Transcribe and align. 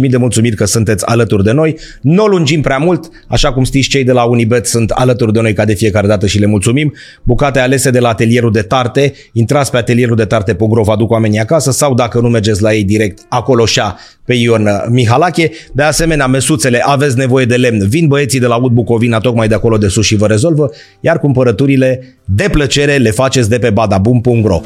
Mii 0.00 0.10
de 0.10 0.16
mulțumiri 0.16 0.56
că 0.56 0.64
sunteți 0.64 1.06
alături 1.06 1.44
de 1.44 1.52
noi. 1.52 1.78
Nu 2.00 2.22
o 2.22 2.26
lungim 2.26 2.60
prea 2.60 2.78
mult, 2.78 3.10
așa 3.28 3.52
cum 3.52 3.64
știți 3.64 3.88
cei 3.88 4.04
de 4.04 4.12
la 4.12 4.24
Unibet 4.24 4.66
sunt 4.66 4.90
alături 4.90 5.32
de 5.32 5.40
noi 5.40 5.52
ca 5.52 5.64
de 5.64 5.74
fiecare 5.74 6.06
dată 6.06 6.26
și 6.26 6.38
le 6.38 6.46
mulțumim. 6.46 6.94
Bucate 7.22 7.58
alese 7.58 7.90
de 7.90 7.98
la 7.98 8.08
atelierul 8.08 8.52
de 8.52 8.62
tarte, 8.62 9.12
intrați 9.32 9.70
pe 9.70 9.76
atelierul 9.76 10.16
de 10.16 10.24
tarte 10.24 10.54
Pogro, 10.54 10.82
vă 10.82 10.92
aduc 10.92 11.10
oamenii 11.10 11.38
acasă 11.38 11.70
sau 11.70 11.94
dacă 11.94 12.20
nu 12.20 12.28
mergeți 12.28 12.62
la 12.62 12.74
ei 12.74 12.84
direct, 12.84 13.18
acolo 13.28 13.66
șa 13.66 13.96
pe 14.24 14.34
Ion 14.34 14.68
Mihalache. 14.88 15.50
De 15.72 15.82
asemenea, 15.82 16.26
mesuțele, 16.26 16.80
aveți 16.84 17.16
nevoie 17.16 17.44
de 17.44 17.56
lemn, 17.56 17.88
vin 17.88 18.08
băieții 18.08 18.40
de 18.40 18.46
la 18.46 18.56
Ud 18.56 18.72
Bucovina 18.72 19.18
tocmai 19.18 19.48
de 19.48 19.54
acolo 19.54 19.76
de 19.76 19.88
sus 19.88 20.06
și 20.06 20.16
vă 20.16 20.26
rezolvă, 20.26 20.70
iar 21.00 21.18
cumpărăturile 21.18 22.16
de 22.24 22.48
plăcere 22.50 22.96
le 22.96 23.10
faceți 23.10 23.48
de 23.48 23.58
pe 23.58 23.70
badabum.ro. 23.70 24.60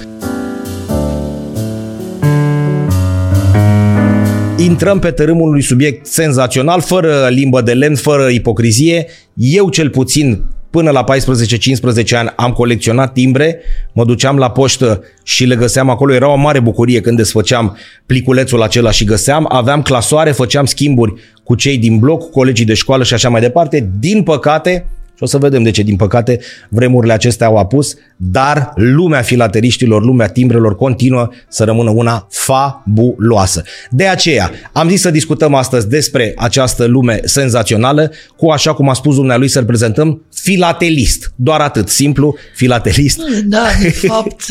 intrăm 4.58 4.98
pe 4.98 5.10
tărâmul 5.10 5.48
unui 5.48 5.62
subiect 5.62 6.06
senzațional, 6.06 6.80
fără 6.80 7.28
limbă 7.30 7.60
de 7.60 7.72
lemn, 7.72 7.96
fără 7.96 8.28
ipocrizie. 8.28 9.06
Eu 9.34 9.68
cel 9.68 9.90
puțin 9.90 10.44
până 10.70 10.90
la 10.90 11.04
14-15 11.04 12.16
ani 12.16 12.32
am 12.36 12.52
colecționat 12.52 13.12
timbre, 13.12 13.60
mă 13.92 14.04
duceam 14.04 14.36
la 14.36 14.50
poștă 14.50 15.04
și 15.22 15.44
le 15.44 15.56
găseam 15.56 15.90
acolo. 15.90 16.14
Era 16.14 16.32
o 16.32 16.36
mare 16.36 16.60
bucurie 16.60 17.00
când 17.00 17.16
desfăceam 17.16 17.76
pliculețul 18.06 18.62
acela 18.62 18.90
și 18.90 19.04
găseam. 19.04 19.46
Aveam 19.48 19.82
clasoare, 19.82 20.30
făceam 20.30 20.64
schimburi 20.64 21.14
cu 21.44 21.54
cei 21.54 21.78
din 21.78 21.98
bloc, 21.98 22.20
cu 22.20 22.30
colegii 22.30 22.64
de 22.64 22.74
școală 22.74 23.02
și 23.02 23.14
așa 23.14 23.28
mai 23.28 23.40
departe. 23.40 23.90
Din 23.98 24.22
păcate, 24.22 24.86
și 25.18 25.24
o 25.24 25.26
să 25.26 25.38
vedem 25.38 25.62
de 25.62 25.70
ce, 25.70 25.82
din 25.82 25.96
păcate, 25.96 26.40
vremurile 26.68 27.12
acestea 27.12 27.46
au 27.46 27.56
apus, 27.56 27.94
dar 28.16 28.72
lumea 28.74 29.22
filateriștilor, 29.22 30.02
lumea 30.02 30.28
timbrelor 30.28 30.76
continuă 30.76 31.28
să 31.48 31.64
rămână 31.64 31.90
una 31.90 32.26
fabuloasă. 32.30 33.62
De 33.90 34.06
aceea, 34.06 34.50
am 34.72 34.88
zis 34.88 35.00
să 35.00 35.10
discutăm 35.10 35.54
astăzi 35.54 35.88
despre 35.88 36.34
această 36.36 36.84
lume 36.84 37.20
senzațională, 37.24 38.12
cu, 38.36 38.50
așa 38.50 38.74
cum 38.74 38.88
a 38.88 38.92
spus 38.92 39.14
dumnealui, 39.14 39.48
să-l 39.48 39.64
prezentăm 39.64 40.22
filatelist. 40.34 41.32
Doar 41.34 41.60
atât, 41.60 41.88
simplu, 41.88 42.36
filatelist. 42.54 43.20
Da, 43.44 43.66
de 43.82 43.90
fapt, 43.90 44.46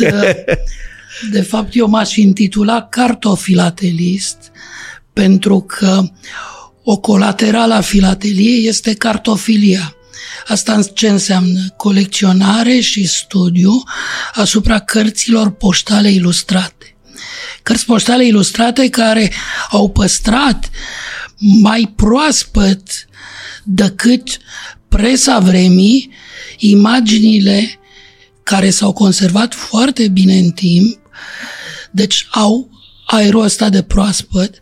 de 1.36 1.42
fapt 1.42 1.76
eu 1.76 1.88
m-aș 1.88 2.16
intitula 2.16 2.88
cartofilatelist, 2.90 4.38
pentru 5.14 5.60
că 5.60 6.02
o 6.84 6.98
colaterală 6.98 7.74
a 7.74 7.82
filateliei 7.82 8.68
este 8.68 8.94
cartofilia 8.94 9.92
Asta 10.48 10.84
ce 10.94 11.08
înseamnă 11.08 11.74
colecționare 11.78 12.80
și 12.80 13.08
studiu 13.08 13.84
asupra 14.34 14.80
cărților 14.80 15.52
poștale 15.52 16.12
ilustrate. 16.12 16.96
Cărți 17.64 17.86
poștale 17.86 18.26
ilustrate 18.26 18.90
care 18.90 19.32
au 19.70 19.90
păstrat 19.90 20.70
mai 21.62 21.94
proaspăt 21.96 23.08
decât 23.64 24.38
presa 24.88 25.40
vremii 25.40 26.12
imaginile 26.58 27.80
care 28.44 28.70
s-au 28.70 28.94
conservat 28.94 29.54
foarte 29.54 30.08
bine 30.08 30.38
în 30.38 30.52
timp, 30.52 31.00
deci 31.92 32.28
au 32.32 32.70
aerul 33.06 33.44
ăsta 33.44 33.70
de 33.70 33.82
proaspăt 33.82 34.60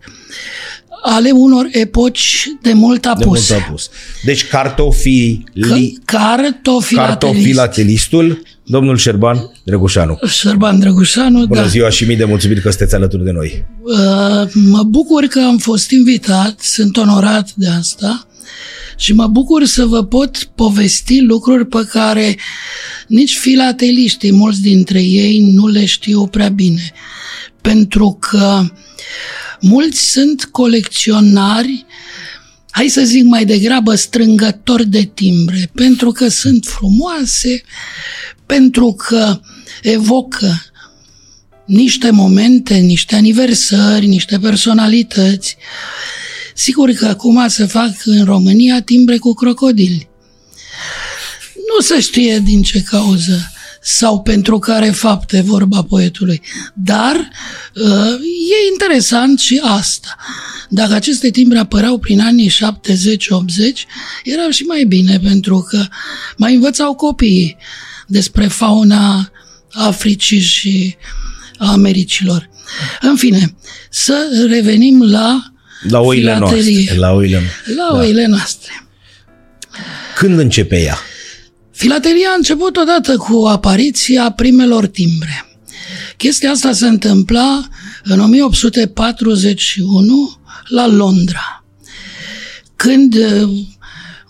ale 1.08 1.32
unor 1.32 1.68
epoci 1.72 2.48
de 2.62 2.74
mult 2.74 3.06
apus. 3.06 3.48
De 3.48 3.54
mult 3.54 3.64
apus. 3.68 3.90
Deci 4.24 4.48
cartofili... 4.48 5.44
cartofilatelistul, 6.96 8.42
domnul 8.64 8.98
Șerban 8.98 9.52
Drăgușanu. 9.64 10.20
Șerban 10.28 10.80
Drăgușanu, 10.80 11.46
Bună 11.46 11.62
da. 11.62 11.68
ziua 11.68 11.90
și 11.90 12.06
mii 12.06 12.16
de 12.16 12.26
mulțumiri 12.26 12.62
că 12.62 12.70
sunteți 12.70 12.96
alături 12.96 13.24
de 13.24 13.32
noi. 13.32 13.66
Uh, 13.82 14.52
mă 14.54 14.84
bucur 14.84 15.24
că 15.24 15.40
am 15.40 15.58
fost 15.58 15.92
invitat, 15.92 16.60
sunt 16.60 16.98
onorat 16.98 17.52
de 17.56 17.68
asta 17.68 18.28
și 18.98 19.14
mă 19.14 19.28
bucur 19.28 19.66
să 19.66 19.86
vă 19.86 20.04
pot 20.04 20.50
povesti 20.56 21.22
lucruri 21.22 21.66
pe 21.66 21.86
care 21.90 22.38
nici 23.08 23.38
filateliștii, 23.38 24.32
mulți 24.32 24.62
dintre 24.62 25.02
ei, 25.02 25.40
nu 25.54 25.68
le 25.68 25.86
știu 25.86 26.28
prea 26.28 26.50
bine. 26.50 26.92
Pentru 27.62 28.18
că 28.20 28.62
Mulți 29.62 30.12
sunt 30.12 30.46
colecționari, 30.46 31.86
hai 32.70 32.88
să 32.88 33.04
zic 33.04 33.24
mai 33.24 33.46
degrabă 33.46 33.96
strângători 33.96 34.88
de 34.88 35.04
timbre, 35.14 35.70
pentru 35.74 36.12
că 36.12 36.28
sunt 36.28 36.66
frumoase, 36.66 37.64
pentru 38.46 38.94
că 38.94 39.40
evocă 39.82 40.66
niște 41.66 42.10
momente, 42.10 42.76
niște 42.76 43.16
aniversări, 43.16 44.06
niște 44.06 44.40
personalități. 44.40 45.58
Sigur 46.56 46.92
că 46.92 47.06
acum 47.06 47.48
se 47.48 47.66
fac 47.66 47.92
în 48.04 48.24
România 48.24 48.82
timbre 48.82 49.18
cu 49.18 49.34
crocodili. 49.34 50.10
Nu 51.56 51.86
se 51.86 52.00
știe 52.00 52.40
din 52.40 52.62
ce 52.62 52.82
cauză 52.82 53.50
sau 53.88 54.22
pentru 54.22 54.60
care 54.60 54.90
fapte 54.90 55.42
vorba 55.42 55.84
poetului. 55.84 56.42
Dar 56.74 57.16
uh, 57.74 58.14
e 58.52 58.72
interesant 58.72 59.40
și 59.40 59.62
asta. 59.64 60.16
Dacă 60.70 60.94
aceste 60.94 61.30
timbre 61.30 61.58
apăreau 61.58 61.98
prin 61.98 62.20
anii 62.20 62.50
70-80, 62.50 62.54
erau 64.24 64.50
și 64.50 64.64
mai 64.64 64.84
bine 64.84 65.20
pentru 65.24 65.68
că 65.70 65.86
mai 66.38 66.54
învățau 66.54 66.94
copiii 66.94 67.58
despre 68.08 68.48
fauna 68.48 69.32
Africii 69.72 70.40
și 70.40 70.96
Americilor. 71.58 72.50
În 73.02 73.16
fine, 73.16 73.56
să 73.90 74.46
revenim 74.50 75.02
la 75.12 75.44
la 75.90 76.00
oile 76.00 76.38
noastre. 76.38 76.96
La 76.96 77.12
oile, 77.12 77.42
la 77.76 77.88
da. 77.92 77.98
oile 77.98 78.26
noastre. 78.26 78.72
Când 80.16 80.40
începe 80.40 80.82
ea? 80.82 80.98
Filatelia 81.76 82.30
a 82.30 82.36
început 82.36 82.78
odată 82.78 83.18
cu 83.18 83.46
apariția 83.48 84.32
primelor 84.32 84.88
timbre. 84.88 85.46
Chestia 86.18 86.52
asta 86.52 86.72
se 86.72 86.88
întâmpla 86.88 87.68
în 88.04 88.20
1841 88.20 90.38
la 90.68 90.88
Londra, 90.88 91.66
când 92.76 93.16
uh, 93.16 93.50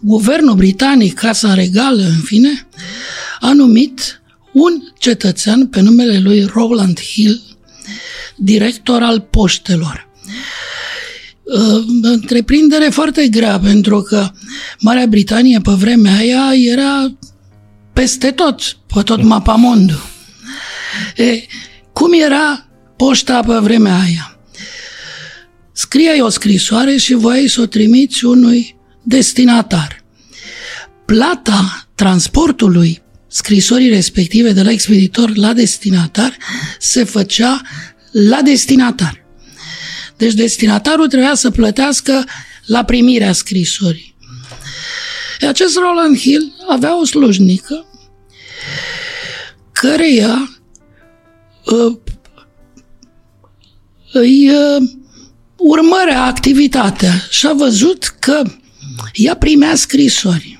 guvernul 0.01 0.55
britanic, 0.55 1.13
Casa 1.13 1.53
Regală, 1.53 2.01
în 2.01 2.21
fine, 2.23 2.67
a 3.39 3.53
numit 3.53 4.21
un 4.53 4.73
cetățean 4.99 5.67
pe 5.67 5.81
numele 5.81 6.19
lui 6.19 6.43
Rowland 6.43 6.99
Hill, 6.99 7.41
director 8.35 9.03
al 9.03 9.19
poștelor. 9.19 10.09
Uh, 11.43 11.83
întreprindere 12.01 12.89
foarte 12.89 13.27
grea, 13.27 13.59
pentru 13.59 14.01
că 14.01 14.31
Marea 14.79 15.07
Britanie 15.07 15.59
pe 15.59 15.71
vremea 15.71 16.15
aia 16.15 16.51
era 16.53 17.17
peste 17.95 18.31
tot, 18.31 18.77
pe 18.93 19.01
tot 19.01 19.23
mapamondul. 19.23 20.05
E, 21.15 21.45
cum 21.93 22.13
era 22.13 22.67
poșta 22.97 23.39
pe 23.39 23.53
vremea 23.53 23.99
aia? 23.99 24.39
Scriai 25.71 26.21
o 26.21 26.29
scrisoare 26.29 26.97
și 26.97 27.13
voiai 27.13 27.47
să 27.47 27.61
o 27.61 27.65
trimiți 27.65 28.25
unui 28.25 28.75
destinatar. 29.03 30.03
Plata 31.05 31.87
transportului 31.95 33.01
scrisorii 33.27 33.89
respective 33.89 34.51
de 34.51 34.61
la 34.61 34.71
expeditor 34.71 35.35
la 35.35 35.53
destinatar 35.53 36.37
se 36.79 37.03
făcea 37.03 37.61
la 38.11 38.41
destinatar. 38.41 39.25
Deci 40.17 40.33
destinatarul 40.33 41.07
trebuia 41.07 41.35
să 41.35 41.51
plătească 41.51 42.23
la 42.65 42.83
primirea 42.83 43.31
scrisorii. 43.31 44.14
Acest 45.41 45.77
Roland 45.77 46.17
Hill 46.17 46.53
avea 46.69 46.99
o 46.99 47.05
slujnică 47.05 47.85
căreia 49.71 50.59
uh, 51.65 51.97
îi 54.11 54.49
uh, 54.49 54.89
urmărea 55.57 56.23
activitatea 56.23 57.13
și 57.29 57.47
a 57.47 57.53
văzut 57.53 58.03
că 58.19 58.43
ea 59.13 59.35
primea 59.35 59.75
scrisori. 59.75 60.59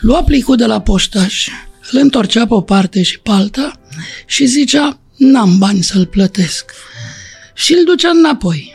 Lua 0.00 0.22
plicul 0.22 0.56
de 0.56 0.66
la 0.66 0.80
poștaș, 0.80 1.48
îl 1.90 1.98
întorcea 1.98 2.46
pe 2.46 2.54
o 2.54 2.60
parte 2.60 3.02
și 3.02 3.20
pe 3.20 3.30
alta 3.30 3.80
și 4.26 4.46
zicea, 4.46 5.00
n-am 5.16 5.58
bani 5.58 5.82
să-l 5.82 6.06
plătesc. 6.06 6.72
Și 7.54 7.72
îl 7.72 7.84
ducea 7.84 8.10
înapoi. 8.10 8.73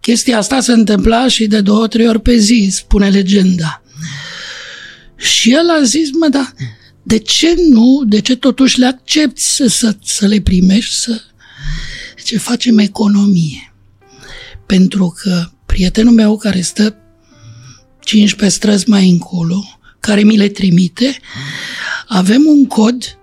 Chestia 0.00 0.38
asta 0.38 0.60
se 0.60 0.72
întâmpla 0.72 1.28
și 1.28 1.46
de 1.46 1.60
două, 1.60 1.86
trei 1.86 2.08
ori 2.08 2.20
pe 2.20 2.36
zi, 2.36 2.68
spune 2.72 3.08
legenda. 3.08 3.82
Și 5.16 5.52
el 5.52 5.70
a 5.70 5.82
zis, 5.82 6.08
mă, 6.12 6.28
da, 6.28 6.52
de 7.02 7.18
ce 7.18 7.54
nu, 7.68 8.02
de 8.06 8.20
ce 8.20 8.36
totuși 8.36 8.78
le 8.78 8.86
accepti 8.86 9.40
să, 9.40 9.66
să, 9.66 9.96
să 10.04 10.26
le 10.26 10.40
primești, 10.40 10.94
să... 10.94 11.20
De 12.16 12.22
ce 12.22 12.38
facem 12.38 12.78
economie? 12.78 13.74
Pentru 14.66 15.14
că 15.22 15.50
prietenul 15.66 16.12
meu 16.12 16.36
care 16.36 16.60
stă 16.60 16.96
15 18.00 18.58
străzi 18.58 18.88
mai 18.88 19.08
încolo, 19.10 19.80
care 20.00 20.22
mi 20.22 20.36
le 20.36 20.48
trimite, 20.48 21.20
avem 22.06 22.46
un 22.46 22.66
cod 22.66 23.18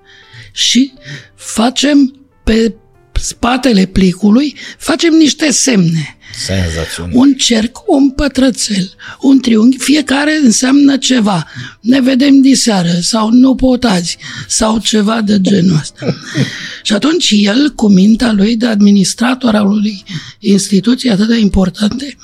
și 0.52 0.94
facem 1.36 2.28
pe 2.44 2.76
spatele 3.12 3.86
plicului, 3.86 4.56
facem 4.78 5.14
niște 5.14 5.52
semne 5.52 6.17
Senzațional. 6.46 7.12
Un 7.14 7.34
cerc, 7.34 7.78
un 7.86 8.10
pătrățel, 8.10 8.94
un 9.22 9.40
triunghi, 9.40 9.78
fiecare 9.78 10.40
înseamnă 10.44 10.98
ceva. 10.98 11.48
Ne 11.82 12.02
vedem 12.02 12.42
diseară 12.42 12.92
sau 13.02 13.30
nu 13.30 13.56
pot 13.56 13.84
azi 13.84 14.18
sau 14.48 14.80
ceva 14.80 15.22
de 15.22 15.42
genul 15.42 15.78
ăsta. 15.80 16.06
și 16.84 16.94
atunci 16.94 17.34
el, 17.36 17.70
cu 17.70 17.88
mintea 17.88 18.32
lui 18.32 18.56
de 18.56 18.66
administrator 18.66 19.56
al 19.56 19.66
unui 19.66 20.04
instituții 20.40 21.10
atât 21.10 21.28
de 21.28 21.38
importante, 21.38 22.18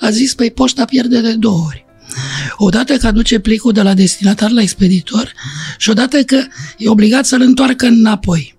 a 0.00 0.10
zis, 0.10 0.34
păi 0.34 0.50
poșta 0.50 0.84
pierde 0.84 1.20
de 1.20 1.32
două 1.32 1.64
ori. 1.66 1.84
Odată 2.56 2.96
că 2.96 3.06
aduce 3.06 3.38
plicul 3.38 3.72
de 3.72 3.82
la 3.82 3.94
destinatar 3.94 4.50
la 4.50 4.62
expeditor 4.62 5.32
și 5.78 5.90
odată 5.90 6.22
că 6.22 6.44
e 6.76 6.88
obligat 6.88 7.26
să-l 7.26 7.40
întoarcă 7.40 7.86
înapoi. 7.86 8.56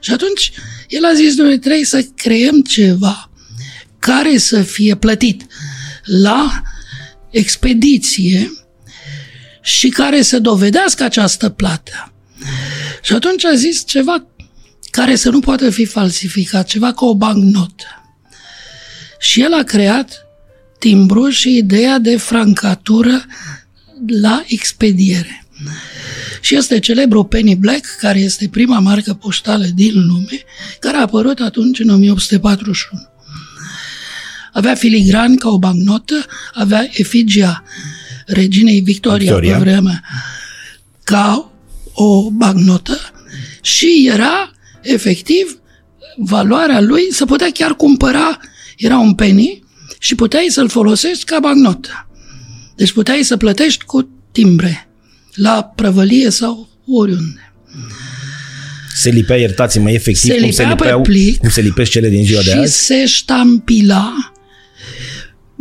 Și 0.00 0.12
atunci 0.12 0.52
el 0.88 1.04
a 1.04 1.14
zis, 1.14 1.36
noi 1.36 1.58
trebuie 1.58 1.84
să 1.84 2.06
creăm 2.16 2.60
ceva 2.60 3.31
care 4.02 4.38
să 4.38 4.62
fie 4.62 4.94
plătit 4.94 5.46
la 6.04 6.62
expediție 7.30 8.52
și 9.60 9.88
care 9.88 10.22
să 10.22 10.38
dovedească 10.38 11.04
această 11.04 11.48
plată. 11.48 12.12
Și 13.02 13.12
atunci 13.12 13.44
a 13.44 13.54
zis 13.54 13.84
ceva 13.86 14.26
care 14.90 15.16
să 15.16 15.30
nu 15.30 15.40
poată 15.40 15.70
fi 15.70 15.84
falsificat, 15.84 16.66
ceva 16.66 16.92
ca 16.92 17.06
o 17.06 17.14
bancnotă. 17.14 17.84
Și 19.18 19.40
el 19.40 19.52
a 19.52 19.62
creat 19.62 20.26
timbru 20.78 21.28
și 21.28 21.56
ideea 21.56 21.98
de 21.98 22.16
francatură 22.16 23.24
la 24.06 24.44
expediere. 24.46 25.46
Și 26.40 26.56
este 26.56 26.78
celebru 26.78 27.24
Penny 27.24 27.54
Black, 27.54 27.86
care 27.98 28.18
este 28.18 28.48
prima 28.48 28.78
marcă 28.78 29.14
poștală 29.14 29.64
din 29.74 30.06
lume, 30.06 30.42
care 30.80 30.96
a 30.96 31.00
apărut 31.00 31.38
atunci 31.38 31.78
în 31.78 31.88
1841. 31.88 33.11
Avea 34.52 34.74
filigran 34.74 35.36
ca 35.36 35.48
o 35.48 35.58
bancnotă, 35.58 36.26
avea 36.54 36.88
efigia 36.92 37.62
reginei 38.26 38.80
Victoria, 38.80 39.24
Victoria. 39.24 39.56
pe 39.56 39.62
vremea 39.62 40.02
ca 41.04 41.52
o 41.92 42.30
bancnotă 42.30 42.98
și 43.62 44.08
era 44.12 44.52
efectiv 44.82 45.58
valoarea 46.16 46.80
lui, 46.80 47.12
să 47.12 47.24
putea 47.24 47.50
chiar 47.52 47.74
cumpăra, 47.74 48.38
era 48.76 48.98
un 48.98 49.14
penny 49.14 49.62
și 49.98 50.14
puteai 50.14 50.46
să-l 50.48 50.68
folosești 50.68 51.24
ca 51.24 51.38
bancnotă. 51.40 52.06
Deci 52.76 52.92
puteai 52.92 53.22
să 53.22 53.36
plătești 53.36 53.84
cu 53.84 54.08
timbre 54.32 54.88
la 55.34 55.72
prăvălie 55.76 56.30
sau 56.30 56.68
oriunde. 56.86 57.52
Se 58.94 59.10
lipea, 59.10 59.36
iertați-mă, 59.36 59.90
efectiv, 59.90 60.32
se 60.32 60.40
cum, 60.40 60.50
se 60.50 60.64
lipeau, 60.64 61.00
pe 61.02 61.10
plic 61.10 61.38
cum 61.38 61.48
se 61.48 61.60
lipesc 61.60 61.90
cele 61.90 62.08
din 62.08 62.24
ziua 62.24 62.42
de 62.42 62.52
azi? 62.52 62.76
Și 62.76 62.84
se 62.84 63.06
ștampila. 63.06 64.31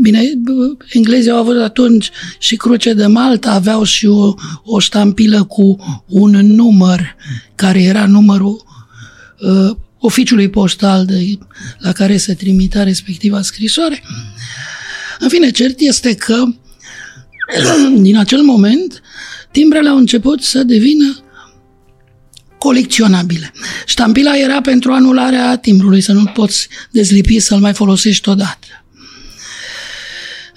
Bine, 0.01 0.21
englezii 0.89 1.31
au 1.31 1.37
avut 1.37 1.57
atunci 1.57 2.09
și 2.39 2.55
cruce 2.55 2.93
de 2.93 3.05
Malta, 3.05 3.51
aveau 3.51 3.83
și 3.83 4.05
o, 4.05 4.33
o 4.63 4.79
ștampilă 4.79 5.43
cu 5.43 5.77
un 6.07 6.31
număr, 6.31 7.15
care 7.55 7.81
era 7.81 8.05
numărul 8.05 8.63
uh, 9.39 9.75
oficiului 9.99 10.49
poștal 10.49 11.05
de, 11.05 11.37
la 11.77 11.91
care 11.91 12.17
se 12.17 12.33
trimitea 12.33 12.83
respectiva 12.83 13.41
scrisoare. 13.41 14.03
În 15.19 15.29
fine, 15.29 15.51
cert 15.51 15.79
este 15.79 16.15
că 16.15 16.43
din 18.07 18.17
acel 18.17 18.41
moment 18.41 19.01
timbrele 19.51 19.89
au 19.89 19.97
început 19.97 20.41
să 20.41 20.63
devină 20.63 21.23
colecționabile. 22.57 23.51
Ștampila 23.85 24.37
era 24.37 24.61
pentru 24.61 24.91
anularea 24.91 25.57
timbrului, 25.57 26.01
să 26.01 26.11
nu 26.11 26.25
poți 26.25 26.67
dezlipi 26.91 27.39
să-l 27.39 27.59
mai 27.59 27.73
folosești 27.73 28.29
odată. 28.29 28.80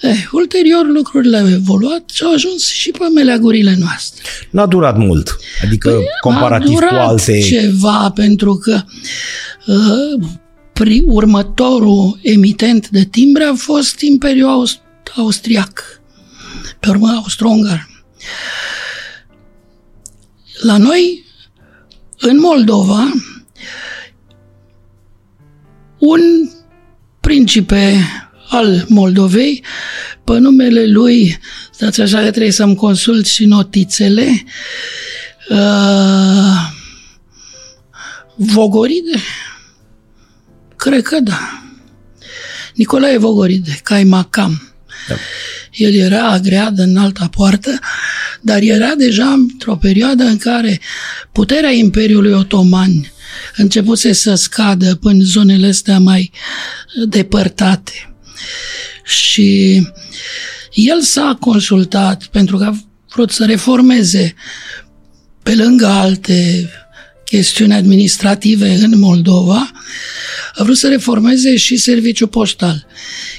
Eh, 0.05 0.27
ulterior 0.31 0.85
lucrurile 0.87 1.37
au 1.37 1.49
evoluat 1.49 2.09
și 2.13 2.23
au 2.23 2.33
ajuns 2.33 2.67
și 2.67 2.91
pe 2.91 3.05
meleagurile 3.13 3.75
noastre. 3.79 4.23
N-a 4.49 4.65
durat 4.65 4.97
mult, 4.97 5.37
adică 5.63 5.89
păi, 5.89 6.03
comparativ 6.21 6.79
cu 6.79 6.95
alte... 6.95 7.39
ceva, 7.39 8.11
pentru 8.15 8.55
că 8.55 8.81
uh, 9.65 10.27
pri, 10.73 11.03
următorul 11.07 12.19
emitent 12.21 12.89
de 12.89 13.03
timbre 13.03 13.43
a 13.43 13.53
fost 13.53 13.99
Imperiul 13.99 14.67
Austriac, 15.15 16.01
pe 16.79 16.89
urmă 16.89 17.07
austro-ungar. 17.07 17.89
La 20.61 20.77
noi, 20.77 21.25
în 22.19 22.39
Moldova, 22.39 23.11
un 25.97 26.19
principe 27.19 27.95
al 28.49 28.85
Moldovei, 28.87 29.63
pe 30.23 30.37
numele 30.37 30.85
lui, 30.85 31.39
stați 31.71 32.01
așa 32.01 32.17
că 32.17 32.29
trebuie 32.29 32.51
să-mi 32.51 32.75
consult 32.75 33.25
și 33.25 33.45
notițele, 33.45 34.43
uh, 35.49 36.73
Vogoride? 38.35 39.19
Cred 40.75 41.01
că 41.01 41.19
da. 41.19 41.63
Nicolae 42.73 43.17
Vogoride, 43.17 43.79
Caimacam. 43.83 44.73
Da. 45.07 45.15
El 45.71 45.93
era 45.93 46.27
agreat 46.27 46.77
în 46.77 46.97
alta 46.97 47.27
poartă, 47.27 47.79
dar 48.41 48.61
era 48.61 48.93
deja 48.95 49.25
într-o 49.31 49.75
perioadă 49.75 50.23
în 50.23 50.37
care 50.37 50.79
puterea 51.31 51.71
Imperiului 51.71 52.31
Otoman 52.31 53.11
începuse 53.55 54.13
să 54.13 54.35
scadă 54.35 54.95
până 54.95 55.23
zonele 55.23 55.67
astea 55.67 55.99
mai 55.99 56.31
depărtate. 57.05 58.14
Și 59.03 59.81
el 60.73 61.01
s-a 61.01 61.37
consultat 61.39 62.25
pentru 62.25 62.57
că 62.57 62.63
a 62.63 62.75
vrut 63.09 63.31
să 63.31 63.45
reformeze 63.45 64.35
pe 65.43 65.55
lângă 65.55 65.85
alte 65.85 66.69
chestiuni 67.25 67.73
administrative 67.73 68.69
în 68.69 68.99
Moldova, 68.99 69.71
a 70.55 70.63
vrut 70.63 70.77
să 70.77 70.87
reformeze 70.87 71.55
și 71.55 71.75
serviciul 71.75 72.27
poștal, 72.27 72.85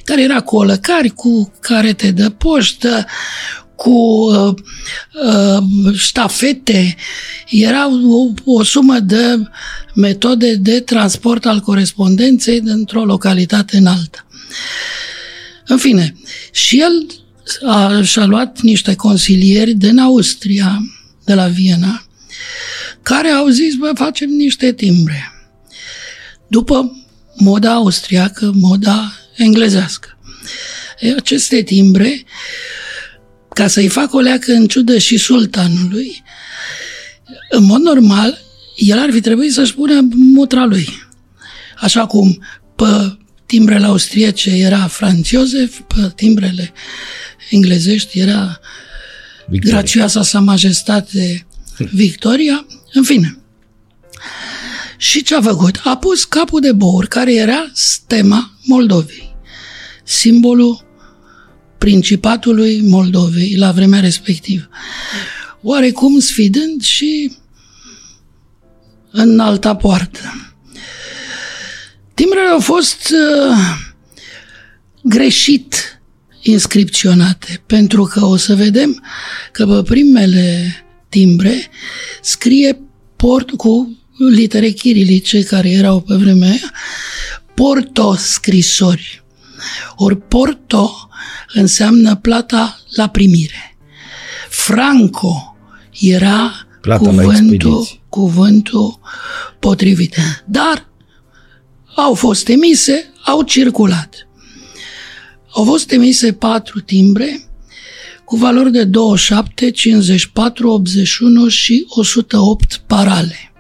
care 0.04 0.22
era 0.22 0.40
cu 0.40 0.56
olăcari, 0.56 1.08
cu 1.08 1.52
carete 1.60 2.10
de 2.10 2.30
poștă, 2.30 3.06
cu 3.76 3.90
uh, 3.90 4.54
uh, 5.26 5.94
ștafete, 5.94 6.96
era 7.48 7.88
o, 7.88 8.32
o 8.44 8.62
sumă 8.62 8.98
de 8.98 9.48
metode 9.94 10.54
de 10.54 10.80
transport 10.80 11.46
al 11.46 11.60
corespondenței 11.60 12.60
dintr-o 12.60 13.04
localitate 13.04 13.76
în 13.76 13.86
alta. 13.86 14.25
În 15.66 15.78
fine, 15.78 16.14
și 16.52 16.80
el 16.80 17.06
a, 17.68 18.02
și-a 18.02 18.24
luat 18.24 18.60
niște 18.60 18.94
consilieri 18.94 19.72
din 19.72 19.98
Austria, 19.98 20.78
de 21.24 21.34
la 21.34 21.46
Viena, 21.46 22.06
care 23.02 23.28
au 23.28 23.48
zis, 23.48 23.74
bă, 23.74 23.90
facem 23.94 24.28
niște 24.30 24.72
timbre. 24.72 25.32
După 26.48 27.06
moda 27.34 27.72
austriacă, 27.72 28.52
moda 28.54 29.12
englezească. 29.36 30.18
E, 31.00 31.14
aceste 31.14 31.62
timbre, 31.62 32.24
ca 33.54 33.66
să-i 33.66 33.88
fac 33.88 34.14
o 34.14 34.18
leacă 34.18 34.52
în 34.52 34.66
ciudă 34.66 34.98
și 34.98 35.16
sultanului, 35.16 36.22
în 37.50 37.64
mod 37.64 37.80
normal, 37.80 38.38
el 38.76 38.98
ar 38.98 39.10
fi 39.10 39.20
trebuit 39.20 39.52
să-și 39.52 39.74
pună 39.74 40.08
mutra 40.10 40.64
lui. 40.64 40.88
Așa 41.80 42.06
cum 42.06 42.44
pe 42.76 43.16
timbrele 43.46 43.86
austriece 43.86 44.50
era 44.50 44.86
Franz 44.86 45.26
Josef, 45.26 45.80
pe 45.80 46.12
timbrele 46.14 46.72
englezești 47.50 48.18
era 48.18 48.60
Victoria. 49.48 49.70
gracioasa 49.70 50.22
sa 50.22 50.40
majestate 50.40 51.46
Victoria, 51.92 52.66
în 52.92 53.02
fine. 53.02 53.38
Și 54.98 55.22
ce 55.22 55.34
a 55.34 55.40
făcut? 55.40 55.80
A 55.84 55.96
pus 55.96 56.24
capul 56.24 56.60
de 56.60 56.72
bor, 56.72 57.06
care 57.06 57.34
era 57.34 57.70
stema 57.72 58.50
Moldovei, 58.64 59.34
simbolul 60.04 60.84
Principatului 61.78 62.80
Moldovei 62.80 63.56
la 63.56 63.72
vremea 63.72 64.00
respectivă. 64.00 64.68
Oarecum 65.62 66.18
sfidând 66.18 66.82
și 66.82 67.36
în 69.10 69.40
alta 69.40 69.76
poartă. 69.76 70.45
Timbrele 72.16 72.48
au 72.48 72.60
fost 72.60 73.08
uh, 73.10 73.56
greșit 75.02 76.00
inscripționate, 76.42 77.62
pentru 77.66 78.02
că 78.04 78.24
o 78.24 78.36
să 78.36 78.54
vedem 78.54 79.04
că 79.52 79.66
pe 79.66 79.82
primele 79.82 80.74
timbre 81.08 81.68
scrie 82.22 82.80
port 83.16 83.50
cu 83.50 83.98
litere 84.30 84.68
chirilice 84.68 85.42
care 85.42 85.70
erau 85.70 86.00
pe 86.00 86.14
vremea 86.14 86.48
aia, 86.48 86.72
porto 87.54 88.14
scrisori. 88.14 89.24
Ori 89.96 90.16
porto 90.16 91.08
înseamnă 91.54 92.16
plata 92.16 92.80
la 92.94 93.08
primire. 93.08 93.76
Franco 94.48 95.56
era 96.00 96.66
plata 96.80 97.08
cuvântul, 97.08 98.00
cuvântul 98.08 99.00
potrivit. 99.58 100.16
Dar 100.46 100.88
au 101.96 102.14
fost 102.14 102.48
emise, 102.48 103.12
au 103.24 103.42
circulat. 103.42 104.28
Au 105.50 105.64
fost 105.64 105.90
emise 105.90 106.32
patru 106.32 106.80
timbre 106.80 107.40
cu 108.24 108.36
valori 108.36 108.72
de 108.72 108.84
27, 108.84 109.70
54, 109.70 110.68
81 110.70 111.48
și 111.48 111.84
108 111.88 112.82
parale. 112.86 113.52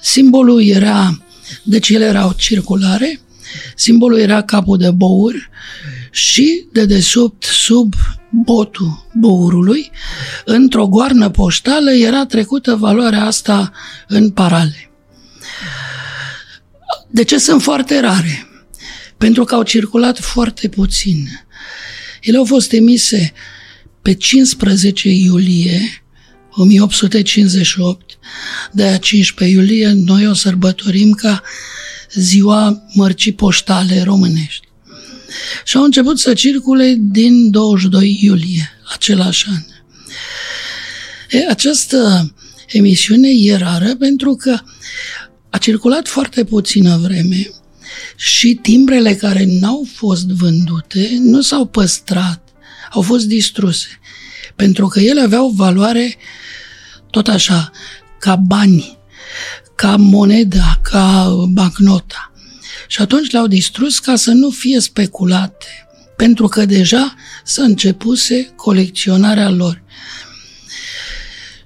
Simbolul 0.00 0.64
era, 0.64 1.24
deci 1.62 1.88
ele 1.88 2.04
erau 2.04 2.32
circulare, 2.32 3.20
simbolul 3.76 4.18
era 4.18 4.42
capul 4.42 4.78
de 4.78 4.90
bour 4.90 5.50
și 6.10 6.66
de 6.72 6.84
desubt, 6.84 7.42
sub 7.42 7.94
botul 8.30 9.06
bourului, 9.14 9.90
într-o 10.44 10.86
goarnă 10.86 11.30
poștală 11.30 11.90
era 11.90 12.26
trecută 12.26 12.74
valoarea 12.74 13.24
asta 13.24 13.72
în 14.08 14.30
parale. 14.30 14.85
De 17.16 17.24
ce 17.24 17.38
sunt 17.38 17.62
foarte 17.62 18.00
rare? 18.00 18.48
Pentru 19.16 19.44
că 19.44 19.54
au 19.54 19.62
circulat 19.62 20.18
foarte 20.18 20.68
puțin. 20.68 21.46
Ele 22.20 22.36
au 22.36 22.44
fost 22.44 22.72
emise 22.72 23.32
pe 24.02 24.14
15 24.14 25.08
iulie 25.08 26.04
1858, 26.50 28.18
de 28.72 28.98
15 29.00 29.58
iulie 29.58 29.92
noi 29.92 30.26
o 30.26 30.34
sărbătorim 30.34 31.12
ca 31.12 31.42
ziua 32.12 32.82
mărcii 32.94 33.32
poștale 33.32 34.02
românești. 34.02 34.68
Și 35.64 35.76
au 35.76 35.82
început 35.82 36.18
să 36.18 36.34
circule 36.34 36.96
din 36.98 37.50
22 37.50 38.18
iulie, 38.20 38.70
același 38.94 39.46
an. 39.48 39.62
E, 41.30 41.46
această 41.48 42.32
emisiune 42.66 43.28
e 43.28 43.56
rară 43.56 43.94
pentru 43.94 44.34
că 44.34 44.60
a 45.56 45.58
circulat 45.58 46.08
foarte 46.08 46.44
puțină 46.44 46.96
vreme 46.96 47.50
și 48.16 48.54
timbrele 48.54 49.14
care 49.14 49.44
n-au 49.46 49.86
fost 49.94 50.26
vândute 50.26 51.16
nu 51.18 51.40
s-au 51.40 51.66
păstrat, 51.66 52.48
au 52.90 53.02
fost 53.02 53.26
distruse. 53.26 53.88
Pentru 54.56 54.86
că 54.86 55.00
ele 55.00 55.20
aveau 55.20 55.48
valoare 55.48 56.16
tot 57.10 57.28
așa, 57.28 57.70
ca 58.18 58.36
bani, 58.36 58.98
ca 59.76 59.96
moneda, 59.96 60.80
ca 60.82 61.34
bancnota. 61.48 62.32
Și 62.86 63.00
atunci 63.00 63.30
le-au 63.30 63.46
distrus 63.46 63.98
ca 63.98 64.16
să 64.16 64.30
nu 64.30 64.50
fie 64.50 64.80
speculate, 64.80 65.88
pentru 66.16 66.48
că 66.48 66.64
deja 66.64 67.14
s-a 67.44 67.62
începuse 67.62 68.52
colecționarea 68.56 69.50
lor. 69.50 69.82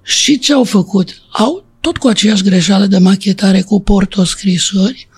Și 0.03 0.39
ce 0.39 0.53
au 0.53 0.65
făcut? 0.65 1.23
Au 1.31 1.70
tot 1.81 1.97
cu 1.97 2.09
aceeași 2.09 2.43
greșeală 2.43 2.87
de 2.87 2.99
machetare 2.99 3.63
cu 3.63 3.81
portoscrisori, 3.81 5.09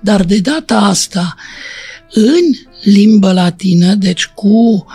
dar 0.00 0.24
de 0.24 0.38
data 0.38 0.78
asta 0.78 1.36
în 2.12 2.72
limbă 2.82 3.32
latină, 3.32 3.94
deci 3.94 4.26
cu 4.26 4.86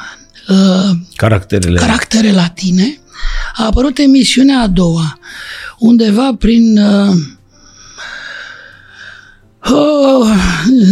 uh, 0.48 0.90
caracterele. 1.16 1.80
caractere 1.80 2.32
latine, 2.32 3.00
a 3.56 3.66
apărut 3.66 3.98
emisiunea 3.98 4.60
a 4.60 4.68
doua, 4.68 5.20
undeva 5.80 6.36
prin 6.40 6.78
uh, 6.78 7.16
oh, 9.60 10.28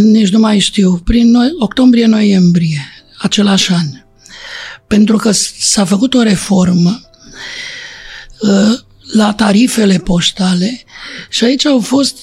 nici 0.03 0.29
nu 0.29 0.39
mai 0.39 0.59
știu, 0.59 1.01
prin 1.03 1.35
octombrie-noiembrie, 1.59 2.81
același 3.17 3.71
an. 3.71 3.87
Pentru 4.87 5.17
că 5.17 5.31
s-a 5.31 5.85
făcut 5.85 6.13
o 6.13 6.21
reformă 6.21 7.01
uh, 8.39 8.79
la 9.13 9.33
tarifele 9.33 9.97
poștale 9.97 10.83
și 11.29 11.43
aici 11.43 11.65
au 11.65 11.79
fost 11.79 12.17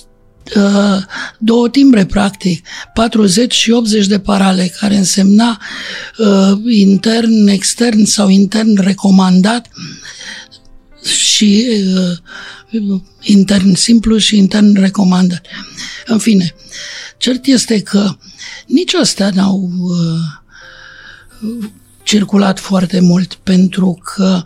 uh, 0.57 1.03
două 1.39 1.69
timbre, 1.69 2.07
practic, 2.07 2.67
40 2.95 3.53
și 3.53 3.71
80 3.71 4.07
de 4.07 4.19
parale, 4.19 4.73
care 4.81 4.97
însemna 4.97 5.61
uh, 6.19 6.75
intern, 6.75 7.47
extern 7.47 8.05
sau 8.05 8.29
intern 8.29 8.81
recomandat 8.81 9.69
și 11.05 11.67
uh, 11.97 13.01
intern 13.21 13.75
simplu 13.75 14.19
și 14.19 14.37
intern 14.37 14.81
recomandat. 14.81 15.47
În 16.07 16.19
fine, 16.19 16.55
cert 17.19 17.47
este 17.47 17.81
că 17.81 18.17
nici 18.67 18.95
astea 18.95 19.31
n-au 19.35 19.71
uh, 19.73 20.21
circulat 22.03 22.59
foarte 22.59 23.01
mult 23.01 23.35
pentru 23.35 24.01
că 24.15 24.43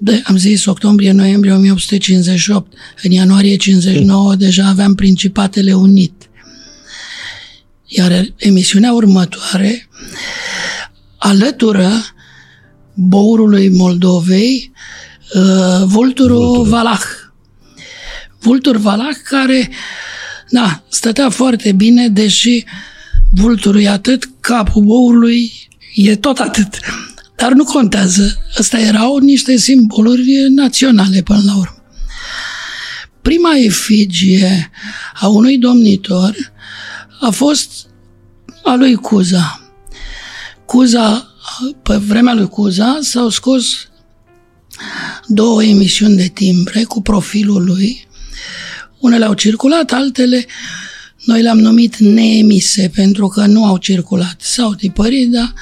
de, 0.00 0.22
am 0.24 0.36
zis 0.36 0.64
octombrie-noiembrie 0.64 1.52
1858, 1.52 2.72
în 3.02 3.10
ianuarie 3.10 3.56
59 3.56 4.34
deja 4.34 4.66
aveam 4.66 4.94
Principatele 4.94 5.74
Unit. 5.74 6.12
Iar 7.86 8.24
emisiunea 8.36 8.92
următoare 8.92 9.88
alătură 11.18 11.90
bourului 12.94 13.68
Moldovei 13.68 14.72
uh, 15.34 15.84
vulturul 15.84 16.64
Valah. 16.64 17.02
Vultur 18.38 18.76
Valah 18.76 19.14
care, 19.24 19.70
da, 20.50 20.82
stătea 20.88 21.30
foarte 21.30 21.72
bine, 21.72 22.08
deși 22.08 22.64
vulturul 23.30 23.80
e 23.80 23.88
atât, 23.88 24.30
capul 24.40 24.82
bourului 24.82 25.52
e 25.94 26.16
tot 26.16 26.38
atât. 26.38 26.78
Dar 27.38 27.52
nu 27.52 27.64
contează. 27.64 28.38
Astea 28.56 28.80
erau 28.80 29.16
niște 29.16 29.56
simboluri 29.56 30.46
naționale 30.48 31.22
până 31.22 31.42
la 31.44 31.56
urmă. 31.56 31.82
Prima 33.22 33.56
efigie 33.56 34.70
a 35.14 35.26
unui 35.26 35.58
domnitor 35.58 36.52
a 37.20 37.30
fost 37.30 37.70
a 38.64 38.74
lui 38.74 38.94
Cuza. 38.94 39.72
Cuza, 40.66 41.34
pe 41.82 41.96
vremea 41.96 42.34
lui 42.34 42.48
Cuza, 42.48 42.98
s-au 43.00 43.28
scos 43.28 43.88
două 45.26 45.62
emisiuni 45.64 46.16
de 46.16 46.26
timbre 46.26 46.82
cu 46.82 47.02
profilul 47.02 47.64
lui. 47.64 48.06
Unele 48.98 49.24
au 49.24 49.34
circulat, 49.34 49.92
altele 49.92 50.46
noi 51.24 51.42
le-am 51.42 51.58
numit 51.58 51.96
neemise 51.96 52.90
pentru 52.94 53.26
că 53.28 53.46
nu 53.46 53.64
au 53.64 53.76
circulat. 53.76 54.40
S-au 54.40 54.74
tipărit, 54.74 55.30
dar 55.30 55.54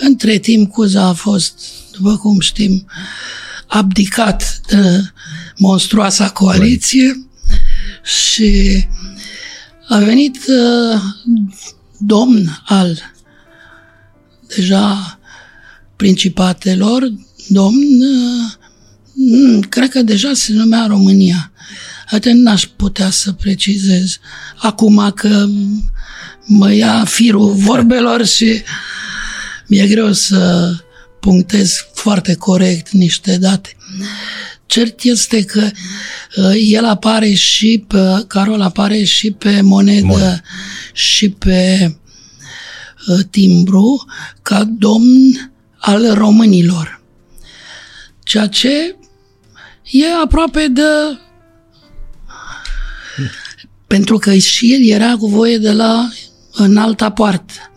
între 0.00 0.38
timp 0.38 0.72
Cuza 0.72 1.02
a 1.02 1.12
fost, 1.12 1.60
după 1.92 2.16
cum 2.16 2.40
știm, 2.40 2.86
abdicat 3.66 4.60
de 4.66 5.02
monstruoasa 5.56 6.30
coaliție 6.30 7.26
și 8.02 8.84
a 9.88 9.98
venit 9.98 10.36
uh, 10.48 11.00
domn 11.98 12.62
al 12.66 12.98
deja 14.56 15.18
principatelor, 15.96 17.12
domn, 17.48 18.00
uh, 18.00 19.64
cred 19.68 19.88
că 19.88 20.02
deja 20.02 20.30
se 20.34 20.52
numea 20.52 20.86
România. 20.86 21.52
Atent 22.10 22.40
n-aș 22.40 22.66
putea 22.76 23.10
să 23.10 23.32
precizez 23.32 24.18
acum 24.56 25.12
că 25.14 25.46
mă 26.46 26.72
ia 26.72 27.04
firul 27.04 27.52
vorbelor 27.52 28.26
și 28.26 28.62
mi-e 29.70 29.86
greu 29.86 30.12
să 30.12 30.72
punctez 31.20 31.86
foarte 31.92 32.34
corect 32.34 32.90
niște 32.90 33.36
date. 33.36 33.76
Cert 34.66 35.02
este 35.02 35.44
că 35.44 35.70
uh, 36.36 36.52
el 36.56 36.84
apare 36.84 37.32
și 37.32 37.84
pe, 37.88 38.24
Carol 38.26 38.60
apare 38.60 39.02
și 39.04 39.30
pe 39.30 39.60
monedă 39.60 40.06
Mon. 40.06 40.42
și 40.92 41.28
pe 41.28 41.94
uh, 43.06 43.20
timbru 43.30 44.04
ca 44.42 44.64
domn 44.64 45.52
al 45.78 46.14
românilor. 46.14 47.02
Ceea 48.22 48.46
ce 48.46 48.96
e 49.90 50.04
aproape 50.22 50.66
de 50.68 50.82
pentru 53.86 54.18
că 54.18 54.34
și 54.34 54.72
el 54.72 54.88
era 54.88 55.16
cu 55.16 55.26
voie 55.26 55.58
de 55.58 55.72
la 55.72 56.08
în 56.52 56.76
alta 56.76 57.10
poartă. 57.10 57.69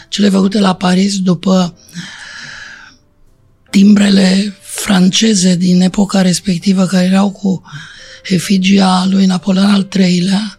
Cele 0.09 0.29
făcute 0.29 0.59
la 0.59 0.75
Paris 0.75 1.19
după 1.19 1.79
timbrele 3.71 4.57
franceze 4.87 5.57
din 5.57 5.81
epoca 5.81 6.23
respectivă 6.23 6.85
care 6.87 7.05
erau 7.05 7.31
cu 7.31 7.62
efigia 8.25 9.07
lui 9.11 9.26
Napoleon 9.26 9.66
al 9.66 9.88
III-lea, 9.99 10.59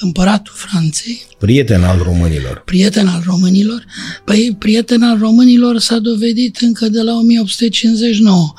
împăratul 0.00 0.54
Franței. 0.56 1.22
Prieten 1.38 1.82
al 1.82 1.98
românilor. 2.02 2.62
Prieten 2.64 3.06
al 3.06 3.22
românilor. 3.26 3.84
Păi 4.24 4.56
prieten 4.58 5.02
al 5.02 5.18
românilor 5.18 5.78
s-a 5.78 5.98
dovedit 5.98 6.56
încă 6.56 6.88
de 6.88 7.00
la 7.00 7.12
1859, 7.12 8.52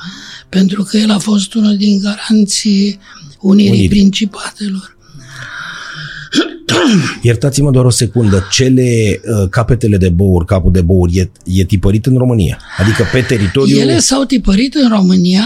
pentru 0.49 0.83
că 0.83 0.97
el 0.97 1.11
a 1.11 1.17
fost 1.17 1.53
unul 1.53 1.77
din 1.77 1.99
garanții 1.99 2.99
Unirii 3.39 3.69
Uniri. 3.69 3.87
Principatelor. 3.87 4.92
Iertați-mă 7.21 7.71
doar 7.71 7.85
o 7.85 7.89
secundă, 7.89 8.47
cele 8.51 9.19
uh, 9.23 9.49
capetele 9.49 9.97
de 9.97 10.09
bouri, 10.09 10.45
capul 10.45 10.71
de 10.71 10.81
bouri, 10.81 11.17
e, 11.17 11.31
e 11.45 11.63
tipărit 11.63 12.05
în 12.05 12.17
România? 12.17 12.59
Adică 12.77 13.05
pe 13.11 13.21
teritoriu... 13.21 13.79
Ele 13.79 13.99
s-au 13.99 14.23
tipărit 14.23 14.73
în 14.73 14.89
România 14.89 15.43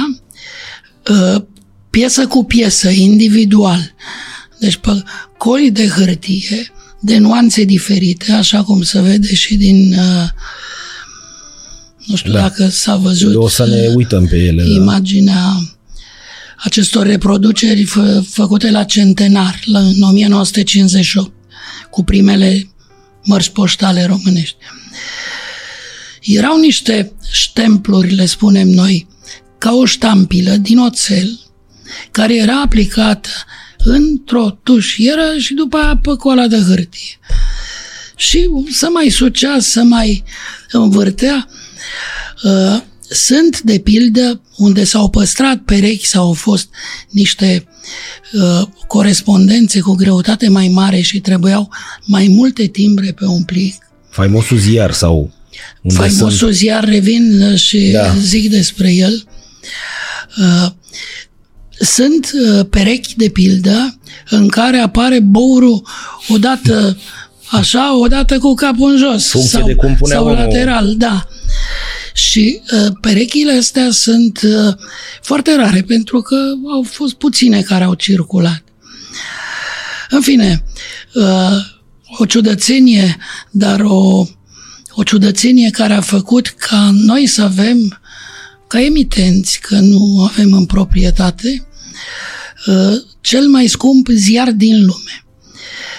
uh, 1.09 1.41
piesă 1.89 2.27
cu 2.27 2.43
piesă, 2.43 2.89
individual. 2.89 3.93
Deci 4.59 4.75
pe 4.75 5.03
coli 5.37 5.71
de 5.71 5.87
hârtie, 5.87 6.71
de 6.99 7.17
nuanțe 7.17 7.63
diferite, 7.63 8.31
așa 8.31 8.63
cum 8.63 8.81
se 8.81 9.01
vede 9.01 9.35
și 9.35 9.55
din... 9.55 9.93
Uh, 9.97 10.29
nu 12.05 12.15
știu 12.15 12.31
da. 12.31 12.39
dacă 12.41 12.67
s-a 12.67 12.95
văzut 12.95 13.35
o 13.35 13.47
să 13.47 13.65
ne 13.65 13.91
uităm 13.95 14.25
pe 14.25 14.37
ele, 14.37 14.63
da. 14.63 14.69
imaginea 14.69 15.33
da 15.35 15.76
acestor 16.57 17.05
reproduceri 17.05 17.83
fă, 17.83 18.23
făcute 18.29 18.71
la 18.71 18.83
centenar, 18.83 19.59
la, 19.65 19.79
în 19.79 20.01
1958, 20.01 21.31
cu 21.89 22.03
primele 22.03 22.69
mărci 23.23 23.49
poștale 23.49 24.05
românești. 24.05 24.57
Erau 26.21 26.59
niște 26.59 27.13
ștempluri, 27.31 28.13
le 28.13 28.25
spunem 28.25 28.67
noi, 28.67 29.07
ca 29.57 29.73
o 29.73 29.85
ștampilă 29.85 30.55
din 30.55 30.79
oțel, 30.79 31.39
care 32.11 32.35
era 32.35 32.61
aplicată 32.61 33.29
într-o 33.77 34.59
tușieră 34.63 35.37
și 35.37 35.53
după 35.53 35.77
aia 35.77 35.99
pe 36.01 36.15
coala 36.15 36.47
de 36.47 36.57
hârtie. 36.57 37.19
Și 38.15 38.49
să 38.71 38.89
mai 38.93 39.09
sucea, 39.09 39.59
să 39.59 39.83
mai 39.83 40.23
învârtea. 40.71 41.47
Uh, 42.43 42.81
sunt, 43.09 43.61
de 43.61 43.79
pildă, 43.79 44.41
unde 44.57 44.83
s-au 44.83 45.09
păstrat 45.09 45.57
perechi 45.57 46.05
sau 46.05 46.25
au 46.25 46.33
fost 46.33 46.69
niște 47.09 47.67
uh, 48.33 48.67
corespondențe 48.87 49.79
cu 49.79 49.93
greutate 49.93 50.47
mai 50.47 50.67
mare 50.67 51.01
și 51.01 51.19
trebuiau 51.19 51.69
mai 52.05 52.27
multe 52.27 52.65
timbre 52.65 53.11
pe 53.11 53.25
un 53.25 53.43
plic. 53.43 53.75
Faimosul 54.09 54.57
ziar 54.57 54.91
sau... 54.91 55.31
Unde 55.81 55.97
Faimosul 55.97 56.31
sunt... 56.31 56.53
ziar, 56.53 56.83
revin 56.83 57.41
uh, 57.41 57.57
și 57.57 57.89
da. 57.91 58.15
zic 58.15 58.49
despre 58.49 58.93
el. 58.93 59.27
Uh, 60.37 60.71
sunt 61.79 62.31
uh, 62.33 62.65
perechi, 62.69 63.15
de 63.15 63.29
pildă, 63.29 63.99
în 64.29 64.47
care 64.47 64.77
apare 64.77 65.19
bourul 65.19 65.87
odată 66.27 66.97
așa, 67.51 67.97
odată 67.99 68.37
cu 68.37 68.53
capul 68.53 68.91
în 68.91 68.97
jos. 68.97 69.29
Funcție 69.29 69.59
sau, 69.59 69.67
de 69.67 69.73
cum 69.73 69.97
sau 70.03 70.23
omul... 70.23 70.35
lateral, 70.35 70.95
da. 70.97 71.27
Și 72.17 72.61
uh, 72.71 72.91
perechile 73.01 73.51
astea 73.51 73.91
sunt 73.91 74.41
uh, 74.41 74.73
foarte 75.21 75.55
rare 75.55 75.81
pentru 75.81 76.21
că 76.21 76.35
au 76.73 76.83
fost 76.83 77.13
puține 77.13 77.61
care 77.61 77.83
au 77.83 77.93
circulat. 77.93 78.63
În 80.09 80.21
fine, 80.21 80.63
uh, 81.13 81.57
o 82.17 82.25
ciudățenie, 82.25 83.17
dar 83.51 83.79
o, 83.81 84.25
o 84.91 85.03
ciudățenie 85.03 85.69
care 85.69 85.93
a 85.93 86.01
făcut 86.01 86.47
ca 86.47 86.91
noi 86.93 87.27
să 87.27 87.41
avem, 87.41 87.99
ca 88.67 88.81
emitenți, 88.81 89.59
că 89.59 89.75
nu 89.75 90.23
avem 90.31 90.53
în 90.53 90.65
proprietate, 90.65 91.67
uh, 92.65 92.93
cel 93.21 93.47
mai 93.47 93.67
scump 93.67 94.07
ziar 94.07 94.51
din 94.51 94.79
lume. 94.79 95.25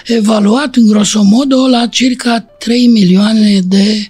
Evaluat 0.05 0.75
în 0.75 0.87
grosomodo 0.87 1.67
la 1.67 1.87
circa 1.87 2.39
3 2.39 2.87
milioane 2.87 3.59
de 3.59 4.09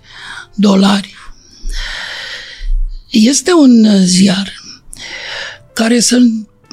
dolari 0.55 1.17
este 3.09 3.53
un 3.53 3.85
uh, 3.85 4.01
ziar 4.03 4.53
care 5.73 5.99
se 5.99 6.17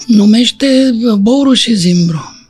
numește 0.07 0.90
Bouru 1.19 1.53
și 1.53 1.75
Zimbru. 1.75 2.49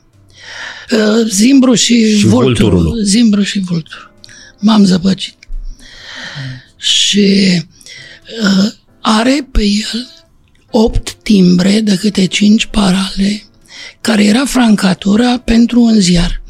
Uh, 0.91 1.27
Zimbru 1.29 1.73
și, 1.73 2.17
și 2.17 2.25
Vulturul. 2.25 3.03
Zimbru 3.03 3.41
și 3.41 3.59
Vulturul. 3.59 4.13
M-am 4.59 4.85
zăpăcit. 4.85 5.35
Și 6.77 7.61
uh, 8.41 8.71
are 9.01 9.47
pe 9.51 9.63
el 9.63 10.07
opt 10.71 11.13
timbre 11.13 11.79
de 11.79 11.95
câte 11.95 12.25
cinci 12.25 12.65
parale, 12.65 13.43
care 14.01 14.23
era 14.23 14.45
francatura 14.45 15.37
pentru 15.37 15.81
un 15.81 15.99
ziar. 15.99 16.41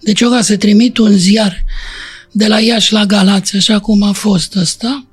Deci 0.00 0.20
eu 0.20 0.30
ca 0.30 0.42
să 0.42 0.56
trimit 0.56 0.98
un 0.98 1.16
ziar 1.16 1.64
de 2.32 2.46
la 2.46 2.60
Iași 2.60 2.92
la 2.92 3.06
Galați, 3.06 3.56
așa 3.56 3.78
cum 3.78 4.02
a 4.02 4.12
fost 4.12 4.56
ăsta, 4.56 5.04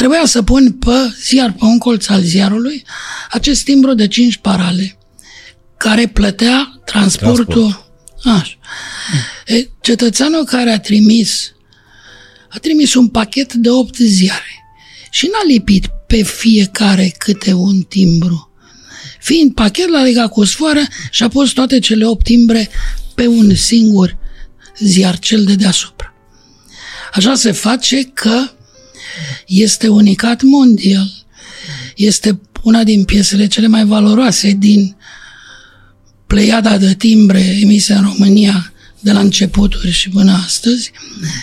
Trebuia 0.00 0.26
să 0.26 0.42
pun 0.42 0.72
pe 0.72 1.14
ziar, 1.22 1.52
pe 1.52 1.64
un 1.64 1.78
colț 1.78 2.08
al 2.08 2.20
ziarului, 2.20 2.84
acest 3.30 3.64
timbru 3.64 3.94
de 3.94 4.08
5 4.08 4.36
parale, 4.36 4.98
care 5.76 6.06
plătea 6.06 6.80
transportul. 6.84 7.44
Transport. 8.22 8.40
Așa. 8.40 8.58
E, 9.46 9.68
cetățeanul 9.80 10.44
care 10.44 10.70
a 10.70 10.80
trimis, 10.80 11.52
a 12.48 12.58
trimis 12.58 12.94
un 12.94 13.08
pachet 13.08 13.52
de 13.52 13.70
8 13.70 13.96
ziare 13.96 14.64
și 15.10 15.26
n-a 15.26 15.52
lipit 15.52 15.86
pe 16.06 16.22
fiecare 16.22 17.14
câte 17.18 17.52
un 17.52 17.80
timbru. 17.82 18.50
Fiind 19.18 19.54
pachet, 19.54 19.88
l-a 19.88 20.02
legat 20.02 20.30
cu 20.30 20.44
sfoară 20.44 20.82
și 21.10 21.22
a 21.22 21.28
pus 21.28 21.50
toate 21.50 21.78
cele 21.78 22.06
8 22.06 22.24
timbre 22.24 22.68
pe 23.14 23.26
un 23.26 23.54
singur 23.54 24.16
ziar, 24.78 25.18
cel 25.18 25.44
de 25.44 25.54
deasupra. 25.54 26.14
Așa 27.12 27.34
se 27.34 27.52
face 27.52 28.02
că 28.04 28.50
este 29.46 29.88
unicat 29.88 30.42
mondial. 30.42 31.10
Este 31.96 32.40
una 32.62 32.84
din 32.84 33.04
piesele 33.04 33.46
cele 33.46 33.66
mai 33.66 33.84
valoroase 33.84 34.50
din 34.58 34.96
pleiada 36.26 36.78
de 36.78 36.94
timbre 36.94 37.40
emise 37.40 37.92
în 37.92 38.02
România 38.02 38.72
de 39.00 39.12
la 39.12 39.20
începuturi 39.20 39.90
și 39.90 40.08
până 40.08 40.32
astăzi 40.32 40.90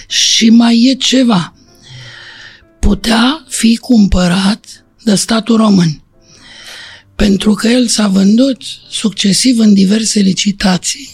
și 0.08 0.50
mai 0.50 0.84
e 0.84 0.94
ceva. 0.94 1.54
Putea 2.80 3.46
fi 3.50 3.78
cumpărat 3.78 4.86
de 5.04 5.16
statul 5.16 5.56
român 5.56 6.02
pentru 7.18 7.54
că 7.54 7.68
el 7.68 7.88
s-a 7.88 8.08
vândut 8.08 8.62
succesiv 8.90 9.60
în 9.60 9.74
diverse 9.74 10.20
licitații 10.20 11.10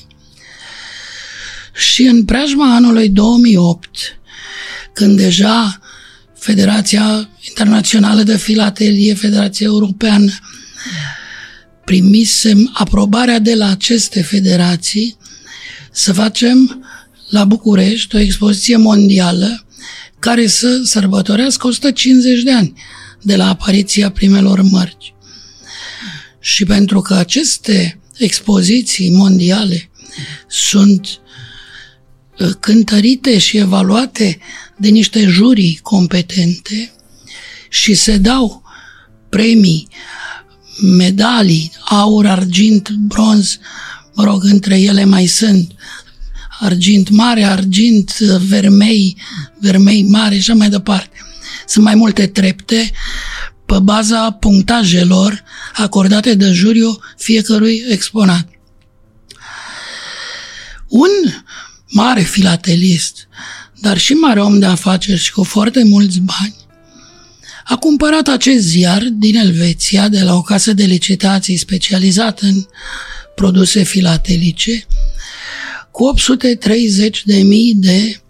și 1.76 2.02
în 2.02 2.26
preajma 2.26 2.76
anului 2.76 3.10
2008, 3.10 3.89
când 4.94 5.18
deja 5.18 5.80
Federația 6.43 7.29
Internațională 7.47 8.23
de 8.23 8.38
Filatelie, 8.38 9.13
Federația 9.13 9.65
Europeană, 9.65 10.32
primisem 11.86 12.71
aprobarea 12.73 13.39
de 13.39 13.56
la 13.56 13.69
aceste 13.69 14.21
federații 14.21 15.17
să 15.91 16.13
facem 16.13 16.86
la 17.29 17.45
București 17.45 18.15
o 18.15 18.19
expoziție 18.19 18.77
mondială 18.77 19.65
care 20.19 20.47
să 20.47 20.82
sărbătorească 20.84 21.67
150 21.67 22.41
de 22.41 22.53
ani 22.53 22.73
de 23.21 23.36
la 23.36 23.49
apariția 23.49 24.12
primelor 24.12 24.62
mărci. 24.62 25.13
Și 26.39 26.65
pentru 26.65 27.01
că 27.01 27.13
aceste 27.13 27.99
expoziții 28.17 29.12
mondiale 29.12 29.89
sunt 30.47 31.08
uh, 32.39 32.49
cântărite 32.60 33.38
și 33.38 33.58
evaluate 33.58 34.38
de 34.84 34.89
niște 34.89 35.26
jurii 35.28 35.80
competente 35.82 36.91
și 37.69 37.93
se 37.93 38.17
dau 38.17 38.63
premii, 39.30 39.88
medalii, 40.82 41.72
aur, 41.86 42.26
argint, 42.26 42.89
bronz, 42.89 43.60
mă 44.13 44.24
rog, 44.24 44.43
între 44.43 44.80
ele 44.80 45.06
mai 45.06 45.26
sunt 45.26 45.72
argint 46.60 47.10
mare, 47.10 47.43
argint 47.43 48.19
vermei, 48.19 49.17
vermei 49.60 50.04
mare 50.04 50.36
și 50.36 50.50
așa 50.50 50.54
mai 50.54 50.69
departe. 50.69 51.17
Sunt 51.67 51.86
mai 51.86 51.96
multe 51.96 52.28
trepte 52.28 52.91
pe 53.65 53.80
baza 53.80 54.32
punctajelor 54.32 55.43
acordate 55.74 56.34
de 56.34 56.52
juriu 56.52 57.00
fiecărui 57.17 57.84
exponat. 57.89 58.48
Un 60.88 61.10
mare 61.89 62.22
filatelist 62.22 63.28
dar 63.84 63.98
și 63.98 64.13
mare 64.13 64.41
om 64.41 64.60
de 64.60 64.65
afaceri 64.65 65.19
și 65.19 65.32
cu 65.32 65.43
foarte 65.43 65.84
mulți 65.84 66.19
bani, 66.19 66.56
a 67.65 67.76
cumpărat 67.76 68.28
acest 68.28 68.63
ziar 68.63 69.04
din 69.12 69.36
Elveția 69.36 70.08
de 70.08 70.22
la 70.22 70.36
o 70.36 70.41
casă 70.41 70.74
de 70.74 70.84
licitații 70.84 71.58
specializată 71.58 72.46
în 72.46 72.65
produse 73.36 73.84
filatelice 73.84 74.86
cu 75.91 76.04
830 76.04 77.24
de 77.26 77.36
mii 77.36 77.74
de, 77.76 78.22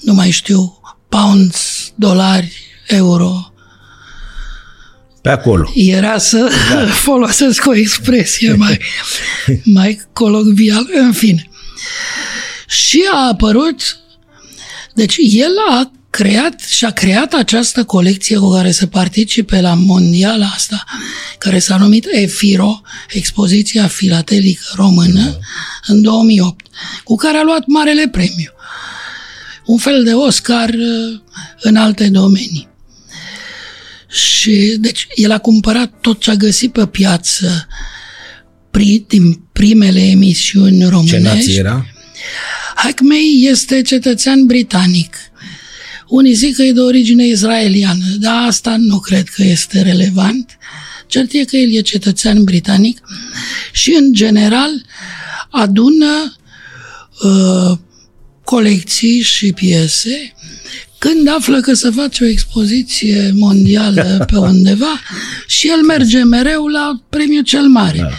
nu 0.00 0.14
mai 0.14 0.30
știu, 0.30 0.80
pounds, 1.08 1.92
dolari, 1.94 2.56
euro. 2.86 3.52
Pe 5.22 5.28
acolo. 5.28 5.70
Era 5.74 6.18
să 6.18 6.50
da. 6.70 6.86
folosesc 7.10 7.66
o 7.66 7.74
expresie 7.74 8.52
mai, 8.52 8.80
mai 9.78 10.00
colocvial, 10.12 10.86
în 10.92 11.12
fine. 11.12 11.50
Și 12.66 13.04
a 13.12 13.28
apărut, 13.28 14.05
deci 14.96 15.16
el 15.18 15.52
a 15.70 15.90
creat 16.10 16.60
și 16.60 16.84
a 16.84 16.90
creat 16.90 17.32
această 17.32 17.84
colecție 17.84 18.36
cu 18.36 18.50
care 18.50 18.70
să 18.70 18.86
participe 18.86 19.60
la 19.60 19.74
mondiala 19.74 20.46
asta, 20.46 20.84
care 21.38 21.58
s-a 21.58 21.76
numit 21.76 22.06
EFIRO, 22.12 22.80
Expoziția 23.08 23.86
Filatelică 23.86 24.64
Română, 24.74 25.22
da. 25.22 25.38
în 25.86 26.02
2008, 26.02 26.66
cu 27.04 27.14
care 27.14 27.38
a 27.38 27.42
luat 27.42 27.66
marele 27.66 28.08
premiu. 28.08 28.50
Un 29.66 29.78
fel 29.78 30.04
de 30.04 30.12
Oscar 30.12 30.68
uh, 30.68 31.20
în 31.60 31.76
alte 31.76 32.08
domenii. 32.08 32.68
Și, 34.08 34.76
deci, 34.78 35.06
el 35.14 35.30
a 35.30 35.38
cumpărat 35.38 35.92
tot 36.00 36.20
ce 36.20 36.30
a 36.30 36.34
găsit 36.34 36.72
pe 36.72 36.86
piață 36.86 37.66
din 39.06 39.40
primele 39.52 40.00
emisiuni 40.00 40.84
românești. 40.88 41.16
Ce 41.16 41.22
nație 41.22 41.58
era? 41.58 41.86
Hackmey 42.74 43.46
este 43.50 43.82
cetățean 43.82 44.46
britanic. 44.46 45.16
Unii 46.08 46.32
zic 46.32 46.56
că 46.56 46.62
e 46.62 46.72
de 46.72 46.80
origine 46.80 47.26
izraeliană, 47.26 48.04
dar 48.18 48.46
asta 48.46 48.76
nu 48.78 48.98
cred 48.98 49.28
că 49.28 49.42
este 49.42 49.82
relevant. 49.82 50.58
Cert 51.06 51.32
e 51.32 51.44
că 51.44 51.56
el 51.56 51.76
e 51.76 51.80
cetățean 51.80 52.44
britanic 52.44 53.00
și, 53.72 53.96
în 53.98 54.12
general, 54.12 54.70
adună 55.50 56.36
uh, 57.22 57.78
colecții 58.44 59.20
și 59.20 59.52
piese. 59.52 60.34
Când 60.98 61.28
află 61.28 61.60
că 61.60 61.74
se 61.74 61.90
face 61.90 62.24
o 62.24 62.26
expoziție 62.26 63.32
mondială 63.34 64.24
pe 64.30 64.36
undeva 64.36 65.00
și 65.46 65.68
el 65.68 65.82
merge 65.82 66.22
mereu 66.22 66.66
la 66.66 67.02
premiul 67.08 67.42
cel 67.42 67.68
mare. 67.68 67.98
Da. 67.98 68.10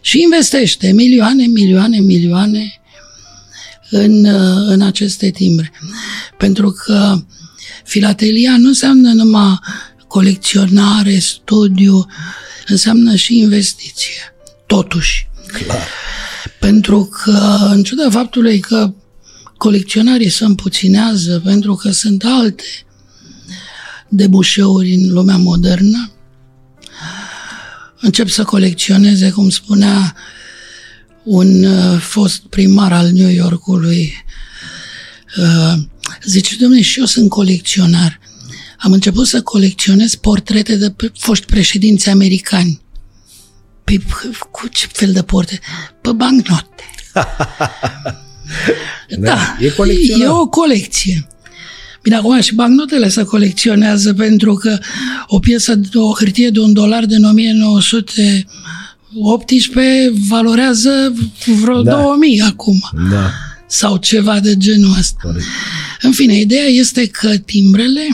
Și 0.00 0.20
investește 0.20 0.92
milioane, 0.92 1.46
milioane, 1.46 1.98
milioane 1.98 2.80
în, 3.90 4.24
în 4.68 4.80
aceste 4.80 5.30
timbre. 5.30 5.72
Pentru 6.38 6.70
că 6.70 7.22
filatelia 7.84 8.56
nu 8.56 8.68
înseamnă 8.68 9.12
numai 9.12 9.58
colecționare, 10.08 11.18
studiu, 11.18 12.06
înseamnă 12.66 13.14
și 13.14 13.38
investiție. 13.38 14.34
Totuși. 14.66 15.28
Clar. 15.46 15.88
Pentru 16.60 17.04
că, 17.04 17.68
în 17.70 17.82
ciuda 17.82 18.10
faptului 18.10 18.60
că 18.60 18.94
colecționarii 19.56 20.28
se 20.28 20.44
împuținează 20.44 21.40
pentru 21.44 21.74
că 21.74 21.90
sunt 21.90 22.24
alte 22.24 22.64
debușeuri 24.08 24.94
în 24.94 25.12
lumea 25.12 25.36
modernă, 25.36 26.12
încep 28.00 28.28
să 28.28 28.44
colecționeze, 28.44 29.30
cum 29.30 29.48
spunea 29.48 30.14
un 31.24 31.64
uh, 31.64 32.00
fost 32.00 32.46
primar 32.46 32.92
al 32.92 33.10
New 33.10 33.28
Yorkului, 33.28 34.24
uh, 35.36 35.74
zice, 36.22 36.56
domnule, 36.56 36.82
și 36.82 36.98
eu 36.98 37.04
sunt 37.04 37.28
colecționar. 37.28 38.20
Am 38.78 38.92
început 38.92 39.26
să 39.26 39.42
colecționez 39.42 40.14
portrete 40.14 40.76
de 40.76 40.94
foști 41.18 41.46
președinți 41.46 42.08
americani. 42.08 42.82
Pe, 43.84 44.00
cu 44.50 44.68
ce 44.68 44.86
fel 44.92 45.12
de 45.12 45.22
portrete? 45.22 45.62
Pe 46.00 46.12
bancnote. 46.12 46.84
da, 49.18 49.56
e, 49.60 49.72
e 50.20 50.28
o 50.28 50.46
colecție. 50.46 51.26
Bine, 52.02 52.16
acum 52.16 52.40
și 52.40 52.54
bancnotele 52.54 53.08
se 53.08 53.22
colecționează 53.22 54.14
pentru 54.14 54.54
că 54.54 54.78
o 55.26 55.38
piesă, 55.38 55.80
o 55.94 56.14
hârtie 56.14 56.50
de 56.50 56.60
un 56.60 56.72
dolar 56.72 57.04
din 57.04 57.24
1900 57.24 58.46
18 59.14 60.12
valorează 60.28 61.14
vreo 61.60 61.82
da. 61.82 62.00
2000 62.00 62.40
acum. 62.40 62.80
Da. 63.10 63.30
Sau 63.66 63.96
ceva 63.96 64.40
de 64.40 64.56
genul 64.56 64.96
ăsta. 64.98 65.18
Corect. 65.22 65.44
În 66.02 66.12
fine, 66.12 66.38
ideea 66.38 66.66
este 66.66 67.06
că 67.06 67.36
timbrele 67.36 68.06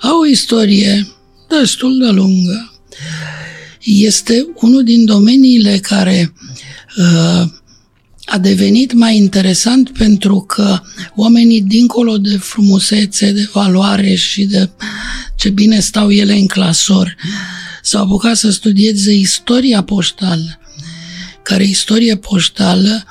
au 0.00 0.20
o 0.20 0.26
istorie 0.26 1.06
destul 1.48 1.98
de 1.98 2.10
lungă. 2.10 2.72
Este 3.82 4.46
unul 4.54 4.84
din 4.84 5.04
domeniile 5.04 5.78
care 5.78 6.32
uh, 6.96 7.48
a 8.24 8.38
devenit 8.38 8.92
mai 8.92 9.16
interesant 9.16 9.90
pentru 9.90 10.40
că 10.40 10.80
oamenii, 11.14 11.62
dincolo 11.62 12.18
de 12.18 12.36
frumusețe, 12.36 13.32
de 13.32 13.48
valoare 13.52 14.14
și 14.14 14.44
de 14.44 14.70
ce 15.36 15.50
bine 15.50 15.80
stau 15.80 16.10
ele 16.10 16.32
în 16.32 16.46
clasor, 16.46 17.16
s-au 17.84 18.02
apucat 18.02 18.36
să 18.36 18.50
studieze 18.50 19.12
istoria 19.12 19.82
poștală, 19.82 20.60
care 21.42 21.64
istorie 21.64 22.16
poștală 22.16 23.04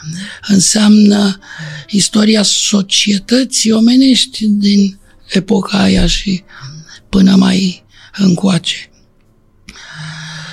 înseamnă 0.47 1.39
istoria 1.89 2.43
societății 2.43 3.71
omenești 3.71 4.47
din 4.47 4.99
epoca 5.29 5.77
aia 5.77 6.05
și 6.05 6.43
până 7.09 7.35
mai 7.35 7.83
încoace. 8.17 8.89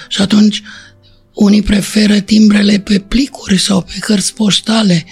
Și 0.09 0.21
atunci 0.21 0.63
unii 1.35 1.63
preferă 1.63 2.21
timbrele 2.21 2.79
pe 2.79 2.99
plicuri 2.99 3.59
sau 3.59 3.83
pe 3.83 3.99
cărți 3.99 4.35
poștale 4.35 5.07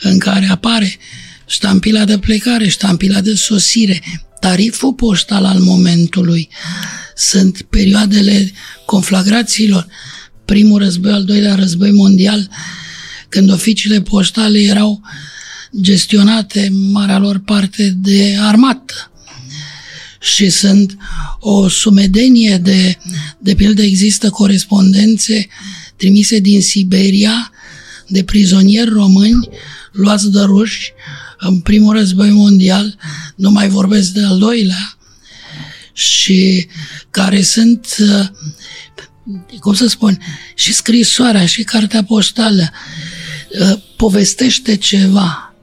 în 0.00 0.18
care 0.18 0.46
apare 0.46 0.98
ștampila 1.46 2.04
de 2.04 2.18
plecare, 2.18 2.68
ștampila 2.68 3.20
de 3.20 3.34
sosire, 3.34 4.02
tariful 4.40 4.94
poștal 4.94 5.44
al 5.44 5.58
momentului, 5.58 6.48
sunt 7.16 7.62
perioadele 7.62 8.52
conflagrațiilor, 8.86 9.86
primul 10.44 10.78
război, 10.78 11.12
al 11.12 11.24
doilea 11.24 11.54
război 11.54 11.90
mondial, 11.90 12.48
când 13.28 13.50
oficiile 13.50 14.00
poștale 14.00 14.58
erau 14.58 15.00
gestionate, 15.80 16.68
marea 16.72 17.18
lor 17.18 17.38
parte, 17.38 17.94
de 17.96 18.36
armată. 18.40 18.94
Și 20.20 20.50
sunt 20.50 20.96
o 21.38 21.68
sumedenie 21.68 22.56
de, 22.56 22.98
de 23.38 23.54
pildă, 23.54 23.82
există 23.82 24.30
corespondențe 24.30 25.48
trimise 25.96 26.38
din 26.38 26.62
Siberia 26.62 27.52
de 28.08 28.24
prizonieri 28.24 28.90
români 28.90 29.48
luați 29.92 30.30
de 30.30 30.40
ruși 30.40 30.92
în 31.40 31.60
primul 31.60 31.94
război 31.94 32.30
mondial, 32.30 32.96
nu 33.36 33.50
mai 33.50 33.68
vorbesc 33.68 34.10
de 34.10 34.24
al 34.24 34.38
doilea, 34.38 34.94
și 36.00 36.66
care 37.10 37.42
sunt, 37.42 37.96
uh, 37.98 38.26
cum 39.60 39.74
să 39.74 39.86
spun, 39.86 40.18
și 40.54 40.72
scrisoarea 40.72 41.46
și 41.46 41.62
cartea 41.62 42.04
poștală 42.04 42.70
uh, 43.60 43.72
povestește 43.96 44.76
ceva. 44.76 45.54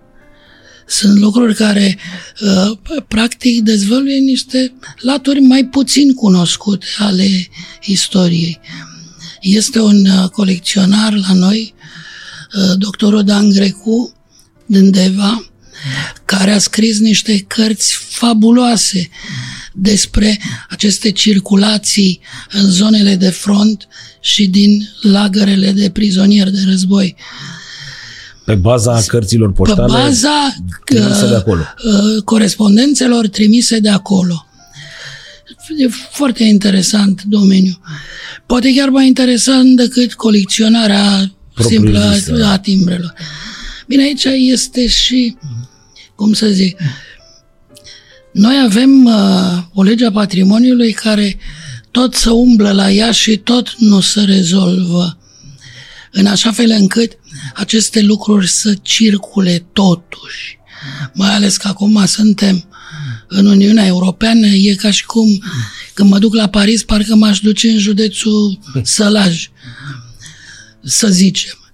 Sunt 0.87 1.17
lucruri 1.17 1.55
care 1.55 1.97
uh, 2.41 2.77
practic 3.07 3.63
dezvăluie 3.63 4.17
niște 4.17 4.73
laturi 4.99 5.39
mai 5.39 5.65
puțin 5.65 6.13
cunoscute 6.13 6.85
ale 6.97 7.49
istoriei. 7.81 8.59
Este 9.41 9.79
un 9.79 10.07
colecționar 10.31 11.13
la 11.13 11.33
noi, 11.33 11.73
doctorul 12.77 13.23
Dan 13.23 13.49
Grecu, 13.49 14.13
din 14.65 14.91
Deva, 14.91 15.47
care 16.25 16.51
a 16.51 16.59
scris 16.59 16.99
niște 16.99 17.45
cărți 17.47 17.97
fabuloase 18.09 19.09
despre 19.73 20.39
aceste 20.69 21.11
circulații 21.11 22.19
în 22.51 22.69
zonele 22.71 23.15
de 23.15 23.29
front 23.29 23.87
și 24.19 24.47
din 24.47 24.89
lagărele 25.01 25.71
de 25.71 25.89
prizonieri 25.89 26.51
de 26.51 26.59
război. 26.65 27.15
Pe 28.45 28.55
baza 28.55 29.01
cărților 29.07 29.51
poștale 29.51 29.85
Pe 29.85 29.91
baza 29.91 30.55
trimise 30.85 31.27
de 31.27 31.35
acolo. 31.35 31.61
Uh, 31.61 32.23
corespondențelor 32.23 33.27
trimise 33.27 33.79
de 33.79 33.89
acolo. 33.89 34.45
E 35.77 35.87
foarte 36.11 36.43
interesant 36.43 37.23
domeniu. 37.23 37.79
Poate 38.45 38.73
chiar 38.73 38.89
mai 38.89 39.07
interesant 39.07 39.75
decât 39.75 40.13
colecționarea 40.13 41.31
simplă 41.59 42.15
a 42.45 42.57
timbrelor. 42.57 43.13
Bine, 43.87 44.03
aici 44.03 44.23
este 44.23 44.87
și, 44.87 45.37
cum 46.15 46.33
să 46.33 46.47
zic, 46.47 46.77
noi 48.33 48.61
avem 48.65 49.05
uh, 49.05 49.63
o 49.73 49.83
lege 49.83 50.05
a 50.05 50.11
patrimoniului 50.11 50.91
care 50.91 51.37
tot 51.91 52.13
să 52.13 52.31
umblă 52.31 52.71
la 52.71 52.91
ea 52.91 53.11
și 53.11 53.37
tot 53.37 53.75
nu 53.77 53.99
se 53.99 54.21
rezolvă. 54.21 55.17
În 56.11 56.25
așa 56.25 56.51
fel 56.51 56.69
încât 56.69 57.11
aceste 57.53 58.01
lucruri 58.01 58.47
să 58.47 58.73
circule 58.81 59.65
totuși. 59.73 60.57
Mai 61.13 61.35
ales 61.35 61.57
că 61.57 61.67
acum 61.67 62.05
suntem 62.05 62.67
în 63.27 63.45
Uniunea 63.45 63.85
Europeană 63.85 64.47
e 64.47 64.75
ca 64.75 64.91
și 64.91 65.05
cum 65.05 65.43
când 65.93 66.09
mă 66.09 66.19
duc 66.19 66.33
la 66.33 66.47
Paris, 66.47 66.83
parcă 66.83 67.15
m-aș 67.15 67.39
duce 67.39 67.69
în 67.69 67.77
județul 67.77 68.59
Sălaj, 68.83 69.49
să 70.83 71.07
zicem. 71.07 71.66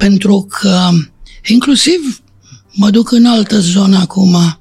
Pentru 0.00 0.46
că 0.48 0.88
inclusiv 1.46 2.22
mă 2.72 2.90
duc 2.90 3.12
în 3.12 3.26
altă 3.26 3.60
zonă 3.60 3.98
acum, 3.98 4.60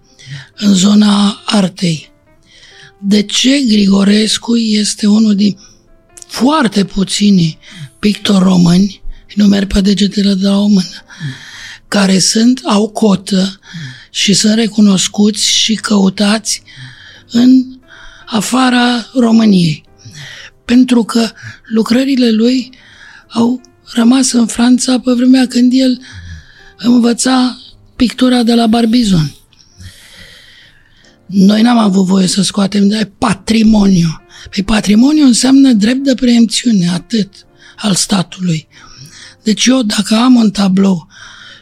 în 0.55 0.73
zona 0.73 1.41
artei. 1.45 2.11
De 3.01 3.23
ce 3.23 3.59
Grigorescu 3.67 4.57
este 4.57 5.07
unul 5.07 5.35
din 5.35 5.57
foarte 6.27 6.85
puțini 6.85 7.57
pictori 7.99 8.43
români, 8.43 9.01
nu 9.35 9.45
merg 9.45 9.73
pe 9.73 9.81
degetele 9.81 10.33
de 10.33 10.47
la 10.47 10.57
o 10.57 10.67
mână, 10.67 11.05
care 11.87 12.19
sunt, 12.19 12.61
au 12.63 12.89
cotă 12.89 13.59
și 14.11 14.33
sunt 14.33 14.53
recunoscuți 14.53 15.47
și 15.47 15.75
căutați 15.75 16.61
în 17.31 17.63
afara 18.25 19.09
României. 19.13 19.83
Pentru 20.65 21.03
că 21.03 21.29
lucrările 21.63 22.31
lui 22.31 22.69
au 23.27 23.61
rămas 23.93 24.31
în 24.31 24.45
Franța 24.45 24.99
pe 24.99 25.11
vremea 25.11 25.47
când 25.47 25.71
el 25.75 26.01
învăța 26.77 27.57
pictura 27.95 28.43
de 28.43 28.53
la 28.53 28.67
Barbizon. 28.67 29.33
Noi 31.25 31.61
n-am 31.61 31.77
avut 31.77 32.05
voie 32.05 32.27
să 32.27 32.41
scoatem 32.41 32.87
de 32.87 33.11
patrimoniu. 33.17 34.21
Păi 34.49 34.63
patrimoniu 34.63 35.25
înseamnă 35.25 35.71
drept 35.71 36.03
de 36.03 36.13
preemțiune, 36.13 36.89
atât, 36.89 37.29
al 37.75 37.95
statului. 37.95 38.67
Deci 39.43 39.65
eu, 39.65 39.81
dacă 39.81 40.15
am 40.15 40.35
un 40.35 40.51
tablou 40.51 41.07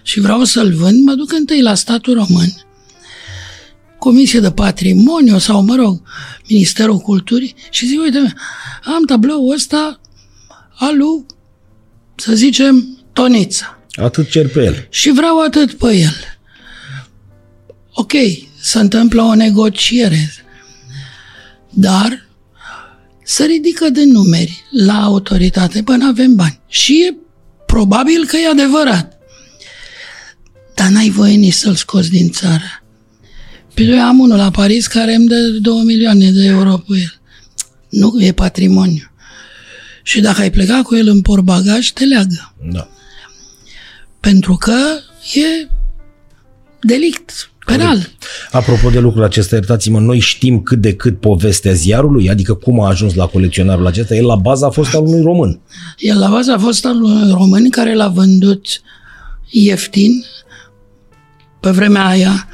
și 0.03 0.19
vreau 0.19 0.43
să-l 0.43 0.73
vând, 0.73 1.03
mă 1.03 1.13
duc 1.13 1.31
întâi 1.33 1.61
la 1.61 1.73
statul 1.73 2.13
român, 2.13 2.53
Comisie 3.99 4.39
de 4.39 4.51
Patrimoniu 4.51 5.37
sau, 5.37 5.63
mă 5.63 5.75
rog, 5.75 6.01
Ministerul 6.47 6.97
Culturii 6.97 7.55
și 7.69 7.85
zic, 7.87 8.01
uite, 8.01 8.33
am 8.83 9.03
tabloul 9.05 9.53
ăsta 9.53 9.99
al 10.75 10.97
lui, 10.97 11.25
să 12.17 12.35
zicem, 12.35 12.97
Tonița. 13.13 13.79
Atât 13.95 14.29
cer 14.29 14.49
pe 14.49 14.63
el. 14.63 14.87
Și 14.89 15.09
vreau 15.09 15.41
atât 15.41 15.73
pe 15.73 15.95
el. 15.95 16.15
Ok, 17.93 18.11
se 18.61 18.79
întâmplă 18.79 19.21
o 19.21 19.35
negociere, 19.35 20.33
dar 21.69 22.27
se 23.23 23.45
ridică 23.45 23.89
de 23.89 24.03
numeri 24.03 24.63
la 24.71 25.03
autoritate 25.03 25.83
până 25.83 26.07
avem 26.07 26.35
bani. 26.35 26.59
Și 26.67 27.05
e 27.09 27.17
probabil 27.65 28.25
că 28.25 28.37
e 28.37 28.47
adevărat. 28.47 29.19
Dar 30.75 30.87
n-ai 30.87 31.09
voie 31.09 31.35
nici 31.35 31.53
să-l 31.53 31.75
scoți 31.75 32.09
din 32.09 32.29
țară. 32.29 32.83
Pe 33.73 33.83
eu 33.83 34.01
am 34.01 34.19
unul 34.19 34.37
la 34.37 34.51
Paris 34.51 34.87
care 34.87 35.13
îmi 35.13 35.27
dă 35.27 35.39
2 35.61 35.83
milioane 35.83 36.31
de 36.31 36.45
euro 36.45 36.77
pe 36.77 36.93
el. 36.93 37.19
Nu 37.89 38.15
e 38.19 38.31
patrimoniu. 38.31 39.11
Și 40.07 40.21
dacă 40.21 40.41
ai 40.41 40.51
plecat 40.51 40.81
cu 40.81 40.95
el 40.95 41.07
în 41.07 41.21
portbagaj, 41.21 41.89
te 41.89 42.05
leagă. 42.05 42.53
Da. 42.71 42.87
Pentru 44.19 44.53
că 44.53 44.75
e 45.33 45.69
delict 46.81 47.51
penal. 47.65 48.09
Apropo 48.51 48.89
de 48.89 48.99
lucrul 48.99 49.23
acesta, 49.23 49.55
iertați-mă, 49.55 49.99
noi 49.99 50.19
știm 50.19 50.61
cât 50.61 50.81
de 50.81 50.93
cât 50.93 51.19
povestea 51.19 51.73
ziarului, 51.73 52.29
adică 52.29 52.53
cum 52.53 52.81
a 52.81 52.87
ajuns 52.87 53.13
la 53.13 53.25
colecționarul 53.25 53.87
acesta. 53.87 54.15
El 54.15 54.25
la 54.25 54.35
bază 54.35 54.65
a 54.65 54.69
fost 54.69 54.95
al 54.95 55.03
unui 55.03 55.21
român. 55.21 55.59
El 55.97 56.19
la 56.19 56.29
bază 56.29 56.51
a 56.51 56.57
fost 56.57 56.85
al 56.85 57.03
unui 57.03 57.31
român 57.31 57.69
care 57.69 57.93
l-a 57.93 58.07
vândut 58.07 58.65
ieftin 59.49 60.23
pe 61.59 61.69
vremea 61.69 62.05
aia 62.05 62.47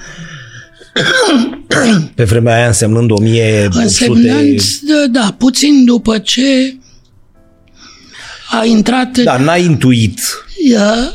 Pe 2.16 2.24
vremea 2.24 2.56
aia 2.56 2.68
însemnând 2.68 3.12
1800... 3.12 3.82
Însemnând, 3.84 4.62
da, 5.12 5.36
puțin 5.38 5.86
după 5.86 6.18
ce 6.18 6.78
a 8.60 8.66
intrat... 8.66 9.18
Da, 9.18 9.38
n-a 9.38 9.56
intuit. 9.56 10.20
Ea, 10.70 11.14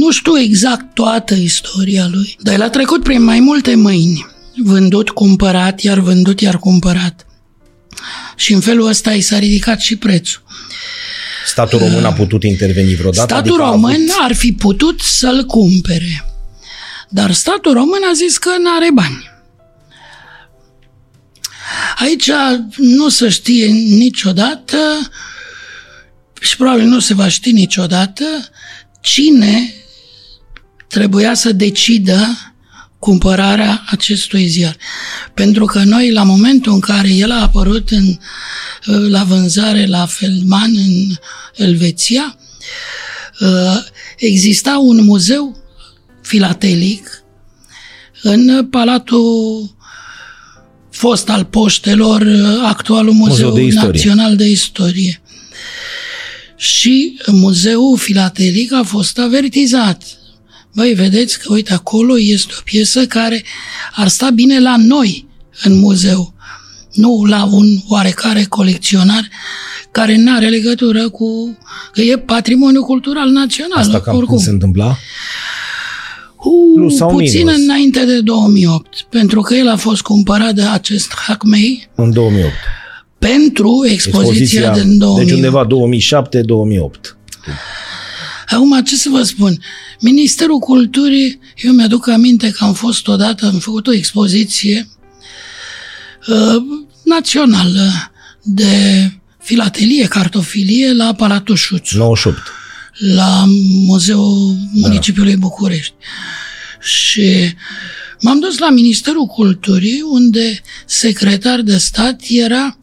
nu 0.00 0.10
știu 0.10 0.38
exact 0.38 0.94
toată 0.94 1.34
istoria 1.34 2.08
lui, 2.12 2.36
dar 2.40 2.54
el 2.54 2.62
a 2.62 2.68
trecut 2.68 3.02
prin 3.02 3.22
mai 3.22 3.40
multe 3.40 3.74
mâini. 3.74 4.26
Vândut, 4.64 5.10
cumpărat, 5.10 5.80
iar 5.80 5.98
vândut, 5.98 6.40
iar 6.40 6.58
cumpărat. 6.58 7.26
Și 8.36 8.52
în 8.52 8.60
felul 8.60 8.86
ăsta 8.86 9.12
i 9.12 9.20
s-a 9.20 9.38
ridicat 9.38 9.80
și 9.80 9.96
prețul. 9.96 10.42
Statul 11.46 11.78
român 11.78 12.04
a 12.04 12.12
putut 12.12 12.42
interveni 12.42 12.94
vreodată? 12.94 13.34
Statul 13.34 13.50
adică 13.50 13.70
român 13.70 13.92
avut... 13.92 14.16
ar 14.20 14.34
fi 14.34 14.52
putut 14.52 15.00
să-l 15.00 15.44
cumpere. 15.44 16.24
Dar 17.08 17.32
statul 17.32 17.72
român 17.72 18.00
a 18.10 18.12
zis 18.14 18.38
că 18.38 18.50
nu 18.58 18.74
are 18.76 18.90
bani. 18.94 19.30
Aici 21.98 22.30
nu 22.76 23.08
se 23.08 23.28
știe 23.28 23.66
niciodată 23.66 24.76
și 26.42 26.56
probabil 26.56 26.84
nu 26.84 26.98
se 26.98 27.14
va 27.14 27.28
ști 27.28 27.52
niciodată 27.52 28.24
cine 29.00 29.74
trebuia 30.88 31.34
să 31.34 31.52
decidă 31.52 32.52
cumpărarea 32.98 33.84
acestui 33.86 34.46
ziar. 34.46 34.76
Pentru 35.34 35.64
că 35.64 35.82
noi, 35.84 36.12
la 36.12 36.22
momentul 36.22 36.72
în 36.72 36.80
care 36.80 37.08
el 37.08 37.30
a 37.30 37.42
apărut 37.42 37.90
în, 37.90 38.18
la 39.08 39.24
vânzare 39.24 39.86
la 39.86 40.06
Feldman 40.06 40.76
în 40.76 41.14
Elveția, 41.56 42.36
exista 44.16 44.78
un 44.78 45.04
muzeu 45.04 45.56
filatelic 46.22 47.24
în 48.22 48.66
Palatul 48.70 49.76
fost 50.90 51.28
al 51.28 51.44
poștelor, 51.44 52.26
actualul 52.64 53.12
Muzeu, 53.12 53.48
Muzeu 53.48 53.68
de 53.68 53.74
Național 53.74 54.36
de 54.36 54.48
Istorie. 54.48 55.21
Și 56.62 57.18
muzeul 57.26 57.98
filatelic 57.98 58.72
a 58.72 58.82
fost 58.82 59.18
avertizat. 59.18 60.02
Băi, 60.74 60.92
vedeți 60.92 61.38
că, 61.38 61.52
uite, 61.52 61.72
acolo 61.72 62.18
este 62.18 62.52
o 62.58 62.60
piesă 62.64 63.06
care 63.06 63.44
ar 63.92 64.08
sta 64.08 64.30
bine 64.30 64.60
la 64.60 64.76
noi 64.78 65.26
în 65.62 65.78
muzeu, 65.78 66.34
nu 66.92 67.24
la 67.24 67.44
un 67.44 67.78
oarecare 67.88 68.44
colecționar 68.48 69.28
care 69.90 70.16
nu 70.16 70.34
are 70.34 70.48
legătură 70.48 71.08
cu... 71.08 71.58
că 71.92 72.00
e 72.00 72.18
patrimoniu 72.18 72.84
cultural 72.84 73.28
național. 73.28 73.78
Asta 73.78 74.00
cam 74.00 74.16
oricum. 74.16 74.34
cum 74.34 74.44
se 74.44 74.50
întâmpla? 74.50 74.96
Uh, 76.36 76.74
Plus 76.74 76.96
sau 76.96 77.08
puțin 77.08 77.46
minus. 77.46 77.62
înainte 77.62 78.04
de 78.04 78.20
2008, 78.20 79.06
pentru 79.10 79.40
că 79.40 79.54
el 79.54 79.68
a 79.68 79.76
fost 79.76 80.02
cumpărat 80.02 80.54
de 80.54 80.62
acest 80.62 81.12
Hackmey 81.14 81.88
În 81.94 82.12
2008. 82.12 82.52
Pentru 83.28 83.86
expoziția, 83.88 84.70
din 84.70 84.98
2008. 84.98 85.26
Deci 85.26 85.36
undeva 85.36 85.66
2007-2008. 85.66 87.16
Acum, 88.46 88.82
ce 88.84 88.96
să 88.96 89.08
vă 89.10 89.22
spun? 89.22 89.58
Ministerul 90.00 90.58
Culturii, 90.58 91.38
eu 91.56 91.72
mi-aduc 91.72 92.08
aminte 92.08 92.50
că 92.50 92.64
am 92.64 92.72
fost 92.72 93.08
odată, 93.08 93.46
am 93.46 93.58
făcut 93.58 93.86
o 93.86 93.92
expoziție 93.92 94.88
uh, 96.26 96.62
națională 97.04 98.12
de 98.42 99.10
filatelie, 99.38 100.06
cartofilie 100.06 100.92
la 100.92 101.14
Palatul 101.14 101.56
Șuțu. 101.56 101.96
98. 101.96 102.38
la 102.98 103.44
Muzeul 103.86 104.56
Municipiului 104.72 105.36
București. 105.36 105.94
Și 106.80 107.54
m-am 108.20 108.40
dus 108.40 108.58
la 108.58 108.70
Ministerul 108.70 109.26
Culturii, 109.26 110.02
unde 110.10 110.60
secretar 110.86 111.60
de 111.60 111.76
stat 111.76 112.20
era 112.28 112.76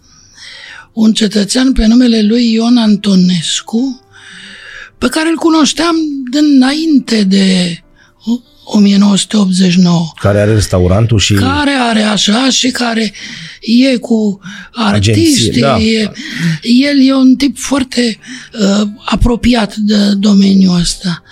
un 0.93 1.13
cetățean 1.13 1.73
pe 1.73 1.85
numele 1.85 2.21
lui 2.21 2.51
Ion 2.51 2.77
Antonescu, 2.77 4.01
pe 4.97 5.07
care 5.07 5.29
îl 5.29 5.35
cunoșteam 5.35 5.95
dinainte 6.31 7.23
de 7.23 7.77
1989 8.63 10.11
Care 10.19 10.39
are 10.39 10.53
restaurantul 10.53 11.19
și... 11.19 11.33
care 11.33 11.71
are 11.71 12.01
așa 12.01 12.49
și 12.49 12.69
care 12.69 13.13
e 13.61 13.97
cu 13.97 14.39
artiști, 14.71 15.19
Agenție, 15.19 15.61
da. 15.61 15.77
e, 15.77 16.11
el 16.61 17.07
e 17.07 17.13
un 17.13 17.35
tip 17.35 17.57
foarte 17.57 18.19
uh, 18.59 18.87
apropiat 19.05 19.75
de 19.75 20.13
domeniul 20.13 20.79
ăsta. 20.79 21.23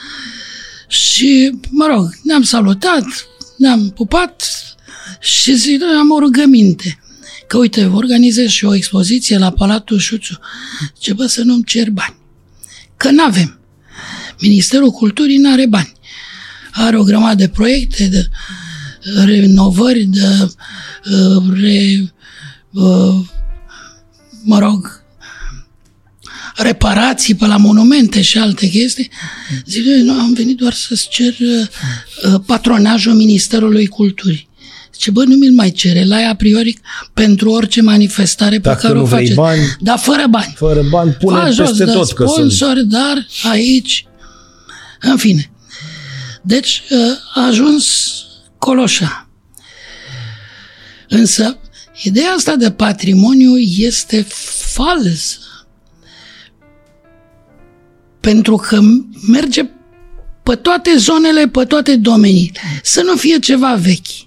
Și, 0.87 1.51
mă 1.69 1.85
rog, 1.89 2.09
ne-am 2.23 2.41
salutat, 2.41 3.05
ne-am 3.57 3.89
pupat 3.95 4.43
și 5.19 5.55
zic, 5.55 5.79
"Noi 5.79 5.95
am 5.99 6.11
o 6.11 6.19
rugăminte. 6.19 6.99
Că 7.47 7.57
uite, 7.57 7.85
organizez 7.85 8.49
și 8.49 8.65
o 8.65 8.75
expoziție 8.75 9.37
la 9.37 9.51
Palatul 9.51 9.97
Șuțu. 9.97 10.39
Ce 10.99 11.13
bă, 11.13 11.25
să 11.25 11.41
nu-mi 11.41 11.63
cer 11.63 11.89
bani. 11.89 12.15
Că 12.97 13.11
n-avem. 13.11 13.59
Ministerul 14.39 14.89
Culturii 14.89 15.37
n-are 15.37 15.65
bani. 15.67 15.91
Are 16.71 16.97
o 16.97 17.03
grămadă 17.03 17.35
de 17.35 17.47
proiecte, 17.47 18.07
de 18.07 18.29
renovări, 19.25 20.03
de 20.03 20.27
uh, 21.11 21.43
re, 21.53 22.13
uh, 22.71 23.25
mă 24.43 24.59
rog, 24.59 25.05
reparații 26.55 27.35
pe 27.35 27.45
la 27.45 27.57
monumente 27.57 28.21
și 28.21 28.37
alte 28.37 28.67
chestii. 28.67 29.09
Zic, 29.65 29.85
"Noi, 29.85 30.01
nu, 30.01 30.13
am 30.13 30.33
venit 30.33 30.57
doar 30.57 30.73
să-ți 30.73 31.07
cer 31.09 31.35
uh, 31.39 32.39
patronajul 32.45 33.13
Ministerului 33.13 33.87
Culturii. 33.87 34.49
Ce 34.97 35.11
bă, 35.11 35.23
nu 35.23 35.35
mi-l 35.35 35.53
mai 35.53 35.71
cere, 35.71 36.03
la 36.05 36.15
a 36.29 36.33
priori 36.35 36.79
pentru 37.13 37.49
orice 37.49 37.81
manifestare 37.81 38.55
pe 38.55 38.61
Dacă 38.67 38.79
care 38.81 38.93
nu 38.93 39.01
o 39.01 39.05
vrei 39.05 39.17
faceți. 39.19 39.35
bani, 39.35 39.61
Dar 39.79 39.97
fără 39.97 40.27
bani. 40.29 40.53
Fără 40.57 40.81
bani, 40.89 41.11
pune 41.11 41.39
Fa 41.39 41.49
jos 41.49 41.67
peste 41.69 41.83
de 41.85 41.91
tot 41.91 42.11
că 42.11 42.25
sunt. 42.25 42.51
sponsor, 42.51 42.81
dar 42.83 43.27
aici, 43.51 44.05
în 45.01 45.17
fine. 45.17 45.51
Deci 46.41 46.83
a 47.33 47.45
ajuns 47.45 47.85
Coloșa. 48.57 49.29
Însă, 51.09 51.57
ideea 52.03 52.29
asta 52.37 52.55
de 52.55 52.71
patrimoniu 52.71 53.57
este 53.57 54.25
falsă. 54.73 55.37
Pentru 58.19 58.55
că 58.55 58.79
merge 59.27 59.69
pe 60.43 60.55
toate 60.55 60.89
zonele, 60.97 61.47
pe 61.47 61.63
toate 61.63 61.95
domeniile. 61.95 62.59
Să 62.83 63.01
nu 63.01 63.15
fie 63.15 63.39
ceva 63.39 63.73
vechi. 63.75 64.26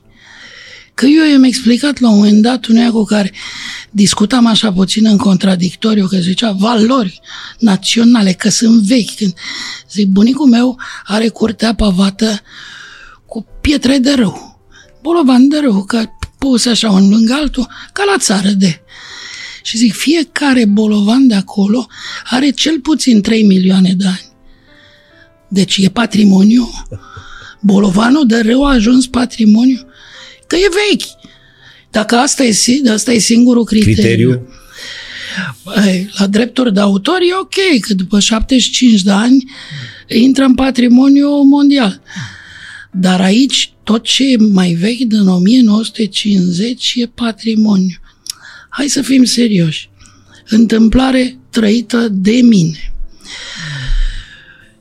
Că 1.01 1.07
eu 1.07 1.31
i-am 1.31 1.43
explicat 1.43 1.99
la 1.99 2.11
un 2.11 2.17
moment 2.17 2.43
dat 2.43 2.67
uneia 2.67 2.91
cu 2.91 3.05
care 3.05 3.33
discutam 3.91 4.47
așa 4.47 4.73
puțin 4.73 5.07
în 5.07 5.17
contradictoriu, 5.17 6.07
că 6.07 6.17
zicea 6.17 6.51
valori 6.51 7.21
naționale, 7.59 8.33
că 8.33 8.49
sunt 8.49 8.83
vechi. 8.83 9.15
Când 9.15 9.35
zic, 9.91 10.09
bunicul 10.09 10.47
meu 10.47 10.79
are 11.05 11.29
curtea 11.29 11.75
pavată 11.75 12.41
cu 13.27 13.47
pietre 13.61 13.99
de 13.99 14.13
râu, 14.13 14.61
bolovan 15.03 15.49
de 15.49 15.59
râu, 15.59 15.85
că 15.85 16.05
pus 16.39 16.67
așa 16.67 16.91
unul 16.91 17.11
lângă 17.11 17.33
altul, 17.33 17.69
ca 17.93 18.03
la 18.13 18.19
țară 18.19 18.49
de. 18.49 18.81
Și 19.63 19.77
zic, 19.77 19.95
fiecare 19.95 20.65
bolovan 20.65 21.27
de 21.27 21.35
acolo 21.35 21.87
are 22.31 22.51
cel 22.51 22.81
puțin 22.81 23.21
3 23.21 23.43
milioane 23.43 23.95
de 23.97 24.07
ani. 24.07 24.29
Deci 25.49 25.77
e 25.77 25.89
patrimoniu. 25.89 26.71
Bolovanul 27.61 28.27
de 28.27 28.41
râu 28.41 28.65
a 28.65 28.73
ajuns 28.73 29.07
patrimoniu. 29.07 29.89
Că 30.51 30.57
e 30.57 30.69
vechi. 30.91 31.09
Dacă 31.91 32.17
asta 32.17 32.45
e, 32.45 32.55
asta 32.93 33.13
e 33.13 33.19
singurul 33.19 33.65
criteriu. 33.65 33.95
Criteriu? 33.95 34.49
Băi, 35.65 36.11
La 36.19 36.27
drepturi 36.27 36.73
de 36.73 36.81
autor 36.81 37.19
e 37.21 37.37
ok, 37.41 37.81
că 37.81 37.95
după 37.95 38.21
75 38.21 39.03
de 39.03 39.11
ani 39.11 39.45
intră 40.09 40.45
în 40.45 40.55
patrimoniu 40.55 41.43
mondial. 41.43 42.03
Dar 42.93 43.21
aici 43.21 43.73
tot 43.83 44.03
ce 44.03 44.33
e 44.33 44.37
mai 44.37 44.73
vechi 44.73 45.07
din 45.07 45.29
1950 45.29 46.93
e 46.97 47.07
patrimoniu. 47.07 47.97
Hai 48.69 48.89
să 48.89 49.03
fim 49.03 49.25
serioși. 49.25 49.91
Întâmplare 50.49 51.39
trăită 51.51 52.09
de 52.09 52.41
mine. 52.43 52.95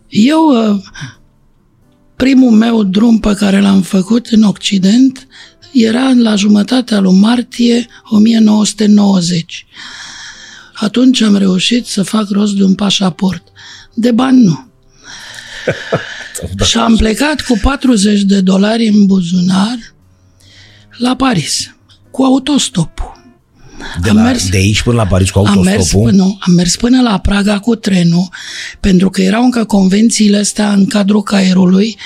Eu, 0.08 0.72
uh, 0.74 0.82
primul 2.16 2.52
meu 2.52 2.84
drum 2.84 3.20
pe 3.20 3.36
care 3.36 3.62
l-am 3.62 3.82
făcut 3.82 4.26
în 4.26 4.44
Occident 4.44 5.28
era 5.72 6.12
la 6.16 6.36
jumătatea 6.36 7.00
lui 7.00 7.14
martie 7.14 7.88
1990. 8.04 9.66
Atunci 10.74 11.22
am 11.22 11.36
reușit 11.36 11.86
să 11.86 12.04
fac 12.04 12.30
rost 12.30 12.56
de 12.56 12.64
un 12.64 12.76
pașaport. 12.76 13.44
De 13.94 14.12
bani 14.12 14.44
nu. 14.44 14.68
Și 16.66 16.78
am 16.78 16.96
plecat 16.96 17.42
cu 17.42 17.60
40 17.62 18.22
de 18.22 18.42
dolari 18.42 18.88
în 18.88 19.06
buzunar 19.06 19.78
la 20.98 21.16
Paris, 21.16 21.76
cu 22.12 22.24
autostopul. 22.24 23.19
De, 24.02 24.10
Am 24.10 24.16
la, 24.16 24.22
mers- 24.24 24.50
de 24.50 24.58
aici 24.58 24.82
până 24.82 24.96
la 24.96 25.06
Paris 25.08 25.30
cu 25.30 25.40
Am 25.40 25.44
mers, 25.64 25.68
autostopul? 25.68 26.10
până, 26.10 26.24
am 26.24 26.54
mers 26.54 26.76
până 26.76 27.02
la 27.02 27.20
Praga 27.20 27.60
cu 27.60 27.76
trenul, 27.76 28.30
pentru 28.80 29.10
că 29.10 29.22
erau 29.22 29.44
încă 29.44 29.64
convențiile 29.64 30.38
astea 30.38 30.74
în 30.74 30.86
cadrul 30.86 31.24
caierului, 31.24 31.98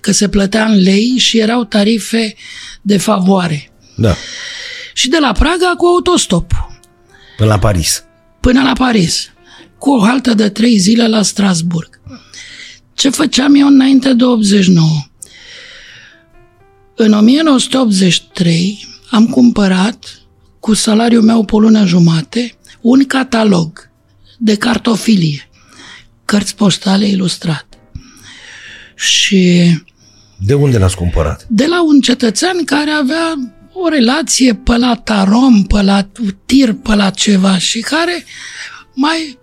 că 0.00 0.12
se 0.12 0.28
plătea 0.28 0.64
în 0.64 0.78
lei 0.82 1.14
și 1.18 1.38
erau 1.38 1.64
tarife 1.64 2.34
de 2.82 2.96
favoare. 2.98 3.70
Da, 3.96 4.14
Și 4.94 5.08
de 5.08 5.16
la 5.20 5.32
Praga 5.32 5.74
cu 5.76 5.86
autostopul 5.86 6.70
până 7.36 7.48
la 7.50 7.58
Paris. 7.58 8.04
până 8.40 8.62
la 8.62 8.72
Paris, 8.72 9.30
cu 9.78 9.90
o 9.90 10.04
haltă 10.04 10.34
de 10.34 10.48
trei 10.48 10.78
zile 10.78 11.08
la 11.08 11.22
Strasburg. 11.22 12.00
Ce 12.94 13.08
făceam 13.10 13.54
eu 13.54 13.66
înainte 13.66 14.12
de 14.14 14.24
89? 14.24 14.88
În 16.96 17.12
1983 17.12 18.86
am 19.10 19.26
cumpărat, 19.26 20.21
cu 20.62 20.74
salariul 20.74 21.22
meu 21.22 21.44
pe 21.44 21.54
o 21.54 21.60
lună 21.60 21.84
jumate, 21.84 22.54
un 22.80 23.04
catalog 23.06 23.90
de 24.38 24.56
cartofilie, 24.56 25.48
cărți 26.24 26.54
postale 26.56 27.06
ilustrate. 27.08 27.76
Și 28.94 29.70
De 30.36 30.54
unde 30.54 30.78
l-ați 30.78 30.96
cumpărat? 30.96 31.46
de 31.48 31.66
la 31.66 31.84
un 31.84 32.00
cetățean 32.00 32.64
care 32.64 32.90
avea 32.90 33.34
o 33.72 33.88
relație 33.88 34.54
pe 34.54 34.76
la 34.76 34.94
tarom, 34.94 35.62
pe 35.64 35.82
la 35.82 36.08
tir, 36.46 36.72
pe 36.72 36.94
la 36.94 37.10
ceva 37.10 37.58
și 37.58 37.80
care 37.80 38.24
mai 38.94 39.38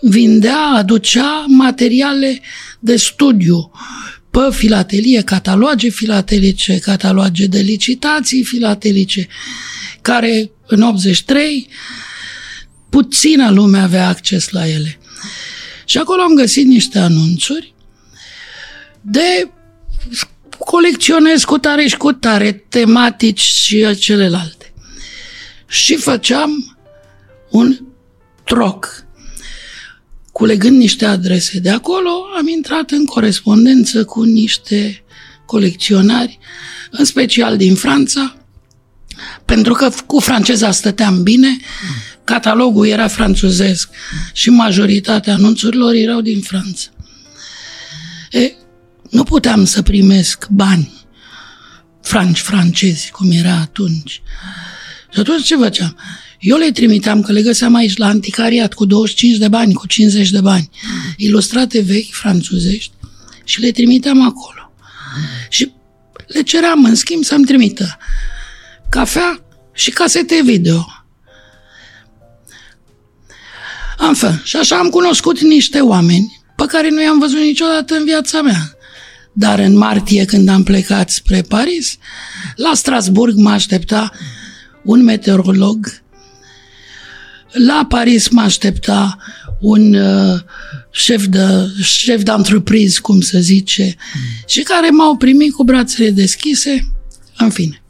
vindea, 0.00 0.58
aducea 0.74 1.44
materiale 1.48 2.40
de 2.78 2.96
studiu 2.96 3.70
pe 4.30 4.40
filatelie, 4.50 5.22
cataloage 5.22 5.88
filatelice, 5.88 6.78
cataloage 6.78 7.46
de 7.46 7.58
licitații 7.58 8.42
filatelice, 8.42 9.28
care 10.06 10.50
în 10.66 10.82
83 10.82 11.68
puțină 12.88 13.50
lume 13.50 13.78
avea 13.78 14.08
acces 14.08 14.50
la 14.50 14.68
ele. 14.68 14.98
Și 15.84 15.98
acolo 15.98 16.22
am 16.22 16.34
găsit 16.34 16.66
niște 16.66 16.98
anunțuri 16.98 17.74
de 19.00 19.50
colecționez 20.58 21.44
cu 21.44 21.58
tare 21.58 21.86
și 21.86 21.96
cu 21.96 22.12
tare, 22.12 22.52
tematici 22.52 23.40
și 23.40 23.96
celelalte. 23.98 24.72
Și 25.68 25.96
făceam 25.96 26.76
un 27.50 27.78
troc. 28.44 29.04
Culegând 30.32 30.76
niște 30.76 31.04
adrese 31.04 31.58
de 31.58 31.70
acolo, 31.70 32.10
am 32.36 32.48
intrat 32.48 32.90
în 32.90 33.04
corespondență 33.04 34.04
cu 34.04 34.22
niște 34.22 35.04
colecționari, 35.46 36.38
în 36.90 37.04
special 37.04 37.56
din 37.56 37.74
Franța, 37.74 38.45
pentru 39.44 39.72
că 39.72 39.90
cu 40.06 40.20
franceza 40.20 40.70
stăteam 40.70 41.22
bine, 41.22 41.56
catalogul 42.24 42.86
era 42.86 43.08
franțuzesc 43.08 43.88
și 44.32 44.50
majoritatea 44.50 45.34
anunțurilor 45.34 45.94
erau 45.94 46.20
din 46.20 46.40
Franța. 46.40 46.88
E, 48.30 48.52
nu 49.10 49.22
puteam 49.24 49.64
să 49.64 49.82
primesc 49.82 50.46
bani 50.48 50.96
franci, 52.06 52.40
francezi, 52.40 53.10
cum 53.10 53.30
era 53.30 53.54
atunci. 53.54 54.22
Și 55.12 55.20
atunci 55.20 55.44
ce 55.44 55.56
făceam? 55.56 55.96
Eu 56.40 56.56
le 56.56 56.70
trimiteam, 56.70 57.22
că 57.22 57.32
le 57.32 57.42
găseam 57.42 57.74
aici 57.74 57.96
la 57.96 58.06
anticariat 58.06 58.74
cu 58.74 58.84
25 58.84 59.36
de 59.36 59.48
bani, 59.48 59.74
cu 59.74 59.86
50 59.86 60.30
de 60.30 60.40
bani, 60.40 60.70
ilustrate 61.16 61.80
vechi 61.80 62.12
franțuzești 62.12 62.92
și 63.44 63.60
le 63.60 63.70
trimiteam 63.70 64.22
acolo. 64.22 64.72
Și 65.48 65.72
le 66.26 66.42
ceream 66.42 66.84
în 66.84 66.94
schimb 66.94 67.24
să-mi 67.24 67.44
trimită 67.44 67.98
cafea 68.90 69.40
și 69.72 69.90
casete 69.90 70.40
video. 70.44 70.86
Enfin, 74.08 74.40
și 74.44 74.56
așa 74.56 74.76
am 74.76 74.88
cunoscut 74.88 75.40
niște 75.40 75.80
oameni 75.80 76.40
pe 76.56 76.64
care 76.66 76.90
nu 76.90 77.02
i-am 77.02 77.18
văzut 77.18 77.38
niciodată 77.38 77.94
în 77.94 78.04
viața 78.04 78.42
mea. 78.42 78.76
Dar 79.32 79.58
în 79.58 79.76
martie, 79.76 80.24
când 80.24 80.48
am 80.48 80.62
plecat 80.62 81.10
spre 81.10 81.42
Paris, 81.42 81.96
la 82.54 82.70
Strasburg 82.74 83.36
mă 83.36 83.50
aștepta 83.50 84.10
un 84.84 85.04
meteorolog, 85.04 86.02
la 87.52 87.86
Paris 87.88 88.28
mă 88.28 88.40
aștepta 88.40 89.18
un 89.60 89.94
uh, 89.94 90.40
șef 90.90 91.24
de 91.24 91.44
șef 91.82 92.22
d'entreprise, 92.22 93.00
cum 93.02 93.20
se 93.20 93.40
zice, 93.40 93.94
și 94.46 94.62
care 94.62 94.90
m-au 94.90 95.16
primit 95.16 95.52
cu 95.52 95.64
brațele 95.64 96.10
deschise, 96.10 96.92
în 97.38 97.50
fine. 97.50 97.80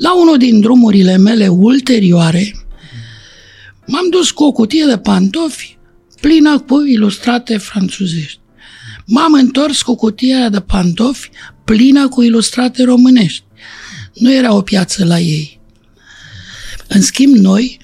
La 0.00 0.20
unul 0.20 0.38
din 0.38 0.60
drumurile 0.60 1.16
mele 1.16 1.48
ulterioare, 1.48 2.54
m-am 3.86 4.08
dus 4.10 4.30
cu 4.30 4.44
o 4.44 4.52
cutie 4.52 4.84
de 4.84 4.98
pantofi 4.98 5.78
plină 6.20 6.58
cu 6.58 6.84
ilustrate 6.86 7.56
franțuzești. 7.56 8.38
M-am 9.06 9.32
întors 9.32 9.82
cu 9.82 9.94
cutia 9.94 10.48
de 10.48 10.60
pantofi 10.60 11.30
plină 11.64 12.08
cu 12.08 12.22
ilustrate 12.22 12.82
românești. 12.82 13.44
Nu 14.14 14.32
era 14.32 14.54
o 14.54 14.60
piață 14.60 15.04
la 15.04 15.18
ei. 15.18 15.60
În 16.88 17.00
schimb, 17.02 17.34
noi 17.34 17.80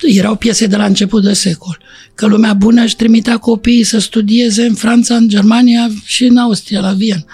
erau 0.00 0.36
piese 0.36 0.66
de 0.66 0.76
la 0.76 0.84
început 0.84 1.22
de 1.22 1.32
secol. 1.32 1.78
Că 2.14 2.26
lumea 2.26 2.52
bună 2.52 2.82
își 2.82 2.96
trimitea 2.96 3.38
copiii 3.38 3.84
să 3.84 3.98
studieze 3.98 4.64
în 4.64 4.74
Franța, 4.74 5.16
în 5.16 5.28
Germania 5.28 5.90
și 6.04 6.24
în 6.24 6.36
Austria, 6.36 6.80
la 6.80 6.92
Viena. 6.92 7.24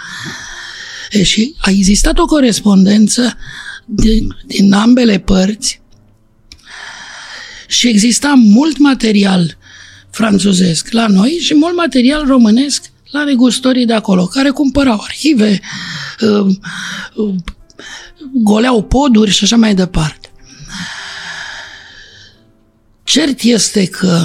E, 1.11 1.22
și 1.22 1.55
a 1.59 1.70
existat 1.70 2.18
o 2.18 2.24
corespondență 2.24 3.37
din, 3.91 4.36
din 4.47 4.72
ambele 4.72 5.18
părți 5.18 5.80
și 7.66 7.89
exista 7.89 8.34
mult 8.36 8.78
material 8.78 9.57
franțuzesc 10.11 10.91
la 10.91 11.07
noi 11.07 11.30
și 11.30 11.55
mult 11.55 11.76
material 11.76 12.26
românesc 12.26 12.82
la 13.11 13.24
negustorii 13.24 13.86
de 13.86 13.93
acolo, 13.93 14.26
care 14.26 14.51
cumpărau 14.51 15.01
arhive, 15.01 15.61
uh, 16.20 16.57
uh, 17.14 17.34
goleau 18.32 18.82
poduri 18.82 19.30
și 19.30 19.45
așa 19.45 19.57
mai 19.57 19.74
departe. 19.74 20.30
Cert 23.05 23.41
este 23.41 23.86
că 23.86 24.24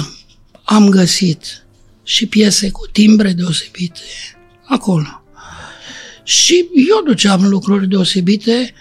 am 0.64 0.88
găsit 0.88 1.66
și 2.02 2.26
piese 2.26 2.70
cu 2.70 2.86
timbre 2.92 3.32
deosebite 3.32 4.00
acolo. 4.64 5.22
Și 6.22 6.68
eu 6.88 7.02
duceam 7.04 7.48
lucruri 7.48 7.88
deosebite 7.88 8.74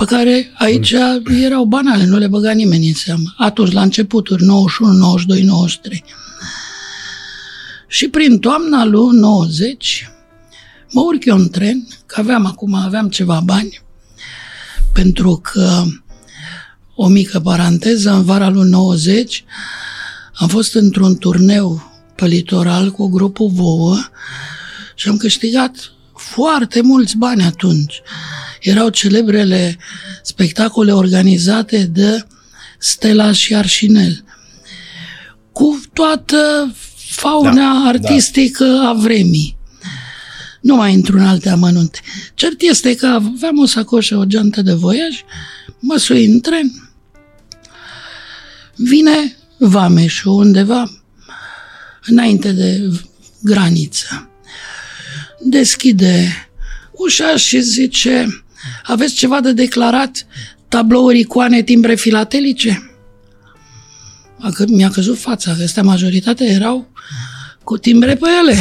pe 0.00 0.06
care 0.06 0.52
aici 0.58 0.94
erau 1.42 1.64
banale, 1.64 2.04
nu 2.04 2.18
le 2.18 2.26
băga 2.26 2.50
nimeni 2.50 2.88
în 2.88 2.94
seamă. 2.94 3.34
Atunci, 3.36 3.72
la 3.72 3.82
începuturi, 3.82 4.42
91, 4.42 4.92
92, 4.92 5.42
93. 5.42 6.04
Și 7.88 8.08
prin 8.08 8.38
toamna 8.38 8.84
lui 8.84 9.16
90, 9.16 10.08
mă 10.90 11.00
urc 11.00 11.24
eu 11.24 11.36
în 11.36 11.50
tren, 11.50 11.86
că 12.06 12.20
aveam 12.20 12.46
acum, 12.46 12.74
aveam 12.74 13.08
ceva 13.08 13.40
bani, 13.44 13.80
pentru 14.92 15.36
că, 15.36 15.84
o 16.94 17.08
mică 17.08 17.40
paranteză, 17.40 18.10
în 18.10 18.24
vara 18.24 18.48
lui 18.48 18.68
90, 18.68 19.44
am 20.34 20.48
fost 20.48 20.74
într-un 20.74 21.16
turneu 21.16 21.92
pe 22.14 22.26
litoral 22.26 22.90
cu 22.90 23.08
grupul 23.08 23.50
Vouă 23.54 23.96
și 24.94 25.08
am 25.08 25.16
câștigat 25.16 25.92
foarte 26.14 26.80
mulți 26.80 27.16
bani 27.16 27.42
atunci. 27.42 28.02
Erau 28.60 28.88
celebrele 28.88 29.78
spectacole 30.22 30.92
organizate 30.92 31.84
de 31.84 32.26
Stella 32.78 33.32
și 33.32 33.54
Arșinel. 33.54 34.24
Cu 35.52 35.80
toată 35.92 36.74
fauna 37.10 37.52
da, 37.52 37.82
artistică 37.86 38.64
da. 38.64 38.88
a 38.88 38.92
vremii. 38.92 39.58
Nu 40.60 40.76
mai 40.76 40.92
intru 40.92 41.16
în 41.16 41.26
alte 41.26 41.48
amănunte. 41.48 42.00
Cert 42.34 42.60
este 42.60 42.94
că 42.94 43.06
aveam 43.06 43.58
o 43.58 43.66
sacoșă, 43.66 44.16
o 44.16 44.24
geantă 44.24 44.62
de 44.62 44.72
voiaj, 44.72 45.22
mă 45.78 45.96
sui 45.96 46.24
în 46.24 46.40
tren, 46.40 46.90
vine 48.76 49.36
vameșul 49.58 50.32
undeva 50.32 50.90
înainte 52.06 52.52
de 52.52 52.90
graniță. 53.42 54.30
Deschide 55.40 56.48
ușa 56.92 57.36
și 57.36 57.60
zice, 57.60 58.44
aveți 58.84 59.14
ceva 59.14 59.40
de 59.40 59.52
declarat? 59.52 60.26
Tablouri, 60.68 61.18
icoane, 61.18 61.62
timbre 61.62 61.94
filatelice? 61.94 62.90
Mi-a 64.66 64.90
căzut 64.90 65.18
fața, 65.18 65.54
că 65.56 65.62
astea 65.62 65.82
majoritatea 65.82 66.46
erau 66.46 66.90
cu 67.64 67.78
timbre 67.78 68.14
pe 68.16 68.26
ele. 68.40 68.56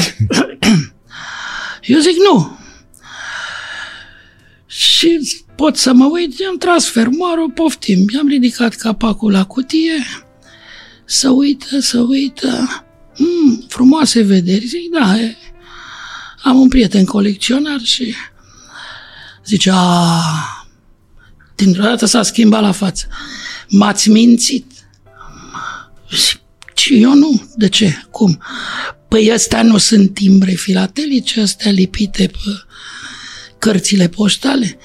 Eu 1.81 1.99
zic 1.99 2.15
nu. 2.31 2.57
Și 4.65 5.19
pot 5.55 5.77
să 5.77 5.93
mă 5.93 6.09
uit, 6.11 6.35
am 6.49 6.57
tras 6.57 6.87
fermoarul, 6.87 7.51
poftim. 7.51 8.05
I-am 8.13 8.27
ridicat 8.27 8.73
capacul 8.73 9.31
la 9.31 9.45
cutie, 9.45 10.05
să 11.05 11.29
uită, 11.29 11.79
să 11.79 11.99
uită. 11.99 12.83
Mm, 13.17 13.65
frumoase 13.67 14.21
vederi. 14.21 14.65
Zic, 14.65 14.89
da, 14.91 15.19
e. 15.19 15.35
am 16.43 16.59
un 16.59 16.67
prieten 16.67 17.05
colecționar 17.05 17.79
și 17.79 18.15
zice, 19.49 19.69
a, 19.73 20.21
dintr-o 21.55 21.83
dată 21.83 22.05
s-a 22.05 22.23
schimbat 22.23 22.61
la 22.61 22.71
față. 22.71 23.07
M-ați 23.69 24.09
mințit. 24.09 24.65
Și 26.75 27.01
eu 27.01 27.13
nu. 27.13 27.49
De 27.55 27.69
ce? 27.69 28.01
Cum? 28.11 28.41
Păi 29.07 29.31
ăstea 29.33 29.61
nu 29.61 29.77
sunt 29.77 30.13
timbre 30.13 30.51
filatelice, 30.51 31.41
astea 31.41 31.71
lipite 31.71 32.27
pe 32.27 32.63
cărțile 33.57 34.07
poștale. 34.07 34.77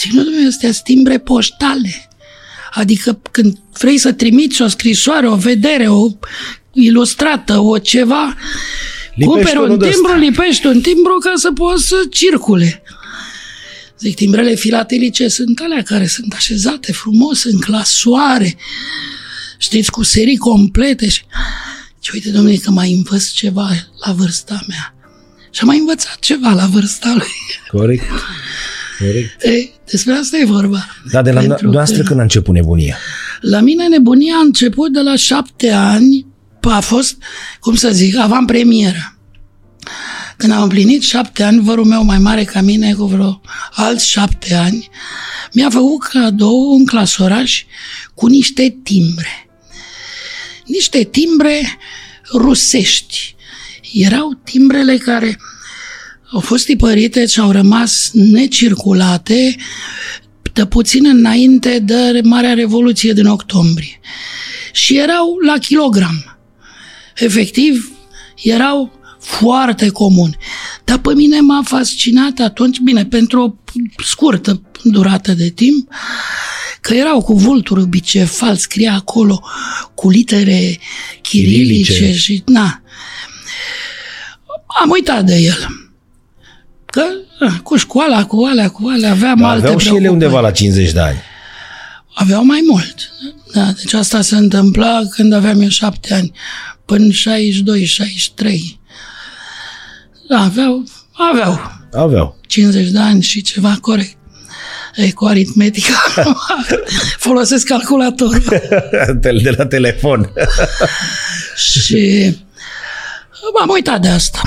Zic, 0.00 0.12
nu, 0.12 0.22
domnule, 0.22 0.46
astea 0.46 0.72
sunt 0.72 0.84
timbre 0.84 1.18
poștale. 1.18 2.08
Adică 2.72 3.20
când 3.30 3.58
vrei 3.78 3.98
să 3.98 4.12
trimiți 4.12 4.62
o 4.62 4.68
scrisoare, 4.68 5.28
o 5.28 5.36
vedere, 5.36 5.88
o 5.88 6.08
ilustrată, 6.72 7.58
o 7.58 7.78
ceva, 7.78 8.36
cumperi 9.24 9.58
un 9.58 9.78
timbru, 9.78 10.18
lipești 10.18 10.66
un 10.66 10.80
timbru 10.80 11.18
ca 11.18 11.32
să 11.34 11.52
poți 11.52 11.86
să 11.86 11.96
circule. 12.10 12.82
Zic, 14.00 14.14
timbrele 14.14 14.54
filatelice 14.54 15.28
sunt 15.28 15.60
alea 15.60 15.82
care 15.82 16.06
sunt 16.06 16.32
așezate 16.32 16.92
frumos 16.92 17.44
în 17.44 17.58
clasoare, 17.58 18.56
știți, 19.58 19.90
cu 19.90 20.02
serii 20.02 20.36
complete. 20.36 21.08
Și, 21.08 21.22
și 22.00 22.10
uite, 22.14 22.30
domnule, 22.30 22.56
că 22.56 22.70
mai 22.70 22.92
învăț 22.92 23.30
ceva 23.30 23.70
la 24.06 24.12
vârsta 24.12 24.64
mea. 24.68 24.94
Și 25.50 25.60
am 25.60 25.66
mai 25.66 25.78
învățat 25.78 26.18
ceva 26.18 26.50
la 26.50 26.66
vârsta 26.66 27.14
lui. 27.16 27.26
Corect. 27.70 28.04
Corect. 28.98 29.42
E, 29.42 29.70
despre 29.90 30.12
asta 30.12 30.36
e 30.36 30.44
vorba. 30.44 30.86
Dar 31.10 31.22
de 31.22 31.30
la 31.30 31.56
noastră 31.60 32.02
când 32.02 32.18
a 32.18 32.22
început 32.22 32.54
nebunia? 32.54 32.96
La 33.40 33.60
mine 33.60 33.88
nebunia 33.88 34.34
a 34.34 34.44
început 34.44 34.92
de 34.92 35.00
la 35.00 35.16
șapte 35.16 35.70
ani. 35.70 36.26
A 36.60 36.80
fost, 36.80 37.16
cum 37.60 37.74
să 37.74 37.90
zic, 37.90 38.16
aveam 38.16 38.44
premieră. 38.44 39.18
Când 40.40 40.52
am 40.52 40.62
împlinit 40.62 41.02
șapte 41.02 41.42
ani, 41.42 41.60
vărul 41.60 41.84
meu 41.84 42.04
mai 42.04 42.18
mare 42.18 42.44
ca 42.44 42.60
mine, 42.60 42.92
cu 42.92 43.04
vreo 43.04 43.40
alți 43.70 44.08
șapte 44.08 44.54
ani, 44.54 44.88
mi-a 45.52 45.70
făcut 45.70 46.02
cadou 46.02 46.72
un 46.72 46.84
clasoraș 46.84 47.64
cu 48.14 48.26
niște 48.26 48.76
timbre 48.82 49.50
niște 50.70 51.02
timbre 51.04 51.78
rusești. 52.32 53.34
Erau 53.92 54.40
timbrele 54.44 54.96
care 54.96 55.38
au 56.32 56.40
fost 56.40 56.64
tipărite 56.64 57.26
și 57.26 57.40
au 57.40 57.50
rămas 57.50 58.10
necirculate 58.12 59.56
de 60.52 60.66
puțin 60.66 61.06
înainte 61.06 61.78
de 61.78 62.20
Marea 62.24 62.54
Revoluție 62.54 63.12
din 63.12 63.26
octombrie. 63.26 64.00
Și 64.72 64.96
erau 64.96 65.36
la 65.46 65.58
kilogram. 65.58 66.38
Efectiv, 67.14 67.92
erau 68.42 68.99
foarte 69.20 69.88
comuni. 69.88 70.36
Dar 70.84 70.98
pe 70.98 71.14
mine 71.14 71.40
m-a 71.40 71.62
fascinat 71.64 72.38
atunci, 72.38 72.78
bine, 72.78 73.04
pentru 73.04 73.42
o 73.42 73.54
scurtă 74.04 74.62
durată 74.82 75.32
de 75.32 75.48
timp, 75.48 75.88
că 76.80 76.94
erau 76.94 77.22
cu 77.22 77.34
vulturi 77.34 77.88
bicefal, 77.88 78.56
scria 78.56 78.94
acolo 78.94 79.42
cu 79.94 80.10
litere 80.10 80.78
chirilice, 81.22 81.92
chirilice. 81.92 82.18
și 82.18 82.42
na. 82.46 82.82
Am 84.82 84.90
uitat 84.90 85.24
de 85.24 85.36
el. 85.36 85.66
Că 86.84 87.02
cu 87.62 87.76
școala, 87.76 88.26
cu 88.26 88.44
alea, 88.44 88.68
cu 88.68 88.88
alea, 88.88 89.10
aveam 89.10 89.38
da, 89.38 89.48
alte 89.48 89.62
aveau 89.62 89.78
și 89.78 89.94
ele 89.94 90.08
undeva 90.08 90.40
la 90.40 90.50
50 90.50 90.92
de 90.92 91.00
ani. 91.00 91.18
Aveau 92.14 92.44
mai 92.44 92.64
mult. 92.66 92.94
Da, 93.52 93.72
deci 93.72 93.92
asta 93.92 94.20
se 94.20 94.36
întâmpla 94.36 95.00
când 95.10 95.32
aveam 95.32 95.60
eu 95.60 95.68
șapte 95.68 96.14
ani, 96.14 96.32
până 96.84 97.10
62, 97.10 97.84
63. 97.84 98.79
Da, 100.30 100.40
aveau, 100.40 100.84
aveau. 101.12 101.60
Aveau. 101.92 102.38
50 102.46 102.88
de 102.88 102.98
ani 102.98 103.22
și 103.22 103.42
ceva 103.42 103.76
corect 103.80 104.16
e, 104.94 105.12
cu 105.12 105.24
aritmetică, 105.24 105.92
folosesc 107.26 107.66
calculator. 107.66 108.38
de 109.20 109.54
la 109.56 109.66
telefon. 109.66 110.32
și 111.56 112.34
m-am 113.58 113.68
uitat 113.68 114.00
de 114.00 114.08
asta. 114.08 114.42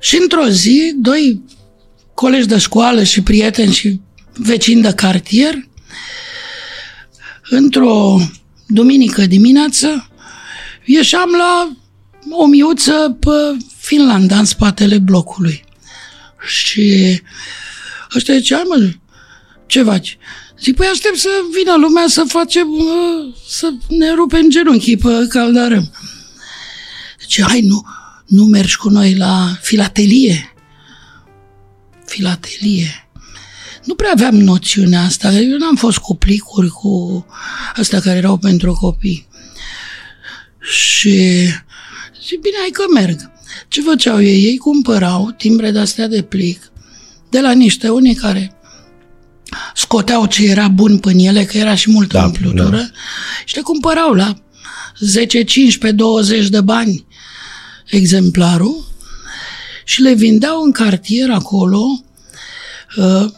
Și 0.00 0.18
într-o 0.22 0.48
zi, 0.48 0.92
doi 0.96 1.42
colegi 2.14 2.46
de 2.46 2.58
școală 2.58 3.02
și 3.02 3.22
prieteni 3.22 3.72
și 3.72 4.00
vecini 4.32 4.82
de 4.82 4.92
cartier, 4.92 5.54
într-o 7.50 8.18
duminică 8.66 9.26
dimineață, 9.26 10.08
ieșeam 10.84 11.30
la 11.38 11.76
o 12.30 12.46
miuță 12.46 13.16
pe 13.20 13.30
Finlanda, 13.82 14.38
în 14.38 14.44
spatele 14.44 14.98
blocului. 14.98 15.64
Și 16.46 17.20
ăștia 18.16 18.34
zice, 18.34 18.62
mă, 18.68 18.90
ce 19.66 19.82
faci? 19.82 20.18
Zic, 20.60 20.76
păi 20.76 20.86
aștept 20.86 21.18
să 21.18 21.28
vină 21.58 21.76
lumea 21.76 22.04
să 22.06 22.24
facem, 22.28 22.68
să 23.48 23.72
ne 23.88 24.14
rupem 24.14 24.50
genunchii 24.50 24.96
pe 24.96 25.26
caldarăm. 25.28 25.92
Zice, 27.20 27.42
hai, 27.42 27.60
nu, 27.60 27.86
nu 28.26 28.44
mergi 28.44 28.76
cu 28.76 28.88
noi 28.88 29.14
la 29.14 29.58
filatelie. 29.60 30.54
Filatelie. 32.06 33.08
Nu 33.84 33.94
prea 33.94 34.10
aveam 34.12 34.34
noțiunea 34.34 35.02
asta. 35.02 35.32
Eu 35.32 35.58
n-am 35.58 35.76
fost 35.76 35.98
cu 35.98 36.16
plicuri, 36.16 36.68
cu 36.68 37.26
astea 37.76 38.00
care 38.00 38.16
erau 38.16 38.36
pentru 38.36 38.72
copii. 38.72 39.28
Și 40.60 41.44
zic, 42.26 42.40
bine, 42.40 42.56
hai 42.60 42.70
că 42.72 42.82
merg. 42.92 43.31
Ce 43.68 43.82
făceau 43.82 44.22
ei? 44.22 44.44
Ei 44.44 44.56
cumpărau 44.56 45.34
timbre 45.36 45.70
de-astea 45.70 46.06
de 46.06 46.22
plic 46.22 46.72
de 47.30 47.40
la 47.40 47.52
niște 47.52 47.88
unii 47.88 48.14
care 48.14 48.56
scoteau 49.74 50.26
ce 50.26 50.44
era 50.44 50.68
bun 50.68 50.98
până 50.98 51.20
ele, 51.20 51.44
că 51.44 51.56
era 51.56 51.74
și 51.74 51.90
multă 51.90 52.16
da, 52.16 52.24
umplutură, 52.24 52.76
da. 52.76 52.90
și 53.44 53.56
le 53.56 53.62
cumpărau 53.62 54.12
la 54.12 54.36
10, 54.98 55.42
15, 55.42 55.98
20 56.02 56.48
de 56.48 56.60
bani 56.60 57.06
exemplarul 57.86 58.84
și 59.84 60.00
le 60.00 60.14
vindeau 60.14 60.62
în 60.62 60.72
cartier 60.72 61.30
acolo. 61.30 62.04
Uh, 62.96 63.30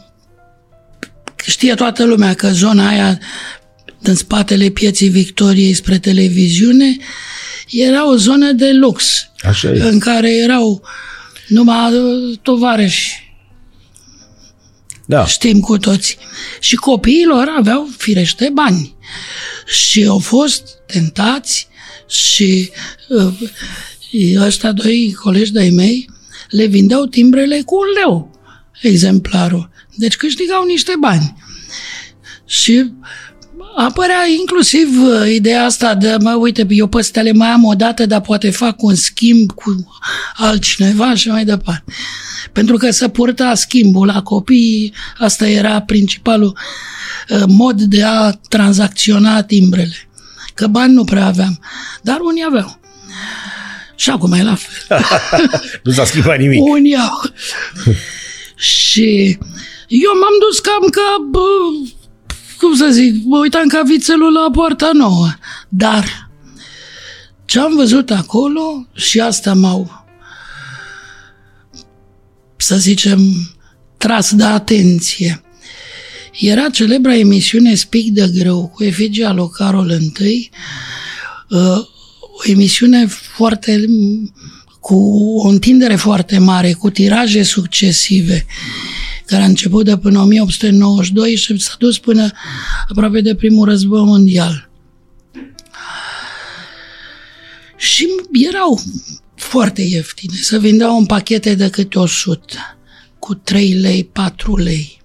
știe 1.45 1.73
toată 1.73 2.05
lumea 2.05 2.33
că 2.33 2.51
zona 2.51 2.87
aia 2.87 3.19
în 4.01 4.15
spatele 4.15 4.69
pieții 4.69 5.09
Victoriei 5.09 5.73
spre 5.73 5.99
televiziune 5.99 6.97
era 7.69 8.09
o 8.09 8.15
zonă 8.15 8.51
de 8.51 8.71
lux 8.71 9.05
Așa 9.43 9.67
e. 9.67 9.81
în 9.81 9.99
care 9.99 10.35
erau 10.35 10.81
numai 11.47 11.93
uh, 11.93 12.37
tovarăși 12.41 13.33
Da. 15.05 15.25
știm 15.25 15.59
cu 15.59 15.77
toți. 15.77 16.17
Și 16.59 16.75
copiilor 16.75 17.53
aveau 17.57 17.89
firește 17.97 18.49
bani. 18.53 18.95
Și 19.65 20.05
au 20.05 20.19
fost 20.19 20.63
tentați 20.87 21.67
și 22.09 22.71
uh, 23.09 23.33
ăștia 24.39 24.71
doi 24.71 25.13
colegi 25.21 25.51
de-ai 25.51 25.69
mei 25.69 26.09
le 26.49 26.65
vindeau 26.65 27.05
timbrele 27.05 27.61
cu 27.61 27.75
un 27.75 27.85
leu, 28.03 28.39
exemplarul. 28.81 29.69
Deci 29.95 30.15
câștigau 30.15 30.65
niște 30.65 30.93
bani. 30.99 31.35
Și 32.45 32.91
apărea 33.75 34.27
inclusiv 34.39 34.87
uh, 35.01 35.31
ideea 35.33 35.65
asta 35.65 35.95
de, 35.95 36.15
mă, 36.19 36.33
uite, 36.33 36.65
eu 36.69 36.87
pe 36.87 36.97
astea 36.97 37.21
le 37.21 37.31
mai 37.31 37.47
am 37.47 37.63
o 37.63 37.73
dată, 37.73 38.05
dar 38.05 38.21
poate 38.21 38.49
fac 38.49 38.83
un 38.83 38.95
schimb 38.95 39.51
cu 39.51 39.93
altcineva 40.35 41.15
și 41.15 41.27
mai 41.27 41.45
departe. 41.45 41.93
Pentru 42.51 42.77
că 42.77 42.91
să 42.91 43.07
purta 43.07 43.55
schimbul 43.55 44.05
la 44.05 44.21
copii, 44.21 44.93
asta 45.17 45.47
era 45.47 45.81
principalul 45.81 46.57
uh, 47.29 47.43
mod 47.47 47.81
de 47.81 48.03
a 48.03 48.31
tranzacționa 48.31 49.43
timbrele. 49.43 50.07
Că 50.53 50.67
bani 50.67 50.93
nu 50.93 51.03
prea 51.03 51.25
aveam, 51.25 51.59
dar 52.01 52.19
unii 52.19 52.45
aveau. 52.47 52.79
Și 53.95 54.09
acum 54.09 54.31
e 54.31 54.43
la 54.43 54.55
fel. 54.55 54.99
Nu 55.83 55.91
s-a 55.91 56.05
schimbat 56.05 56.37
nimic. 56.37 56.63
Unii 56.63 56.95
au. 56.95 57.21
și 58.55 59.37
eu 59.87 60.11
m-am 60.19 60.35
dus 60.39 60.59
cam 60.59 60.89
ca, 60.89 61.27
bă, 61.31 61.47
cum 62.57 62.75
să 62.75 62.89
zic, 62.91 63.23
mă 63.23 63.37
uitam 63.37 63.67
ca 63.67 63.81
vițelul 63.81 64.33
la 64.33 64.49
poarta 64.51 64.89
nouă. 64.93 65.27
Dar 65.69 66.29
ce 67.45 67.59
am 67.59 67.75
văzut 67.75 68.11
acolo 68.11 68.87
și 68.93 69.19
asta 69.19 69.53
m-au, 69.53 70.05
să 72.57 72.75
zicem, 72.75 73.19
tras 73.97 74.33
de 74.33 74.43
atenție. 74.43 75.43
Era 76.39 76.69
celebra 76.69 77.15
emisiune 77.15 77.75
Spic 77.75 78.13
de 78.13 78.31
Greu 78.33 78.71
cu 78.73 78.83
Efigia 78.83 79.33
lui 79.33 79.49
Carol 79.49 79.91
I, 80.19 80.49
uh, 81.49 81.77
o 82.19 82.49
emisiune 82.49 83.05
foarte 83.07 83.85
cu 84.79 84.95
o 85.37 85.47
întindere 85.47 85.95
foarte 85.95 86.37
mare, 86.37 86.73
cu 86.73 86.89
tiraje 86.89 87.43
succesive, 87.43 88.45
care 89.25 89.43
a 89.43 89.45
început 89.45 89.85
de 89.85 89.97
până 89.97 90.19
1892 90.19 91.35
și 91.35 91.57
s-a 91.57 91.75
dus 91.79 91.97
până 91.97 92.31
aproape 92.89 93.21
de 93.21 93.35
primul 93.35 93.65
război 93.65 94.03
mondial. 94.03 94.69
Și 97.77 98.07
erau 98.31 98.81
foarte 99.35 99.81
ieftine, 99.81 100.33
se 100.41 100.59
vindeau 100.59 100.97
în 100.97 101.05
pachete 101.05 101.55
de 101.55 101.69
câte 101.69 101.99
100, 101.99 102.55
cu 103.19 103.33
3 103.33 103.73
lei, 103.73 104.03
4 104.03 104.57
lei. 104.57 105.01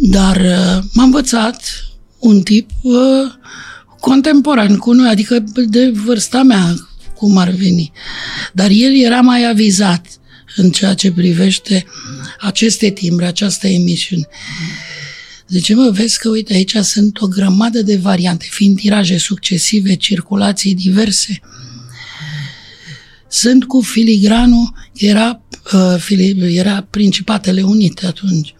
Dar 0.00 0.36
uh, 0.36 0.84
m-a 0.92 1.02
învățat 1.02 1.62
un 2.18 2.42
tip 2.42 2.70
uh, 2.82 2.94
contemporan 4.00 4.76
cu 4.76 4.92
noi, 4.92 5.08
adică 5.08 5.44
de 5.66 5.90
vârsta 5.90 6.42
mea, 6.42 6.74
cum 7.14 7.36
ar 7.36 7.50
veni. 7.50 7.92
Dar 8.52 8.68
el 8.70 9.04
era 9.04 9.20
mai 9.20 9.48
avizat 9.48 10.17
în 10.56 10.70
ceea 10.70 10.94
ce 10.94 11.12
privește 11.12 11.86
aceste 12.40 12.90
timbre, 12.90 13.26
această 13.26 13.66
emisiune. 13.66 14.28
Zice, 15.48 15.74
mă, 15.74 15.90
vezi 15.90 16.18
că, 16.18 16.28
uite, 16.28 16.52
aici 16.52 16.76
sunt 16.76 17.20
o 17.20 17.26
grămadă 17.26 17.82
de 17.82 17.96
variante, 17.96 18.46
fiind 18.50 18.76
tiraje 18.76 19.18
succesive, 19.18 19.94
circulații 19.94 20.74
diverse. 20.74 21.40
Sunt 23.28 23.64
cu 23.64 23.80
filigranul, 23.80 24.74
era, 24.94 25.42
uh, 25.72 25.96
fili, 25.98 26.56
era 26.56 26.86
Principatele 26.90 27.62
Unite 27.62 28.06
atunci, 28.06 28.54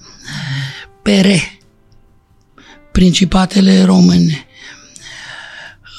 Pere, 1.02 1.58
Principatele 2.92 3.82
Române, 3.82 4.46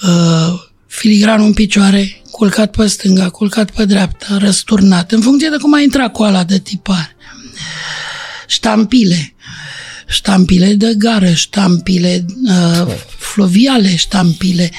uh, 0.04 0.54
filigranul 0.88 1.46
în 1.46 1.54
picioare, 1.54 2.19
culcat 2.40 2.72
pe 2.72 2.88
stânga, 2.88 3.30
culcat 3.30 3.72
pe 3.72 3.86
dreapta, 3.86 4.38
răsturnat, 4.38 5.12
în 5.12 5.22
funcție 5.22 5.50
de 5.50 5.58
cum 5.58 5.74
a 5.74 5.80
intrat 5.80 6.12
coala 6.12 6.44
de 6.44 6.60
tipar. 6.60 7.16
Ștampile, 8.48 9.34
ștampile 10.08 10.74
de 10.74 10.94
gară, 10.98 11.32
ștampile 11.34 12.26
uh, 12.44 12.94
fluviale, 13.18 13.96
ștampile 13.96 14.72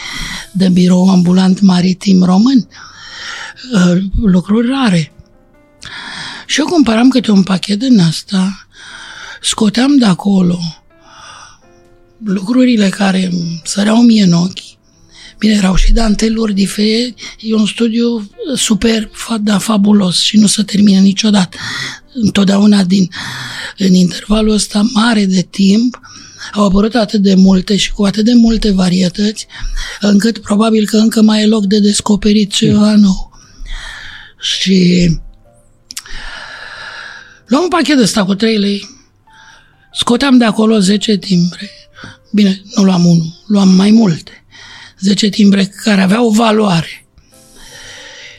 de 0.53 0.69
birou 0.69 1.11
ambulant 1.11 1.61
maritim 1.61 2.23
român, 2.23 2.69
uh, 3.75 4.03
lucruri 4.23 4.69
rare. 4.69 5.13
Și 6.47 6.61
eu 6.61 6.67
cumpăram 6.67 7.09
câte 7.09 7.31
un 7.31 7.43
pachet 7.43 7.79
din 7.79 8.01
asta, 8.01 8.67
scoteam 9.41 9.97
de 9.97 10.05
acolo 10.05 10.59
lucrurile 12.25 12.89
care 12.89 13.25
îmi 13.25 13.61
săreau 13.65 14.03
mie 14.03 14.23
în 14.23 14.33
ochi, 14.33 14.70
Bine, 15.41 15.55
erau 15.55 15.75
și 15.75 15.93
danteluri 15.93 16.55
diferite, 16.55 17.15
e 17.41 17.55
un 17.55 17.67
studiu 17.67 18.31
super, 18.55 19.11
da, 19.41 19.59
fabulos 19.59 20.21
și 20.21 20.37
nu 20.37 20.47
se 20.47 20.63
termină 20.63 21.01
niciodată. 21.01 21.57
Întotdeauna 22.15 22.85
din, 22.85 23.09
în 23.77 23.95
intervalul 23.95 24.53
ăsta 24.53 24.83
mare 24.95 25.25
de 25.25 25.47
timp 25.51 26.01
au 26.53 26.65
apărut 26.65 26.95
atât 26.95 27.23
de 27.23 27.35
multe 27.35 27.77
și 27.77 27.93
cu 27.93 28.05
atât 28.05 28.25
de 28.25 28.33
multe 28.35 28.71
varietăți, 28.71 29.47
încât 30.01 30.39
probabil 30.39 30.87
că 30.87 30.97
încă 30.97 31.23
mai 31.23 31.43
e 31.43 31.47
loc 31.47 31.67
de 31.67 31.79
descoperit 31.79 32.53
ceva 32.53 32.95
nou. 32.95 33.31
Și 34.41 35.09
luam 37.47 37.63
un 37.63 37.69
pachet 37.69 37.99
ăsta 37.99 38.25
cu 38.25 38.35
3 38.35 38.59
lei, 38.59 38.89
scoteam 39.93 40.39
de 40.39 40.45
acolo 40.45 40.79
10 40.79 41.17
timbre. 41.17 41.71
Bine, 42.33 42.63
nu 42.75 42.83
luam 42.83 43.05
unul, 43.05 43.43
luam 43.47 43.69
mai 43.69 43.91
multe. 43.91 44.40
10 45.01 45.29
timbre 45.29 45.65
care 45.65 46.01
aveau 46.01 46.27
o 46.27 46.31
valoare. 46.31 47.05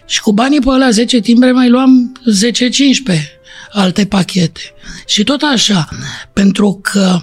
Și 0.06 0.22
cu 0.22 0.34
banii 0.34 0.60
pe 0.60 0.70
ăla 0.70 0.90
10 0.90 1.20
timbre 1.20 1.52
mai 1.52 1.70
luam 1.70 2.22
10-15 3.12 3.18
alte 3.72 4.06
pachete. 4.06 4.62
Și 5.06 5.24
tot 5.24 5.42
așa, 5.42 5.90
pentru 6.34 6.80
că 6.82 7.20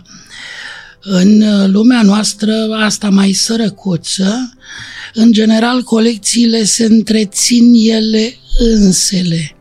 în 1.01 1.43
lumea 1.71 2.03
noastră, 2.03 2.53
asta 2.85 3.09
mai 3.11 3.33
sărăcuță, 3.33 4.53
în 5.15 5.33
general 5.33 5.83
colecțiile 5.83 6.65
se 6.65 6.85
întrețin 6.85 7.73
ele 7.75 8.35
însele. 8.59 9.57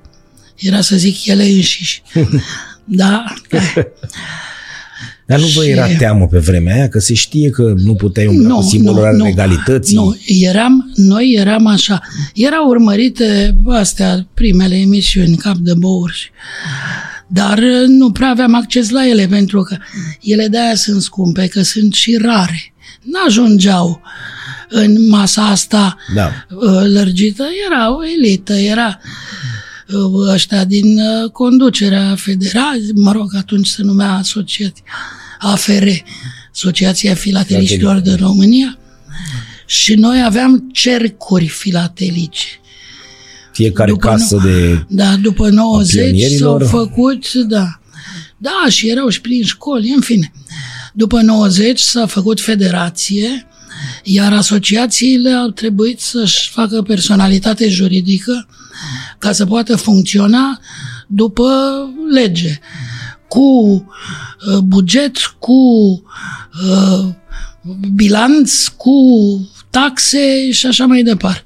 Era 0.55 0.81
să 0.81 0.95
zic 0.95 1.25
ele 1.25 1.43
înșiși. 1.43 2.01
Da? 2.89 3.23
Dar 5.27 5.39
nu 5.39 5.45
vă 5.45 5.63
Și- 5.63 5.69
era 5.69 5.87
teamă 5.87 6.27
pe 6.27 6.37
vremea 6.37 6.75
aia 6.75 6.89
că 6.89 6.99
se 6.99 7.13
știe 7.13 7.49
că 7.49 7.73
nu 7.83 7.95
puteai 7.95 8.27
umbla 8.27 8.55
cu 8.55 8.61
simbolul 8.61 9.05
al 9.05 9.15
legalității? 9.15 9.95
Nu, 9.95 10.17
eram, 10.25 10.91
noi 10.95 11.33
eram 11.37 11.65
așa. 11.65 12.01
Erau 12.33 12.67
urmărite 12.67 13.55
astea, 13.67 14.27
primele 14.33 14.75
emisiuni, 14.75 15.35
cap 15.37 15.55
de 15.55 15.73
bouri. 15.73 16.31
Dar 17.27 17.57
uh, 17.57 17.87
nu 17.87 18.11
prea 18.11 18.29
aveam 18.29 18.55
acces 18.55 18.89
la 18.89 19.07
ele, 19.07 19.27
pentru 19.29 19.61
că 19.61 19.77
ele 20.21 20.47
de-aia 20.47 20.75
sunt 20.75 21.01
scumpe, 21.01 21.47
că 21.47 21.61
sunt 21.61 21.93
și 21.93 22.17
rare. 22.21 22.73
N-ajungeau 23.01 24.01
în 24.69 25.07
masa 25.07 25.47
asta 25.47 25.97
Da. 26.15 26.31
uh, 26.49 26.81
lărgită. 26.93 27.43
Era 27.69 27.95
o 27.95 27.99
elită, 28.17 28.53
era 28.53 28.99
uh, 29.87 30.31
ăștia 30.33 30.65
din 30.65 30.99
uh, 30.99 31.29
conducerea 31.31 32.15
federală, 32.17 32.77
mă 32.95 33.11
rog, 33.11 33.35
atunci 33.37 33.67
se 33.67 33.81
numea 33.83 34.11
asociație 34.13 34.83
AFR, 35.39 35.87
Asociația 36.53 37.13
Filateliștilor 37.13 37.99
din 37.99 38.15
România, 38.15 38.77
și 39.65 39.93
noi 39.93 40.23
aveam 40.23 40.69
cercuri 40.73 41.47
filatelice. 41.47 42.47
Fiecare 43.51 43.91
După 43.91 44.07
casă 44.07 44.41
de... 44.43 44.85
Da, 44.87 45.15
după 45.15 45.49
90 45.49 45.93
s-au 45.93 46.03
pionierilor. 46.03 46.63
făcut, 46.63 47.33
da. 47.33 47.79
Da, 48.37 48.65
și 48.69 48.89
erau 48.89 49.09
și 49.09 49.21
prin 49.21 49.43
școli, 49.43 49.93
în 49.95 50.01
fine. 50.01 50.31
După 50.93 51.21
90 51.21 51.79
s-a 51.79 52.05
făcut 52.05 52.41
federație, 52.41 53.47
iar 54.03 54.33
asociațiile 54.33 55.31
au 55.31 55.49
trebuit 55.49 55.99
să-și 55.99 56.49
facă 56.49 56.81
personalitate 56.81 57.69
juridică 57.69 58.47
ca 59.17 59.31
să 59.31 59.45
poată 59.45 59.75
funcționa 59.75 60.59
după 61.07 61.49
lege, 62.11 62.59
cu 63.27 63.39
uh, 64.47 64.57
buget, 64.57 65.17
cu 65.39 65.53
uh, 65.53 67.05
bilanț, 67.93 68.67
cu 68.67 68.95
taxe 69.69 70.51
și 70.51 70.65
așa 70.65 70.85
mai 70.85 71.03
departe 71.03 71.45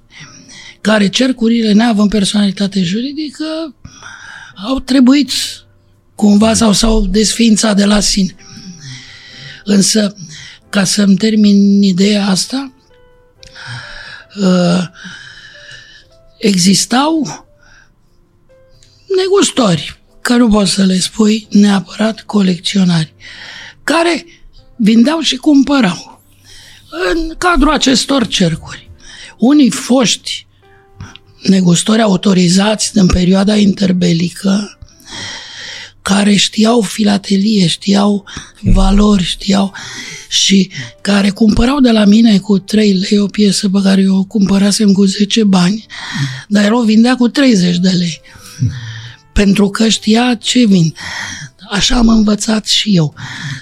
care 0.81 1.09
cercurile 1.09 1.71
neavând 1.71 2.09
personalitate 2.09 2.83
juridică 2.83 3.75
au 4.67 4.79
trebuit 4.79 5.31
cumva 6.15 6.53
sau 6.53 6.73
s-au 6.73 7.05
desființat 7.05 7.75
de 7.75 7.85
la 7.85 7.99
sine. 7.99 8.35
Însă, 9.63 10.15
ca 10.69 10.83
să-mi 10.83 11.15
termin 11.15 11.81
ideea 11.81 12.27
asta, 12.27 12.73
uh, 14.41 14.87
existau 16.37 17.45
negustori, 19.17 20.00
că 20.21 20.35
nu 20.35 20.47
poți 20.47 20.71
să 20.71 20.83
le 20.83 20.99
spui 20.99 21.47
neapărat 21.49 22.21
colecționari, 22.21 23.13
care 23.83 24.25
vindeau 24.75 25.19
și 25.19 25.35
cumpărau 25.35 26.21
în 27.13 27.33
cadrul 27.37 27.71
acestor 27.71 28.27
cercuri. 28.27 28.89
Unii 29.37 29.69
foști 29.69 30.45
negustori 31.41 32.01
autorizați 32.01 32.97
în 32.97 33.07
perioada 33.07 33.55
interbelică, 33.55 34.77
care 36.01 36.35
știau 36.35 36.81
filatelie, 36.81 37.67
știau 37.67 38.23
valori, 38.61 39.23
știau 39.23 39.73
și 40.29 40.71
care 41.01 41.29
cumpărau 41.29 41.79
de 41.79 41.91
la 41.91 42.05
mine 42.05 42.39
cu 42.39 42.59
3 42.59 42.93
lei 42.93 43.19
o 43.19 43.25
piesă 43.25 43.69
pe 43.69 43.79
care 43.83 44.01
eu 44.01 44.15
o 44.15 44.23
cumpărasem 44.23 44.91
cu 44.91 45.05
10 45.05 45.43
bani, 45.43 45.85
dar 46.47 46.63
el 46.63 46.73
o 46.73 46.83
vindea 46.83 47.15
cu 47.15 47.27
30 47.27 47.77
de 47.77 47.89
lei. 47.89 48.21
Pentru 49.33 49.69
că 49.69 49.87
știa 49.87 50.35
ce 50.35 50.65
vin. 50.65 50.95
Așa 51.69 51.95
am 51.95 52.07
învățat 52.07 52.67
și 52.67 52.95
eu. 52.95 53.13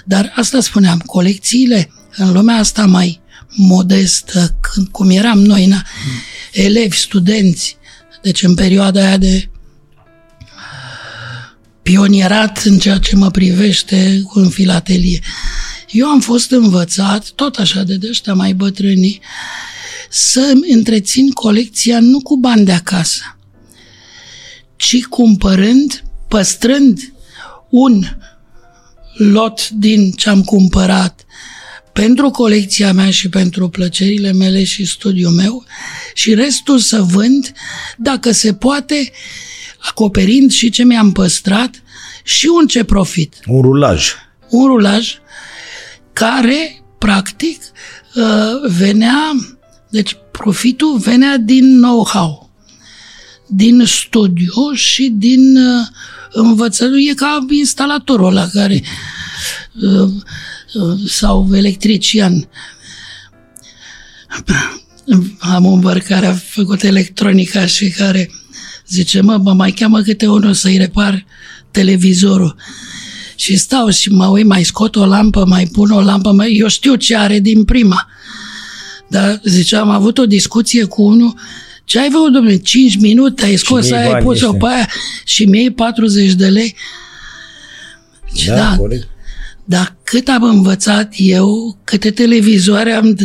Dar 0.04 0.32
asta 0.36 0.60
spuneam, 0.60 0.98
colecțiile 0.98 1.90
în 2.16 2.32
lumea 2.32 2.56
asta 2.56 2.86
mai 2.86 3.20
modestă, 3.56 4.58
când, 4.60 4.88
cum 4.88 5.10
eram 5.10 5.38
noi, 5.42 5.66
na, 5.66 5.86
elevi, 6.52 6.96
studenți, 6.96 7.76
deci 8.22 8.42
în 8.42 8.54
perioada 8.54 9.00
aia 9.00 9.16
de 9.16 9.48
pionierat 11.82 12.62
în 12.64 12.78
ceea 12.78 12.98
ce 12.98 13.16
mă 13.16 13.30
privește 13.30 14.22
în 14.34 14.48
filatelie. 14.48 15.20
Eu 15.90 16.08
am 16.08 16.20
fost 16.20 16.50
învățat, 16.50 17.28
tot 17.28 17.56
așa 17.56 17.82
de 17.82 17.98
ăștia 18.08 18.34
mai 18.34 18.52
bătrâni, 18.52 19.20
să 20.10 20.52
întrețin 20.72 21.30
colecția 21.30 22.00
nu 22.00 22.20
cu 22.20 22.36
bani 22.36 22.64
de 22.64 22.72
acasă, 22.72 23.38
ci 24.80 25.04
cumpărând, 25.04 26.04
păstrând 26.28 27.12
un 27.68 28.02
lot 29.16 29.68
din 29.68 30.10
ce 30.10 30.28
am 30.28 30.42
cumpărat 30.42 31.24
pentru 31.92 32.30
colecția 32.30 32.92
mea 32.92 33.10
și 33.10 33.28
pentru 33.28 33.68
plăcerile 33.68 34.32
mele 34.32 34.64
și 34.64 34.84
studiul 34.84 35.30
meu 35.30 35.64
și 36.14 36.34
restul 36.34 36.78
să 36.78 37.02
vând, 37.02 37.52
dacă 37.96 38.30
se 38.30 38.54
poate, 38.54 39.10
acoperind 39.78 40.50
și 40.50 40.70
ce 40.70 40.84
mi-am 40.84 41.12
păstrat 41.12 41.82
și 42.24 42.46
un 42.60 42.66
ce 42.66 42.84
profit. 42.84 43.34
Un 43.46 43.60
rulaj. 43.60 44.12
Un 44.48 44.66
rulaj 44.66 45.14
care, 46.12 46.82
practic, 46.98 47.62
uh, 48.14 48.70
venea, 48.76 49.32
deci 49.90 50.16
profitul 50.30 50.98
venea 50.98 51.36
din 51.36 51.76
know-how, 51.76 52.49
din 53.50 53.82
studiu 53.84 54.72
și 54.72 55.12
din 55.16 55.56
uh, 55.56 55.86
învățătură. 56.32 56.98
E 56.98 57.14
ca 57.14 57.46
instalatorul 57.50 58.26
ăla 58.26 58.46
care 58.46 58.82
uh, 59.82 60.10
sau 61.06 61.48
electrician. 61.52 62.48
Am 65.38 65.64
un 65.64 65.80
băr 65.80 65.98
care 65.98 66.26
a 66.26 66.34
făcut 66.34 66.82
electronica 66.82 67.66
și 67.66 67.90
care 67.90 68.30
zice, 68.88 69.20
mă, 69.20 69.36
mă 69.36 69.52
mai 69.52 69.70
cheamă 69.70 70.00
câte 70.00 70.26
unul 70.26 70.54
să-i 70.54 70.76
repar 70.76 71.24
televizorul. 71.70 72.56
Și 73.36 73.56
stau 73.56 73.88
și 73.88 74.10
mă 74.10 74.26
uit, 74.26 74.46
mai 74.46 74.64
scot 74.64 74.96
o 74.96 75.06
lampă, 75.06 75.44
mai 75.46 75.66
pun 75.72 75.90
o 75.90 76.00
lampă, 76.00 76.32
mai... 76.32 76.52
eu 76.52 76.68
știu 76.68 76.94
ce 76.94 77.16
are 77.16 77.38
din 77.38 77.64
prima. 77.64 78.08
Dar, 79.08 79.40
zice, 79.44 79.76
am 79.76 79.90
avut 79.90 80.18
o 80.18 80.26
discuție 80.26 80.84
cu 80.84 81.02
unul, 81.02 81.34
ce 81.90 81.98
ai 81.98 82.08
făcut, 82.10 82.32
domnule? 82.32 82.56
5 82.56 82.98
minute, 82.98 83.44
ai 83.44 83.56
scos 83.56 83.90
aia, 83.90 84.14
ai 84.14 84.22
pus-o 84.22 84.52
pe 84.52 84.66
aia 84.66 84.88
și 85.24 85.44
mi 85.44 85.70
40 85.70 86.32
de 86.32 86.46
lei. 86.46 86.76
Da, 88.46 88.54
da, 88.54 88.74
corect. 88.76 89.08
Dar 89.64 89.96
cât 90.02 90.28
am 90.28 90.42
învățat 90.42 91.12
eu, 91.16 91.78
câte 91.84 92.10
televizoare 92.10 92.92
am 92.92 93.16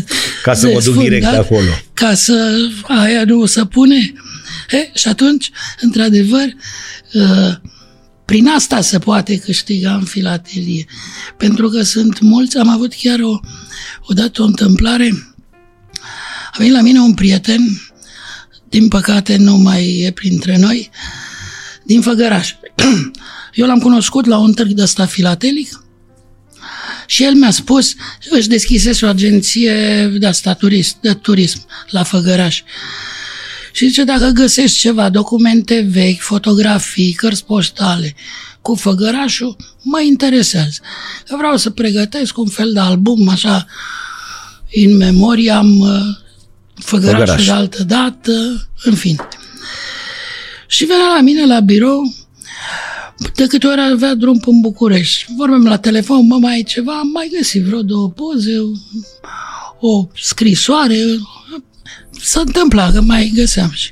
Ca 0.44 0.54
să 0.54 0.68
mă 0.68 0.82
duc 0.84 0.98
direct 0.98 1.26
acolo. 1.26 1.70
Ca 1.94 2.14
să 2.14 2.58
aia 2.82 3.24
nu 3.24 3.46
să 3.46 3.66
pune. 3.66 4.14
E, 4.70 4.90
și 4.94 5.08
atunci, 5.08 5.52
într-adevăr, 5.82 6.46
uh, 7.14 7.56
prin 8.26 8.48
asta 8.48 8.82
se 8.82 9.00
poate 9.00 9.38
câștiga 9.38 9.94
în 9.94 10.04
filatelie. 10.04 10.86
Pentru 11.38 11.70
că 11.70 11.82
sunt 11.82 12.20
mulți, 12.20 12.58
am 12.58 12.70
avut 12.70 12.94
chiar 12.94 13.20
o, 13.20 13.40
odată 14.06 14.42
o 14.42 14.46
întâmplare, 14.46 15.12
a 16.52 16.56
venit 16.58 16.74
la 16.74 16.82
mine 16.82 17.00
un 17.00 17.14
prieten, 17.14 17.62
din 18.76 18.88
păcate 18.88 19.36
nu 19.36 19.56
mai 19.56 20.00
e 20.00 20.12
printre 20.12 20.58
noi, 20.58 20.90
din 21.84 22.02
Făgăraș. 22.02 22.54
Eu 23.54 23.68
l-am 23.68 23.80
cunoscut 23.80 24.26
la 24.26 24.38
un 24.38 24.54
târg 24.54 24.72
de 24.72 24.82
ăsta 24.82 25.06
filatelic 25.06 25.84
și 27.06 27.24
el 27.24 27.34
mi-a 27.34 27.52
spus, 27.52 27.96
își 28.30 28.48
deschisese 28.48 29.06
o 29.06 29.10
agenție 29.10 30.08
de 30.20 30.28
asta, 30.28 30.54
turist, 30.54 30.96
de 31.02 31.14
turism 31.14 31.66
la 31.90 32.04
Făgăraș. 32.04 32.62
Și 33.72 33.88
zice, 33.88 34.04
dacă 34.04 34.28
găsești 34.28 34.80
ceva, 34.80 35.10
documente 35.10 35.88
vechi, 35.90 36.22
fotografii, 36.22 37.14
cărți 37.14 37.46
poștale, 37.46 38.16
cu 38.62 38.76
făgărașul, 38.76 39.56
mă 39.82 40.02
interesează. 40.02 40.80
Că 41.28 41.36
vreau 41.38 41.58
să 41.58 41.70
pregătesc 41.70 42.38
un 42.38 42.48
fel 42.48 42.74
de 42.74 42.80
album, 42.80 43.30
așa, 43.30 43.66
în 44.72 44.98
memorie, 44.98 45.52
am 45.52 45.80
uh, 45.80 45.90
făgărașul 45.90 46.25
Făgăraș. 46.86 47.46
de 47.46 47.52
altă 47.52 47.84
dată, 47.84 48.68
în 48.84 48.96
fine. 48.96 49.28
Și 50.68 50.86
venea 50.86 51.08
la 51.16 51.22
mine 51.22 51.46
la 51.46 51.60
birou, 51.60 52.14
de 53.36 53.48
câte 53.48 53.68
ori 53.68 53.82
avea 53.92 54.16
drum 54.16 54.40
în 54.46 54.60
București. 54.60 55.26
Vorbim 55.38 55.66
la 55.66 55.78
telefon, 55.78 56.28
mă, 56.28 56.38
mai 56.38 56.54
ai 56.54 56.64
ceva? 56.64 56.98
Am 56.98 57.08
mai 57.08 57.32
găsit 57.38 57.64
vreo 57.64 57.82
două 57.82 58.10
poze, 58.10 58.52
o 59.80 60.08
scrisoare, 60.16 60.98
se 62.22 62.40
întâmpla 62.40 62.92
că 62.92 63.02
mai 63.02 63.32
găseam 63.36 63.72
și 63.72 63.92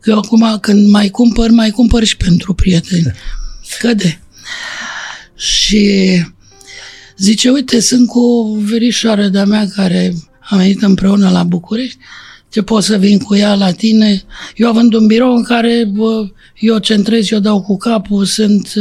că 0.00 0.10
eu 0.10 0.18
acum 0.18 0.58
când 0.60 0.88
mai 0.88 1.08
cumpăr, 1.08 1.50
mai 1.50 1.70
cumpăr 1.70 2.04
și 2.04 2.16
pentru 2.16 2.54
prieteni. 2.54 3.12
Căde. 3.78 4.20
Și 5.36 6.24
zice, 7.16 7.50
uite, 7.50 7.80
sunt 7.80 8.08
cu 8.08 8.20
o 8.20 8.56
verișoară 8.58 9.28
de-a 9.28 9.44
mea 9.44 9.68
care 9.68 10.14
a 10.50 10.56
venit 10.56 10.82
împreună 10.82 11.30
la 11.30 11.42
București, 11.42 11.98
ce 12.48 12.62
pot 12.62 12.82
să 12.82 12.96
vin 12.96 13.18
cu 13.18 13.34
ea 13.34 13.54
la 13.54 13.70
tine. 13.70 14.22
Eu 14.56 14.68
având 14.68 14.94
un 14.94 15.06
birou 15.06 15.34
în 15.34 15.42
care 15.42 15.84
bă, 15.92 16.28
eu 16.58 16.78
centrez, 16.78 17.30
eu 17.30 17.38
dau 17.38 17.62
cu 17.62 17.76
capul, 17.76 18.24
sunt 18.24 18.72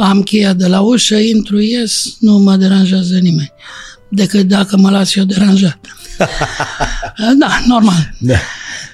am 0.00 0.22
cheia 0.22 0.52
de 0.52 0.66
la 0.66 0.80
ușă, 0.80 1.16
intru, 1.16 1.60
ies, 1.60 2.16
nu 2.20 2.38
mă 2.38 2.56
deranjează 2.56 3.18
nimeni. 3.18 3.52
Decât 4.10 4.46
dacă 4.46 4.76
mă 4.76 4.90
las 4.90 5.14
eu 5.14 5.24
deranjat. 5.24 5.78
da, 7.38 7.62
normal. 7.66 8.14
Da. 8.18 8.38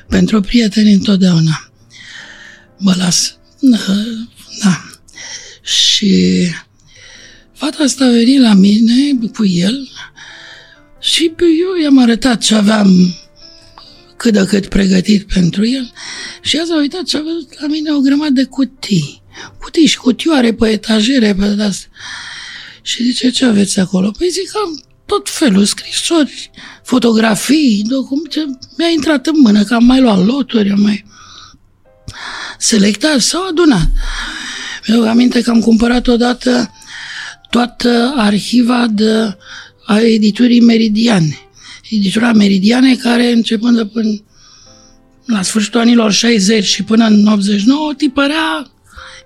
Pentru 0.08 0.40
prieteni 0.40 0.92
întotdeauna 0.92 1.68
mă 2.78 2.94
las. 2.96 3.36
Da. 3.60 3.78
da. 4.62 4.84
Și 5.62 6.46
fata 7.52 7.82
asta 7.82 8.04
a 8.04 8.10
venit 8.10 8.40
la 8.40 8.54
mine 8.54 9.28
cu 9.34 9.46
el 9.46 9.88
și 11.14 11.34
eu 11.38 11.82
i-am 11.82 11.98
arătat 11.98 12.38
ce 12.38 12.54
aveam 12.54 13.14
cât 14.16 14.32
de 14.32 14.44
cât 14.44 14.66
pregătit 14.66 15.32
pentru 15.32 15.66
el 15.66 15.92
și 16.40 16.56
el 16.56 16.66
s-a 16.66 16.76
uitat 16.76 17.08
și 17.08 17.16
a 17.16 17.20
văzut 17.22 17.60
la 17.60 17.66
mine 17.66 17.92
o 17.92 18.00
grămadă 18.00 18.30
de 18.30 18.44
cutii. 18.44 19.22
Cutii 19.60 19.86
și 19.86 19.96
cutioare 19.96 20.54
pe 20.54 20.68
etajere, 20.68 21.34
pe 21.34 21.44
asta. 21.44 21.86
Și 22.82 23.02
zice, 23.02 23.30
ce 23.30 23.44
aveți 23.44 23.80
acolo? 23.80 24.10
Păi 24.18 24.28
zic, 24.28 24.50
am 24.64 24.82
tot 25.06 25.28
felul, 25.28 25.64
scrisori, 25.64 26.50
fotografii, 26.82 27.84
documente. 27.88 28.58
Mi-a 28.76 28.88
intrat 28.88 29.26
în 29.26 29.40
mână 29.40 29.64
că 29.64 29.74
am 29.74 29.84
mai 29.84 30.00
luat 30.00 30.24
loturi, 30.24 30.70
am 30.70 30.80
mai 30.80 31.04
selectat, 32.58 33.20
s-au 33.20 33.46
adunat. 33.46 33.88
Mi-au 34.86 35.08
aminte 35.08 35.42
că 35.42 35.50
am 35.50 35.60
cumpărat 35.60 36.06
odată 36.06 36.70
toată 37.54 38.14
arhiva 38.16 38.86
de, 38.90 39.36
a 39.86 40.00
editurii 40.00 40.60
Meridiane. 40.60 41.38
Editura 41.90 42.32
Meridiane 42.32 42.94
care 42.94 43.32
începând 43.32 43.76
de 43.76 43.86
până 43.86 44.22
la 45.24 45.42
sfârșitul 45.42 45.80
anilor 45.80 46.12
60 46.12 46.64
și 46.64 46.82
până 46.82 47.06
în 47.06 47.26
89 47.26 47.94
tipărea 47.96 48.70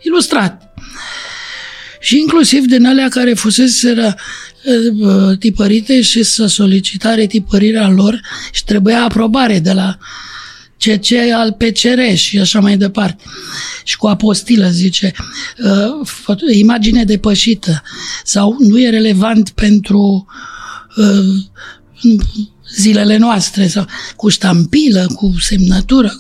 ilustrat. 0.02 0.74
Și 2.00 2.18
inclusiv 2.18 2.64
din 2.64 2.86
alea 2.86 3.08
care 3.08 3.34
fusese 3.34 4.14
tipărite 5.38 6.00
și 6.00 6.22
să 6.22 6.46
solicita 6.46 7.14
retipărirea 7.14 7.88
lor 7.88 8.20
și 8.52 8.64
trebuia 8.64 9.02
aprobare 9.02 9.58
de 9.58 9.72
la 9.72 9.98
CC 10.78 11.32
al 11.34 11.52
PCR 11.52 12.14
și 12.14 12.38
așa 12.38 12.60
mai 12.60 12.76
departe. 12.76 13.24
Și 13.84 13.96
cu 13.96 14.06
apostilă, 14.06 14.68
zice, 14.68 15.12
uh, 16.26 16.50
imagine 16.52 17.04
depășită 17.04 17.82
sau 18.24 18.56
nu 18.58 18.80
e 18.80 18.90
relevant 18.90 19.50
pentru 19.50 20.26
uh, 20.96 22.14
zilele 22.76 23.16
noastre 23.16 23.66
sau 23.66 23.86
cu 24.16 24.28
ștampilă, 24.28 25.06
cu 25.14 25.34
semnătură. 25.40 26.12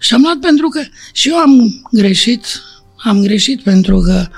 Și 0.00 0.14
am 0.14 0.20
luat 0.20 0.36
pentru 0.36 0.68
că 0.68 0.80
și 1.12 1.28
eu 1.28 1.36
am 1.36 1.82
greșit, 1.90 2.44
am 2.96 3.22
greșit 3.22 3.62
pentru 3.62 4.00
că 4.00 4.28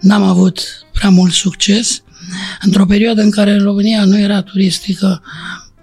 n-am 0.00 0.22
avut 0.22 0.60
prea 0.92 1.10
mult 1.10 1.32
succes 1.32 2.02
într-o 2.60 2.86
perioadă 2.86 3.22
în 3.22 3.30
care 3.30 3.58
România 3.58 4.04
nu 4.04 4.18
era 4.18 4.42
turistică, 4.42 5.22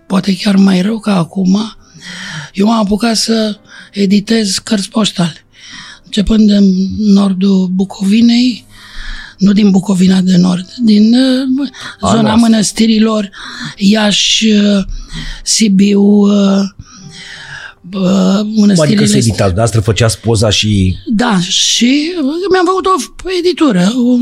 poate 0.08 0.36
chiar 0.36 0.56
mai 0.56 0.82
rău 0.82 1.00
ca 1.00 1.18
acum, 1.18 1.76
eu 2.54 2.66
m-am 2.66 2.80
apucat 2.80 3.16
să 3.16 3.60
editez 3.92 4.58
cărți 4.58 4.90
poștale. 4.90 5.46
Începând 6.04 6.50
în 6.50 6.64
nordul 6.98 7.68
Bucovinei, 7.68 8.66
nu 9.38 9.52
din 9.52 9.72
Bucovina 9.72 10.22
de 10.22 10.38
Nord, 10.38 10.74
din 10.84 11.14
uh, 11.14 11.70
zona 12.12 12.36
mănăstirilor, 12.36 13.30
Iași, 13.76 14.48
uh, 14.48 14.84
Sibiu, 15.44 16.02
uh, 16.02 16.60
mănăstirile... 18.56 18.82
Adică 18.82 19.06
se 19.06 19.18
editați, 19.18 19.56
de 19.56 19.62
asta 19.62 19.82
făceați 19.82 20.20
poza 20.20 20.50
și... 20.50 20.96
Da, 21.06 21.40
și 21.40 22.12
mi-am 22.52 22.66
făcut 22.66 22.86
o 22.86 23.30
editură, 23.40 23.92
o, 23.96 24.18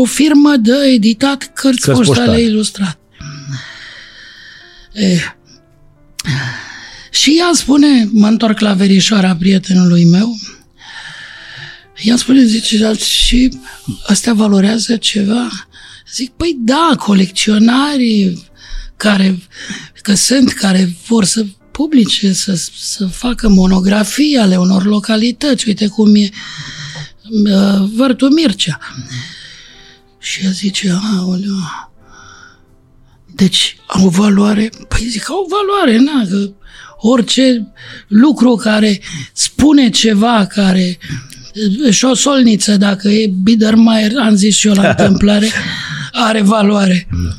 o 0.00 0.04
firmă 0.04 0.56
de 0.56 0.72
editat 0.94 1.50
cărți, 1.54 1.80
cărți 1.80 2.00
poștale, 2.00 2.18
poștale 2.18 2.40
ilustrate. 2.40 2.98
Eh. 4.92 5.20
Și 7.16 7.36
ea 7.38 7.50
spune, 7.54 8.08
mă 8.12 8.26
întorc 8.26 8.58
la 8.58 8.72
verișoara 8.72 9.36
prietenului 9.36 10.04
meu, 10.04 10.36
ea 12.02 12.16
spune, 12.16 12.44
zice, 12.44 12.92
și 12.98 13.58
astea 14.06 14.34
valorează 14.34 14.96
ceva? 14.96 15.48
Zic, 16.12 16.30
păi 16.30 16.56
da, 16.58 16.94
colecționarii 16.98 18.48
care, 18.96 19.38
că 20.02 20.14
sunt, 20.14 20.52
care 20.52 20.96
vor 21.06 21.24
să 21.24 21.46
publice, 21.70 22.32
să, 22.32 22.54
să 22.78 23.06
facă 23.06 23.48
monografii 23.48 24.36
ale 24.36 24.56
unor 24.56 24.84
localități. 24.84 25.68
Uite 25.68 25.86
cum 25.86 26.14
e 26.14 26.30
uh, 27.30 27.88
Vărtul 27.94 28.30
Mircea. 28.30 28.78
Și 30.18 30.44
ea 30.44 30.50
zice, 30.50 30.98
aoleu, 31.18 31.90
deci 33.34 33.76
au 33.86 34.08
valoare? 34.08 34.70
Păi 34.88 35.06
zic, 35.08 35.30
au 35.30 35.48
valoare, 35.50 35.98
na, 35.98 36.26
că 36.28 36.50
orice 37.08 37.66
lucru 38.08 38.54
care 38.54 39.00
spune 39.32 39.90
ceva, 39.90 40.46
care 40.46 40.98
și 41.90 42.04
o 42.04 42.14
solniță, 42.14 42.76
dacă 42.76 43.08
e 43.08 43.32
Biedermeier, 43.42 44.12
am 44.18 44.34
zis 44.34 44.56
și 44.56 44.66
eu 44.66 44.74
la 44.74 44.88
întâmplare, 44.98 45.50
are 46.12 46.42
valoare. 46.42 47.08
Da. 47.10 47.36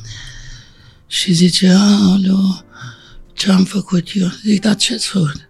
Și 1.08 1.34
zice, 1.34 1.70
aoleu, 1.70 2.66
ce 3.34 3.52
am 3.52 3.64
făcut 3.64 4.08
eu? 4.14 4.32
Zic, 4.46 4.62
dar 4.62 4.76
ce 4.76 4.94
ați 4.94 5.08
făcut? 5.08 5.48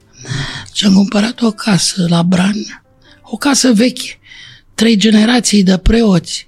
Și 0.74 0.86
am 0.86 0.94
cumpărat 0.94 1.42
o 1.42 1.52
casă 1.52 2.06
la 2.10 2.24
Bran, 2.24 2.84
o 3.22 3.38
casă 3.38 3.72
veche, 3.74 4.20
trei 4.74 4.98
generații 4.98 5.64
de 5.64 5.78
preoți. 5.78 6.48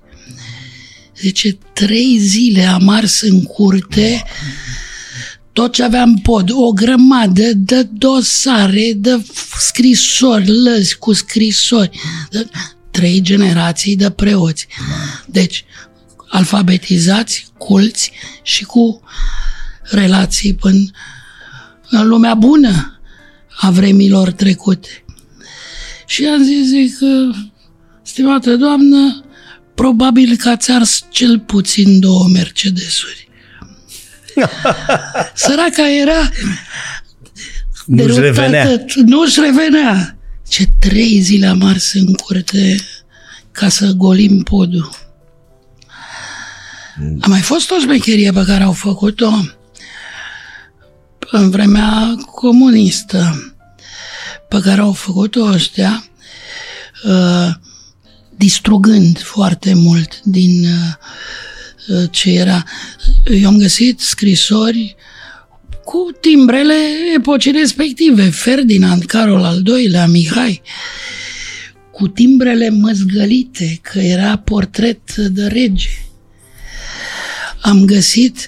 Zice, 1.20 1.58
trei 1.74 2.18
zile 2.18 2.64
am 2.64 2.90
ars 2.90 3.22
în 3.22 3.44
curte 3.44 4.24
tot 5.60 5.74
ce 5.74 5.84
aveam 5.84 6.16
pod, 6.16 6.50
o 6.52 6.72
grămadă 6.72 7.54
de 7.54 7.84
dosare, 7.84 8.94
de 8.96 9.26
scrisori, 9.58 10.48
lăzi 10.48 10.98
cu 10.98 11.14
scrisori, 11.14 12.00
de 12.30 12.50
trei 12.92 13.22
generații 13.22 13.96
de 13.96 14.10
preoți. 14.10 14.68
Deci, 15.26 15.66
alfabetizați, 16.28 17.48
culți 17.58 18.12
și 18.44 18.64
cu 18.64 19.02
relații 19.84 20.54
până 20.54 20.80
în 21.90 22.08
lumea 22.08 22.34
bună 22.34 23.00
a 23.60 23.72
vremilor 23.72 24.32
trecute. 24.32 25.04
Și 26.06 26.26
am 26.26 26.44
zis, 26.44 26.68
zic, 26.68 26.98
stimată 28.04 28.56
doamnă, 28.56 29.26
probabil 29.76 30.36
că 30.36 30.50
ați 30.50 30.72
ars 30.72 31.06
cel 31.10 31.40
puțin 31.40 32.00
două 32.00 32.28
Mercedesuri. 32.28 33.29
Săraca 35.34 35.90
era 36.02 36.30
nu-și 37.90 38.20
revenea. 38.20 38.86
Nu-și 39.06 39.40
revenea. 39.40 40.18
Ce 40.48 40.66
trei 40.80 41.20
zile 41.20 41.48
am 41.48 41.64
ars 41.64 41.94
în 41.94 42.14
curte 42.14 42.76
ca 43.52 43.70
să 43.70 43.92
golim 43.92 44.44
podul. 44.44 44.90
A 47.20 47.28
mai 47.28 47.40
fost 47.40 47.72
o 47.72 47.80
șmecherie 47.80 48.32
pe 48.32 48.44
care 48.46 48.64
au 48.64 48.72
făcut-o 48.72 49.32
în 51.32 51.50
vremea 51.50 52.16
comunistă, 52.36 53.54
pe 54.50 54.60
care 54.62 54.82
au 54.82 54.94
făcut-o 54.94 55.44
ăștia, 55.44 56.04
uh, 57.04 57.50
distrugând 58.36 59.22
foarte 59.22 59.74
mult 59.74 60.22
din 60.24 60.64
uh, 60.64 60.72
Uh, 60.72 61.49
ce 62.12 62.30
era. 62.30 62.64
Eu 63.26 63.48
am 63.48 63.58
găsit 63.58 64.00
scrisori 64.00 64.96
cu 65.90 66.12
timbrele 66.20 66.76
epocii 67.16 67.52
respective, 67.52 68.30
Ferdinand, 68.30 69.04
Carol 69.04 69.44
al 69.44 69.64
II-lea, 69.66 70.08
Mihai, 70.08 70.62
cu 71.92 72.08
timbrele 72.08 72.70
măzgălite, 72.70 73.80
că 73.82 74.00
era 74.00 74.38
portret 74.38 75.16
de 75.16 75.48
rege. 75.48 75.90
Am 77.62 77.86
găsit 77.86 78.48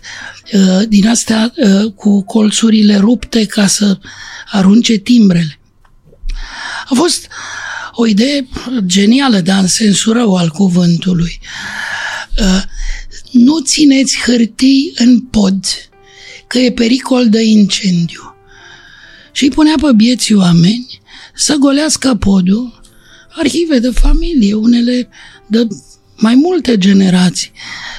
uh, 0.54 0.82
din 0.88 1.08
astea 1.08 1.54
uh, 1.56 1.92
cu 1.94 2.24
colțurile 2.24 2.98
rupte 2.98 3.46
ca 3.46 3.68
să 3.68 4.00
arunce 4.52 4.96
timbrele. 4.96 5.60
A 6.86 6.94
fost 6.94 7.28
o 7.92 8.06
idee 8.06 8.48
genială, 8.86 9.39
dar 9.39 9.60
în 9.60 9.68
sensul 9.68 10.14
rău 10.14 10.36
al 10.36 10.50
cuvântului. 10.50 11.39
Uh, 12.39 12.62
nu 13.32 13.60
țineți 13.60 14.18
hârtii 14.26 14.92
în 14.96 15.20
pod, 15.20 15.66
că 16.48 16.60
e 16.60 16.72
pericol 16.72 17.30
de 17.30 17.44
incendiu. 17.44 18.36
Și 19.32 19.44
îi 19.44 19.50
punea 19.50 19.76
pe 19.82 19.92
bieții 19.96 20.36
oameni 20.36 21.02
să 21.36 21.56
golească 21.56 22.16
podul, 22.16 22.82
arhive 23.30 23.80
de 23.80 23.90
familie, 23.90 24.54
unele 24.54 25.10
de 25.48 25.68
mai 26.18 26.36
multe 26.36 26.78
generații, 26.78 27.52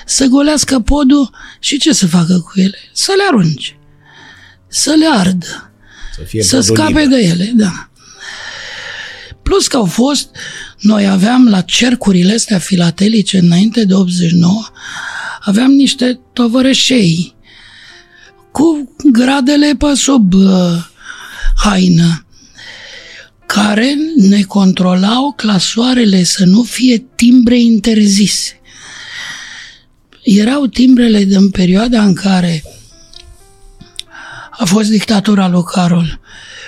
să 0.06 0.26
golească 0.26 0.80
podul 0.80 1.30
și 1.60 1.78
ce 1.78 1.92
să 1.92 2.06
facă 2.06 2.38
cu 2.38 2.60
ele? 2.60 2.78
Să 2.92 3.12
le 3.16 3.22
arunce, 3.28 3.78
să 4.68 4.94
le 4.98 5.06
ardă, 5.06 5.72
să, 6.16 6.22
fie 6.22 6.42
să 6.42 6.60
scape 6.60 7.06
de 7.06 7.16
ele, 7.16 7.52
da. 7.54 7.90
Plus 9.42 9.66
că 9.66 9.76
au 9.76 9.84
fost, 9.84 10.28
noi 10.80 11.06
aveam 11.06 11.48
la 11.48 11.60
cercurile 11.60 12.32
astea 12.34 12.58
filatelice 12.58 13.38
înainte 13.38 13.84
de 13.84 13.94
89, 13.94 14.64
aveam 15.44 15.70
niște 15.70 16.20
tovărășei 16.32 17.34
cu 18.52 18.94
gradele 19.12 19.74
pe 19.78 19.94
sub 19.94 20.32
uh, 20.32 20.84
haină 21.56 22.26
care 23.46 23.94
ne 24.16 24.42
controlau 24.42 25.32
clasoarele 25.36 26.22
să 26.22 26.44
nu 26.44 26.62
fie 26.62 27.04
timbre 27.14 27.58
interzise. 27.60 28.60
Erau 30.22 30.66
timbrele 30.66 31.24
din 31.24 31.50
perioada 31.50 32.04
în 32.04 32.14
care 32.14 32.62
a 34.50 34.64
fost 34.64 34.90
dictatura 34.90 35.48
lui 35.48 35.62
Carol, 35.62 36.20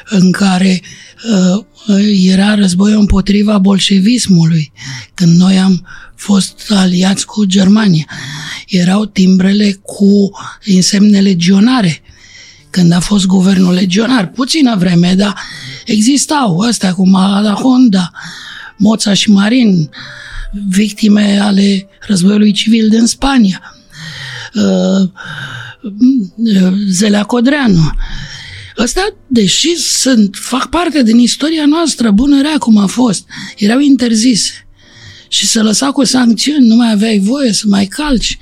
în 0.05 0.33
care 0.33 0.83
uh, 1.31 1.65
era 2.27 2.55
războiul 2.55 2.99
împotriva 2.99 3.59
bolșevismului, 3.59 4.73
când 5.15 5.37
noi 5.37 5.59
am 5.59 5.87
fost 6.25 6.65
aliați 6.69 7.27
cu 7.27 7.45
Germania. 7.45 8.05
Erau 8.69 9.05
timbrele 9.05 9.73
cu 9.83 10.31
însemne 10.65 11.21
legionare, 11.21 12.03
când 12.71 12.93
a 12.93 13.01
fost 13.01 13.27
guvernul 13.27 13.73
legionar. 13.73 14.29
Puțină 14.29 14.77
vreme, 14.77 15.15
dar 15.15 15.35
existau 15.87 16.59
astea 16.59 16.93
cu 16.95 17.09
Mala 17.09 17.53
Honda, 17.53 18.11
Moța 18.77 19.15
și 19.15 19.31
Marin, 19.31 19.91
victime 20.69 21.39
ale 21.39 21.89
războiului 22.07 22.53
civil 22.53 22.89
din 22.89 23.07
Spania. 23.07 23.63
Uh, 24.55 25.11
Zelea 26.91 27.23
Codreanu. 27.23 27.91
Ăstea, 28.79 29.15
deși 29.27 29.77
sunt, 29.77 30.37
fac 30.41 30.69
parte 30.69 31.03
din 31.03 31.19
istoria 31.19 31.67
noastră, 31.67 32.11
bună 32.11 32.41
rea 32.41 32.59
cum 32.59 32.77
a 32.77 32.87
fost, 32.87 33.25
erau 33.57 33.79
interzise. 33.79 34.64
Și 35.35 35.47
să 35.47 35.63
lăsa 35.63 35.93
cu 35.93 36.05
sancțiuni, 36.05 36.67
nu 36.67 36.75
mai 36.75 36.91
aveai 36.91 37.19
voie 37.19 37.53
să 37.53 37.65
mai 37.67 37.87
calci 37.87 38.39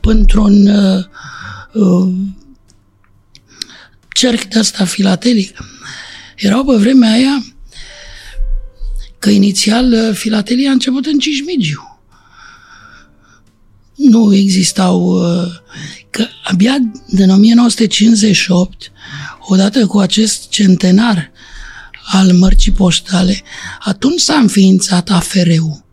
pentru 0.00 0.42
un 0.42 0.66
uh, 0.66 1.04
uh, 1.72 2.12
cerc 4.14 4.44
de 4.44 4.58
asta 4.58 4.84
filatelic. 4.84 5.58
Erau 6.36 6.64
pe 6.64 6.76
vremea 6.76 7.12
aia 7.12 7.44
că 9.18 9.30
inițial 9.30 9.92
uh, 9.92 10.14
filatelia 10.14 10.68
a 10.68 10.72
început 10.72 11.06
în 11.06 11.18
Cismigiu. 11.18 12.00
Nu 13.94 14.34
existau, 14.34 15.02
uh, 15.02 15.52
că 16.10 16.26
abia 16.44 16.76
din 17.06 17.30
1958, 17.30 18.92
odată 19.48 19.86
cu 19.86 19.98
acest 19.98 20.48
centenar 20.48 21.30
al 22.12 22.32
mărcii 22.32 22.72
poștale, 22.72 23.42
atunci 23.78 24.20
s-a 24.20 24.34
înființat 24.34 25.10
AFR-ul, 25.10 25.88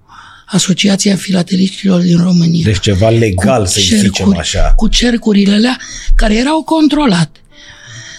Asociația 0.49 1.15
Filateliștilor 1.15 2.01
din 2.01 2.17
România. 2.17 2.61
Deci 2.63 2.79
ceva 2.79 3.09
legal, 3.09 3.65
să 3.65 3.79
zicem 3.81 4.37
așa. 4.37 4.73
Cu 4.75 4.87
cercurile 4.87 5.53
alea 5.53 5.77
care 6.15 6.35
erau 6.35 6.63
controlate. 6.63 7.39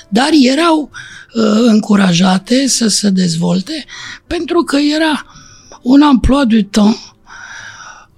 Dar 0.09 0.29
erau 0.53 0.91
uh, 1.35 1.43
încurajate 1.67 2.67
să 2.67 2.89
se 2.89 3.11
dezvolte 3.11 3.85
pentru 4.27 4.63
că 4.63 4.77
era 4.77 5.27
un 5.83 6.03
amploa 6.03 6.45
de 6.45 6.63
temps 6.63 6.99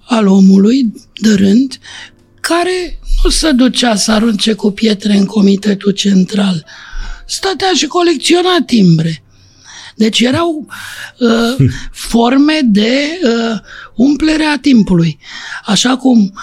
al 0.03 0.27
omului 0.27 0.93
de 1.21 1.33
rând 1.33 1.79
care 2.39 2.99
nu 3.23 3.29
se 3.29 3.51
ducea 3.51 3.95
să 3.95 4.11
arunce 4.11 4.53
cu 4.53 4.71
pietre 4.71 5.13
în 5.13 5.25
comitetul 5.25 5.91
central. 5.91 6.65
Stătea 7.25 7.71
și 7.75 7.85
colecționa 7.85 8.57
timbre. 8.65 9.20
Deci 10.01 10.19
erau 10.19 10.67
uh, 11.17 11.69
forme 11.91 12.59
de 12.65 13.19
uh, 13.23 13.59
umplere 13.95 14.43
a 14.43 14.59
timpului. 14.59 15.19
Așa 15.65 15.97
cum 15.97 16.33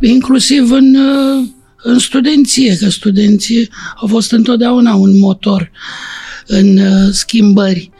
inclusiv 0.00 0.70
în, 0.70 0.94
uh, 0.94 1.48
în 1.82 1.98
studenție, 1.98 2.76
că 2.76 2.88
studenții 2.88 3.70
au 3.96 4.08
fost 4.08 4.32
întotdeauna 4.32 4.94
un 4.94 5.18
motor 5.18 5.70
în 6.46 6.76
uh, 6.76 7.12
schimbări 7.12 7.90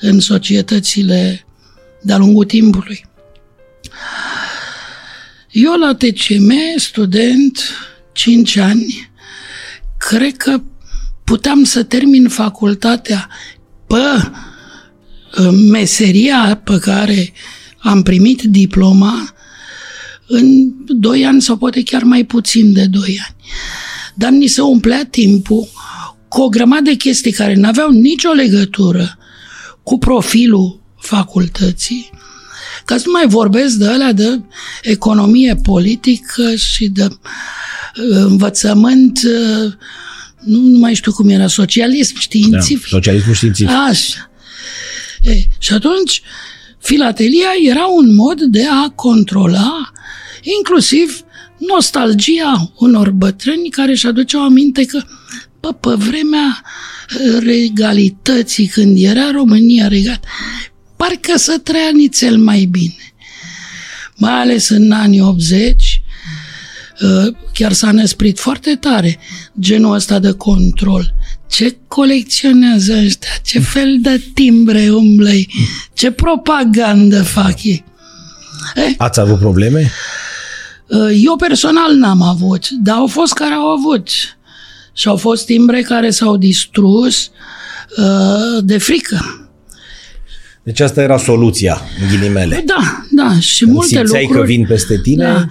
în 0.00 0.20
societățile 0.20 1.46
de-a 2.02 2.16
lungul 2.16 2.44
timpului. 2.44 3.04
Eu 5.50 5.72
la 5.72 5.94
TCM, 5.94 6.52
student, 6.76 7.58
5 8.12 8.56
ani, 8.56 9.10
cred 9.98 10.36
că 10.36 10.60
puteam 11.24 11.64
să 11.64 11.82
termin 11.82 12.28
facultatea 12.28 13.28
pe 13.86 13.96
meseria 15.70 16.60
pe 16.64 16.78
care 16.78 17.32
am 17.78 18.02
primit 18.02 18.42
diploma 18.42 19.34
în 20.26 20.70
2 20.86 21.24
ani 21.24 21.42
sau 21.42 21.56
poate 21.56 21.82
chiar 21.82 22.02
mai 22.02 22.24
puțin 22.24 22.72
de 22.72 22.86
2 22.86 23.02
ani. 23.02 23.36
Dar 24.14 24.30
ni 24.30 24.46
se 24.46 24.60
umplea 24.60 25.04
timpul 25.04 25.68
cu 26.28 26.42
o 26.42 26.48
grămadă 26.48 26.82
de 26.82 26.94
chestii 26.94 27.32
care 27.32 27.54
nu 27.54 27.68
aveau 27.68 27.90
nicio 27.90 28.30
legătură 28.30 29.18
cu 29.82 29.98
profilul 29.98 30.80
facultății, 31.00 32.10
ca 32.84 32.96
să 32.96 33.02
nu 33.06 33.12
mai 33.12 33.26
vorbesc 33.26 33.74
de 33.74 33.86
alea 33.86 34.12
de 34.12 34.40
economie 34.82 35.56
politică 35.56 36.54
și 36.54 36.88
de 36.88 37.04
uh, 37.04 37.16
învățământ, 38.10 39.20
uh, 39.24 39.72
nu 40.44 40.78
mai 40.78 40.94
știu 40.94 41.12
cum 41.12 41.28
era, 41.28 41.46
socialism 41.46 42.18
științific. 42.18 42.82
Da, 42.82 42.88
socialismul 42.88 43.34
științific. 43.34 43.74
Așa. 43.88 44.30
E, 45.24 45.42
și 45.58 45.72
atunci, 45.72 46.22
filatelia 46.78 47.48
era 47.68 47.86
un 47.86 48.14
mod 48.14 48.40
de 48.40 48.66
a 48.66 48.88
controla 48.88 49.92
inclusiv 50.58 51.24
nostalgia 51.58 52.72
unor 52.76 53.10
bătrâni 53.10 53.68
care 53.68 53.90
își 53.90 54.06
aduceau 54.06 54.42
aminte 54.42 54.84
că 54.84 55.02
pe, 55.60 55.68
pe 55.80 55.94
vremea 55.94 56.62
regalității, 57.38 58.66
când 58.66 58.96
era 59.02 59.30
România 59.30 59.88
regat, 59.88 60.24
parcă 60.96 61.36
să 61.36 61.58
trăia 61.58 61.90
nițel 61.92 62.38
mai 62.38 62.64
bine. 62.64 63.14
Mai 64.16 64.40
ales 64.40 64.68
în 64.68 64.92
anii 64.92 65.20
80, 65.20 66.02
uh, 67.00 67.34
chiar 67.52 67.72
s-a 67.72 67.90
năsprit 67.90 68.38
foarte 68.38 68.74
tare 68.74 69.18
genul 69.60 69.94
ăsta 69.94 70.18
de 70.18 70.32
control. 70.32 71.14
Ce 71.54 71.76
colecționează 71.88 72.92
ăștia? 73.04 73.28
Ce 73.42 73.60
fel 73.60 73.98
de 74.00 74.22
timbre 74.34 74.90
umblei? 74.90 75.48
Ce 75.92 76.10
propagandă 76.10 77.22
fac 77.22 77.62
ei? 77.62 77.84
Eh? 78.74 78.94
Ați 78.98 79.20
avut 79.20 79.38
probleme? 79.38 79.90
Uh, 80.86 81.20
eu 81.24 81.36
personal 81.36 81.94
n-am 81.94 82.22
avut, 82.22 82.68
dar 82.68 82.96
au 82.96 83.06
fost 83.06 83.32
care 83.32 83.54
au 83.54 83.66
avut. 83.66 84.08
Și 84.92 85.08
au 85.08 85.16
fost 85.16 85.46
timbre 85.46 85.80
care 85.80 86.10
s-au 86.10 86.36
distrus 86.36 87.30
uh, 87.96 88.64
de 88.64 88.78
frică. 88.78 89.48
Deci 90.62 90.80
asta 90.80 91.02
era 91.02 91.18
soluția, 91.18 91.80
în 92.02 92.08
ghilimele. 92.08 92.64
Da, 92.66 93.06
da. 93.10 93.38
Și 93.40 93.64
Când 93.64 93.76
multe 93.76 94.02
lucruri... 94.02 94.26
că 94.26 94.42
vin 94.42 94.66
peste 94.66 95.00
tine? 95.00 95.24
Da, 95.24 95.46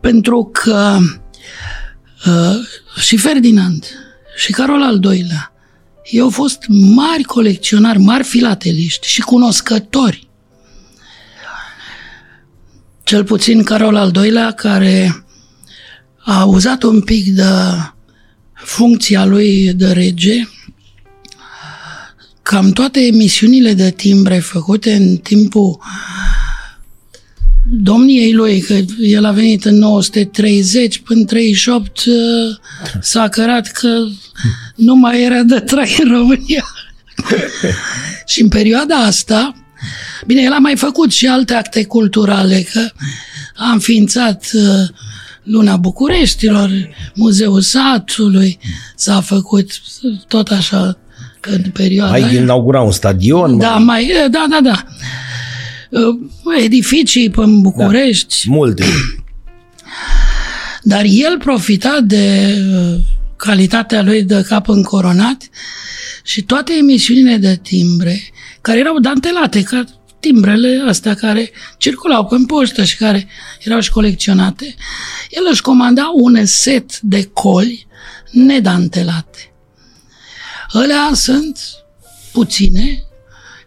pentru 0.00 0.50
că 0.52 0.98
uh, 2.26 3.02
și 3.02 3.16
Ferdinand 3.16 3.84
și 4.36 4.52
Carol 4.52 4.82
al 4.82 4.98
doilea, 4.98 5.52
ei 6.04 6.20
au 6.20 6.30
fost 6.30 6.58
mari 6.68 7.22
colecționari, 7.22 7.98
mari 7.98 8.24
filateliști 8.24 9.08
și 9.08 9.20
cunoscători. 9.20 10.28
Cel 13.02 13.24
puțin 13.24 13.62
Carol 13.62 13.96
al 13.96 14.10
doilea, 14.10 14.50
care 14.50 15.24
a 16.18 16.44
uzat 16.44 16.82
un 16.82 17.00
pic 17.00 17.34
de 17.34 17.42
funcția 18.54 19.24
lui 19.24 19.72
de 19.72 19.92
rege, 19.92 20.48
cam 22.42 22.70
toate 22.70 23.00
emisiunile 23.00 23.72
de 23.72 23.90
timbre 23.90 24.38
făcute 24.38 24.94
în 24.94 25.16
timpul 25.16 25.80
domniei 27.70 28.32
lui, 28.32 28.60
că 28.60 28.74
el 29.00 29.24
a 29.24 29.30
venit 29.30 29.64
în 29.64 29.78
930, 29.78 30.98
până 30.98 31.24
38 31.24 32.04
uh, 32.06 32.14
s-a 33.00 33.28
cărat 33.28 33.66
că 33.66 33.88
nu 34.76 34.94
mai 34.94 35.22
era 35.22 35.42
de 35.42 35.60
trai 35.60 35.96
în 36.02 36.10
România. 36.16 36.64
și 38.26 38.42
în 38.42 38.48
perioada 38.48 38.96
asta, 38.96 39.54
bine, 40.26 40.42
el 40.42 40.52
a 40.52 40.58
mai 40.58 40.76
făcut 40.76 41.12
și 41.12 41.26
alte 41.26 41.54
acte 41.54 41.84
culturale, 41.84 42.66
că 42.72 42.88
a 43.56 43.70
înființat 43.70 44.50
uh, 44.52 44.62
Luna 45.42 45.76
Bucureștilor, 45.76 46.70
Muzeul 47.14 47.60
Satului, 47.60 48.58
s-a 48.96 49.20
făcut 49.20 49.70
tot 50.28 50.48
așa 50.48 50.98
în 51.40 51.70
perioada 51.70 52.12
Ai 52.12 52.22
aia. 52.22 52.40
inaugurat 52.40 52.84
un 52.84 52.92
stadion? 52.92 53.58
Da, 53.58 53.70
mai, 53.70 53.82
mai 53.84 54.28
da, 54.30 54.46
da, 54.50 54.58
da. 54.62 54.84
Uh, 55.94 56.62
edificii 56.62 57.30
pe 57.30 57.42
București. 57.46 58.46
Da, 58.46 58.54
multe. 58.54 58.84
Dar 60.82 61.04
el 61.04 61.38
profita 61.38 62.00
de 62.00 62.54
uh, 62.74 63.00
calitatea 63.36 64.02
lui 64.02 64.22
de 64.22 64.44
cap 64.48 64.68
încoronat 64.68 65.48
și 66.22 66.42
toate 66.42 66.72
emisiunile 66.78 67.36
de 67.36 67.58
timbre, 67.62 68.20
care 68.60 68.78
erau 68.78 68.98
dantelate, 68.98 69.62
ca 69.62 69.84
timbrele 70.20 70.82
astea 70.88 71.14
care 71.14 71.50
circulau 71.78 72.24
pe 72.26 72.36
poștă 72.46 72.84
și 72.84 72.96
care 72.96 73.28
erau 73.60 73.80
și 73.80 73.90
colecționate, 73.90 74.74
el 75.30 75.48
își 75.50 75.62
comanda 75.62 76.10
un 76.14 76.46
set 76.46 77.00
de 77.00 77.24
coli 77.32 77.86
nedantelate. 78.30 79.52
Alea 80.68 81.10
sunt 81.12 81.58
puține, 82.32 83.02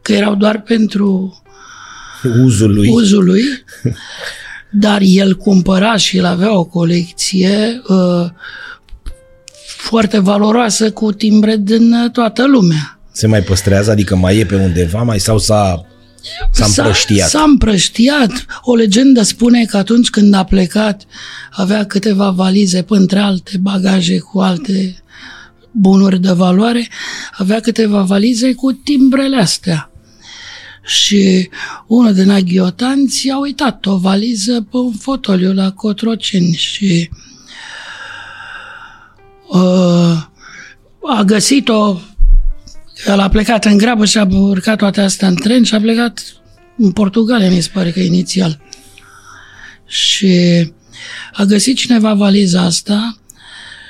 că 0.01 0.13
erau 0.13 0.35
doar 0.35 0.61
pentru 0.61 1.41
uzul 2.43 2.73
lui. 2.73 2.89
Uzul 2.89 3.23
lui 3.23 3.41
dar 4.69 5.01
el 5.03 5.35
cumpăra 5.35 5.97
și 5.97 6.17
el 6.17 6.25
avea 6.25 6.57
o 6.57 6.63
colecție 6.63 7.81
uh, 7.87 8.29
foarte 9.77 10.19
valoroasă 10.19 10.91
cu 10.91 11.11
timbre 11.11 11.55
din 11.55 12.09
toată 12.11 12.47
lumea. 12.47 12.99
Se 13.11 13.27
mai 13.27 13.41
păstrează? 13.41 13.91
Adică 13.91 14.15
mai 14.15 14.37
e 14.37 14.45
pe 14.45 14.55
undeva 14.55 15.03
mai 15.03 15.19
sau 15.19 15.37
s-a 15.37 15.85
S-a 16.51 16.65
împrăștiat. 16.65 17.29
S-a, 17.29 17.37
s-a 17.37 17.43
împrăștiat. 17.43 18.45
O 18.61 18.75
legendă 18.75 19.21
spune 19.21 19.65
că 19.65 19.77
atunci 19.77 20.09
când 20.09 20.33
a 20.33 20.43
plecat 20.43 21.03
avea 21.51 21.85
câteva 21.85 22.29
valize, 22.29 22.85
între 22.87 23.19
alte 23.19 23.57
bagaje 23.61 24.17
cu 24.17 24.39
alte 24.39 25.03
bunuri 25.71 26.19
de 26.19 26.31
valoare, 26.31 26.87
avea 27.31 27.59
câteva 27.59 28.01
valize 28.01 28.53
cu 28.53 28.71
timbrele 28.71 29.37
astea. 29.37 29.91
Și 30.87 31.49
unul 31.87 32.13
din 32.13 32.29
aghiotanți 32.29 33.29
a 33.29 33.39
uitat 33.39 33.85
o 33.85 33.97
valiză 33.97 34.67
pe 34.71 34.77
un 34.77 34.93
fotoliu 34.93 35.53
la 35.53 35.71
Cotroceni 35.71 36.53
și 36.53 37.09
uh, 39.49 40.23
a 41.01 41.23
găsit-o 41.25 41.99
el 43.05 43.19
a 43.19 43.29
plecat 43.29 43.65
în 43.65 43.77
grabă 43.77 44.05
și 44.05 44.17
a 44.17 44.27
urcat 44.31 44.77
toate 44.77 45.01
astea 45.01 45.27
în 45.27 45.35
tren 45.35 45.63
și 45.63 45.75
a 45.75 45.79
plecat 45.79 46.21
în 46.77 46.91
Portugalia, 46.91 47.49
mi 47.49 47.61
se 47.61 47.69
pare 47.73 47.91
că 47.91 47.99
inițial. 47.99 48.59
Și 49.87 50.33
a 51.33 51.43
găsit 51.43 51.77
cineva 51.77 52.13
valiza 52.13 52.61
asta 52.61 53.17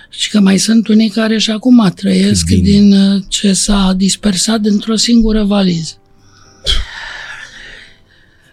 Și 0.09 0.29
că 0.29 0.39
mai 0.39 0.57
sunt 0.57 0.87
unii 0.87 1.09
care 1.09 1.37
și 1.37 1.51
acum 1.51 1.91
trăiesc 1.95 2.45
din, 2.45 2.63
din 2.63 2.93
uh, 2.93 3.23
ce 3.27 3.53
s-a 3.53 3.93
dispersat 3.97 4.65
într-o 4.65 4.95
singură 4.95 5.43
valiză. 5.43 5.93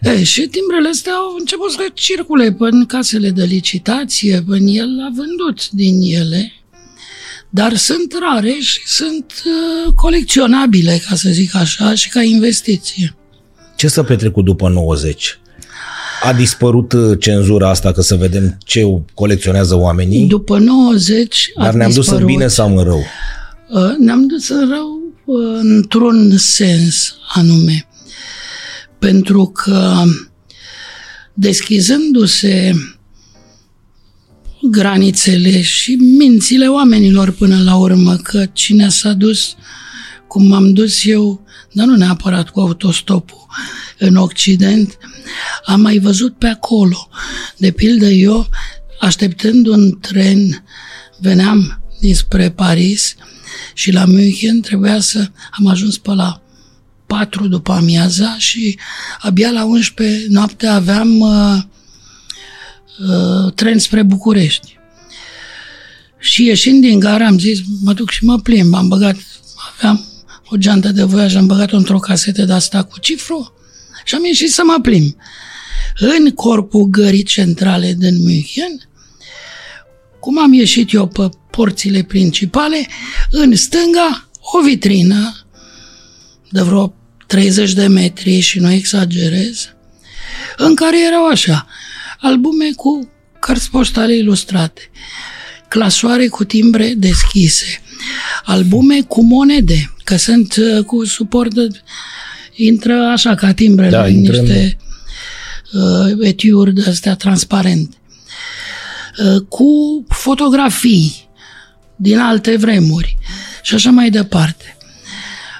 E, 0.05 0.23
și 0.23 0.41
timbrele 0.41 0.89
astea 0.89 1.13
au 1.13 1.35
început 1.39 1.71
să 1.71 1.85
circule 1.93 2.51
până 2.51 2.85
casele 2.85 3.29
de 3.29 3.43
licitație, 3.43 4.43
până 4.45 4.69
el 4.69 4.89
a 5.07 5.13
vândut 5.15 5.69
din 5.69 6.01
ele, 6.01 6.51
dar 7.49 7.75
sunt 7.75 8.15
rare 8.19 8.55
și 8.59 8.79
sunt 8.85 9.25
uh, 9.45 9.93
colecționabile, 9.93 11.01
ca 11.09 11.15
să 11.15 11.29
zic 11.29 11.55
așa, 11.55 11.93
și 11.93 12.09
ca 12.09 12.21
investiție. 12.21 13.15
Ce 13.75 13.87
s-a 13.87 14.03
petrecut 14.03 14.45
după 14.45 14.69
90? 14.69 15.39
A 16.23 16.33
dispărut 16.33 16.93
uh, 16.93 17.19
cenzura 17.19 17.69
asta, 17.69 17.91
că 17.91 18.01
să 18.01 18.15
vedem 18.15 18.57
ce 18.65 18.81
colecționează 19.13 19.75
oamenii? 19.75 20.27
După 20.27 20.57
90 20.57 21.51
Dar 21.61 21.73
ne-am 21.73 21.91
dus 21.91 22.07
în 22.07 22.25
bine 22.25 22.47
sau 22.47 22.77
în 22.77 22.83
rău? 22.83 23.03
Uh, 23.69 23.95
ne-am 23.99 24.27
dus 24.27 24.49
în 24.49 24.69
rău 24.69 24.99
uh, 25.25 25.59
într-un 25.61 26.37
sens 26.37 27.15
anume. 27.33 27.87
Pentru 29.05 29.45
că 29.45 30.03
deschizându-se 31.33 32.73
granițele 34.71 35.61
și 35.61 35.95
mințile 35.95 36.67
oamenilor 36.67 37.31
până 37.31 37.63
la 37.63 37.75
urmă, 37.75 38.15
că 38.15 38.45
cine 38.53 38.89
s-a 38.89 39.13
dus 39.13 39.55
cum 40.27 40.47
m-am 40.47 40.73
dus 40.73 41.05
eu, 41.05 41.45
dar 41.71 41.85
nu 41.85 41.95
neapărat 41.95 42.49
cu 42.49 42.59
autostopul 42.59 43.45
în 43.99 44.15
Occident, 44.15 44.97
am 45.65 45.81
mai 45.81 45.99
văzut 45.99 46.37
pe 46.37 46.47
acolo. 46.47 47.09
De 47.57 47.71
pildă 47.71 48.05
eu, 48.05 48.49
așteptând 48.99 49.67
un 49.67 49.99
tren, 49.99 50.63
veneam 51.19 51.81
dinspre 51.99 52.51
Paris 52.51 53.15
și 53.73 53.91
la 53.91 54.05
München 54.05 54.61
trebuia 54.61 54.99
să 54.99 55.29
am 55.51 55.67
ajuns 55.67 55.97
pe 55.97 56.13
la 56.13 56.44
4 57.07 57.47
după 57.47 57.71
amiaza 57.71 58.35
și 58.37 58.79
abia 59.19 59.51
la 59.51 59.63
11 59.63 60.25
noapte 60.29 60.67
aveam 60.67 61.19
uh, 61.19 61.57
uh, 63.09 63.53
tren 63.53 63.79
spre 63.79 64.03
București. 64.03 64.77
Și 66.19 66.45
ieșind 66.45 66.81
din 66.81 66.99
gara 66.99 67.25
am 67.25 67.39
zis, 67.39 67.59
mă 67.81 67.93
duc 67.93 68.09
și 68.09 68.25
mă 68.25 68.39
plimb. 68.39 68.73
Am 68.73 68.87
băgat, 68.87 69.15
aveam 69.75 70.05
o 70.49 70.57
geantă 70.57 70.91
de 70.91 71.03
voiaj, 71.03 71.35
am 71.35 71.45
băgat-o 71.45 71.77
într-o 71.77 71.99
casetă 71.99 72.45
de 72.45 72.53
asta 72.53 72.83
cu 72.83 72.99
cifru 72.99 73.53
și 74.05 74.15
am 74.15 74.25
ieșit 74.25 74.51
să 74.51 74.61
mă 74.65 74.79
plimb. 74.81 75.15
În 75.99 76.31
corpul 76.31 76.83
gării 76.83 77.23
centrale 77.23 77.95
din 77.97 78.23
München, 78.23 78.89
cum 80.19 80.39
am 80.39 80.53
ieșit 80.53 80.93
eu 80.93 81.07
pe 81.07 81.29
porțile 81.49 82.03
principale, 82.03 82.87
în 83.31 83.55
stânga 83.55 84.29
o 84.39 84.63
vitrină 84.63 85.44
de 86.55 86.61
vreo 86.61 86.93
30 87.27 87.73
de 87.73 87.87
metri 87.87 88.39
și 88.39 88.59
nu 88.59 88.71
exagerez, 88.71 89.75
în 90.57 90.75
care 90.75 91.05
erau 91.05 91.27
așa, 91.27 91.67
albume 92.19 92.71
cu 92.75 93.09
cărți 93.39 93.69
poștale 93.69 94.15
ilustrate, 94.15 94.81
clasoare 95.67 96.27
cu 96.27 96.43
timbre 96.43 96.93
deschise, 96.97 97.81
albume 98.43 99.01
cu 99.01 99.23
monede, 99.23 99.93
că 100.03 100.15
sunt 100.15 100.55
uh, 100.55 100.83
cu 100.83 101.05
suport 101.05 101.53
de, 101.53 101.67
intră 102.55 102.93
așa 102.93 103.35
ca 103.35 103.53
timbrele 103.53 103.89
da, 103.89 104.03
în 104.03 104.19
niște 104.19 104.77
uh, 105.73 106.17
etiuri 106.21 106.73
de 106.73 106.89
astea 106.89 107.15
transparente. 107.15 107.95
Uh, 109.25 109.41
cu 109.49 110.03
fotografii 110.09 111.29
din 111.95 112.19
alte 112.19 112.55
vremuri 112.55 113.17
și 113.61 113.75
așa 113.75 113.89
mai 113.89 114.09
departe. 114.09 114.64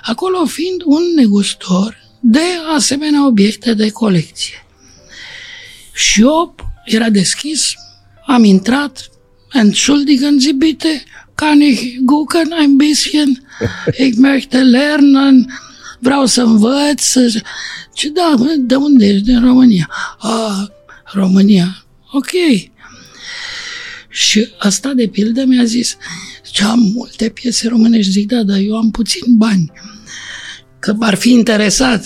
Acolo 0.05 0.45
fiind 0.45 0.81
un 0.85 1.01
negustor 1.15 1.97
de 2.19 2.43
asemenea 2.75 3.27
obiecte 3.27 3.73
de 3.73 3.89
colecție. 3.89 4.65
Și 5.93 6.21
eu 6.21 6.55
era 6.85 7.09
deschis, 7.09 7.73
am 8.25 8.43
intrat, 8.43 9.09
entschuldigen 9.53 10.39
Sie 10.39 10.53
bitte, 10.53 11.03
kann 11.35 11.61
ich 11.61 11.97
gucken 12.01 12.51
ein 12.59 12.77
bisschen, 12.77 13.47
ich 13.97 14.17
möchte 14.17 14.57
lernen, 14.61 15.47
vreau 15.99 16.25
să 16.25 16.41
învăț, 16.41 17.01
să... 17.01 17.41
Ce 17.93 18.09
da, 18.09 18.35
de 18.57 18.75
unde 18.75 19.05
ești? 19.05 19.23
Din 19.23 19.45
România. 19.45 19.89
A, 20.17 20.69
România. 21.13 21.85
Ok. 22.11 22.31
Și 24.09 24.47
asta 24.57 24.93
de 24.93 25.07
pildă 25.07 25.45
mi-a 25.45 25.63
zis, 25.63 25.97
ce 26.51 26.63
am 26.63 26.79
multe 26.79 27.29
piese 27.29 27.67
românești, 27.67 28.11
zic, 28.11 28.27
da, 28.27 28.43
dar 28.43 28.57
eu 28.57 28.77
am 28.77 28.91
puțin 28.91 29.37
bani. 29.37 29.71
Că 30.86 30.95
ar 30.99 31.15
fi 31.15 31.31
interesat. 31.31 32.05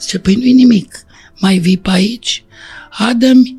Zice, 0.00 0.18
păi 0.18 0.34
nu-i 0.34 0.52
nimic. 0.52 1.04
Mai 1.38 1.58
vii 1.58 1.78
pe 1.78 1.90
aici? 1.90 2.44
Adă-mi 2.90 3.56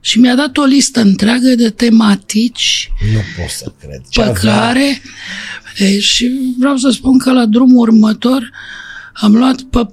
și 0.00 0.18
mi-a 0.18 0.34
dat 0.34 0.56
o 0.56 0.62
listă 0.62 1.00
întreagă 1.00 1.54
de 1.54 1.70
tematici 1.70 2.90
nu 3.12 3.20
pot 3.36 3.50
să 3.50 3.72
cred. 3.80 4.02
Ce 4.08 4.20
pe 4.20 4.26
avea? 4.28 4.40
care 4.42 5.02
e, 5.76 6.00
și 6.00 6.54
vreau 6.58 6.76
să 6.76 6.90
spun 6.90 7.18
că 7.18 7.32
la 7.32 7.46
drumul 7.46 7.78
următor 7.78 8.50
am 9.12 9.36
luat 9.36 9.60
pe 9.60 9.86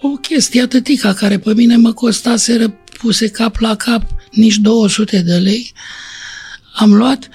o 0.00 0.08
chestie 0.08 0.62
atâtica 0.62 1.12
care 1.12 1.38
pe 1.38 1.54
mine 1.54 1.76
mă 1.76 1.92
costase 1.92 2.78
puse 2.98 3.28
cap 3.28 3.56
la 3.56 3.76
cap 3.76 4.06
nici 4.30 4.56
200 4.56 5.20
de 5.20 5.34
lei. 5.34 5.72
Am 6.74 6.94
luat 6.94 7.28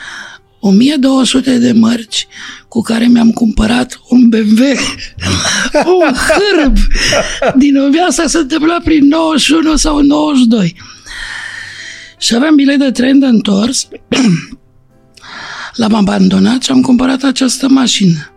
1200 0.67 1.57
de 1.57 1.71
mărci 1.71 2.27
cu 2.67 2.81
care 2.81 3.05
mi-am 3.05 3.31
cumpărat 3.31 3.99
un 4.09 4.29
BMW, 4.29 4.63
un 5.99 6.13
hârb 6.13 6.77
din 7.55 7.75
asta 8.07 8.27
se 8.27 8.37
întâmpla 8.37 8.79
prin 8.83 9.07
91 9.07 9.75
sau 9.75 10.01
92. 10.01 10.75
Și 12.17 12.35
aveam 12.35 12.55
bilet 12.55 12.79
de 12.79 12.91
tren 12.91 13.19
de 13.19 13.25
întors, 13.25 13.87
l-am 15.79 15.93
abandonat 15.93 16.63
și 16.63 16.71
am 16.71 16.81
cumpărat 16.81 17.23
această 17.23 17.67
mașină. 17.67 18.31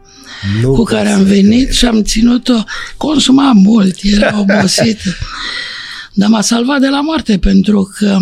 Nu 0.62 0.72
cu 0.72 0.82
care 0.82 1.08
am 1.08 1.22
venit 1.22 1.72
și 1.72 1.84
am 1.84 2.02
ținut-o, 2.02 2.62
consuma 2.96 3.52
mult, 3.52 3.96
era 4.02 4.38
obosită. 4.40 5.10
Dar 6.12 6.28
m-a 6.28 6.40
salvat 6.40 6.80
de 6.80 6.88
la 6.88 7.00
moarte 7.00 7.38
pentru 7.38 7.92
că 7.98 8.18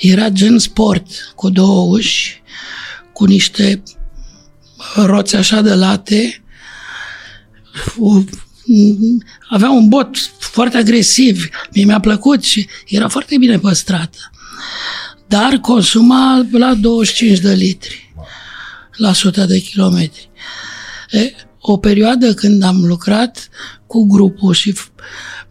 era 0.00 0.28
gen 0.28 0.58
sport, 0.58 1.06
cu 1.34 1.50
două 1.50 1.96
uși, 1.96 2.42
cu 3.14 3.24
niște 3.24 3.82
roți 4.96 5.36
așa 5.36 5.60
de 5.60 5.74
late, 5.74 6.44
avea 9.48 9.70
un 9.70 9.88
bot 9.88 10.16
foarte 10.38 10.76
agresiv, 10.76 11.48
mie 11.72 11.84
mi-a 11.84 12.00
plăcut 12.00 12.42
și 12.42 12.68
era 12.86 13.08
foarte 13.08 13.36
bine 13.38 13.58
păstrată. 13.58 14.18
Dar 15.26 15.56
consuma 15.56 16.46
la 16.50 16.74
25 16.74 17.38
de 17.38 17.52
litri 17.52 18.14
la 18.96 19.08
100 19.08 19.44
de 19.44 19.58
kilometri. 19.58 20.30
E, 21.10 21.32
o 21.60 21.76
perioadă 21.76 22.34
când 22.34 22.62
am 22.62 22.84
lucrat 22.84 23.48
cu 23.86 24.06
grupul 24.06 24.54
și 24.54 24.74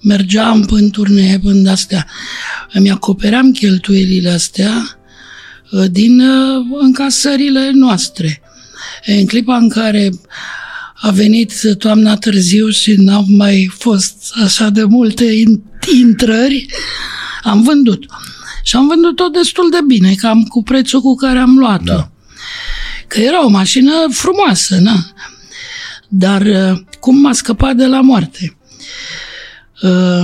mergeam 0.01 0.67
în 0.69 0.89
turnee, 0.89 1.39
până 1.39 1.71
astea, 1.71 2.07
îmi 2.73 2.91
acopeream 2.91 3.51
cheltuielile 3.51 4.29
astea 4.29 4.73
ă, 4.75 5.02
din 5.91 6.19
ă, 6.19 6.65
încasările 6.79 7.71
noastre. 7.73 8.41
E, 9.05 9.13
în 9.13 9.25
clipa 9.25 9.57
în 9.57 9.69
care 9.69 10.09
a 10.93 11.09
venit 11.11 11.53
toamna 11.77 12.17
târziu 12.17 12.69
și 12.69 12.93
n-au 12.97 13.25
mai 13.27 13.71
fost 13.77 14.33
așa 14.43 14.69
de 14.69 14.83
multe 14.83 15.25
intrări, 15.95 16.65
am 17.43 17.61
vândut. 17.61 18.05
Și 18.63 18.75
am 18.75 18.87
vândut-o 18.87 19.27
destul 19.27 19.69
de 19.69 19.79
bine, 19.87 20.13
cam 20.13 20.43
cu 20.43 20.63
prețul 20.63 21.01
cu 21.01 21.15
care 21.15 21.39
am 21.39 21.57
luat-o. 21.57 21.83
Da. 21.83 22.11
Că 23.07 23.19
era 23.19 23.45
o 23.45 23.49
mașină 23.49 23.91
frumoasă, 24.09 24.75
na. 24.75 25.13
Dar 26.07 26.41
uh, 26.41 26.79
cum 26.99 27.17
m-a 27.17 27.33
scăpat 27.33 27.75
de 27.75 27.85
la 27.85 28.01
moarte? 28.01 28.57
Uh, 29.81 30.23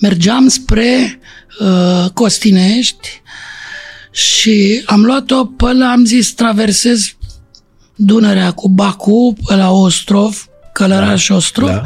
mergeam 0.00 0.48
spre 0.48 1.20
uh, 1.60 2.10
Costinești 2.10 3.22
și 4.14 4.82
am 4.86 5.04
luat-o 5.04 5.44
pe 5.44 5.72
la, 5.72 5.90
am 5.90 6.04
zis, 6.04 6.32
traversez 6.32 7.16
Dunărea 7.96 8.50
cu 8.50 8.68
Bacu 8.68 9.36
pe 9.46 9.54
la 9.54 9.70
Ostrov, 9.70 10.48
Călăraș 10.72 11.26
da. 11.26 11.34
Ostrov, 11.34 11.68
da. 11.68 11.82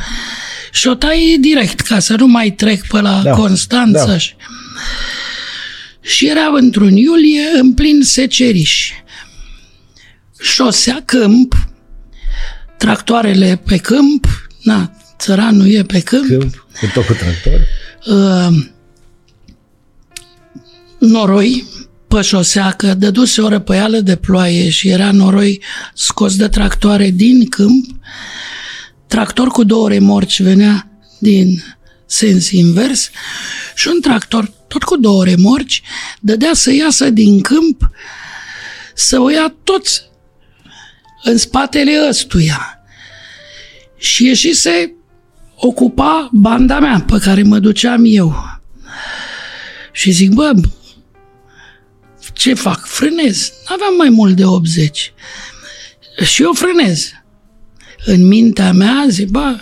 și 0.73 0.89
o 0.89 0.95
tai 0.95 1.37
direct, 1.41 1.81
ca 1.81 1.99
să 1.99 2.15
nu 2.17 2.27
mai 2.27 2.51
trec 2.51 2.87
pe 2.87 3.01
la 3.01 3.21
da. 3.23 3.31
Constanța. 3.31 4.07
Da. 4.07 4.19
Și... 4.19 4.35
și 6.01 6.29
era 6.29 6.51
într-un 6.55 6.97
iulie 6.97 7.43
în 7.61 7.75
plin 7.75 8.03
seceriș. 8.03 8.91
Șosea 10.41 11.03
câmp, 11.05 11.55
tractoarele 12.77 13.63
pe 13.67 13.77
câmp, 13.77 14.27
na, 14.63 14.93
țăranul 15.19 15.69
e 15.69 15.83
pe 15.83 16.01
câmp. 16.01 16.27
Câmp, 16.27 16.67
cu 16.81 16.87
tot 16.95 17.07
cu 17.07 17.13
tractor. 17.13 17.61
Uh, 18.07 18.67
noroi, 20.99 21.65
pe 22.09 22.21
șosea 22.21 22.71
că 22.71 22.95
dăduse 22.95 23.41
o 23.41 23.49
răpăială 23.49 24.01
de 24.01 24.17
ploaie 24.17 24.69
și 24.69 24.89
era 24.89 25.11
noroi 25.13 25.63
scos 25.95 26.37
de 26.37 26.49
tractoare 26.49 27.11
din 27.11 27.49
câmp, 27.49 27.87
tractor 29.07 29.49
cu 29.49 29.65
două 29.65 29.89
remorci 29.89 30.43
venea 30.43 30.89
din 31.19 31.63
sens 32.07 32.51
invers 32.51 33.11
și 33.75 33.89
un 33.89 34.01
tractor 34.01 34.53
tot 34.69 34.83
cu 34.83 34.97
două 34.97 35.25
remorci 35.25 35.83
dădea 36.21 36.51
să 36.53 36.73
iasă 36.73 37.11
din 37.11 37.41
câmp 37.41 37.91
să 38.95 39.21
o 39.21 39.31
ia 39.31 39.55
toți 39.65 40.03
în 41.25 41.37
spatele 41.37 41.93
ăstuia. 42.09 42.79
Și 43.97 44.25
ieșise 44.25 44.95
ocupa 45.57 46.29
banda 46.33 46.81
mea 46.81 47.05
pe 47.07 47.19
care 47.19 47.43
mă 47.43 47.59
duceam 47.59 48.03
eu. 48.05 48.61
Și 49.93 50.11
zic, 50.11 50.31
bă, 50.31 50.53
ce 52.49 52.55
fac? 52.55 52.87
Frânez. 52.87 53.53
N-aveam 53.69 53.95
mai 53.97 54.09
mult 54.09 54.37
de 54.37 54.45
80. 54.45 55.13
Și 56.25 56.43
eu 56.43 56.53
frânez. 56.53 57.11
În 58.05 58.27
mintea 58.27 58.73
mea 58.73 59.05
zic, 59.09 59.29
bă, 59.29 59.57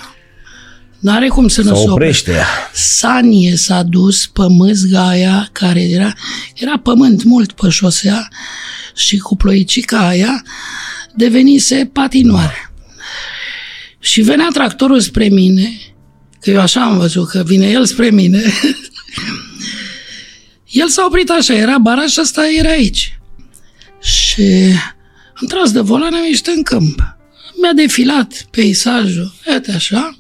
N-are 0.99 1.29
cum 1.29 1.49
să 1.49 1.63
nu 1.63 1.75
se 1.75 1.91
oprește. 1.91 2.43
Sanie 2.73 3.57
s-a 3.57 3.83
dus 3.83 4.27
pe 4.27 4.43
mâzga 4.49 5.09
aia, 5.09 5.49
care 5.53 5.83
era, 5.83 6.13
era 6.55 6.79
pământ 6.79 7.23
mult 7.23 7.53
pe 7.53 7.69
șosea 7.69 8.29
și 8.95 9.19
cu 9.19 9.37
ploicica 9.37 10.07
aia 10.07 10.43
devenise 11.15 11.91
patinoare. 11.93 12.71
Și 13.99 14.21
venea 14.21 14.49
tractorul 14.53 15.01
spre 15.01 15.29
mine, 15.29 15.71
că 16.41 16.51
eu 16.51 16.61
așa 16.61 16.83
am 16.83 16.99
văzut 16.99 17.29
că 17.29 17.43
vine 17.47 17.67
el 17.67 17.87
spre 17.87 18.11
mine. 18.11 18.43
el 20.77 20.89
s-a 20.89 21.05
oprit 21.05 21.31
așa, 21.31 21.55
era 21.55 21.79
baraj 21.79 22.11
și 22.11 22.21
ăsta 22.21 22.51
era 22.51 22.71
aici. 22.71 23.19
Și 24.01 24.43
am 25.35 25.47
tras 25.49 25.73
de 25.73 25.81
volan, 25.81 26.15
am 26.15 26.25
ieșit 26.25 26.47
în 26.47 26.63
câmp. 26.63 27.17
Mi-a 27.61 27.73
defilat 27.73 28.47
peisajul, 28.51 29.33
uite 29.47 29.73
așa. 29.73 30.19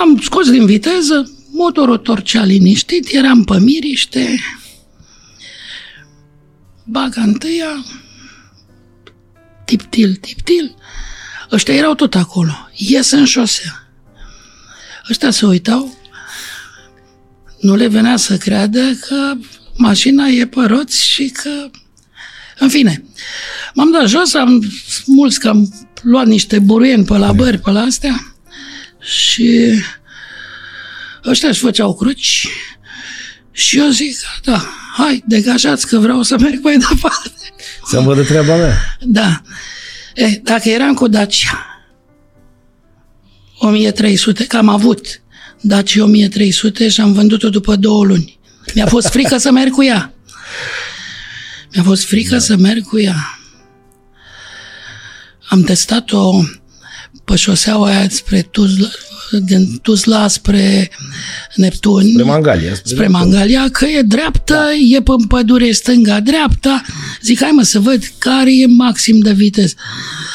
Am 0.00 0.20
scos 0.20 0.50
din 0.50 0.66
viteză, 0.66 1.30
motorul 1.50 1.98
torcea 1.98 2.44
liniștit, 2.44 3.08
eram 3.12 3.44
pe 3.44 3.58
miriște. 3.58 4.38
Baga 6.84 7.22
întâia, 7.22 7.84
tiptil, 9.64 10.14
tiptil. 10.14 10.74
Ăștia 11.50 11.74
erau 11.74 11.94
tot 11.94 12.14
acolo. 12.14 12.52
Ies 12.74 13.10
în 13.10 13.24
șosea. 13.24 13.88
Ăștia 15.10 15.30
se 15.30 15.46
uitau. 15.46 16.01
Nu 17.62 17.74
le 17.74 17.86
venea 17.86 18.16
să 18.16 18.36
creadă 18.36 18.98
că 19.06 19.32
mașina 19.76 20.26
e 20.26 20.46
pe 20.46 20.60
roți 20.60 21.06
și 21.06 21.28
că... 21.28 21.70
În 22.58 22.68
fine, 22.68 23.04
m-am 23.74 23.90
dat 23.90 24.08
jos, 24.08 24.34
am 24.34 24.62
mulți 25.06 25.40
că 25.40 25.48
am 25.48 25.72
luat 26.02 26.26
niște 26.26 26.58
buruieni 26.58 27.04
pe 27.04 27.16
la 27.16 27.32
bări, 27.32 27.58
pe 27.58 27.70
la 27.70 27.80
astea 27.80 28.34
și 29.00 29.72
ăștia 31.24 31.48
își 31.48 31.60
făceau 31.60 31.94
cruci 31.94 32.48
și 33.50 33.78
eu 33.78 33.88
zic, 33.88 34.16
da, 34.44 34.64
hai, 34.96 35.22
degajați 35.26 35.86
că 35.86 35.98
vreau 35.98 36.22
să 36.22 36.38
merg 36.38 36.62
mai 36.62 36.76
departe. 36.76 37.54
Să-mi 37.84 38.04
văd 38.04 38.16
de 38.16 38.22
treaba 38.22 38.56
mea. 38.56 38.96
Da. 39.00 39.42
E, 40.14 40.40
dacă 40.42 40.68
eram 40.68 40.94
cu 40.94 41.08
Dacia 41.08 41.66
1300, 43.58 44.46
că 44.46 44.56
am 44.56 44.68
avut 44.68 45.21
Dacia 45.62 46.02
1300 46.02 46.88
și 46.88 47.00
am 47.00 47.12
vândut-o 47.12 47.48
după 47.48 47.76
două 47.76 48.04
luni. 48.04 48.38
Mi-a 48.74 48.86
fost 48.86 49.08
frică 49.08 49.36
să 49.36 49.50
merg 49.50 49.70
cu 49.70 49.84
ea. 49.84 50.14
Mi-a 51.74 51.82
fost 51.82 52.04
frică 52.04 52.34
da. 52.34 52.38
să 52.38 52.56
merg 52.56 52.82
cu 52.82 52.98
ea. 52.98 53.38
Am 55.48 55.62
testat-o 55.62 56.42
pe 57.24 57.36
șoseaua 57.36 57.86
aia 57.86 58.08
spre 58.08 58.42
Tuzla, 58.42 58.88
din 59.44 59.78
Tuzla 59.82 60.28
spre 60.28 60.90
Neptun. 61.54 62.10
Spre 62.10 62.22
Mangalia. 62.22 62.74
Spre, 62.74 62.90
spre 62.90 63.06
Mangalia, 63.06 63.68
că 63.70 63.86
e 63.86 64.02
dreaptă, 64.02 64.54
da. 64.54 64.72
e 64.74 65.02
pe 65.02 65.12
pădure 65.28 65.72
stânga-dreapta. 65.72 66.82
Zic, 67.22 67.40
hai 67.40 67.50
mă 67.50 67.62
să 67.62 67.80
văd 67.80 68.02
care 68.18 68.56
e 68.56 68.66
maxim 68.66 69.18
de 69.18 69.32
viteză. 69.32 69.74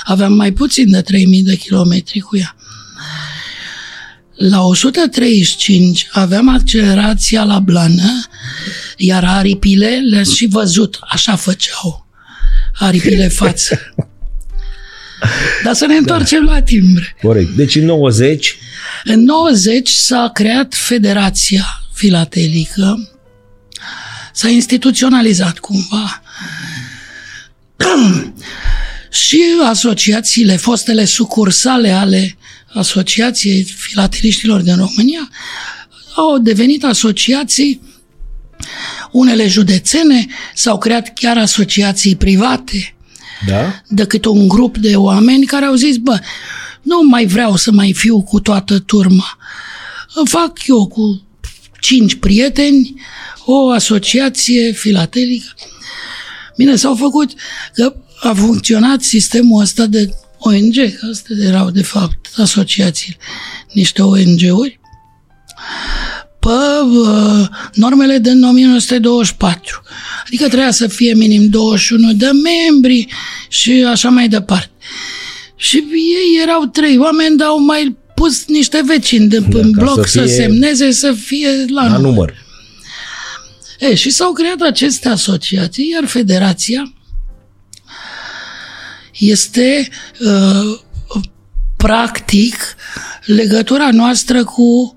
Aveam 0.03 0.33
mai 0.33 0.51
puțin 0.51 0.91
de 0.91 1.01
3000 1.01 1.43
de 1.43 1.55
kilometri 1.55 2.19
cu 2.19 2.37
ea. 2.37 2.56
La 4.37 4.61
135 4.61 6.07
aveam 6.11 6.49
accelerația 6.49 7.43
la 7.43 7.59
blană, 7.59 8.27
iar 8.97 9.23
aripile 9.23 9.99
le-am 10.09 10.23
și 10.23 10.45
văzut, 10.45 10.99
așa 11.01 11.35
făceau 11.35 12.07
aripile 12.73 13.27
față. 13.27 13.79
Dar 15.63 15.73
să 15.73 15.85
ne 15.85 15.95
întoarcem 15.95 16.45
da. 16.45 16.51
la 16.51 16.61
timbre. 16.61 17.15
Corect. 17.21 17.49
Deci 17.49 17.75
în 17.75 17.85
90... 17.85 18.57
În 19.03 19.23
90 19.23 19.89
s-a 19.89 20.29
creat 20.33 20.73
Federația 20.73 21.65
Filatelică, 21.93 23.09
s-a 24.33 24.47
instituționalizat 24.47 25.59
cumva 25.59 26.21
și 29.27 29.41
asociațiile, 29.69 30.55
fostele 30.55 31.05
sucursale 31.05 31.91
ale 31.91 32.37
Asociației 32.77 33.63
Filateliștilor 33.63 34.61
din 34.61 34.75
România 34.75 35.29
au 36.15 36.37
devenit 36.37 36.83
asociații 36.83 37.81
unele 39.11 39.47
județene, 39.47 40.25
s-au 40.55 40.77
creat 40.77 41.13
chiar 41.13 41.37
asociații 41.37 42.15
private, 42.15 42.95
da? 43.45 43.81
decât 43.87 44.25
un 44.25 44.47
grup 44.47 44.77
de 44.77 44.95
oameni 44.95 45.45
care 45.45 45.65
au 45.65 45.73
zis, 45.73 45.97
bă, 45.97 46.19
nu 46.81 47.01
mai 47.09 47.25
vreau 47.25 47.55
să 47.55 47.71
mai 47.71 47.93
fiu 47.93 48.21
cu 48.21 48.39
toată 48.39 48.79
turma. 48.79 49.37
Fac 50.23 50.67
eu 50.67 50.87
cu 50.87 51.21
cinci 51.79 52.15
prieteni 52.15 53.01
o 53.45 53.69
asociație 53.69 54.71
filatelică. 54.71 55.53
Bine, 56.57 56.75
s-au 56.75 56.95
făcut, 56.95 57.31
că 57.73 57.95
a 58.19 58.33
funcționat 58.33 59.01
sistemul 59.01 59.61
ăsta 59.61 59.85
de 59.85 60.09
ONG, 60.39 60.75
că 60.75 61.07
astea 61.11 61.35
erau 61.43 61.69
de 61.69 61.83
fapt 61.83 62.29
asociații, 62.35 63.17
niște 63.73 64.01
ONG-uri, 64.01 64.79
pe 66.39 66.47
uh, 66.97 67.47
normele 67.73 68.17
din 68.17 68.43
1924. 68.43 69.81
Adică 70.25 70.45
trebuia 70.47 70.71
să 70.71 70.87
fie 70.87 71.13
minim 71.13 71.49
21 71.49 72.13
de 72.13 72.29
membri 72.29 73.07
și 73.49 73.71
așa 73.71 74.09
mai 74.09 74.27
departe. 74.27 74.71
Și 75.55 75.77
ei 75.91 76.41
erau 76.41 76.65
trei 76.65 76.97
oameni, 76.97 77.37
dar 77.37 77.47
au 77.47 77.59
mai 77.59 77.97
pus 78.15 78.45
niște 78.47 78.81
vecini 78.85 79.27
de 79.27 79.39
da, 79.39 79.59
în 79.59 79.71
bloc 79.71 80.07
să, 80.07 80.19
să 80.19 80.25
semneze, 80.25 80.91
să 80.91 81.13
fie 81.13 81.49
la, 81.67 81.81
la 81.81 81.87
număr. 81.87 82.01
număr. 82.01 82.33
E, 83.79 83.95
și 83.95 84.09
s-au 84.09 84.31
creat 84.31 84.61
aceste 84.61 85.09
asociații, 85.09 85.89
iar 85.89 86.05
federația 86.05 86.93
este 89.17 89.89
uh, 90.19 90.79
practic 91.77 92.55
legătura 93.25 93.91
noastră 93.91 94.43
cu 94.43 94.95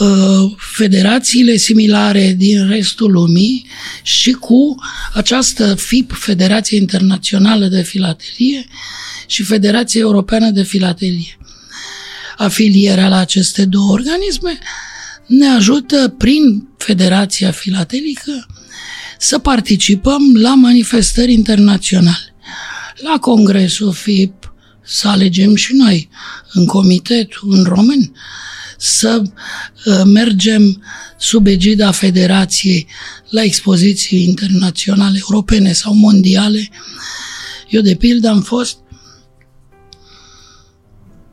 Uh, 0.00 0.52
federațiile 0.56 1.56
similare 1.56 2.34
din 2.36 2.68
restul 2.68 3.10
lumii 3.10 3.66
și 4.02 4.30
cu 4.30 4.74
această 5.12 5.74
FIP, 5.74 6.12
Federația 6.12 6.78
Internațională 6.78 7.66
de 7.66 7.82
Filatelie 7.82 8.66
și 9.26 9.42
Federația 9.42 10.00
Europeană 10.00 10.50
de 10.50 10.62
Filatelie. 10.62 11.38
Afilierea 12.36 13.08
la 13.08 13.16
aceste 13.16 13.64
două 13.64 13.92
organisme 13.92 14.58
ne 15.26 15.46
ajută 15.46 16.14
prin 16.18 16.68
Federația 16.76 17.50
Filatelică 17.50 18.46
să 19.18 19.38
participăm 19.38 20.34
la 20.34 20.54
manifestări 20.54 21.32
internaționale. 21.32 22.31
La 23.02 23.18
Congresul 23.18 23.92
FIP 23.92 24.54
să 24.84 25.08
alegem 25.08 25.54
și 25.54 25.74
noi 25.74 26.08
în 26.52 26.66
comitet, 26.66 27.36
un 27.40 27.62
român, 27.62 28.12
să 28.78 29.22
uh, 29.22 30.02
mergem 30.04 30.82
sub 31.18 31.46
egida 31.46 31.90
Federației 31.90 32.86
la 33.28 33.42
expoziții 33.42 34.24
internaționale, 34.24 35.18
europene 35.20 35.72
sau 35.72 35.94
mondiale. 35.94 36.68
Eu, 37.68 37.80
de 37.80 37.94
pildă, 37.94 38.28
am 38.28 38.40
fost 38.40 38.76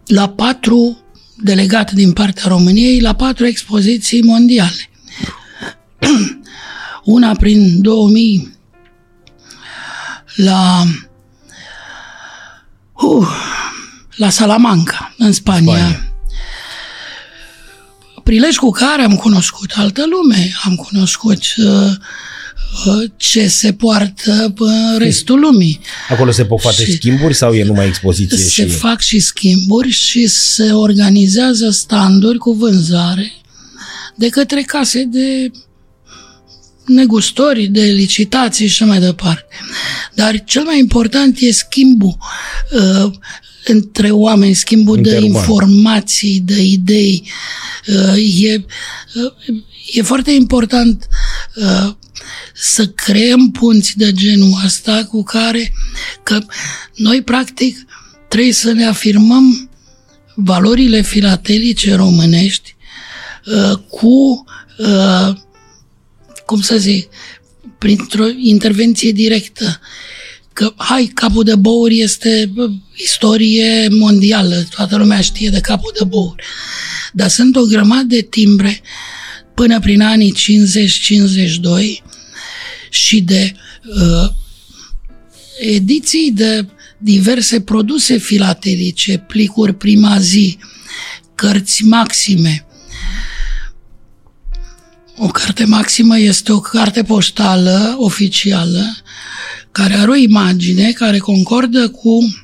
la 0.06 0.30
patru 0.30 1.04
delegat 1.38 1.92
din 1.92 2.12
partea 2.12 2.44
României 2.48 3.00
la 3.00 3.16
patru 3.16 3.46
expoziții 3.46 4.22
mondiale. 4.22 4.90
Una 7.04 7.36
prin 7.36 7.82
2000 7.82 8.58
la 10.36 10.86
uh, 13.02 13.28
la 14.16 14.30
Salamanca, 14.30 15.14
în 15.18 15.32
Spania. 15.32 15.78
Spania 15.78 16.04
prilej 18.30 18.56
cu 18.56 18.70
care 18.70 19.02
am 19.02 19.16
cunoscut 19.16 19.72
altă 19.76 20.04
lume, 20.10 20.52
am 20.64 20.76
cunoscut 20.76 21.42
uh, 21.58 21.92
uh, 22.86 23.10
ce 23.18 23.48
se 23.48 23.74
poartă 23.74 24.54
în 24.58 24.98
restul 24.98 25.40
lumii. 25.40 25.80
Acolo 26.10 26.32
se 26.32 26.46
pot 26.46 26.62
face 26.62 26.84
Și- 26.84 26.92
schimburi 26.92 27.34
sau 27.34 27.54
e 27.54 27.64
numai 27.64 27.88
expoziție? 27.88 28.38
Se 28.38 28.68
și... 28.68 28.76
fac 28.76 29.00
și 29.00 29.20
schimburi 29.20 29.90
și 29.90 30.28
se 30.28 30.72
organizează 30.72 31.70
standuri 31.70 32.38
cu 32.38 32.52
vânzare 32.54 33.32
de 34.16 34.30
către 34.30 34.62
case 34.62 35.04
de 35.04 35.52
negustori, 36.90 37.66
de 37.68 37.82
licitații 37.82 38.68
și 38.68 38.84
așa 38.84 38.92
mai 38.92 39.00
departe. 39.00 39.56
Dar 40.14 40.44
cel 40.44 40.64
mai 40.64 40.80
important 40.80 41.38
e 41.40 41.52
schimbul 41.52 42.18
uh, 42.72 43.12
între 43.66 44.12
oameni, 44.12 44.54
schimbul 44.54 44.96
de 44.96 45.10
Interuman. 45.10 45.40
informații, 45.40 46.40
de 46.46 46.62
idei. 46.62 47.24
Uh, 47.88 48.44
e, 48.44 48.66
uh, 49.16 49.62
e 49.94 50.02
foarte 50.02 50.32
important 50.32 51.08
uh, 51.56 51.94
să 52.54 52.88
creăm 52.88 53.52
punți 53.52 53.98
de 53.98 54.12
genul 54.12 54.62
ăsta 54.66 55.06
cu 55.10 55.24
care 55.24 55.74
că 56.24 56.40
noi 56.96 57.22
practic 57.22 57.78
trebuie 58.28 58.54
să 58.54 58.72
ne 58.72 58.86
afirmăm 58.86 59.70
valorile 60.36 61.02
filatelice 61.02 61.96
românești 61.96 62.76
uh, 63.46 63.78
cu 63.90 64.46
uh, 64.78 65.36
cum 66.50 66.62
să 66.62 66.78
zic, 66.78 67.10
printr-o 67.78 68.28
intervenție 68.38 69.12
directă. 69.12 69.80
Că, 70.54 70.74
hai, 70.78 71.12
capul 71.14 71.44
de 71.44 71.56
bouri 71.56 72.00
este 72.00 72.50
bă, 72.54 72.70
istorie 72.96 73.88
mondială, 73.90 74.68
toată 74.76 74.98
lumea 74.98 75.22
știe 75.22 75.50
de 75.50 75.60
capul 75.60 75.94
de 76.00 76.06
bouri. 76.06 76.44
Dar 77.14 77.28
sunt 77.28 77.56
o 77.56 77.62
grămadă 77.62 78.04
de 78.08 78.22
timbre 78.22 78.82
până 79.54 79.80
prin 79.80 80.02
anii 80.02 80.36
50-52 82.00 82.04
și 82.90 83.22
de 83.22 83.54
uh, 83.86 84.30
ediții 85.60 86.32
de 86.32 86.66
diverse 86.98 87.62
produse 87.62 88.18
filatelice, 88.18 89.18
plicuri 89.18 89.76
prima 89.76 90.20
zi, 90.20 90.58
cărți 91.36 91.84
maxime, 91.84 92.66
o 95.22 95.28
carte 95.28 95.66
maximă 95.66 96.20
este 96.20 96.52
o 96.52 96.60
carte 96.60 97.04
poștală 97.04 97.96
oficială 97.98 98.98
care 99.72 99.94
are 99.94 100.10
o 100.10 100.16
imagine 100.16 100.92
care 100.92 101.18
concordă 101.18 101.90
cu 101.90 102.36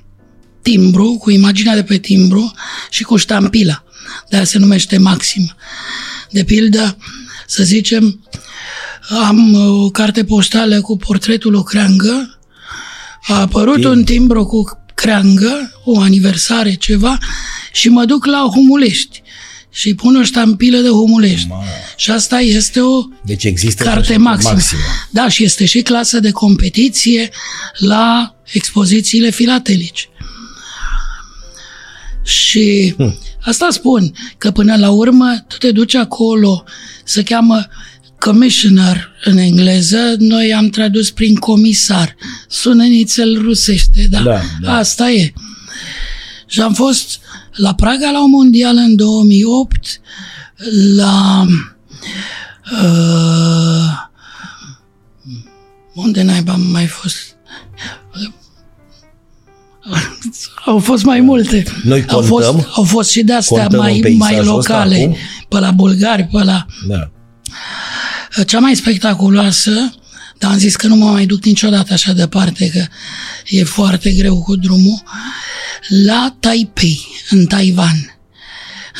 timbru, 0.61 1.17
cu 1.19 1.31
imaginea 1.31 1.75
de 1.75 1.83
pe 1.83 1.97
timbru 1.97 2.53
și 2.89 3.03
cu 3.03 3.15
ștampila. 3.15 3.83
De 4.29 4.43
se 4.43 4.57
numește 4.57 4.97
maximă. 4.97 5.55
De 6.29 6.43
pildă, 6.43 6.97
să 7.47 7.63
zicem, 7.63 8.19
am 9.27 9.53
o 9.83 9.89
carte 9.89 10.23
poștală 10.23 10.81
cu 10.81 10.97
portretul 10.97 11.51
lui 11.51 11.63
Creangă, 11.63 12.39
a 13.27 13.39
apărut 13.39 13.75
Știu. 13.75 13.89
un 13.89 14.03
timbru 14.03 14.45
cu 14.45 14.85
Creangă, 14.93 15.81
o 15.83 15.99
aniversare, 15.99 16.73
ceva, 16.73 17.17
și 17.71 17.89
mă 17.89 18.05
duc 18.05 18.25
la 18.25 18.47
Humulești 18.53 19.23
și 19.77 19.95
pun 19.95 20.15
o 20.15 20.23
ștampilă 20.23 20.77
de 20.79 20.87
Humulești. 20.87 21.47
Mamă. 21.49 21.63
Și 21.97 22.11
asta 22.11 22.39
este 22.39 22.79
o 22.79 23.03
Deci 23.23 23.43
există 23.43 23.83
carte 23.83 24.11
așa- 24.13 24.19
maximă. 24.21 24.51
maximă. 24.53 24.81
Da, 25.09 25.29
și 25.29 25.43
este 25.43 25.65
și 25.65 25.81
clasă 25.81 26.19
de 26.19 26.31
competiție 26.31 27.29
la 27.77 28.35
expozițiile 28.51 29.29
filatelice. 29.29 30.03
Și 32.23 32.93
Hm. 32.97 33.17
asta 33.41 33.67
spun, 33.71 34.11
că 34.37 34.51
până 34.51 34.75
la 34.77 34.89
urmă 34.89 35.45
tu 35.47 35.57
te 35.57 35.71
duci 35.71 35.93
acolo, 35.95 36.63
se 37.03 37.23
cheamă 37.23 37.67
commissioner 38.19 39.09
în 39.23 39.37
engleză, 39.37 40.15
noi 40.17 40.53
am 40.53 40.69
tradus 40.69 41.11
prin 41.11 41.35
comisar. 41.35 42.15
Sună 42.47 42.83
nițel 42.83 43.41
rusește, 43.41 44.07
da, 44.09 44.19
Da, 44.19 44.41
da. 44.61 44.73
asta 44.77 45.09
e. 45.09 45.33
Și 46.47 46.61
am 46.61 46.73
fost 46.73 47.19
la 47.55 47.73
Praga 47.73 48.11
la 48.11 48.19
o 48.19 48.25
mondială 48.25 48.79
în 48.79 48.95
2008, 48.95 50.01
la... 50.95 51.45
Uh, 52.83 54.03
unde 55.93 56.21
naiba 56.21 56.51
am 56.51 56.61
mai 56.61 56.85
fost? 56.85 57.17
Au 60.65 60.79
fost 60.79 61.03
mai 61.03 61.19
multe. 61.19 61.63
Noi 61.83 62.05
au 62.07 62.21
fost, 62.21 62.45
contăm? 62.45 62.71
au 62.75 62.83
fost 62.83 63.09
și 63.09 63.23
de-astea 63.23 63.61
Contăm 63.61 63.79
în 63.79 63.85
mai, 63.85 63.99
peisajul 63.99 64.45
mai 64.45 64.57
ăsta 64.57 64.73
locale, 64.73 64.95
acum? 64.95 65.15
pe 65.49 65.59
la 65.59 65.71
bulgari, 65.71 66.23
pe 66.31 66.43
la... 66.43 66.65
Da. 66.87 67.11
Cea 68.43 68.59
mai 68.59 68.75
spectaculoasă, 68.75 69.71
dar 70.37 70.51
am 70.51 70.57
zis 70.57 70.75
că 70.75 70.87
nu 70.87 70.95
mă 70.95 71.05
mai 71.05 71.25
duc 71.25 71.45
niciodată 71.45 71.93
așa 71.93 72.13
departe, 72.13 72.69
că 72.69 72.85
e 73.47 73.63
foarte 73.63 74.11
greu 74.11 74.41
cu 74.41 74.55
drumul, 74.55 75.03
la 75.87 76.35
Taipei, 76.39 77.05
în 77.29 77.45
Taiwan, 77.45 78.19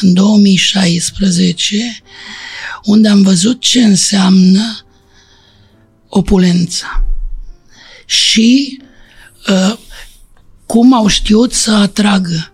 în 0.01 0.13
2016, 0.13 2.01
unde 2.83 3.07
am 3.07 3.21
văzut 3.21 3.61
ce 3.61 3.83
înseamnă 3.83 4.85
opulența 6.07 7.05
și 8.05 8.79
uh, 9.49 9.77
cum 10.65 10.93
au 10.93 11.07
știut 11.07 11.53
să 11.53 11.71
atragă, 11.71 12.51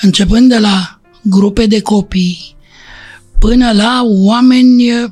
începând 0.00 0.48
de 0.48 0.58
la 0.58 1.00
grupe 1.22 1.66
de 1.66 1.80
copii, 1.80 2.56
până 3.38 3.72
la 3.72 4.02
oameni 4.04 4.88
eh, 4.88 5.08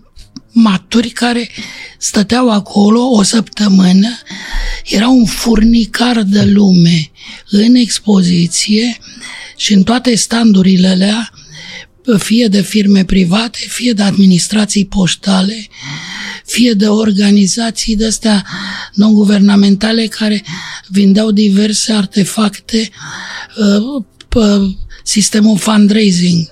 maturi 0.61 1.09
care 1.09 1.51
stăteau 1.99 2.51
acolo 2.51 3.01
o 3.01 3.23
săptămână. 3.23 4.09
Era 4.85 5.09
un 5.09 5.25
furnicar 5.25 6.23
de 6.23 6.43
lume 6.45 7.11
în 7.51 7.75
expoziție 7.75 8.99
și 9.57 9.73
în 9.73 9.83
toate 9.83 10.15
standurile 10.15 10.89
alea, 10.89 11.31
fie 12.19 12.47
de 12.47 12.61
firme 12.61 13.05
private, 13.05 13.59
fie 13.69 13.93
de 13.93 14.03
administrații 14.03 14.87
poștale, 14.87 15.69
fie 16.47 16.73
de 16.73 16.87
organizații 16.87 17.97
de 17.97 18.07
astea 18.07 18.47
non-guvernamentale 18.95 20.07
care 20.07 20.45
vindeau 20.89 21.31
diverse 21.31 21.93
artefacte 21.93 22.91
uh, 23.57 24.05
pe 24.29 24.77
sistemul 25.05 25.59
fundraising 25.59 26.49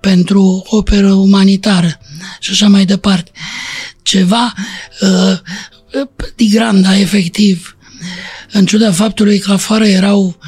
pentru 0.00 0.64
operă 0.66 1.12
umanitară 1.12 1.98
și 2.40 2.50
așa 2.50 2.68
mai 2.68 2.84
departe. 2.84 3.30
Ceva 4.02 4.54
uh, 5.00 5.38
de 6.36 6.44
granda, 6.44 6.96
efectiv. 6.98 7.76
În 8.52 8.66
ciuda 8.66 8.92
faptului 8.92 9.38
că 9.38 9.52
afară 9.52 9.86
erau 9.86 10.38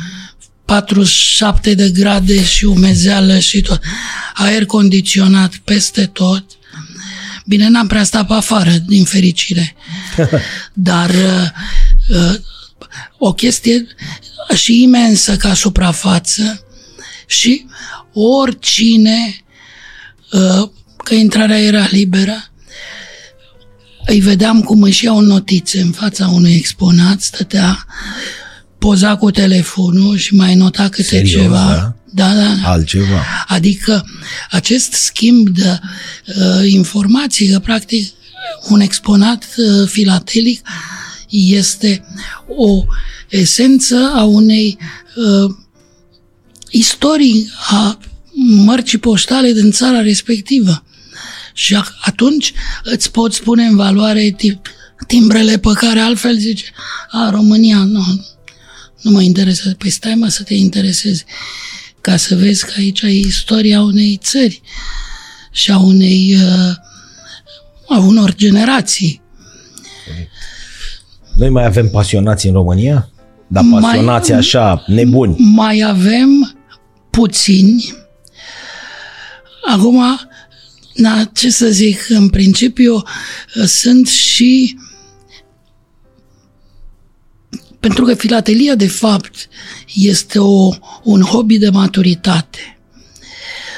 47 0.65 1.75
de 1.75 1.91
grade 1.91 2.45
și 2.45 2.65
umezeală 2.65 3.39
și 3.39 3.61
tot, 3.61 3.81
aer 4.35 4.65
condiționat 4.65 5.57
peste 5.57 6.07
tot, 6.07 6.45
Bine, 7.49 7.69
n-am 7.69 7.87
prea 7.87 8.05
stat 8.05 8.27
pe 8.27 8.33
afară, 8.33 8.71
din 8.87 9.05
fericire. 9.05 9.77
Dar 10.73 11.11
uh, 11.11 11.49
uh, 12.09 12.35
o 13.19 13.33
chestie 13.33 13.87
și 14.55 14.83
imensă 14.83 15.37
ca 15.37 15.55
suprafață 15.55 16.67
și 17.27 17.67
oricine, 18.13 19.45
uh, 20.33 20.71
că 21.07 21.15
intrarea 21.15 21.59
era 21.59 21.87
liberă, 21.91 22.51
îi 24.07 24.21
vedeam 24.21 24.61
cum 24.63 24.83
își 24.83 25.05
iau 25.05 25.21
notițe 25.21 25.81
în 25.81 25.91
fața 25.91 26.29
unui 26.29 26.55
exponat, 26.55 27.21
stătea, 27.21 27.87
poza 28.79 29.17
cu 29.17 29.31
telefonul 29.31 30.17
și 30.17 30.35
mai 30.35 30.55
nota 30.55 30.89
câte 30.89 31.03
Serios, 31.03 31.43
ceva. 31.43 31.55
da? 31.55 31.95
Da, 32.13 32.35
da, 32.35 32.55
da. 32.63 32.71
Altceva. 32.71 33.25
Adică 33.47 34.05
acest 34.51 34.93
schimb 34.93 35.49
de 35.49 35.79
uh, 36.27 36.71
informații, 36.71 37.49
că 37.49 37.59
practic 37.59 38.13
un 38.69 38.81
exponat 38.81 39.47
uh, 39.57 39.89
filatelic 39.89 40.67
este 41.29 42.05
o 42.57 42.85
esență 43.29 44.13
a 44.15 44.23
unei 44.23 44.79
uh, 45.17 45.55
istorii 46.71 47.51
a 47.69 47.99
mărcii 48.47 48.99
poștale 48.99 49.53
din 49.53 49.71
țara 49.71 50.01
respectivă. 50.01 50.85
Și 51.59 51.75
a- 51.75 51.95
atunci 52.01 52.53
îți 52.83 53.11
poți 53.11 53.43
pune 53.43 53.65
în 53.65 53.77
valoare 53.77 54.31
ti- 54.31 54.61
timbrele 55.07 55.59
pe 55.59 55.71
care 55.75 56.01
altfel 56.01 56.37
zice, 56.39 56.65
a, 57.11 57.31
România, 57.31 57.77
nu, 57.77 58.03
nu 59.01 59.11
mă 59.11 59.23
interesează. 59.23 59.75
Păi 59.79 59.91
stai 59.91 60.15
mă 60.15 60.29
să 60.29 60.43
te 60.43 60.55
intereseze 60.55 61.25
ca 62.01 62.17
să 62.17 62.35
vezi 62.37 62.65
că 62.67 62.73
aici 62.77 63.01
e 63.01 63.09
istoria 63.11 63.81
unei 63.81 64.19
țări 64.23 64.61
și 65.51 65.71
a 65.71 65.79
unei 65.79 66.35
uh, 66.35 66.75
a 67.89 67.99
unor 67.99 68.35
generații. 68.35 69.21
Noi 71.37 71.49
mai 71.49 71.65
avem 71.65 71.89
pasionați 71.91 72.47
în 72.47 72.53
România? 72.53 73.09
Dar 73.49 73.63
Mai- 73.65 73.81
pasionați 73.83 74.33
așa, 74.33 74.85
nebuni. 74.87 75.35
Mai 75.39 75.81
avem 75.87 76.57
puțini. 77.11 77.95
Acum 79.73 80.03
Na, 80.97 81.25
ce 81.25 81.51
să 81.51 81.69
zic, 81.69 82.07
în 82.09 82.29
principiu 82.29 83.03
sunt 83.65 84.07
și 84.07 84.77
pentru 87.81 88.05
că 88.05 88.15
filatelia, 88.15 88.75
de 88.75 88.87
fapt, 88.89 89.49
este 89.95 90.39
o, 90.39 90.75
un 91.03 91.21
hobby 91.21 91.59
de 91.59 91.69
maturitate. 91.69 92.79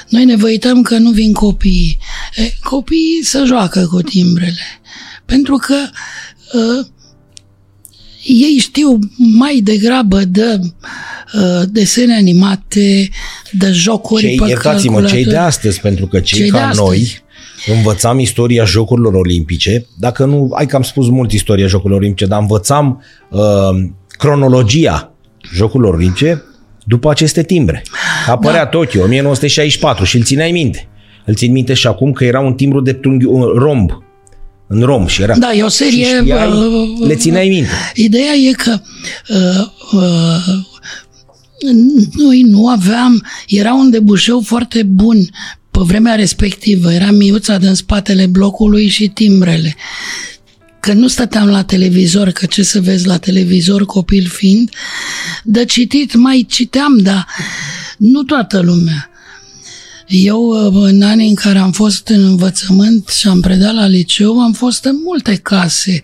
Noi 0.09 0.25
ne 0.25 0.37
văităm 0.37 0.83
că 0.83 0.99
nu 0.99 1.11
vin 1.11 1.33
copiii. 1.33 1.99
E, 2.35 2.53
copiii 2.63 3.25
se 3.25 3.43
joacă 3.45 3.87
cu 3.87 4.03
timbrele. 4.03 4.81
Pentru 5.25 5.57
că 5.57 5.89
uh, 6.53 6.87
ei 8.25 8.59
știu 8.59 8.99
mai 9.17 9.61
degrabă 9.61 10.25
de 10.25 10.59
uh, 10.63 10.69
desene 11.69 12.15
animate, 12.15 13.09
de 13.53 13.71
jocuri 13.71 14.23
cei, 14.23 14.37
pe 14.37 14.49
Iertați-mă, 14.49 15.05
cei 15.05 15.25
de 15.25 15.37
astăzi, 15.37 15.81
pentru 15.81 16.07
că 16.07 16.21
cei, 16.21 16.39
cei 16.39 16.49
ca 16.49 16.71
noi 16.75 17.23
învățam 17.67 18.19
istoria 18.19 18.65
Jocurilor 18.65 19.15
Olimpice, 19.15 19.87
dacă 19.99 20.25
nu, 20.25 20.51
ai 20.55 20.67
că 20.67 20.77
am 20.77 20.83
spus 20.83 21.09
mult 21.09 21.33
istoria 21.33 21.67
Jocurilor 21.67 22.01
Olimpice, 22.01 22.27
dar 22.27 22.41
învățam 22.41 23.05
uh, 23.31 23.41
cronologia 24.09 25.13
Jocurilor 25.55 25.95
Olimpice 25.95 26.43
după 26.85 27.11
aceste 27.11 27.43
timbre. 27.43 27.83
Apărea 28.27 28.63
da. 28.63 28.67
Tokyo, 28.67 29.03
1964 29.03 30.05
și 30.05 30.17
îl 30.17 30.23
țineai 30.23 30.51
minte. 30.51 30.89
Îl 31.25 31.35
țin 31.35 31.53
minte 31.53 31.75
și 31.75 31.87
acum 31.87 32.13
că 32.13 32.25
era 32.25 32.41
un 32.41 32.55
timbru 32.55 32.81
de 32.81 33.01
un 33.27 33.43
romb 33.43 33.91
în 34.67 34.83
rom 34.83 35.07
și 35.07 35.23
era. 35.23 35.37
Da, 35.37 35.53
e 35.53 35.63
o 35.63 35.69
serie... 35.69 36.05
Și 36.05 36.17
știai, 36.17 36.49
uh, 36.49 37.07
le 37.07 37.15
țineai 37.15 37.49
minte. 37.49 37.71
Ideea 37.95 38.33
e 38.33 38.51
că 38.51 38.79
uh, 39.29 39.67
uh, 39.93 40.68
noi 42.17 42.43
nu 42.43 42.69
aveam, 42.69 43.27
era 43.47 43.75
un 43.75 43.91
debușeu 43.91 44.41
foarte 44.41 44.83
bun 44.83 45.29
pe 45.71 45.81
vremea 45.83 46.15
respectivă, 46.15 46.93
era 46.93 47.11
miuța 47.11 47.59
din 47.59 47.75
spatele 47.75 48.27
blocului 48.27 48.89
și 48.89 49.09
timbrele. 49.09 49.77
Că 50.81 50.93
nu 50.93 51.09
stăteam 51.09 51.49
la 51.49 51.65
televizor, 51.65 52.31
că 52.31 52.47
ce 52.47 52.63
să 52.63 52.81
vezi 52.81 53.07
la 53.07 53.19
televizor 53.19 53.85
copil 53.85 54.27
fiind, 54.27 54.71
de 55.45 55.65
citit 55.65 56.15
mai 56.15 56.47
citeam, 56.49 56.99
dar 56.99 57.27
nu 57.99 58.23
toată 58.23 58.61
lumea. 58.61 59.11
Eu, 60.07 60.49
în 60.73 61.03
anii 61.03 61.29
în 61.29 61.35
care 61.35 61.59
am 61.59 61.73
fost 61.73 62.09
în 62.09 62.25
învățământ 62.25 63.09
și 63.09 63.29
am 63.29 63.41
predat 63.41 63.75
la 63.75 63.87
liceu, 63.87 64.41
am 64.41 64.53
fost 64.53 64.85
în 64.85 64.97
multe 65.05 65.35
case 65.35 66.03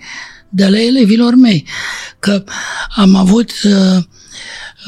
de 0.48 0.66
la 0.66 0.80
elevilor 0.80 1.34
mei, 1.34 1.66
că 2.18 2.44
am 2.96 3.14
avut 3.14 3.50
uh, 3.64 4.04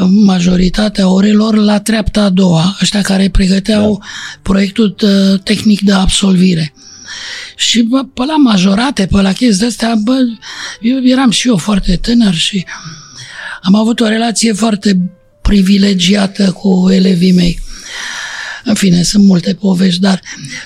majoritatea 0.05 1.09
orelor 1.09 1.55
la 1.55 1.81
treapta 1.81 2.23
a 2.23 2.29
doua, 2.29 2.77
ăștia 2.83 3.01
care 3.01 3.29
pregăteau 3.29 3.99
da. 4.01 4.07
proiectul 4.43 4.97
uh, 5.03 5.41
tehnic 5.41 5.81
de 5.81 5.93
absolvire. 5.93 6.73
Și 7.57 7.83
bă, 7.83 8.05
pe 8.15 8.25
la 8.25 8.37
majorate, 8.37 9.07
pe 9.07 9.21
la 9.21 9.33
chestii 9.33 9.59
de-astea, 9.59 9.95
bă, 10.03 10.17
eu 10.81 11.05
eram 11.05 11.31
și 11.31 11.49
eu 11.49 11.57
foarte 11.57 11.97
tânăr 11.97 12.35
și 12.35 12.67
am 13.63 13.75
avut 13.75 14.01
o 14.01 14.09
relație 14.09 14.53
foarte 14.53 15.11
privilegiată 15.43 16.53
cu 16.53 16.89
elevii 16.91 17.33
mei. 17.33 17.61
În 18.65 18.75
fine, 18.75 19.03
sunt 19.03 19.25
multe 19.25 19.55
povești, 19.55 20.01
dar 20.01 20.21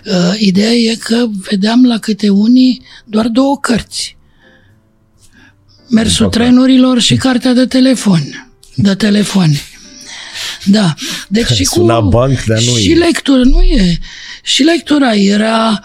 uh, 0.05 0.33
ideea 0.39 0.73
e 0.73 0.95
că 0.95 1.27
vedeam 1.51 1.87
la 1.87 1.99
câte 1.99 2.29
unii 2.29 2.83
doar 3.05 3.27
două 3.27 3.59
cărți. 3.59 4.17
Mersul 5.89 6.29
trenurilor 6.29 7.01
și 7.01 7.17
cartea 7.17 7.53
de 7.53 7.67
telefon. 7.67 8.50
De 8.83 8.95
telefon. 8.95 9.51
Da. 10.65 10.95
Deci 11.29 11.47
și 11.59 11.65
cu... 11.65 12.09
banc, 12.09 12.45
dar 12.45 12.59
nu 12.63 12.77
și 12.77 12.91
e. 12.91 12.95
lectură, 12.95 13.43
nu 13.43 13.61
e. 13.61 13.99
Și 14.43 14.63
lectura 14.63 15.15
era... 15.15 15.81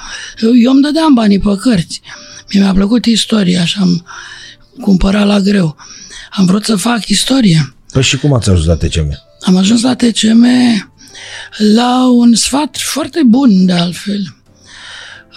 Eu 0.63 0.71
îmi 0.71 0.81
dădeam 0.81 1.13
banii 1.13 1.39
pe 1.39 1.57
cărți. 1.61 2.01
Mi-a 2.53 2.73
plăcut 2.73 3.05
istoria 3.05 3.65
și 3.65 3.77
am 3.79 4.05
cumpărat 4.81 5.27
la 5.27 5.39
greu. 5.39 5.75
Am 6.31 6.45
vrut 6.45 6.65
să 6.65 6.75
fac 6.75 7.07
istorie. 7.07 7.75
Păi 7.91 8.01
și 8.01 8.17
cum 8.17 8.33
ați 8.33 8.49
ajuns 8.49 8.65
la 8.65 8.75
TCM? 8.75 9.23
Am 9.39 9.55
ajuns 9.55 9.81
la 9.81 9.95
TCM 9.95 10.45
la 11.57 12.09
un 12.09 12.35
sfat 12.35 12.77
foarte 12.77 13.21
bun, 13.25 13.65
de 13.65 13.73
altfel, 13.73 14.35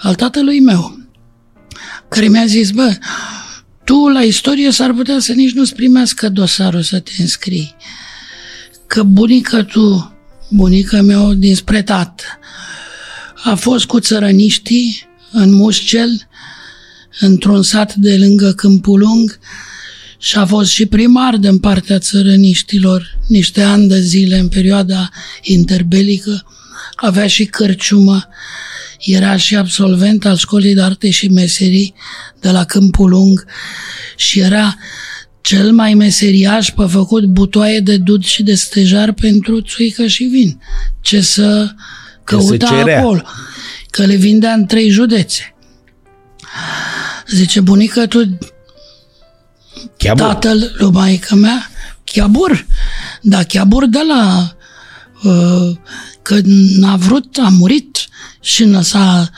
al 0.01 0.15
tatălui 0.15 0.59
meu, 0.59 0.99
care 2.09 2.27
mi-a 2.27 2.45
zis, 2.45 2.71
bă, 2.71 2.97
tu 3.89 4.07
la 4.07 4.21
istorie 4.21 4.71
s-ar 4.71 4.93
putea 4.93 5.19
să 5.19 5.33
nici 5.33 5.51
nu-ți 5.51 5.75
primească 5.75 6.29
dosarul 6.29 6.81
să 6.81 6.99
te 6.99 7.11
înscrii. 7.17 7.75
Că 8.87 9.03
bunica 9.03 9.63
tu, 9.63 10.13
bunica 10.49 11.01
mea 11.01 11.33
dinspre 11.33 11.83
tată, 11.83 12.23
a 13.43 13.55
fost 13.55 13.85
cu 13.85 13.99
țărăniștii 13.99 15.07
în 15.31 15.53
Muscel, 15.53 16.27
într-un 17.19 17.63
sat 17.63 17.95
de 17.95 18.17
lângă 18.17 18.51
Câmpul 18.51 18.99
Lung, 18.99 19.39
și 20.19 20.37
a 20.37 20.45
fost 20.45 20.69
și 20.71 20.85
primar 20.85 21.35
din 21.35 21.59
partea 21.59 21.99
țărăniștilor. 21.99 23.17
Niște 23.27 23.61
ani 23.61 23.87
de 23.87 23.99
zile 23.99 24.37
în 24.37 24.47
perioada 24.47 25.09
interbelică, 25.41 26.45
avea 26.95 27.27
și 27.27 27.45
cărciumă, 27.45 28.27
era 28.99 29.37
și 29.37 29.55
absolvent 29.55 30.25
al 30.25 30.37
școlii 30.37 30.73
de 30.73 30.81
arte 30.81 31.09
și 31.09 31.27
meserii 31.27 31.93
de 32.39 32.51
la 32.51 32.63
Câmpul 32.63 33.09
Lung 33.09 33.45
și 34.15 34.39
era 34.39 34.77
cel 35.41 35.71
mai 35.71 35.93
meseriaș 35.93 36.69
pe 36.69 36.85
făcut 36.85 37.25
butoaie 37.25 37.79
de 37.79 37.97
dud 37.97 38.23
și 38.23 38.43
de 38.43 38.53
stejar 38.53 39.11
pentru 39.11 39.61
țuică 39.61 40.07
și 40.07 40.23
vin. 40.23 40.61
Ce 41.01 41.21
să 41.21 41.71
căuta 42.23 42.83
acolo. 42.97 43.21
Că 43.89 44.05
le 44.05 44.15
vindea 44.15 44.53
în 44.53 44.65
trei 44.65 44.89
județe. 44.89 45.55
Zice, 47.27 47.59
bunică, 47.61 48.07
tu 48.07 48.37
Chiabur. 49.97 50.25
tatăl 50.25 50.75
lui 50.77 50.91
maică 50.91 51.35
mea, 51.35 51.69
Chiabur. 52.03 52.65
Da, 53.21 53.43
Chiabur 53.43 53.85
de 53.85 53.99
la 54.07 54.53
uh, 55.23 55.75
că 56.21 56.39
n-a 56.79 56.95
vrut, 56.95 57.37
a 57.37 57.47
murit 57.47 58.08
și 58.41 58.63
nu 58.63 58.81
s-a 58.81 59.29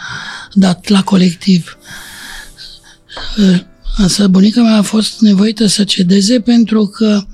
dat 0.54 0.88
la 0.88 1.04
colectiv. 1.04 1.78
Uh, 3.38 3.60
însă 3.98 4.28
bunica 4.28 4.62
mea 4.62 4.78
a 4.78 4.82
fost 4.82 5.20
nevoită 5.20 5.66
să 5.66 5.84
cedeze 5.84 6.40
pentru 6.40 6.86
că 6.86 7.26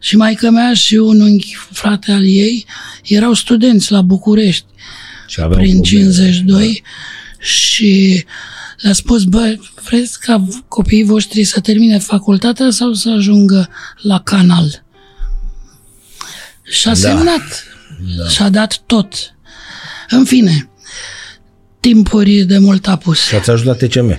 și 0.00 0.16
maica 0.16 0.50
mea 0.50 0.74
și 0.74 0.94
un 0.94 1.20
unchi 1.20 1.56
frate 1.70 2.12
al 2.12 2.24
ei 2.24 2.66
erau 3.02 3.32
studenți 3.32 3.92
la 3.92 4.02
București 4.02 4.66
prin 5.26 5.46
probleme. 5.46 5.80
52 5.80 6.82
da. 6.82 7.44
și 7.44 8.24
le-a 8.76 8.92
spus, 8.92 9.24
bă, 9.24 9.56
vreți 9.84 10.20
ca 10.20 10.46
copiii 10.68 11.04
voștri 11.04 11.44
să 11.44 11.60
termine 11.60 11.98
facultatea 11.98 12.70
sau 12.70 12.92
să 12.92 13.10
ajungă 13.10 13.68
la 14.00 14.20
canal? 14.20 14.84
Și 16.62 16.88
a 16.88 16.90
da. 16.90 16.96
semnat. 16.96 17.64
Da. 18.16 18.28
Și 18.28 18.42
a 18.42 18.48
dat 18.48 18.82
tot. 18.86 19.14
În 20.08 20.24
fine, 20.24 20.70
timpuri 21.82 22.44
de 22.44 22.58
mult 22.58 22.88
apus. 22.88 23.26
Și 23.26 23.34
ați 23.34 23.50
ajuns 23.50 23.66
la 23.66 23.86
TCM. 23.86 24.18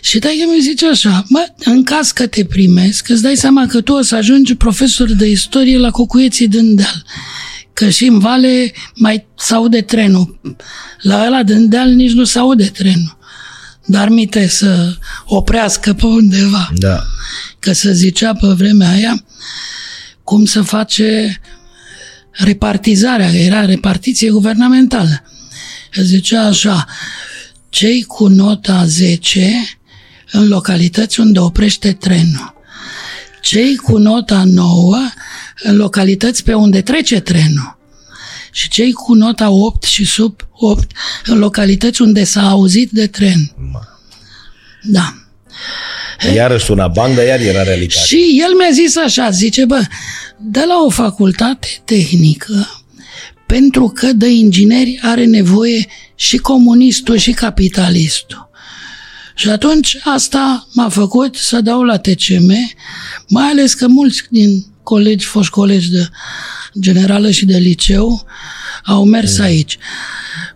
Și 0.00 0.18
că 0.18 0.28
mi 0.28 0.62
zice 0.62 0.88
așa, 0.88 1.24
mă, 1.28 1.46
în 1.64 1.82
caz 1.84 2.10
că 2.10 2.26
te 2.26 2.44
primesc, 2.44 3.08
îți 3.08 3.22
dai 3.22 3.36
seama 3.36 3.66
că 3.66 3.80
tu 3.80 3.92
o 3.92 4.02
să 4.02 4.16
ajungi 4.16 4.54
profesor 4.54 5.12
de 5.12 5.26
istorie 5.26 5.78
la 5.78 5.90
Cocuieții 5.90 6.48
din 6.48 6.74
deal. 6.74 7.04
Că 7.72 7.88
și 7.88 8.04
în 8.04 8.18
vale 8.18 8.72
mai 8.94 9.26
s-aude 9.38 9.80
trenul. 9.80 10.40
La 11.00 11.24
ăla 11.26 11.42
din 11.42 11.68
deal 11.68 11.88
nici 11.90 12.12
nu 12.12 12.24
s-aude 12.24 12.64
trenul 12.64 13.18
dar 13.86 14.08
mite 14.08 14.46
să 14.46 14.96
oprească 15.24 15.92
pe 15.92 16.06
undeva. 16.06 16.70
Da. 16.74 17.02
Că 17.58 17.72
se 17.72 17.92
zicea 17.92 18.34
pe 18.34 18.46
vremea 18.46 18.90
aia 18.90 19.24
cum 20.24 20.44
să 20.44 20.62
face 20.62 21.40
repartizarea, 22.30 23.30
că 23.30 23.36
era 23.36 23.64
repartiție 23.64 24.30
guvernamentală. 24.30 25.22
Zicea 26.02 26.46
așa, 26.46 26.86
cei 27.68 28.02
cu 28.02 28.26
nota 28.26 28.84
10 28.86 29.78
în 30.30 30.48
localități 30.48 31.20
unde 31.20 31.38
oprește 31.38 31.92
trenul, 31.92 32.54
cei 33.40 33.76
cu 33.76 33.98
nota 33.98 34.42
9 34.44 34.96
în 35.62 35.76
localități 35.76 36.42
pe 36.44 36.54
unde 36.54 36.82
trece 36.82 37.20
trenul, 37.20 37.78
și 38.50 38.68
cei 38.68 38.92
cu 38.92 39.14
nota 39.14 39.50
8 39.50 39.82
și 39.82 40.04
sub 40.04 40.40
8 40.52 40.90
în 41.24 41.38
localități 41.38 42.02
unde 42.02 42.24
s-a 42.24 42.48
auzit 42.48 42.90
de 42.90 43.06
tren. 43.06 43.54
Da. 44.82 45.14
Iar 46.34 46.60
suna 46.60 46.88
bandă, 46.88 47.24
iar 47.24 47.40
era 47.40 47.62
realitate. 47.62 48.06
Și 48.06 48.40
el 48.46 48.54
mi-a 48.56 48.70
zis 48.72 48.96
așa, 48.96 49.30
zice, 49.30 49.64
bă, 49.64 49.80
de 50.40 50.64
la 50.66 50.74
o 50.86 50.90
facultate 50.90 51.68
tehnică, 51.84 52.83
pentru 53.46 53.88
că 53.88 54.12
de 54.12 54.28
ingineri 54.28 54.98
are 55.02 55.24
nevoie 55.24 55.86
și 56.14 56.36
comunistul 56.36 57.16
și 57.16 57.32
capitalistul. 57.32 58.50
Și 59.34 59.48
atunci 59.48 59.96
asta 60.04 60.68
m-a 60.72 60.88
făcut 60.88 61.36
să 61.36 61.60
dau 61.60 61.82
la 61.82 61.98
TCM, 61.98 62.52
mai 63.28 63.44
ales 63.44 63.74
că 63.74 63.86
mulți 63.88 64.22
din 64.30 64.64
colegi, 64.82 65.24
foști 65.24 65.52
colegi 65.52 65.90
de 65.90 66.08
generală 66.80 67.30
și 67.30 67.44
de 67.44 67.56
liceu 67.56 68.26
au 68.84 69.04
mers 69.04 69.38
mm. 69.38 69.44
aici. 69.44 69.78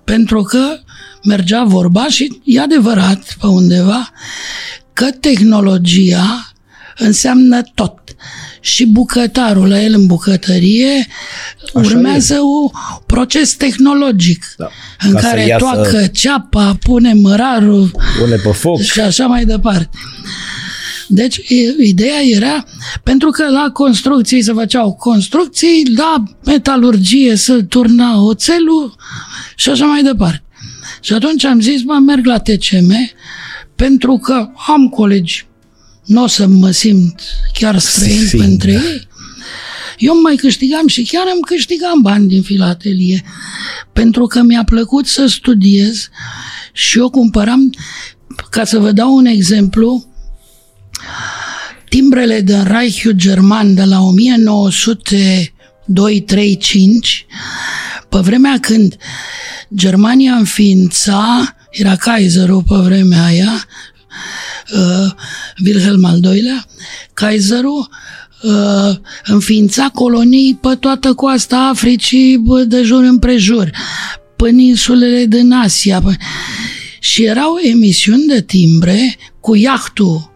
Pentru 0.04 0.42
că 0.42 0.80
mergea 1.22 1.64
vorba 1.64 2.08
și 2.08 2.40
e 2.44 2.60
adevărat 2.60 3.36
pe 3.40 3.46
undeva 3.46 4.12
că 4.92 5.10
tehnologia 5.10 6.52
înseamnă 6.96 7.62
tot. 7.74 8.07
Și 8.60 8.86
bucătarul 8.86 9.68
la 9.68 9.82
el 9.82 9.94
în 9.94 10.06
bucătărie 10.06 11.06
Așa 11.74 11.88
urmează 11.88 12.34
un 12.40 12.68
proces 13.06 13.54
tehnologic 13.54 14.44
Da. 14.56 14.68
în 15.06 15.12
Ca 15.12 15.20
să 15.20 15.26
care 15.26 15.46
iasă- 15.46 15.64
toacă 15.64 16.06
ceapa, 16.12 16.76
pune 16.82 17.12
mărarul, 17.14 17.90
Pune 18.20 18.34
pe 18.36 18.48
foc. 18.52 18.80
și 18.80 19.00
așa 19.00 19.26
mai 19.26 19.44
departe. 19.44 19.88
Deci, 21.10 21.36
e- 21.36 21.82
ideea 21.84 22.20
era, 22.24 22.64
pentru 23.02 23.30
că 23.30 23.48
la 23.50 23.70
construcții 23.72 24.42
se 24.42 24.52
făceau 24.52 24.92
construcții, 24.94 25.92
la 25.96 26.22
metalurgie 26.44 27.36
se 27.36 27.62
turna 27.62 28.22
oțelul 28.22 28.96
și 29.56 29.70
așa 29.70 29.84
mai 29.84 30.02
departe. 30.02 30.42
Și 31.00 31.12
atunci 31.12 31.44
am 31.44 31.60
zis, 31.60 31.82
mă, 31.84 31.94
merg 32.06 32.26
la 32.26 32.38
TCM, 32.38 32.92
pentru 33.76 34.16
că 34.16 34.48
am 34.66 34.88
colegi, 34.88 35.46
nu 36.08 36.22
o 36.22 36.26
să 36.26 36.46
mă 36.46 36.70
simt 36.70 37.20
chiar 37.52 37.78
străin 37.78 38.26
Sigur. 38.26 38.44
pentru 38.44 38.70
ei. 38.70 39.08
Eu 39.98 40.20
mai 40.20 40.36
câștigam 40.36 40.86
și 40.86 41.02
chiar 41.02 41.24
îmi 41.32 41.42
câștigam 41.42 42.00
bani 42.02 42.28
din 42.28 42.42
filatelie, 42.42 43.24
pentru 43.92 44.26
că 44.26 44.42
mi-a 44.42 44.64
plăcut 44.64 45.06
să 45.06 45.26
studiez 45.26 46.08
și 46.72 46.98
eu 46.98 47.10
cumpăram, 47.10 47.74
ca 48.50 48.64
să 48.64 48.78
vă 48.78 48.92
dau 48.92 49.14
un 49.14 49.24
exemplu, 49.24 50.06
timbrele 51.88 52.40
din 52.40 52.64
Reichul 52.64 53.12
German 53.12 53.74
de 53.74 53.84
la 53.84 53.98
1902-35, 53.98 54.02
pe 58.08 58.18
vremea 58.18 58.58
când 58.60 58.96
Germania 59.74 60.34
înființa, 60.34 61.54
era 61.70 61.96
Kaiserul 61.96 62.62
pe 62.62 62.74
vremea 62.76 63.24
aia, 63.24 63.66
uh, 64.74 65.10
Wilhelm 65.64 66.04
al 66.04 66.20
II-lea, 66.24 66.64
Kaiserul 67.14 67.88
uh, 68.42 68.96
înființa 69.24 69.90
colonii 69.94 70.58
pe 70.60 70.74
toată 70.80 71.12
coasta 71.12 71.56
Africii 71.72 72.38
bă, 72.38 72.62
de 72.62 72.82
jur 72.82 73.02
împrejur, 73.02 73.70
peninsulele 74.36 75.24
din 75.24 75.52
Asia. 75.52 76.00
Pă- 76.00 76.20
Și 77.00 77.24
erau 77.24 77.56
emisiuni 77.70 78.26
de 78.26 78.42
timbre 78.42 79.16
cu 79.40 79.54
iahtul 79.54 80.32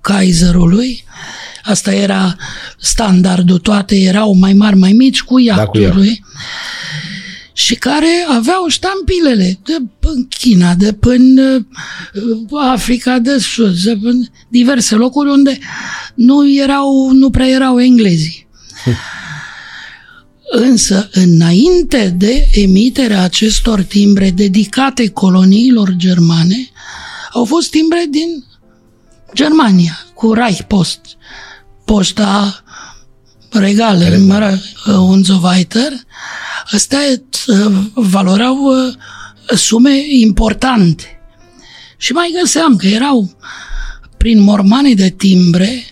Kaiserului, 0.00 1.04
asta 1.62 1.92
era 1.94 2.36
standardul, 2.78 3.58
toate 3.58 3.96
erau 3.96 4.32
mai 4.34 4.52
mari, 4.52 4.76
mai 4.76 4.92
mici, 4.92 5.20
cu 5.22 5.32
cu 5.32 5.38
iahtului. 5.38 6.06
iaht. 6.06 6.18
Și 7.58 7.74
care 7.74 8.26
aveau 8.28 8.66
ștampilele 8.68 9.58
de 9.64 9.76
în 10.00 10.28
China, 10.28 10.74
de 10.74 10.92
până 10.92 11.66
Africa 12.70 13.18
de 13.18 13.38
Sud, 13.38 13.78
de 13.82 13.96
până 14.02 14.24
diverse 14.48 14.94
locuri 14.94 15.30
unde 15.30 15.58
nu, 16.14 16.50
erau, 16.50 17.10
nu 17.10 17.30
prea 17.30 17.48
erau 17.48 17.80
englezii. 17.80 18.48
Însă, 20.70 21.08
înainte 21.12 22.14
de 22.16 22.48
emiterea 22.52 23.22
acestor 23.22 23.82
timbre 23.82 24.30
dedicate 24.30 25.08
coloniilor 25.08 25.92
germane, 25.96 26.70
au 27.32 27.44
fost 27.44 27.70
timbre 27.70 28.04
din 28.10 28.44
Germania, 29.34 30.06
cu 30.14 30.32
Reichpost, 30.32 31.00
poșta 31.84 32.62
regală, 33.50 34.16
mă 34.26 34.58
rog, 36.72 36.80
un 36.80 36.80
so 36.80 36.96
weiter. 36.96 37.16
Astea 37.18 37.22
uh, 37.46 37.72
valorau 37.94 38.56
uh, 38.56 38.94
sume 39.56 39.92
importante. 40.08 41.20
Și 41.96 42.12
mai 42.12 42.36
găseam 42.40 42.76
că 42.76 42.86
erau 42.86 43.36
prin 44.16 44.40
mormane 44.40 44.94
de 44.94 45.08
timbre, 45.08 45.84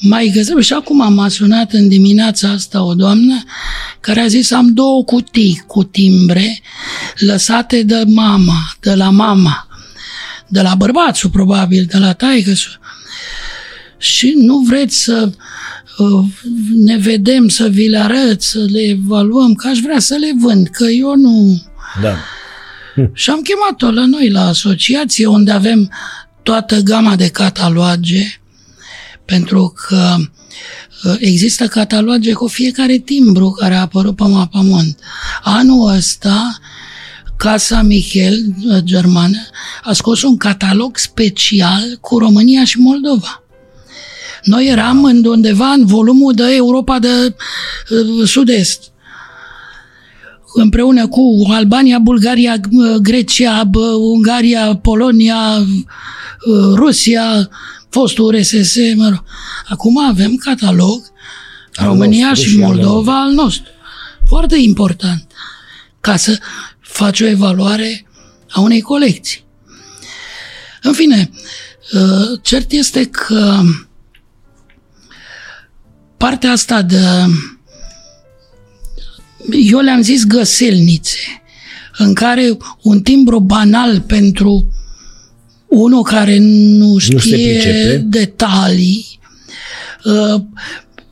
mai 0.00 0.32
găseam 0.34 0.60
și 0.60 0.72
acum 0.72 1.14
m-a 1.14 1.28
sunat 1.28 1.72
în 1.72 1.88
dimineața 1.88 2.48
asta 2.48 2.82
o 2.82 2.94
doamnă 2.94 3.44
care 4.00 4.20
a 4.20 4.26
zis 4.26 4.50
am 4.50 4.72
două 4.72 5.04
cutii 5.04 5.64
cu 5.66 5.84
timbre 5.84 6.60
lăsate 7.18 7.82
de 7.82 8.04
mama, 8.06 8.76
de 8.80 8.94
la 8.94 9.10
mama, 9.10 9.68
de 10.48 10.60
la 10.60 10.74
bărbatul 10.74 11.30
probabil, 11.30 11.84
de 11.84 11.98
la 11.98 12.12
taică 12.12 12.52
și 13.98 14.32
nu 14.36 14.58
vreți 14.58 15.02
să 15.02 15.28
uh, 15.28 15.34
ne 16.74 16.96
vedem, 16.96 17.48
să 17.48 17.68
vi 17.68 17.88
le 17.88 17.98
arăt, 17.98 18.42
să 18.42 18.64
le 18.68 18.80
evaluăm, 18.80 19.54
că 19.54 19.68
aș 19.68 19.78
vrea 19.78 19.98
să 19.98 20.14
le 20.14 20.32
vând, 20.40 20.68
că 20.68 20.84
eu 20.84 21.16
nu... 21.16 21.62
Da. 22.02 22.16
Și 23.12 23.30
am 23.30 23.40
chemat-o 23.40 23.90
la 23.90 24.06
noi, 24.06 24.30
la 24.30 24.46
asociație, 24.46 25.26
unde 25.26 25.50
avem 25.50 25.90
toată 26.42 26.80
gama 26.80 27.16
de 27.16 27.28
cataloage, 27.28 28.40
pentru 29.24 29.74
că 29.86 30.16
uh, 31.04 31.16
există 31.18 31.66
cataloage 31.66 32.32
cu 32.32 32.46
fiecare 32.46 32.98
timbru 32.98 33.50
care 33.50 33.74
a 33.74 33.80
apărut 33.80 34.16
pe 34.16 34.24
Mapamont. 34.24 34.98
Anul 35.42 35.94
ăsta, 35.96 36.58
Casa 37.36 37.82
Michel, 37.82 38.44
uh, 38.64 38.78
germană, 38.82 39.38
a 39.82 39.92
scos 39.92 40.22
un 40.22 40.36
catalog 40.36 40.96
special 40.96 41.98
cu 42.00 42.18
România 42.18 42.64
și 42.64 42.78
Moldova. 42.78 43.43
Noi 44.44 44.66
eram 44.66 45.04
în 45.04 45.24
undeva 45.24 45.66
în 45.66 45.86
volumul 45.86 46.32
de 46.32 46.54
Europa 46.54 46.98
de 46.98 47.34
uh, 47.90 48.28
Sud-Est 48.28 48.92
împreună 50.54 51.08
cu 51.08 51.46
Albania, 51.50 51.98
Bulgaria, 51.98 52.56
Grecia, 53.02 53.64
bă, 53.64 53.86
Ungaria, 53.86 54.76
Polonia, 54.76 55.58
uh, 55.58 56.74
Rusia, 56.74 57.48
fostul 57.88 58.36
RSS, 58.36 58.76
mă 58.94 59.08
rog. 59.08 59.24
Acum 59.68 59.98
avem 59.98 60.34
catalog 60.34 61.02
Al 61.74 61.86
România 61.86 62.28
nostru 62.28 62.48
și 62.48 62.54
și 62.54 62.62
al 62.62 62.66
Moldova 62.66 63.22
al 63.22 63.32
nostru. 63.32 63.70
Foarte 64.26 64.56
important 64.58 65.26
ca 66.00 66.16
să 66.16 66.38
faci 66.80 67.20
o 67.20 67.26
evaluare 67.26 68.06
a 68.48 68.60
unei 68.60 68.80
colecții. 68.80 69.44
În 70.82 70.92
fine, 70.92 71.30
uh, 71.92 72.40
cert 72.42 72.72
este 72.72 73.04
că 73.04 73.60
partea 76.24 76.50
asta 76.50 76.82
de 76.82 76.96
eu 79.50 79.78
le-am 79.78 80.02
zis 80.02 80.24
găselnițe, 80.24 81.18
în 81.98 82.14
care 82.14 82.56
un 82.82 83.00
timbru 83.00 83.40
banal 83.40 84.00
pentru 84.00 84.66
unul 85.66 86.02
care 86.02 86.38
nu 86.38 86.98
se 86.98 87.18
știe 87.18 87.36
pricepe. 87.36 87.96
detalii, 87.96 89.18
uh, 90.04 90.40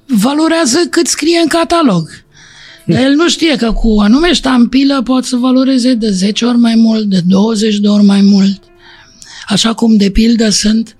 valorează 0.06 0.78
cât 0.90 1.06
scrie 1.06 1.39
în 1.39 1.48
catalog. 1.48 2.09
Dar 2.86 3.02
el 3.02 3.14
nu 3.14 3.28
știe 3.28 3.56
că 3.56 3.72
cu 3.72 3.89
o 3.89 4.01
anume 4.01 4.32
ștampilă 4.32 5.02
poate 5.02 5.26
să 5.26 5.36
valoreze 5.36 5.94
de 5.94 6.10
10 6.10 6.44
ori 6.44 6.59
mai 6.59 6.74
mult, 6.74 7.05
de 7.05 7.20
20 7.26 7.78
de 7.78 7.89
ori 7.89 8.05
mai 8.05 8.20
mult. 8.20 8.62
Așa 9.47 9.74
cum, 9.74 9.97
de 9.97 10.10
pildă, 10.10 10.48
sunt 10.48 10.97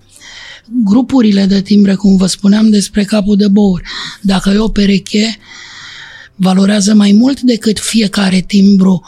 grupurile 0.85 1.44
de 1.44 1.61
timbre, 1.61 1.94
cum 1.94 2.16
vă 2.16 2.27
spuneam 2.27 2.70
despre 2.70 3.05
capul 3.05 3.36
de 3.36 3.49
bouri. 3.49 3.82
Dacă 4.20 4.51
e 4.51 4.59
o 4.59 4.69
pereche, 4.69 5.39
valorează 6.35 6.94
mai 6.94 7.12
mult 7.19 7.40
decât 7.40 7.78
fiecare 7.78 8.44
timbru 8.47 9.03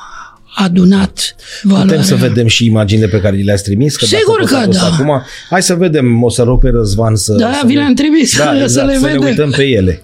adunat. 0.57 1.35
Putem 1.63 1.77
valoarea. 1.77 2.03
să 2.03 2.15
vedem 2.15 2.47
și 2.47 2.65
imaginile 2.65 3.09
pe 3.09 3.21
care 3.21 3.37
le-ați 3.37 3.63
trimis? 3.63 3.97
Că 3.97 4.05
Sigur 4.05 4.41
dacă 4.41 4.41
tot 4.41 4.51
că 4.51 4.57
a 4.57 4.65
fost 4.65 4.79
da. 4.79 4.87
Acum, 4.87 5.23
hai 5.51 5.63
să 5.63 5.75
vedem, 5.75 6.23
o 6.23 6.31
să 6.31 6.43
rog 6.43 6.61
pe 6.61 6.69
Răzvan 6.69 7.17
să... 7.17 7.33
Da, 7.33 7.53
să 7.53 7.67
vi 7.67 7.73
ne- 7.75 7.79
le-am 7.79 7.95
trimis, 7.95 8.37
da, 8.37 8.45
să 8.57 8.63
exact, 8.63 8.87
le 8.87 8.95
să 8.95 9.01
vedem. 9.01 9.21
ne 9.21 9.27
uităm 9.29 9.51
pe 9.51 9.63
ele. 9.65 10.03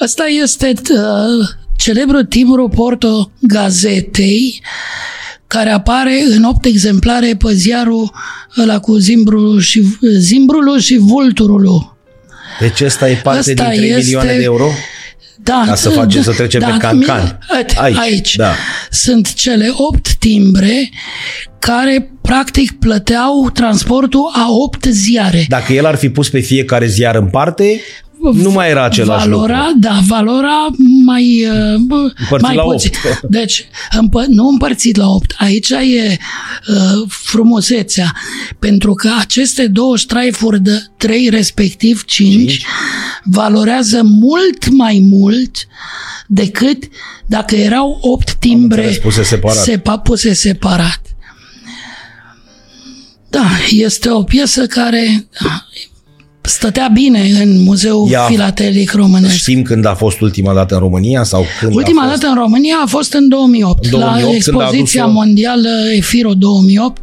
Asta 0.00 0.24
este 0.42 0.72
uh, 0.90 1.48
celebrul 1.76 2.24
timbru 2.24 2.68
Porto 2.68 3.30
Gazetei, 3.40 4.62
care 5.52 5.70
apare 5.70 6.22
în 6.36 6.42
opt 6.44 6.64
exemplare 6.64 7.34
pe 7.38 7.52
ziarul 7.52 8.12
ăla 8.60 8.78
cu 8.78 8.96
zimbrul 8.96 9.60
și, 9.60 9.82
zimbrul 10.18 10.80
și 10.80 10.96
vulturul. 10.96 11.96
Deci 12.60 12.80
ăsta 12.80 13.08
e 13.10 13.14
parte 13.14 13.38
Ăsta 13.38 13.52
din 13.52 13.64
3 13.64 13.88
este- 13.88 14.00
milioane 14.02 14.36
de 14.36 14.42
euro? 14.42 14.66
Da, 15.42 15.62
Ca 15.66 15.74
să 15.74 15.88
facem- 15.88 16.22
să 16.22 16.32
trecem 16.32 16.60
pe 16.60 16.76
cancan. 16.78 17.22
mi- 17.22 17.56
Uite, 17.56 17.74
Aici, 17.78 17.96
aici. 17.96 18.36
da. 18.36 18.54
Sunt 18.90 19.34
cele 19.34 19.68
opt 19.76 20.14
timbre 20.14 20.90
care 21.58 22.10
practic 22.22 22.72
plăteau 22.78 23.50
transportul 23.52 24.30
a 24.34 24.46
opt 24.50 24.84
ziare. 24.84 25.44
Dacă 25.48 25.72
el 25.72 25.86
ar 25.86 25.94
fi 25.96 26.08
pus 26.08 26.28
pe 26.28 26.40
fiecare 26.40 26.86
ziar 26.86 27.14
în 27.14 27.26
parte, 27.26 27.80
nu 28.32 28.50
mai 28.50 28.70
era 28.70 28.84
același 28.84 29.28
valora, 29.28 29.58
lucru. 29.66 29.78
Da, 29.80 29.98
valora 30.06 30.66
mai, 31.04 31.46
uh, 31.46 31.74
Împărțit 32.18 32.40
mai 32.40 32.54
la 32.54 32.62
puțin. 32.62 32.90
opt. 33.10 33.20
Deci, 33.38 33.66
împă, 33.98 34.24
nu 34.28 34.48
împărțit 34.48 34.96
la 34.96 35.08
8. 35.08 35.34
Aici 35.38 35.70
e 35.70 36.16
uh, 36.68 37.04
frumusețea. 37.08 38.12
Pentru 38.58 38.94
că 38.94 39.10
aceste 39.18 39.66
două 39.66 39.96
straifuri 39.96 40.60
de 40.62 40.82
3, 40.96 41.28
respectiv 41.28 42.04
5, 42.04 42.32
Cinci. 42.50 42.64
valorează 43.24 44.00
mult 44.02 44.68
mai 44.70 45.06
mult 45.10 45.56
decât 46.26 46.82
dacă 47.26 47.54
erau 47.56 47.98
8 48.00 48.32
timbre 48.34 48.80
înțeles, 48.80 49.02
puse 49.02 49.22
separat. 49.22 49.62
sepa, 49.62 49.98
puse 49.98 50.32
separat. 50.32 51.00
Da, 53.30 53.46
este 53.70 54.10
o 54.10 54.22
piesă 54.22 54.66
care 54.66 55.26
stătea 56.42 56.88
bine 56.92 57.20
în 57.42 57.62
Muzeul 57.62 58.08
Ea- 58.10 58.26
Filatelic 58.28 58.92
Românesc. 58.92 59.34
Știm 59.34 59.62
când 59.62 59.84
a 59.86 59.94
fost 59.94 60.20
ultima 60.20 60.54
dată 60.54 60.74
în 60.74 60.80
România 60.80 61.22
sau 61.22 61.44
când 61.60 61.74
Ultima 61.74 62.02
a 62.02 62.08
fost? 62.08 62.20
dată 62.20 62.32
în 62.34 62.40
România 62.40 62.74
a 62.84 62.86
fost 62.86 63.12
în 63.12 63.28
2008, 63.28 63.88
2008, 63.88 64.14
la 64.14 64.20
când 64.20 64.30
a 64.30 64.34
expoziția 64.34 65.02
adus-o- 65.02 65.14
mondială 65.14 65.68
EFIRO 65.96 66.34
2008, 66.34 67.00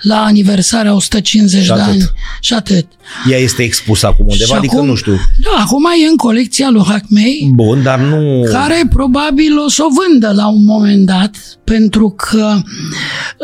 la 0.00 0.16
aniversarea 0.24 0.94
150 0.94 1.60
Și 1.62 1.66
de 1.66 1.72
atât. 1.72 1.84
ani. 1.86 2.10
Și 2.40 2.52
atât. 2.54 2.86
Ea 3.30 3.38
este 3.38 3.62
expusă 3.62 4.06
acum 4.06 4.26
undeva, 4.28 4.50
Și 4.52 4.56
adică 4.58 4.76
acum- 4.76 4.86
nu 4.86 4.94
știu. 4.94 5.12
Da, 5.42 5.62
acum 5.62 5.84
e 6.04 6.08
în 6.08 6.16
colecția 6.16 6.68
lui 6.70 6.84
Hackmei, 6.86 7.50
Bun, 7.54 7.82
dar 7.82 7.98
nu... 7.98 8.42
care 8.50 8.82
probabil 8.90 9.58
o 9.58 9.68
să 9.68 9.82
o 9.82 9.88
vândă 10.02 10.32
la 10.32 10.48
un 10.48 10.64
moment 10.64 11.06
dat, 11.06 11.36
pentru 11.64 12.10
că 12.10 12.54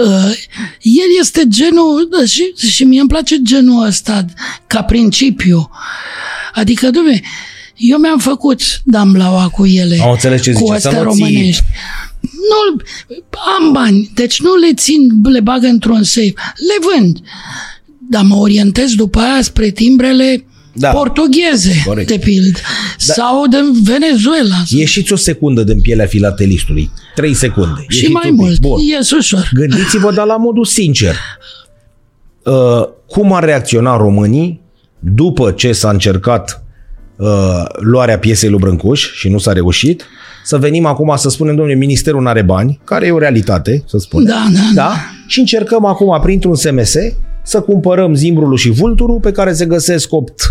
uh, 0.04 0.32
el 0.80 1.06
este 1.20 1.42
genul, 1.48 2.08
da, 2.18 2.24
și, 2.26 2.52
și 2.70 2.84
mie 2.84 3.00
îmi 3.00 3.08
place 3.08 3.36
genul 3.42 3.86
ăsta 3.86 4.24
ca 4.66 4.82
principiu. 4.82 5.70
Adică, 6.54 6.90
dumne, 6.90 7.20
eu 7.76 7.98
mi-am 7.98 8.18
făcut 8.18 8.60
damblaua 8.84 9.48
cu 9.48 9.66
ele. 9.66 9.98
Am 10.02 10.10
înțeles 10.10 10.42
ce 10.42 10.52
cu 10.52 10.58
zice, 10.58 10.72
astea 10.72 10.90
să 10.90 10.96
nu 10.96 11.02
ții- 11.14 11.18
românești. 11.18 11.62
Nu, 12.20 12.82
am 13.58 13.72
bani, 13.72 14.10
deci 14.14 14.40
nu 14.40 14.54
le 14.54 14.74
țin, 14.74 15.08
le 15.22 15.40
bag 15.40 15.62
într-un 15.64 16.02
safe, 16.02 16.34
le 16.56 16.86
vând. 16.96 17.18
Dar 18.12 18.22
mă 18.24 18.36
orientez 18.36 18.90
după 18.94 19.18
aia 19.18 19.42
spre 19.42 19.70
timbrele 19.70 20.44
Da. 20.74 20.88
portugheze, 20.90 21.82
Corect. 21.86 22.08
de 22.08 22.18
pildă, 22.18 22.58
sau 22.96 23.46
de 23.46 23.56
Venezuela. 23.82 24.56
Ieșiți 24.68 25.12
o 25.12 25.16
secundă 25.16 25.62
din 25.62 25.80
pielea 25.80 26.06
filatelistului. 26.06 26.90
Trei 27.14 27.34
secunde. 27.34 27.80
și 27.88 27.96
Ieșiți 27.96 28.12
mai 28.12 28.22
un 28.30 28.36
pic. 28.36 28.44
mult, 28.44 28.60
Bun. 28.60 28.78
e 28.80 29.16
ușor. 29.16 29.50
Gândiți-vă, 29.54 30.12
dar 30.12 30.26
la 30.26 30.36
modul 30.36 30.64
sincer. 30.64 31.14
Uh, 32.44 32.82
cum 33.06 33.32
ar 33.32 33.44
reacționa 33.44 33.96
românii 33.96 34.60
după 34.98 35.50
ce 35.50 35.72
s-a 35.72 35.90
încercat 35.90 36.64
uh, 37.16 37.28
luarea 37.80 38.18
piesei 38.18 38.48
lui 38.50 38.58
Brâncuș 38.58 39.12
și 39.12 39.28
nu 39.28 39.38
s-a 39.38 39.52
reușit, 39.52 40.04
să 40.44 40.58
venim 40.58 40.86
acum 40.86 41.12
să 41.16 41.28
spunem, 41.28 41.54
domnule, 41.56 41.76
ministerul 41.76 42.22
nu 42.22 42.28
are 42.28 42.42
bani, 42.42 42.80
care 42.84 43.06
e 43.06 43.10
o 43.10 43.18
realitate, 43.18 43.84
să 43.88 43.98
spunem. 43.98 44.26
Da, 44.26 44.46
da, 44.52 44.60
da? 44.74 44.94
Și 45.26 45.38
încercăm 45.38 45.84
acum, 45.84 46.20
printr-un 46.22 46.54
SMS, 46.54 46.94
să 47.42 47.60
cumpărăm 47.60 48.14
zimbrul 48.14 48.56
și 48.56 48.70
vulturul 48.70 49.20
pe 49.20 49.32
care 49.32 49.52
se 49.52 49.66
găsesc 49.66 50.12
8 50.12 50.42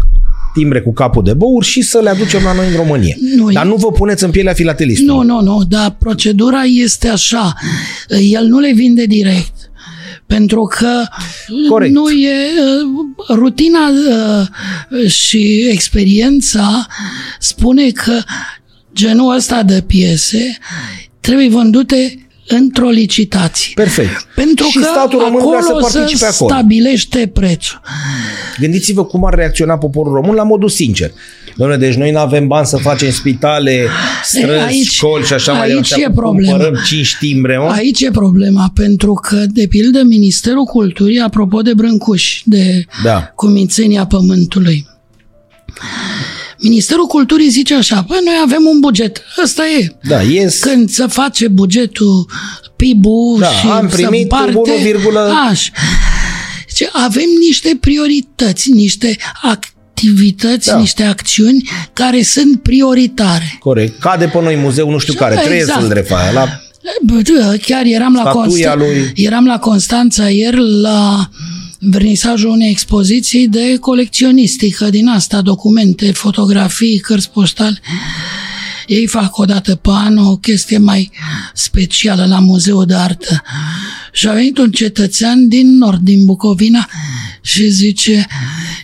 timbre 0.54 0.82
cu 0.82 0.94
capul 0.94 1.24
de 1.24 1.34
băuri 1.34 1.66
și 1.66 1.82
să 1.82 2.00
le 2.00 2.10
aducem 2.10 2.44
la 2.44 2.54
noi 2.54 2.68
în 2.68 2.76
România. 2.76 3.16
Nu, 3.36 3.52
Dar 3.52 3.66
nu 3.66 3.76
vă 3.76 3.92
puneți 3.92 4.24
în 4.24 4.32
pielea 4.32 4.54
filatelistului. 4.54 5.16
Nu, 5.16 5.24
nu, 5.24 5.42
nu, 5.42 5.64
dar 5.64 5.96
procedura 6.00 6.62
este 6.64 7.08
așa. 7.08 7.54
El 8.32 8.46
nu 8.46 8.60
le 8.60 8.74
vinde 8.74 9.06
direct. 9.06 9.54
Pentru 10.26 10.64
că 10.64 11.04
Corect. 11.70 11.94
nu 11.94 12.10
e 12.10 12.34
uh, 13.30 13.36
rutina 13.38 13.90
uh, 13.90 15.10
și 15.10 15.68
experiența 15.72 16.88
spune 17.40 17.90
că 17.90 18.20
genul 18.94 19.36
ăsta 19.36 19.64
de 19.64 19.84
piese 19.88 20.58
trebuie 21.20 21.50
vândute 21.50 22.21
într-o 22.52 22.90
licitație. 22.90 23.72
Perfect. 23.76 24.26
Pentru 24.36 24.66
și 24.66 24.78
că 24.78 24.84
statul 24.84 25.20
român 25.20 25.46
vrea 25.48 25.62
să 25.62 25.68
acolo 25.70 25.88
participe 25.92 26.18
se 26.18 26.26
acolo. 26.26 26.50
stabilește 26.50 27.30
prețul. 27.34 27.82
Gândiți-vă 28.60 29.06
cum 29.06 29.26
ar 29.26 29.34
reacționa 29.34 29.78
poporul 29.78 30.14
român 30.14 30.36
la 30.36 30.44
modul 30.44 30.70
sincer. 30.70 31.12
Domnule, 31.56 31.80
deci 31.80 31.94
noi 31.96 32.12
nu 32.12 32.18
avem 32.20 32.48
bani 32.48 32.66
să 32.66 32.78
facem 32.78 33.12
spitale, 33.12 33.88
străzi, 34.24 34.64
aici- 34.66 34.92
școli 34.92 35.24
și 35.26 35.34
așa 35.34 35.52
mai 35.52 35.62
aici 35.62 35.72
departe. 35.90 36.02
e 36.02 36.06
Acum 36.06 36.16
problema. 36.16 36.52
Cumpărăm 36.58 36.82
5 36.86 37.16
timbre, 37.20 37.58
mă? 37.58 37.64
Aici 37.78 38.02
e 38.02 38.12
problema, 38.12 38.72
pentru 38.74 39.14
că, 39.14 39.44
de 39.48 39.66
pildă, 39.70 40.02
Ministerul 40.04 40.64
Culturii, 40.64 41.20
apropo 41.20 41.62
de 41.62 41.74
Brâncuși, 41.74 42.42
de 42.46 42.86
Da. 43.04 43.32
cumințenia 43.36 44.06
pământului, 44.06 44.88
Ministerul 46.62 47.06
Culturii 47.06 47.50
zice 47.50 47.74
așa, 47.76 48.04
păi 48.08 48.18
noi 48.26 48.34
avem 48.44 48.66
un 48.72 48.80
buget, 48.80 49.22
ăsta 49.44 49.64
e. 49.68 49.96
Da, 50.04 50.22
ies. 50.22 50.60
Când 50.60 50.90
se 50.90 51.06
face 51.08 51.48
bugetul 51.48 52.26
PIB-ul 52.76 53.38
Da, 53.40 53.48
și 53.48 53.68
am 53.68 53.90
se 53.90 53.96
primit 53.96 54.22
împarte, 54.22 54.56
1, 54.56 55.18
Așa. 55.50 55.72
Zice, 56.70 56.90
avem 56.92 57.28
niște 57.48 57.78
priorități, 57.80 58.72
niște 58.72 59.18
activități, 59.42 60.68
Da. 60.68 60.78
niște 60.78 61.04
acțiuni 61.04 61.70
care 61.94 62.22
sunt 62.24 62.62
prioritare. 62.62 63.58
Corect. 63.60 64.00
Cade 64.00 64.26
pe 64.26 64.42
noi 64.42 64.56
muzeul 64.56 64.92
nu 64.92 64.98
știu 64.98 65.14
care. 65.14 65.36
Trebuie 65.36 65.60
Exact. 65.60 65.82
să-l 65.82 65.94
refaia. 65.94 66.32
La... 66.32 66.48
Bă, 67.04 67.22
da, 67.40 67.52
Chiar 67.66 67.82
eram 67.86 68.14
la, 68.14 68.22
Statuia 68.22 68.70
Consta- 68.72 68.76
lui. 68.78 69.12
eram 69.16 69.46
la 69.46 69.60
Constanța 69.60 70.30
ieri 70.30 70.80
la 70.82 71.30
vernisajul 71.84 72.50
unei 72.50 72.70
expoziții 72.70 73.48
de 73.48 73.78
colecționistică 73.80 74.90
din 74.90 75.08
asta, 75.08 75.42
documente, 75.42 76.12
fotografii, 76.12 77.00
cărți 77.00 77.32
postale. 77.32 77.80
Ei 78.88 79.08
fac 79.08 79.38
o 79.38 79.46
dată 79.46 79.76
pe 79.76 79.90
an 79.92 80.18
o 80.18 80.38
chestie 80.38 80.78
mai 80.78 81.12
specială 81.54 82.26
la 82.26 82.40
Muzeul 82.40 82.86
de 82.86 82.94
Artă. 82.94 83.44
Și 84.14 84.28
a 84.28 84.34
venit 84.34 84.58
un 84.58 84.72
cetățean 84.72 85.48
din 85.48 85.78
nord, 85.78 86.02
din 86.02 86.26
Bucovina, 86.26 86.90
și 87.42 87.70
zice, 87.70 88.28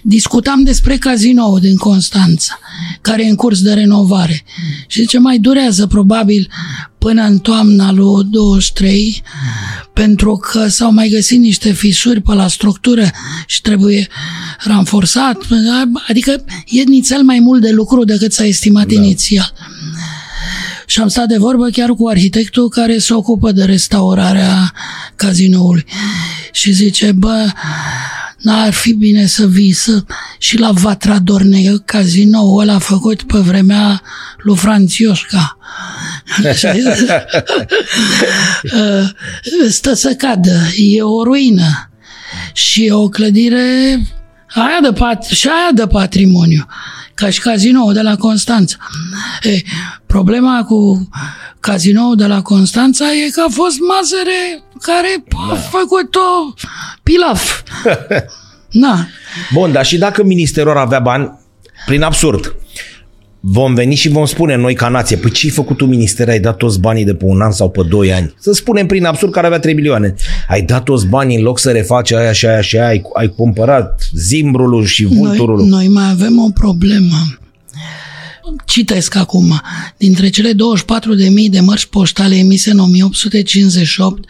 discutam 0.03 0.63
despre 0.63 0.97
cazinoul 0.97 1.59
din 1.59 1.77
Constanța, 1.77 2.59
care 3.01 3.25
e 3.25 3.29
în 3.29 3.35
curs 3.35 3.61
de 3.61 3.73
renovare. 3.73 4.43
Și 4.87 4.99
zice, 4.99 5.19
mai 5.19 5.37
durează 5.37 5.87
probabil 5.87 6.49
până 6.97 7.23
în 7.23 7.37
toamna 7.37 7.91
lui 7.91 8.23
23, 8.29 9.23
pentru 9.93 10.35
că 10.35 10.67
s-au 10.67 10.91
mai 10.91 11.09
găsit 11.09 11.39
niște 11.39 11.71
fisuri 11.71 12.21
pe 12.21 12.33
la 12.33 12.47
structură 12.47 13.09
și 13.45 13.61
trebuie 13.61 14.07
ranforsat. 14.63 15.37
Adică 16.07 16.45
e 16.65 16.81
nițel 16.81 17.21
mai 17.21 17.39
mult 17.39 17.61
de 17.61 17.69
lucru 17.71 18.03
decât 18.03 18.33
s-a 18.33 18.45
estimat 18.45 18.87
da. 18.87 18.93
inițial. 18.93 19.53
Și 20.85 20.99
am 20.99 21.07
stat 21.07 21.27
de 21.27 21.37
vorbă 21.37 21.69
chiar 21.69 21.89
cu 21.89 22.07
arhitectul 22.07 22.69
care 22.69 22.97
se 22.97 23.13
ocupă 23.13 23.51
de 23.51 23.63
restaurarea 23.63 24.73
cazinoului. 25.15 25.85
Și 26.51 26.71
zice, 26.71 27.11
bă, 27.11 27.45
n-ar 28.47 28.73
fi 28.73 28.93
bine 28.93 29.25
să 29.25 29.47
vii 29.47 29.71
să... 29.71 30.03
și 30.37 30.57
la 30.57 30.71
Vatra 30.71 31.19
Dorne, 31.19 31.61
cazinoul 31.85 32.61
ăla 32.61 32.79
făcut 32.79 33.23
pe 33.23 33.37
vremea 33.37 34.01
lui 34.37 34.55
Franțioșca. 34.55 35.57
Uh, 38.73 39.09
Stă 39.69 39.93
să 39.93 40.13
cadă, 40.17 40.59
e 40.75 41.01
o 41.01 41.23
ruină 41.23 41.89
și 42.53 42.85
e 42.85 42.91
o 42.91 43.09
clădire 43.09 43.99
aia 44.47 44.79
de 44.81 44.93
pat- 44.93 45.29
și 45.35 45.47
aia 45.47 45.71
de 45.73 45.87
patrimoniu, 45.87 46.65
ca 47.17 47.29
și 47.29 47.39
cazinoul 47.39 47.93
de 47.93 48.01
la 48.01 48.15
Constanța. 48.15 48.75
E, 49.41 49.61
problema 50.05 50.63
cu 50.63 51.09
cazinoul 51.59 52.15
de 52.15 52.25
la 52.25 52.41
Constanța 52.41 53.05
e 53.13 53.29
că 53.29 53.43
a 53.47 53.51
fost 53.51 53.77
Mazăre 53.79 54.63
care 54.81 55.23
a 55.51 55.55
făcut-o 55.55 56.53
pilaf. 57.03 57.61
Na, 58.83 59.07
Bun, 59.53 59.71
dar 59.71 59.85
și 59.85 59.97
dacă 59.97 60.23
ministerul 60.23 60.71
ar 60.71 60.77
avea 60.77 60.99
bani, 60.99 61.39
prin 61.85 62.01
absurd, 62.01 62.55
vom 63.49 63.73
veni 63.73 63.95
și 63.95 64.09
vom 64.09 64.25
spune 64.25 64.55
noi 64.55 64.73
ca 64.73 64.87
nație, 64.87 65.17
păi 65.17 65.31
ce 65.31 65.45
ai 65.45 65.51
făcut 65.51 65.77
tu 65.77 65.85
minister, 65.85 66.29
ai 66.29 66.39
dat 66.39 66.57
toți 66.57 66.79
banii 66.79 67.05
de 67.05 67.13
pe 67.13 67.25
un 67.25 67.41
an 67.41 67.51
sau 67.51 67.69
pe 67.69 67.81
doi 67.89 68.13
ani? 68.13 68.33
Să 68.39 68.51
spunem 68.51 68.85
prin 68.85 69.05
absurd 69.05 69.31
care 69.31 69.45
avea 69.45 69.59
3 69.59 69.73
milioane. 69.73 70.15
Ai 70.47 70.61
dat 70.61 70.83
toți 70.83 71.07
banii 71.07 71.37
în 71.37 71.43
loc 71.43 71.59
să 71.59 71.71
refaci 71.71 72.11
aia 72.11 72.31
și 72.31 72.45
aia 72.45 72.61
și 72.61 72.77
aia, 72.77 72.87
ai, 72.87 73.01
ai 73.13 73.27
cumpărat 73.27 74.09
zimbrul 74.13 74.85
și 74.85 75.03
noi, 75.03 75.13
vulturul. 75.13 75.65
noi 75.65 75.87
mai 75.87 76.09
avem 76.09 76.39
o 76.39 76.49
problemă. 76.49 77.15
Citesc 78.65 79.15
acum. 79.15 79.61
Dintre 79.97 80.29
cele 80.29 80.51
24.000 80.51 80.55
de 81.49 81.59
mărci 81.59 81.85
poștale 81.85 82.35
emise 82.35 82.71
în 82.71 82.79
1858, 82.79 84.29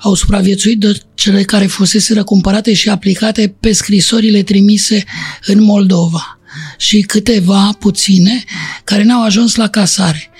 au 0.00 0.14
supraviețuit 0.14 0.80
de 0.80 1.00
cele 1.14 1.42
care 1.42 1.66
fusese 1.66 2.20
cumpărate 2.20 2.72
și 2.72 2.88
aplicate 2.88 3.54
pe 3.60 3.72
scrisorile 3.72 4.42
trimise 4.42 5.04
în 5.46 5.62
Moldova 5.62 6.39
și 6.80 7.00
câteva 7.00 7.76
puține 7.78 8.44
care 8.84 9.02
n-au 9.02 9.24
ajuns 9.24 9.54
la 9.54 9.68
casare. 9.68 10.30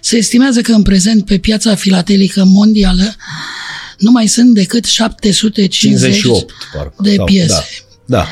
Se 0.00 0.16
estimează 0.16 0.60
că 0.60 0.72
în 0.72 0.82
prezent 0.82 1.24
pe 1.24 1.38
piața 1.38 1.74
filatelică 1.74 2.44
mondială 2.44 3.16
nu 3.98 4.10
mai 4.10 4.26
sunt 4.26 4.54
decât 4.54 4.84
750 4.84 6.10
58, 6.12 6.52
parcă. 6.74 6.94
de 7.02 7.14
Sau- 7.14 7.24
piese. 7.24 7.66
Da. 8.04 8.16
da. 8.16 8.26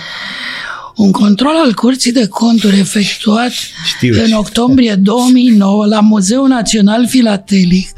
Un 0.98 1.12
control 1.12 1.56
al 1.56 1.74
Curții 1.74 2.12
de 2.12 2.26
Conturi 2.26 2.78
efectuat 2.78 3.50
Știu. 3.84 4.24
în 4.24 4.32
octombrie 4.32 4.94
2009 4.94 5.86
la 5.86 6.00
Muzeul 6.00 6.48
Național 6.48 7.08
Filatelic 7.08 7.88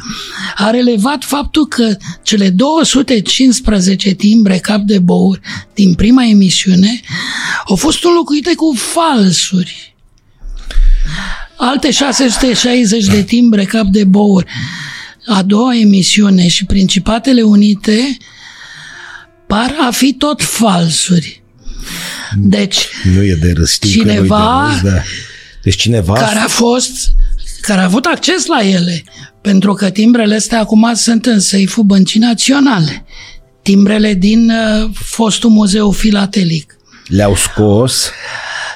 a 0.56 0.70
relevat 0.70 1.24
faptul 1.24 1.66
că 1.66 1.96
cele 2.22 2.50
215 2.50 4.10
timbre 4.10 4.58
cap 4.58 4.80
de 4.80 4.98
băuri 4.98 5.40
din 5.74 5.94
prima 5.94 6.24
emisiune 6.24 7.00
au 7.66 7.76
fost 7.76 8.04
înlocuite 8.04 8.54
cu 8.54 8.74
falsuri. 8.76 9.94
Alte 11.56 11.90
660 11.90 13.04
de 13.04 13.22
timbre 13.22 13.64
cap 13.64 13.86
de 13.86 14.04
băuri 14.04 14.46
a 15.26 15.42
doua 15.42 15.76
emisiune 15.76 16.48
și 16.48 16.64
Principatele 16.64 17.42
Unite 17.42 18.16
par 19.46 19.74
a 19.80 19.90
fi 19.90 20.12
tot 20.12 20.42
falsuri. 20.42 21.42
Deci, 22.36 22.88
Nu 23.14 23.22
e 23.22 23.34
de 23.34 23.52
râs, 23.52 23.72
știu 23.72 24.02
că 24.02 24.06
nu 24.06 24.12
e 24.12 24.14
Cineva 24.14 24.66
de 24.66 24.72
râs, 24.72 24.92
da. 24.92 25.02
Deci 25.62 25.76
cineva... 25.76 26.12
care 26.12 26.38
a 26.38 26.48
fost, 26.48 27.10
care 27.60 27.80
a 27.80 27.84
avut 27.84 28.04
acces 28.04 28.46
la 28.46 28.60
ele, 28.60 29.04
pentru 29.40 29.72
că 29.72 29.90
timbrele 29.90 30.34
astea 30.34 30.60
acum 30.60 30.94
sunt 30.94 31.26
în 31.26 31.40
seiful 31.40 31.82
Băncii 31.82 32.20
Naționale. 32.20 33.04
Timbrele 33.62 34.14
din 34.14 34.50
uh, 34.50 34.90
fostul 34.94 35.50
muzeu 35.50 35.90
filatelic. 35.90 36.76
Le-au 37.06 37.34
scos. 37.36 38.10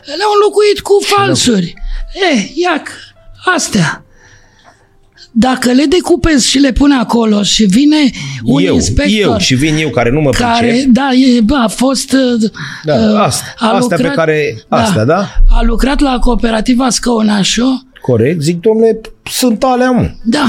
Le-au 0.05 0.31
înlocuit 0.35 0.81
cu 0.81 0.93
falsuri. 1.17 1.75
E, 2.35 2.51
iac, 2.55 2.89
astea. 3.55 4.04
Dacă 5.37 5.73
le 5.73 5.85
decupezi 5.85 6.49
și 6.49 6.59
le 6.59 6.73
pune 6.73 6.95
acolo 6.95 7.43
și 7.43 7.65
vine 7.65 7.97
un 8.45 8.65
eu, 8.65 8.75
inspector 8.75 9.33
eu 9.33 9.39
și 9.39 9.55
vin 9.55 9.77
eu 9.77 9.91
care 9.91 10.11
nu 10.11 10.21
mă 10.21 10.31
care, 10.31 10.67
pricep. 10.69 10.89
da, 10.89 11.09
e, 11.37 11.41
bă, 11.41 11.55
a 11.65 11.69
fost... 11.69 12.13
uh, 12.13 12.51
Da, 12.85 12.95
uh, 12.95 13.19
astea, 13.21 13.55
astea 13.59 13.97
pe 13.97 14.03
care- 14.15 14.63
astea, 14.69 15.05
da? 15.05 15.29
A 15.51 15.63
lucrat 15.63 16.01
la 16.01 16.19
cooperativa 16.19 16.91
Scăunașu, 16.91 17.87
Corect, 18.01 18.41
zic, 18.43 18.61
domnule, 18.61 19.01
sunt 19.31 19.63
alea, 19.65 19.91
mă. 19.91 20.11
da, 20.25 20.47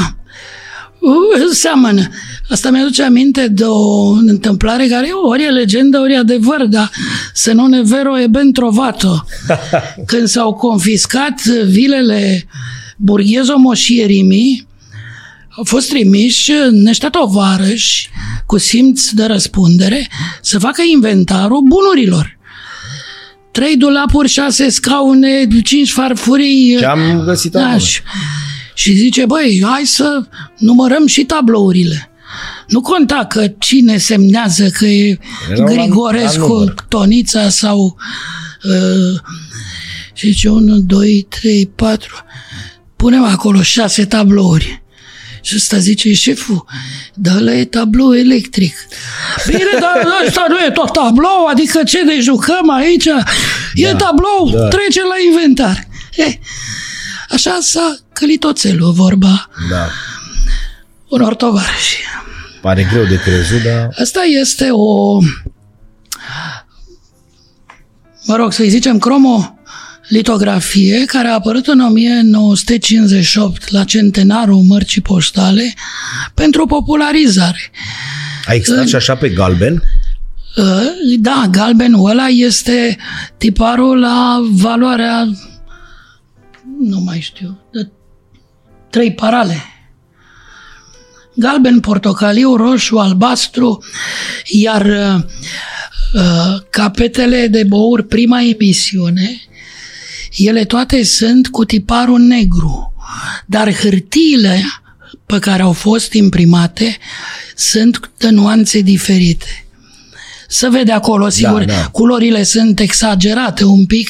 Uh, 0.99 1.45
seamănă. 1.51 2.01
Asta 2.49 2.69
mi-aduce 2.69 3.03
aminte 3.03 3.47
de 3.47 3.63
o 3.63 4.07
întâmplare 4.09 4.87
care 4.87 5.07
ori 5.29 5.43
e 5.43 5.49
legendă, 5.49 5.99
ori 5.99 6.13
e 6.13 6.17
adevăr, 6.17 6.65
dar 6.69 6.89
să 7.33 7.51
nu 7.53 7.67
ne 7.67 7.81
vero 7.81 8.19
e 8.19 8.27
ben 8.27 8.51
trovato. 8.51 9.25
Când 10.05 10.27
s-au 10.27 10.53
confiscat 10.53 11.41
vilele 11.45 12.45
Burghezo 12.97 13.57
Moșierimii, 13.57 14.67
au 15.57 15.63
fost 15.63 15.89
trimiși 15.89 16.51
niște 16.71 17.07
tovarăși 17.07 18.09
cu 18.45 18.57
simț 18.57 19.09
de 19.09 19.25
răspundere 19.25 20.07
să 20.41 20.59
facă 20.59 20.81
inventarul 20.93 21.61
bunurilor. 21.67 22.37
Trei 23.51 23.77
dulapuri, 23.77 24.29
șase 24.29 24.69
scaune, 24.69 25.47
cinci 25.63 25.91
farfurii. 25.91 26.75
Ce 26.79 26.85
am 26.85 27.21
găsit 27.25 27.51
Da, 27.51 27.61
acolo? 27.65 27.77
și, 27.79 28.01
și 28.73 28.93
zice, 28.93 29.25
băi, 29.25 29.63
hai 29.65 29.85
să 29.85 30.27
numărăm 30.57 31.05
și 31.07 31.23
tablourile. 31.23 32.09
Nu 32.67 32.81
conta 32.81 33.25
că 33.29 33.47
cine 33.59 33.97
semnează 33.97 34.69
că 34.69 34.85
e 34.85 35.19
Erau 35.51 35.65
la- 35.67 35.73
la 35.75 35.81
Grigorescu, 35.81 36.47
număr. 36.47 36.73
Tonița 36.87 37.49
sau... 37.49 37.97
Uh, 38.63 39.19
și 40.13 40.27
zice, 40.31 40.49
1, 40.49 40.79
2, 40.79 41.27
3, 41.29 41.65
4... 41.75 42.15
Punem 42.95 43.23
acolo 43.23 43.61
șase 43.61 44.05
tablouri. 44.05 44.83
Și 45.45 45.55
ăsta 45.55 45.77
zice, 45.77 46.13
șeful, 46.13 46.65
dar 47.13 47.35
ăla 47.35 47.53
e 47.53 47.65
tablou 47.65 48.15
electric. 48.15 48.75
Bine, 49.47 49.77
dar 49.79 50.07
ăsta 50.27 50.45
nu 50.49 50.57
e 50.65 50.69
tot 50.71 50.93
tablou, 50.93 51.45
adică 51.45 51.83
ce 51.83 52.01
ne 52.03 52.19
jucăm 52.19 52.69
aici? 52.69 53.05
E 53.73 53.91
Da, 53.91 53.95
tablou, 53.95 54.49
da. 54.53 54.67
trece 54.67 55.01
la 55.01 55.15
inventar. 55.29 55.87
E, 56.15 56.39
așa 57.29 57.57
s-a 57.61 57.97
călit 58.13 58.43
oțelul, 58.43 58.91
vorba 58.91 59.49
Da. 59.69 59.87
unor 61.09 61.35
tovarăși. 61.35 61.97
Pare 62.61 62.87
greu 62.91 63.03
de 63.05 63.19
crezut, 63.19 63.61
dar... 63.63 63.89
Asta 63.99 64.21
este 64.39 64.67
o, 64.71 65.19
mă 68.25 68.35
rog, 68.35 68.53
să-i 68.53 68.69
zicem 68.69 68.97
cromo 68.97 69.54
litografie 70.07 71.05
care 71.05 71.27
a 71.27 71.33
apărut 71.33 71.67
în 71.67 71.79
1958 71.79 73.71
la 73.71 73.83
centenarul 73.83 74.61
mărcii 74.61 75.01
poștale 75.01 75.73
pentru 76.33 76.65
popularizare. 76.65 77.71
A 78.45 78.53
existat 78.53 78.87
și 78.87 78.95
așa 78.95 79.15
pe 79.15 79.29
galben? 79.29 79.83
Uh, 80.57 81.17
Da, 81.19 81.47
galbenul 81.51 82.09
ăla 82.09 82.27
este 82.27 82.97
tiparul 83.37 83.99
la 83.99 84.41
valoarea, 84.51 85.29
nu 86.79 86.99
mai 86.99 87.19
știu, 87.19 87.59
de 87.71 87.89
trei 88.89 89.13
parale. 89.13 89.63
Galben, 91.35 91.79
portocaliu, 91.79 92.55
roșu, 92.55 92.97
albastru, 92.97 93.83
iar 94.45 94.85
uh, 94.85 95.23
uh, 96.13 96.61
capetele 96.69 97.47
de 97.47 97.63
bour 97.63 98.01
prima 98.01 98.41
emisiune, 98.41 99.41
ele 100.35 100.63
toate 100.65 101.03
sunt 101.03 101.47
cu 101.47 101.65
tiparul 101.65 102.19
negru, 102.19 102.93
dar 103.45 103.73
hârtiile 103.73 104.61
pe 105.25 105.39
care 105.39 105.61
au 105.61 105.71
fost 105.71 106.13
imprimate 106.13 106.97
sunt 107.55 108.11
de 108.17 108.29
nuanțe 108.29 108.79
diferite. 108.79 109.65
Se 110.47 110.69
vede 110.69 110.91
acolo, 110.91 111.29
sigur, 111.29 111.63
da. 111.63 111.87
culorile 111.91 112.43
sunt 112.43 112.79
exagerate 112.79 113.63
un 113.63 113.85
pic, 113.85 114.09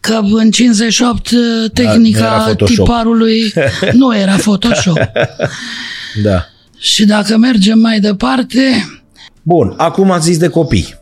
că 0.00 0.20
în 0.32 0.50
58 0.50 1.30
tehnica 1.72 1.98
nu 1.98 2.26
era 2.26 2.38
Photoshop. 2.38 2.76
tiparului 2.76 3.52
nu 3.92 4.16
era 4.16 4.36
Photoshop. 4.36 4.98
Da. 6.22 6.44
Și 6.78 7.04
dacă 7.04 7.36
mergem 7.36 7.78
mai 7.78 8.00
departe, 8.00 8.84
Bun, 9.42 9.74
acum 9.76 10.10
ați 10.10 10.24
zis 10.24 10.38
de 10.38 10.48
copii. 10.48 10.99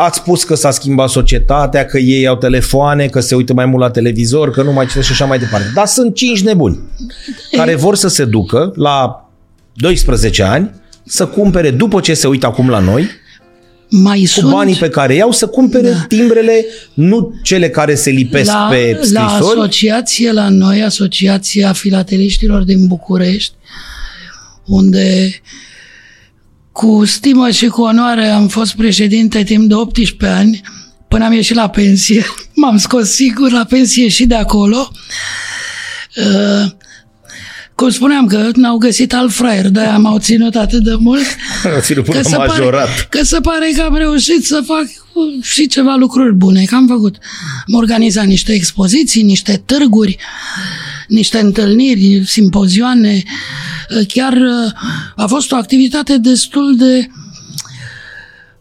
Ați 0.00 0.18
spus 0.18 0.44
că 0.44 0.54
s-a 0.54 0.70
schimbat 0.70 1.08
societatea, 1.08 1.84
că 1.84 1.98
ei 1.98 2.26
au 2.26 2.36
telefoane, 2.36 3.06
că 3.06 3.20
se 3.20 3.34
uită 3.34 3.52
mai 3.52 3.66
mult 3.66 3.82
la 3.82 3.90
televizor, 3.90 4.50
că 4.50 4.62
nu 4.62 4.72
mai 4.72 4.86
citesc 4.86 5.06
și 5.06 5.12
așa 5.12 5.24
mai 5.24 5.38
departe. 5.38 5.70
Dar 5.74 5.86
sunt 5.86 6.14
cinci 6.14 6.42
nebuni 6.42 6.78
care 7.50 7.74
vor 7.74 7.96
să 7.96 8.08
se 8.08 8.24
ducă 8.24 8.72
la 8.74 9.28
12 9.74 10.42
ani 10.42 10.70
să 11.04 11.26
cumpere, 11.26 11.70
după 11.70 12.00
ce 12.00 12.14
se 12.14 12.26
uită 12.26 12.46
acum 12.46 12.68
la 12.68 12.78
noi, 12.78 13.08
mai 13.90 14.20
cu 14.20 14.26
sunt 14.26 14.50
banii 14.50 14.76
pe 14.76 14.88
care 14.88 15.14
iau, 15.14 15.32
să 15.32 15.46
cumpere 15.46 15.90
da. 15.90 16.04
timbrele, 16.08 16.64
nu 16.94 17.34
cele 17.42 17.70
care 17.70 17.94
se 17.94 18.10
lipesc 18.10 18.52
la, 18.52 18.66
pe 18.70 18.98
la 19.12 19.28
scrisori. 19.28 19.58
asociație 19.58 20.32
la 20.32 20.48
noi, 20.48 20.82
Asociația 20.82 21.72
Filateliștilor 21.72 22.62
din 22.62 22.86
București, 22.86 23.52
unde 24.66 25.30
cu 26.78 27.04
stimă 27.04 27.50
și 27.50 27.66
cu 27.66 27.82
onoare 27.82 28.28
am 28.28 28.48
fost 28.48 28.76
președinte 28.76 29.42
timp 29.42 29.68
de 29.68 29.74
18 29.74 30.38
ani, 30.38 30.60
până 31.08 31.24
am 31.24 31.32
ieșit 31.32 31.54
la 31.54 31.68
pensie. 31.68 32.26
M-am 32.60 32.76
scos 32.76 33.10
sigur 33.10 33.50
la 33.50 33.64
pensie 33.64 34.08
și 34.08 34.26
de 34.26 34.34
acolo. 34.34 34.90
Uh, 36.16 36.70
cum 37.74 37.90
spuneam 37.90 38.26
că 38.26 38.50
n-au 38.54 38.76
găsit 38.76 39.14
alt 39.14 39.32
fraier, 39.32 39.68
de-aia 39.68 39.98
m-au 39.98 40.18
ținut 40.18 40.54
atât 40.54 40.82
de 40.82 40.94
mult. 40.98 41.26
Au 41.74 41.80
ținut 41.80 42.04
până 42.04 42.22
se 42.22 42.36
majorat. 42.36 42.86
Pare, 42.86 43.06
că 43.10 43.24
se 43.24 43.40
pare 43.40 43.70
că 43.76 43.82
am 43.82 43.96
reușit 43.96 44.46
să 44.46 44.62
fac 44.66 44.84
uh, 44.84 45.44
și 45.44 45.66
ceva 45.66 45.94
lucruri 45.94 46.34
bune, 46.34 46.64
că 46.64 46.74
am 46.74 46.86
făcut. 46.86 47.16
Am 47.66 47.74
organizat 47.74 48.24
niște 48.24 48.52
expoziții, 48.52 49.22
niște 49.22 49.62
târguri, 49.66 50.18
niște 51.08 51.38
întâlniri, 51.38 52.26
simpozioane. 52.26 53.22
Uh, 53.98 54.06
Chiar 54.06 54.32
uh, 54.32 54.72
a 55.16 55.26
fost 55.26 55.52
o 55.52 55.56
activitate 55.56 56.18
destul 56.18 56.76
de, 56.76 57.08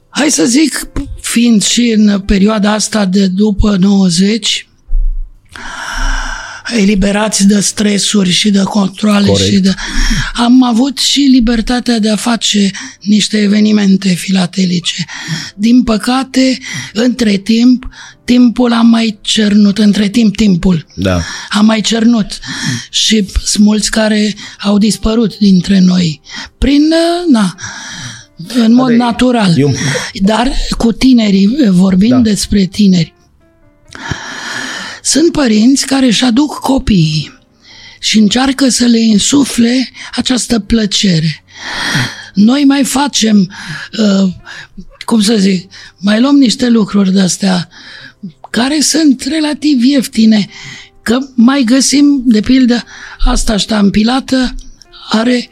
hai 0.10 0.32
să 0.32 0.46
zic, 0.46 0.90
fiind 1.22 1.64
și 1.64 1.96
în 1.98 2.20
perioada 2.20 2.72
asta 2.72 3.06
de 3.06 3.28
după 3.28 3.78
90, 3.80 4.68
eliberați 6.80 7.48
de 7.48 7.60
stresuri 7.60 8.30
și 8.32 8.50
de 8.50 8.64
controle 8.64 9.26
Corect. 9.28 9.50
și 9.54 9.60
de... 9.60 9.74
Am 10.34 10.64
avut 10.64 10.98
și 10.98 11.20
libertatea 11.20 12.00
de 12.00 12.10
a 12.10 12.16
face 12.16 12.72
niște 13.02 13.38
evenimente 13.38 14.10
filatelice. 14.10 15.06
Din 15.56 15.84
păcate, 15.84 16.58
între 16.94 17.36
timp, 17.38 17.88
timpul 18.26 18.74
a 18.74 18.82
mai 18.82 19.18
cernut, 19.22 19.78
între 19.78 20.08
timp, 20.10 20.36
timpul 20.36 20.86
Da. 20.96 21.22
a 21.50 21.62
mai 21.62 21.82
cernut 21.82 22.40
și 22.90 23.26
sunt 23.44 23.66
mulți 23.66 23.92
care 23.92 24.36
au 24.60 24.78
dispărut 24.78 25.38
dintre 25.38 25.80
noi 25.80 26.22
prin, 26.58 26.82
uh, 26.82 27.32
na, 27.34 27.56
în 28.56 28.74
mod 28.74 28.88
de- 28.88 28.96
natural. 28.96 29.58
eu- 29.58 29.74
Dar 30.22 30.52
cu 30.78 30.92
tinerii, 30.92 31.50
vorbind 31.70 32.12
Da. 32.12 32.20
despre 32.30 32.66
tineri, 32.66 33.14
sunt 35.08 35.32
părinți 35.32 35.86
care 35.86 36.06
își 36.06 36.24
aduc 36.24 36.60
copiii 36.60 37.40
și 38.00 38.18
încearcă 38.18 38.70
să 38.70 38.86
le 38.86 39.00
insufle 39.00 39.90
această 40.12 40.60
plăcere. 40.60 41.44
Noi 42.34 42.64
mai 42.64 42.84
facem, 42.84 43.52
uh, 44.00 44.34
cum 45.06 45.22
să 45.22 45.36
zic, 45.36 45.72
mai 45.98 46.20
luăm 46.20 46.36
niște 46.36 46.70
lucruri 46.70 47.14
de-astea 47.14 47.70
care 48.50 48.80
sunt 48.82 49.22
relativ 49.22 49.84
ieftine, 49.84 50.48
că 51.02 51.20
mai 51.36 51.64
găsim, 51.64 52.22
de 52.26 52.40
pildă, 52.40 52.84
asta 53.26 53.58
ștampilată 53.58 54.56
are 55.10 55.50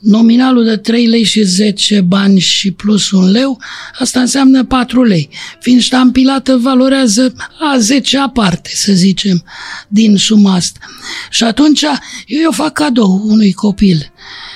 nominalul 0.00 0.64
de 0.64 0.76
3 0.76 1.06
lei 1.06 1.22
și 1.22 1.42
10 1.42 2.00
bani 2.00 2.38
și 2.38 2.70
plus 2.70 3.10
un 3.10 3.30
leu, 3.30 3.60
asta 3.98 4.20
înseamnă 4.20 4.64
4 4.64 5.04
lei. 5.04 5.28
Fiind 5.60 5.80
ștampilată, 5.80 6.56
valorează 6.56 7.34
a 7.72 7.78
10 7.78 8.18
aparte, 8.18 8.70
să 8.72 8.92
zicem, 8.92 9.44
din 9.88 10.16
suma 10.16 10.54
asta. 10.54 10.78
Și 11.30 11.44
atunci 11.44 11.82
eu 12.26 12.48
o 12.48 12.52
fac 12.52 12.72
cadou 12.72 13.22
unui 13.24 13.52
copil 13.52 14.12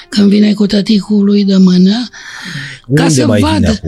când 0.08 0.28
vine 0.28 0.52
cu 0.52 0.66
tăticul 0.66 1.24
lui 1.24 1.44
de 1.44 1.56
mână, 1.56 2.08
Unde 2.86 3.00
ca 3.00 3.08
să 3.08 3.26
mai 3.26 3.40
vadă. 3.40 3.80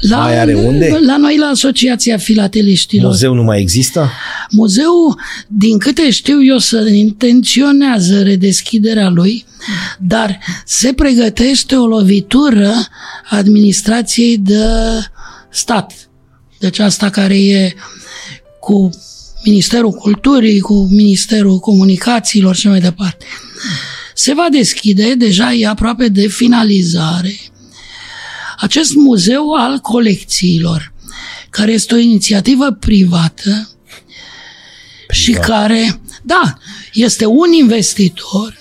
Vine 0.00 0.14
acum? 0.14 0.16
La, 0.16 0.16
Mai 0.16 0.38
are 0.38 0.54
unde? 0.54 0.98
La 1.06 1.16
noi, 1.16 1.36
la 1.38 1.46
Asociația 1.46 2.16
Filateliștilor. 2.16 3.10
Muzeu 3.10 3.34
nu 3.34 3.42
mai 3.42 3.60
există? 3.60 4.10
Muzeul, 4.50 5.20
din 5.48 5.78
câte 5.78 6.10
știu 6.10 6.44
eu, 6.44 6.58
să 6.58 6.88
intenționează 6.92 8.22
redeschiderea 8.22 9.08
lui, 9.08 9.44
dar 9.98 10.38
se 10.64 10.92
pregătește 10.92 11.76
o 11.76 11.86
lovitură 11.86 12.72
administrației 13.30 14.38
de 14.38 14.64
stat. 15.50 15.92
Deci 16.58 16.78
asta 16.78 17.10
care 17.10 17.38
e 17.38 17.74
cu 18.60 18.90
Ministerul 19.44 19.90
Culturii, 19.90 20.60
cu 20.60 20.88
Ministerul 20.90 21.58
Comunicațiilor 21.58 22.54
și 22.54 22.68
mai 22.68 22.80
departe. 22.80 23.24
Se 24.14 24.34
va 24.34 24.46
deschide, 24.50 25.14
deja 25.14 25.52
e 25.52 25.66
aproape 25.66 26.08
de 26.08 26.26
finalizare, 26.26 27.34
acest 28.58 28.94
muzeu 28.94 29.52
al 29.52 29.78
colecțiilor, 29.78 30.92
care 31.50 31.72
este 31.72 31.94
o 31.94 31.98
inițiativă 31.98 32.70
privată 32.70 33.68
și 35.10 35.32
care, 35.32 36.00
da, 36.22 36.58
este 36.92 37.26
un 37.26 37.52
investitor 37.52 38.56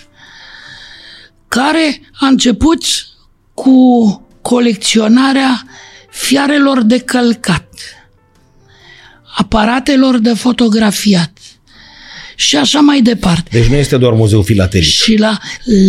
care 1.47 2.01
a 2.13 2.27
început 2.27 2.83
cu 3.53 3.81
colecționarea 4.41 5.65
fiarelor 6.09 6.81
de 6.81 6.99
călcat, 6.99 7.69
aparatelor 9.35 10.17
de 10.17 10.33
fotografiat 10.33 11.37
și 12.35 12.57
așa 12.57 12.79
mai 12.79 13.01
departe. 13.01 13.49
Deci 13.51 13.67
nu 13.67 13.75
este 13.75 13.97
doar 13.97 14.13
muzeul 14.13 14.43
filatelic. 14.43 14.87
Și 14.87 15.17
la, 15.17 15.37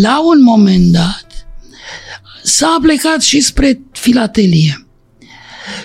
la 0.01 0.21
un 0.27 0.43
moment 0.43 0.93
dat 0.93 1.27
s-a 2.45 2.79
plecat 2.83 3.23
și 3.23 3.41
spre 3.41 3.81
filatelie. 3.93 4.87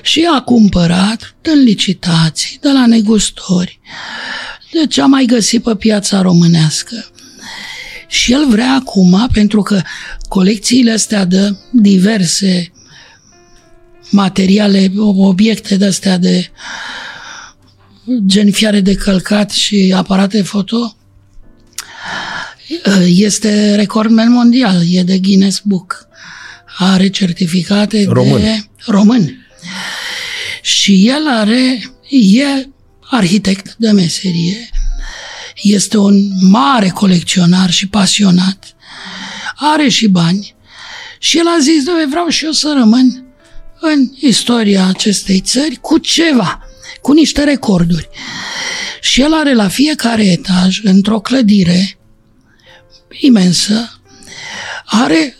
Și 0.01 0.27
a 0.35 0.41
cumpărat 0.41 1.35
în 1.41 1.63
licitații, 1.63 2.57
de 2.61 2.69
la 2.71 2.85
negustori, 2.85 3.79
de 4.71 4.87
ce 4.87 5.01
a 5.01 5.05
mai 5.05 5.25
găsit 5.25 5.63
pe 5.63 5.75
piața 5.75 6.21
românească. 6.21 7.05
Și 8.07 8.31
el 8.31 8.47
vrea 8.49 8.73
acum, 8.73 9.27
pentru 9.33 9.61
că 9.61 9.81
colecțiile 10.27 10.91
astea 10.91 11.25
de 11.25 11.55
diverse 11.71 12.71
materiale, 14.09 14.91
obiecte 14.97 15.75
de 15.75 15.85
astea 15.85 16.17
de 16.17 16.51
gen 18.25 18.51
fiare 18.51 18.79
de 18.79 18.95
călcat 18.95 19.51
și 19.51 19.93
aparate 19.95 20.41
foto, 20.41 20.97
este 23.05 23.75
recordman 23.75 24.31
mondial, 24.31 24.81
e 24.89 25.03
de 25.03 25.19
Guinness 25.19 25.61
Book. 25.63 26.07
Are 26.81 27.09
certificate 27.09 28.05
Român. 28.09 28.41
de 28.41 28.63
român. 28.85 29.47
Și 30.61 31.07
el 31.07 31.27
are, 31.27 31.91
e 32.09 32.69
arhitect 33.01 33.75
de 33.77 33.91
meserie, 33.91 34.69
este 35.61 35.97
un 35.97 36.29
mare 36.49 36.89
colecționar 36.89 37.69
și 37.69 37.87
pasionat, 37.87 38.75
are 39.55 39.89
și 39.89 40.07
bani 40.07 40.55
și 41.19 41.37
el 41.37 41.47
a 41.47 41.59
zis, 41.61 41.83
"Doamne, 41.83 42.05
vreau 42.05 42.27
și 42.27 42.45
eu 42.45 42.51
să 42.51 42.73
rămân 42.77 43.25
în 43.79 44.11
istoria 44.19 44.85
acestei 44.87 45.39
țări 45.39 45.75
cu 45.81 45.97
ceva, 45.97 46.61
cu 47.01 47.11
niște 47.11 47.43
recorduri. 47.43 48.09
Și 49.01 49.21
el 49.21 49.33
are 49.33 49.53
la 49.53 49.67
fiecare 49.67 50.23
etaj, 50.23 50.79
într-o 50.83 51.19
clădire 51.19 51.97
imensă, 53.19 54.01
are 54.85 55.37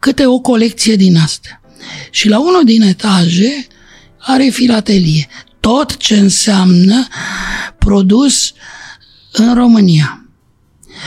câte 0.00 0.26
o 0.26 0.38
colecție 0.38 0.96
din 0.96 1.16
astea. 1.16 1.60
Și 2.10 2.28
la 2.28 2.38
unul 2.38 2.64
din 2.64 2.82
etaje 2.82 3.66
are 4.18 4.48
filatelie. 4.48 5.28
Tot 5.60 5.96
ce 5.96 6.16
înseamnă 6.16 7.06
produs 7.78 8.52
în 9.32 9.54
România. 9.54 10.24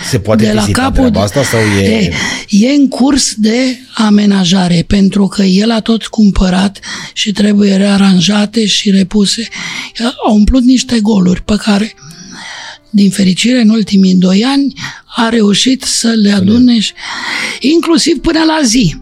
Se 0.10 0.20
poate 0.20 0.46
de 0.46 0.54
la 0.54 0.62
vizita 0.62 0.82
capul 0.82 0.96
treaba 0.96 1.22
asta 1.22 1.44
sau 1.44 1.60
e... 1.60 1.82
e, 1.82 2.14
e 2.50 2.70
în 2.70 2.88
curs 2.88 3.34
de 3.36 3.78
amenajare 3.94 4.84
pentru 4.88 5.28
că 5.28 5.44
el 5.44 5.72
a 5.72 5.80
tot 5.80 6.06
cumpărat 6.06 6.80
și 7.14 7.32
trebuie 7.32 7.76
rearanjate 7.76 8.66
și 8.66 8.90
repuse. 8.90 9.48
Au 10.26 10.36
umplut 10.36 10.64
niște 10.64 11.00
goluri 11.00 11.44
pe 11.44 11.56
care 11.56 11.96
din 12.94 13.10
fericire 13.10 13.62
în 13.62 13.70
ultimii 13.70 14.16
doi 14.16 14.44
ani 14.44 14.74
a 15.16 15.30
reușit 15.30 15.84
să 15.84 16.08
le 16.08 16.32
adune 16.32 16.80
și, 16.80 16.94
inclusiv 17.60 18.18
până 18.18 18.44
la 18.44 18.60
zi. 18.64 18.96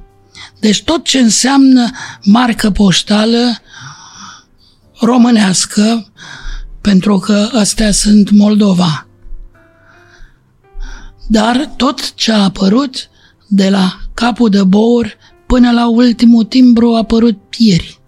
Deci 0.60 0.84
tot 0.84 1.04
ce 1.04 1.20
înseamnă 1.20 1.90
marcă 2.24 2.70
poștală 2.70 3.62
românească, 5.00 6.12
pentru 6.82 7.18
că 7.18 7.50
astea 7.54 7.92
sunt 7.92 8.30
Moldova. 8.30 9.08
Dar 11.28 11.74
tot 11.78 12.14
ce 12.14 12.32
a 12.32 12.44
apărut 12.44 13.10
de 13.48 13.70
la 13.70 14.00
capul 14.14 14.50
de 14.50 14.64
bour 14.64 15.18
până 15.48 15.72
la 15.72 15.90
ultimul 15.90 16.44
timbru 16.44 16.94
a 16.94 16.98
apărut 16.98 17.40
ieri. 17.58 18.00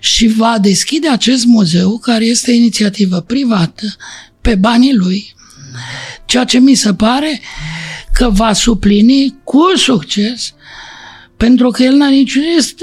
Și 0.00 0.26
va 0.26 0.58
deschide 0.60 1.08
acest 1.08 1.44
muzeu, 1.44 1.98
care 1.98 2.24
este 2.24 2.52
inițiativă 2.52 3.20
privată, 3.20 3.86
pe 4.42 4.54
banii 4.54 4.94
lui, 4.94 5.34
ceea 6.24 6.44
ce 6.44 6.58
mi 6.58 6.74
se 6.74 6.94
pare 6.94 7.40
că 8.12 8.28
va 8.30 8.52
suplini 8.52 9.34
cu 9.44 9.62
succes 9.76 10.54
pentru 11.36 11.70
că 11.70 11.82
el 11.82 11.94
n-a 11.94 12.08
niciun 12.08 12.42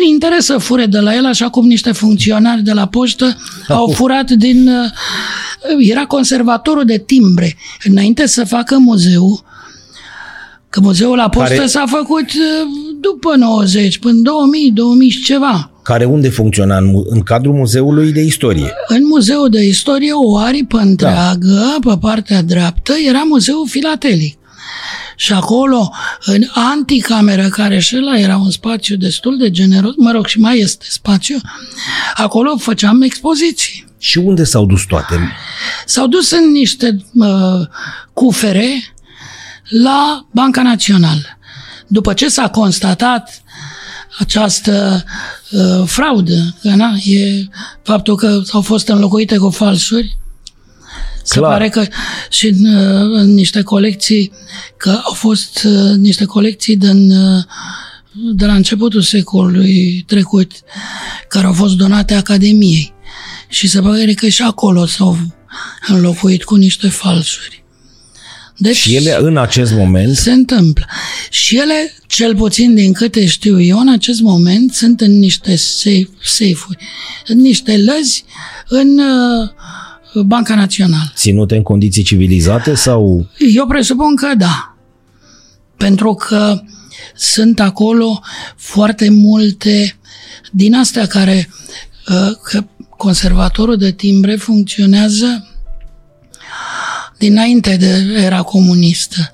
interes 0.09 0.45
să 0.45 0.57
fure 0.57 0.85
de 0.85 0.99
la 0.99 1.15
el, 1.15 1.25
așa 1.25 1.49
cum 1.49 1.67
niște 1.67 1.91
funcționari 1.91 2.61
de 2.61 2.71
la 2.71 2.87
poștă 2.87 3.37
au 3.67 3.87
furat 3.87 4.31
din... 4.31 4.69
uh, 4.69 5.87
Era 5.89 6.05
conservatorul 6.05 6.85
de 6.85 6.97
timbre. 6.97 7.57
Înainte 7.83 8.25
să 8.25 8.45
facă 8.45 8.77
muzeu, 8.77 9.43
că 10.69 10.79
muzeul 10.79 11.15
la 11.15 11.29
poștă 11.29 11.53
Care- 11.53 11.67
s-a 11.67 11.83
făcut 11.87 12.29
uh, 12.31 12.67
după 13.01 13.35
90, 13.35 13.97
până 13.97 14.19
2000, 14.23 14.71
2000 14.71 15.09
și 15.09 15.23
ceva. 15.23 15.71
Care 15.89 16.05
unde 16.05 16.29
funcționa? 16.29 16.77
În, 16.77 16.85
mu- 16.85 17.05
în 17.09 17.21
cadrul 17.21 17.53
Muzeului 17.53 18.11
de 18.11 18.21
Istorie. 18.21 18.73
În 18.87 19.07
muzeul 19.07 19.49
de 19.49 19.63
istorie, 19.63 20.11
o 20.13 20.37
aripă 20.37 20.77
întreagă, 20.77 21.77
pe 21.81 21.97
partea 21.99 22.41
dreaptă, 22.41 22.93
era 23.07 23.23
muzeul 23.27 23.67
filatelic. 23.69 24.37
Și 25.15 25.33
acolo, 25.33 25.91
în 26.25 26.43
anticameră, 26.53 27.47
care 27.47 27.79
și 27.79 27.95
ăla 27.97 28.19
era 28.19 28.37
un 28.37 28.51
spațiu 28.51 28.95
destul 28.95 29.37
de 29.37 29.49
generos, 29.49 29.93
mă 29.97 30.11
rog, 30.11 30.25
și 30.25 30.39
mai 30.39 30.57
este 30.57 30.85
spațiu, 30.89 31.37
acolo 32.13 32.57
făceam 32.57 33.01
expoziții. 33.01 33.85
Și 33.97 34.17
unde 34.17 34.43
s-au 34.43 34.65
dus 34.65 34.85
toate? 34.85 35.31
S-au 35.85 36.07
dus 36.07 36.31
în 36.31 36.51
niște 36.51 37.05
uh, 37.13 37.27
cufere 38.13 38.93
la 39.69 40.27
Banca 40.31 40.61
Națională. 40.61 41.37
După 41.87 42.13
ce 42.13 42.29
s-a 42.29 42.49
constatat 42.49 43.41
această 44.19 45.03
uh, 45.51 45.83
fraudă, 45.85 46.55
că 46.61 46.69
na, 46.69 46.95
e 47.03 47.47
faptul 47.83 48.15
că 48.15 48.41
au 48.51 48.61
fost 48.61 48.87
înlocuite 48.87 49.37
cu 49.37 49.49
falsuri, 49.49 50.17
se 51.23 51.39
Clar. 51.39 51.51
pare 51.51 51.69
că 51.69 51.85
și 52.29 52.47
în, 52.47 52.75
uh, 52.75 53.19
în 53.21 53.33
niște 53.33 53.61
colecții, 53.61 54.31
că 54.77 54.89
au 54.89 55.13
fost 55.13 55.63
uh, 55.63 55.95
niște 55.95 56.25
colecții 56.25 56.77
din, 56.77 57.11
uh, 57.11 57.43
de 58.33 58.45
la 58.45 58.53
începutul 58.53 59.01
secolului 59.01 60.03
trecut, 60.07 60.51
care 61.27 61.45
au 61.45 61.53
fost 61.53 61.75
donate 61.75 62.13
Academiei. 62.13 62.93
Și 63.47 63.67
se 63.67 63.81
pare 63.81 64.13
că 64.13 64.27
și 64.27 64.41
acolo 64.41 64.85
s-au 64.85 65.17
înlocuit 65.87 66.43
cu 66.43 66.55
niște 66.55 66.89
falsuri. 66.89 67.63
Deci 68.61 68.75
Și 68.75 68.95
ele 68.95 69.17
în 69.19 69.37
acest 69.37 69.73
moment 69.73 70.15
se 70.15 70.31
întâmplă. 70.31 70.85
Și 71.29 71.57
ele, 71.57 71.93
cel 72.07 72.35
puțin 72.35 72.75
din 72.75 72.93
câte 72.93 73.25
știu 73.25 73.61
eu, 73.61 73.79
în 73.79 73.89
acest 73.89 74.21
moment 74.21 74.73
sunt 74.73 75.01
în 75.01 75.19
niște 75.19 75.55
safe, 75.55 76.09
safe-uri, 76.23 76.77
în 77.27 77.41
niște 77.41 77.77
lăzi 77.77 78.23
în 78.67 78.99
uh, 78.99 80.23
Banca 80.25 80.55
Națională. 80.55 81.11
ținute 81.15 81.55
în 81.55 81.63
condiții 81.63 82.03
civilizate 82.03 82.73
sau 82.73 83.27
Eu 83.53 83.67
presupun 83.67 84.15
că 84.15 84.27
da. 84.37 84.77
Pentru 85.77 86.13
că 86.13 86.61
sunt 87.15 87.59
acolo 87.59 88.21
foarte 88.55 89.09
multe 89.09 89.99
din 90.51 90.75
astea 90.75 91.05
care 91.05 91.49
uh, 92.07 92.31
că 92.43 92.63
conservatorul 92.97 93.77
de 93.77 93.91
timbre 93.91 94.35
funcționează 94.35 95.47
dinainte 97.19 97.75
de 97.75 98.21
era 98.23 98.41
comunistă. 98.41 99.33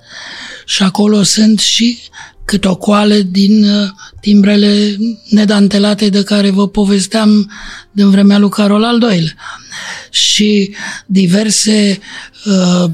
Și 0.66 0.84
acolo 0.84 1.24
sunt 1.24 1.60
și 1.60 2.00
câte 2.46 2.68
o 2.68 2.76
coale 2.76 3.22
din 3.22 3.64
uh, 3.64 3.90
timbrele 4.22 4.98
nedantelate 5.30 6.10
de 6.10 6.24
care 6.24 6.50
vă 6.50 6.68
povesteam 6.68 7.52
din 7.92 8.10
vremea 8.10 8.38
lui 8.38 8.50
Carol 8.50 8.84
al 8.84 9.02
II-lea. 9.02 9.36
Și 10.10 10.76
diverse 11.06 12.00
uh, 12.46 12.92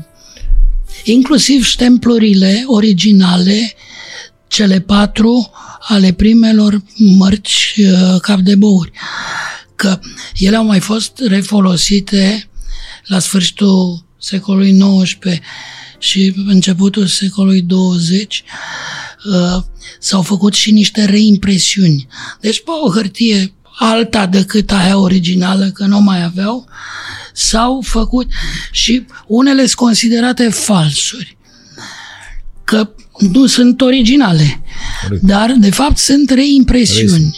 inclusiv 1.03 1.65
ștemplurile 1.65 2.63
originale 2.65 3.73
cele 4.47 4.79
patru 4.79 5.51
ale 5.79 6.11
primelor 6.11 6.81
mărci 6.95 7.75
uh, 7.77 8.19
cap 8.21 8.39
de 8.39 8.55
băuri. 8.55 8.91
Că 9.75 9.99
ele 10.37 10.55
au 10.55 10.65
mai 10.65 10.79
fost 10.79 11.11
refolosite 11.27 12.49
la 13.05 13.19
sfârșitul 13.19 14.05
secolului 14.21 14.77
XIX 15.03 15.39
și 15.97 16.33
începutul 16.47 17.05
secolului 17.05 17.61
20 17.61 18.43
uh, 19.25 19.63
s-au 19.99 20.21
făcut 20.21 20.53
și 20.53 20.71
niște 20.71 21.05
reimpresiuni. 21.05 22.07
Deci 22.39 22.63
pe 22.63 22.71
o 22.83 22.91
hârtie 22.91 23.53
alta 23.79 24.25
decât 24.25 24.71
aia 24.71 24.97
originală, 24.97 25.69
că 25.73 25.85
nu 25.85 25.99
mai 25.99 26.23
aveau, 26.23 26.67
s-au 27.33 27.81
făcut 27.85 28.27
și 28.71 29.05
unele 29.27 29.61
sunt 29.61 29.73
considerate 29.73 30.49
falsuri, 30.49 31.37
că 32.63 32.89
nu 33.19 33.45
sunt 33.45 33.81
originale, 33.81 34.61
Corect. 35.03 35.23
dar 35.23 35.55
de 35.59 35.69
fapt 35.71 35.97
sunt 35.97 36.29
reimpresiuni. 36.29 37.37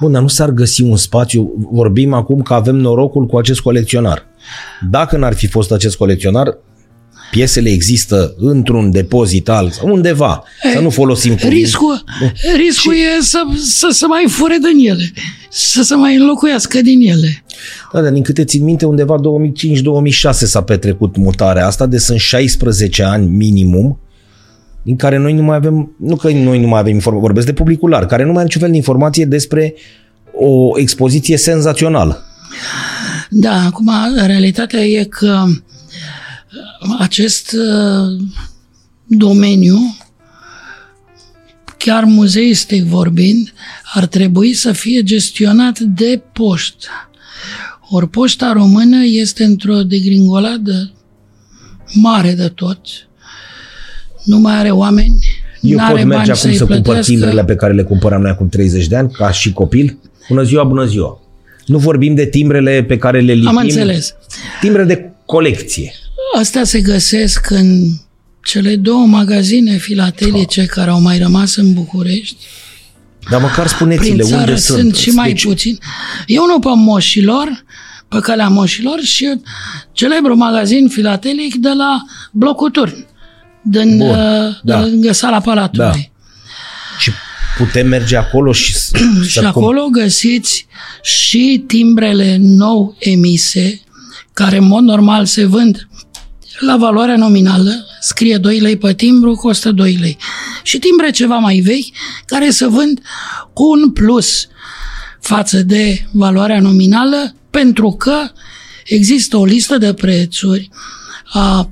Bun, 0.00 0.12
dar 0.12 0.22
nu 0.22 0.28
s-ar 0.28 0.50
găsi 0.50 0.82
un 0.82 0.96
spațiu, 0.96 1.52
vorbim 1.70 2.12
acum 2.12 2.42
că 2.42 2.54
avem 2.54 2.76
norocul 2.76 3.26
cu 3.26 3.36
acest 3.38 3.60
colecționar. 3.60 4.29
Dacă 4.90 5.16
n-ar 5.16 5.34
fi 5.34 5.46
fost 5.46 5.72
acest 5.72 5.96
colecționar, 5.96 6.58
piesele 7.30 7.70
există 7.70 8.34
într-un 8.38 8.90
depozital 8.90 9.70
sau 9.70 9.88
undeva, 9.88 10.42
e, 10.62 10.72
să 10.72 10.80
nu 10.80 10.90
folosim 10.90 11.34
cuvinte. 11.34 11.54
Riscul, 11.54 12.04
riscul 12.56 12.94
și... 12.94 13.00
e 13.00 13.22
să, 13.22 13.42
să, 13.64 13.88
să 13.90 14.06
mai 14.06 14.24
fure 14.28 14.56
din 14.56 14.88
ele, 14.90 15.12
să 15.50 15.82
se 15.82 15.94
mai 15.94 16.16
înlocuiască 16.16 16.80
din 16.80 17.00
ele. 17.00 17.44
Da, 17.92 18.00
dar 18.00 18.12
din 18.12 18.22
câte 18.22 18.44
țin 18.44 18.64
minte, 18.64 18.86
undeva 18.86 19.16
2005-2006 19.18 20.30
s-a 20.30 20.62
petrecut 20.62 21.16
mutarea 21.16 21.66
asta, 21.66 21.86
de 21.86 21.98
sunt 21.98 22.18
16 22.18 23.02
ani 23.02 23.26
minimum, 23.26 23.98
din 24.82 24.96
care 24.96 25.16
noi 25.16 25.32
nu 25.32 25.42
mai 25.42 25.56
avem, 25.56 25.94
nu 25.98 26.16
că 26.16 26.30
noi 26.30 26.60
nu 26.60 26.66
mai 26.66 26.80
avem 26.80 26.92
informații, 26.92 27.26
vorbesc 27.26 27.46
de 27.46 27.52
publicul 27.52 27.90
larg, 27.90 28.08
care 28.08 28.22
nu 28.22 28.28
mai 28.28 28.36
are 28.36 28.44
niciun 28.44 28.60
fel 28.60 28.70
de 28.70 28.76
informație 28.76 29.24
despre 29.24 29.74
o 30.34 30.78
expoziție 30.78 31.36
senzațională. 31.36 32.24
Da, 33.30 33.64
acum 33.64 33.90
realitatea 34.26 34.84
e 34.84 35.04
că 35.04 35.44
acest 36.98 37.52
uh, 37.52 38.26
domeniu, 39.06 39.96
chiar 41.78 42.04
muzeistic 42.04 42.84
vorbind, 42.84 43.52
ar 43.94 44.06
trebui 44.06 44.52
să 44.52 44.72
fie 44.72 45.02
gestionat 45.02 45.78
de 45.78 46.22
poștă. 46.32 46.88
Ori 47.90 48.08
poșta 48.08 48.52
română 48.52 49.04
este 49.04 49.44
într-o 49.44 49.82
degringoladă 49.82 50.92
mare 51.94 52.34
de 52.34 52.48
tot, 52.48 52.78
nu 54.24 54.38
mai 54.38 54.54
are 54.54 54.70
oameni, 54.70 55.18
Eu 55.60 55.78
pot 55.88 56.04
merge 56.04 56.32
acum 56.32 56.52
să 56.52 56.66
cumpăr 56.66 56.98
timbrele 56.98 57.44
pe 57.44 57.54
care 57.54 57.72
le 57.72 57.82
cumpăram 57.82 58.20
noi 58.20 58.30
acum 58.30 58.48
30 58.48 58.86
de 58.86 58.96
ani, 58.96 59.10
ca 59.10 59.30
și 59.30 59.52
copil? 59.52 59.98
Bună 60.28 60.42
ziua, 60.42 60.64
bună 60.64 60.84
ziua! 60.84 61.19
Nu 61.70 61.78
vorbim 61.78 62.14
de 62.14 62.26
timbrele 62.26 62.82
pe 62.82 62.96
care 62.96 63.20
le 63.20 63.32
lipim. 63.32 63.48
Am 63.48 63.56
înțeles. 63.56 64.14
Timbre 64.60 64.84
de 64.84 65.10
colecție. 65.26 65.92
Astea 66.38 66.64
se 66.64 66.80
găsesc 66.80 67.50
în 67.50 67.86
cele 68.44 68.76
două 68.76 69.06
magazine 69.06 69.76
filatelice 69.76 70.66
care 70.66 70.90
au 70.90 71.00
mai 71.00 71.18
rămas 71.18 71.56
în 71.56 71.72
București. 71.72 72.36
Dar 73.30 73.40
măcar 73.40 73.66
spuneți-le 73.66 74.22
unde 74.22 74.56
sunt. 74.56 74.78
sunt 74.78 74.96
și 74.96 75.10
mai 75.10 75.28
deci... 75.28 75.44
puțin. 75.44 75.78
E 76.26 76.38
unul 76.38 76.60
pe 76.60 76.68
Moșilor, 76.74 77.64
pe 78.08 78.18
calea 78.20 78.48
Moșilor 78.48 79.00
și 79.00 79.40
celebru 79.92 80.36
magazin 80.36 80.88
filatelic 80.88 81.54
de 81.54 81.68
la 81.68 82.02
Blocul 82.32 82.70
Turn, 82.70 83.06
din, 83.62 83.96
Bun, 83.96 84.08
uh, 84.08 84.16
da. 84.62 84.80
lângă 84.80 85.12
sala 85.12 85.40
Palatului. 85.40 85.86
Da. 85.86 86.09
Și 87.60 87.66
putem 87.66 87.88
merge 87.88 88.16
acolo 88.16 88.52
și 88.52 88.74
Și 89.28 89.38
acolo 89.38 89.82
cum? 89.82 89.90
găsiți 89.90 90.66
și 91.02 91.64
timbrele 91.66 92.36
nou 92.40 92.96
emise, 92.98 93.80
care 94.32 94.56
în 94.56 94.66
mod 94.66 94.82
normal 94.82 95.26
se 95.26 95.44
vând 95.44 95.88
la 96.58 96.76
valoarea 96.76 97.16
nominală, 97.16 97.86
scrie 98.00 98.36
2 98.36 98.58
lei 98.58 98.76
pe 98.76 98.94
timbru, 98.94 99.34
costă 99.34 99.72
2 99.72 99.96
lei. 100.00 100.16
Și 100.62 100.78
timbre 100.78 101.10
ceva 101.10 101.36
mai 101.36 101.58
vechi, 101.58 101.96
care 102.26 102.50
se 102.50 102.66
vând 102.66 103.00
cu 103.52 103.70
un 103.70 103.90
plus 103.90 104.48
față 105.20 105.62
de 105.62 106.06
valoarea 106.12 106.60
nominală, 106.60 107.34
pentru 107.50 107.90
că 107.90 108.30
există 108.84 109.36
o 109.36 109.44
listă 109.44 109.78
de 109.78 109.94
prețuri 109.94 110.70
a 111.24 111.70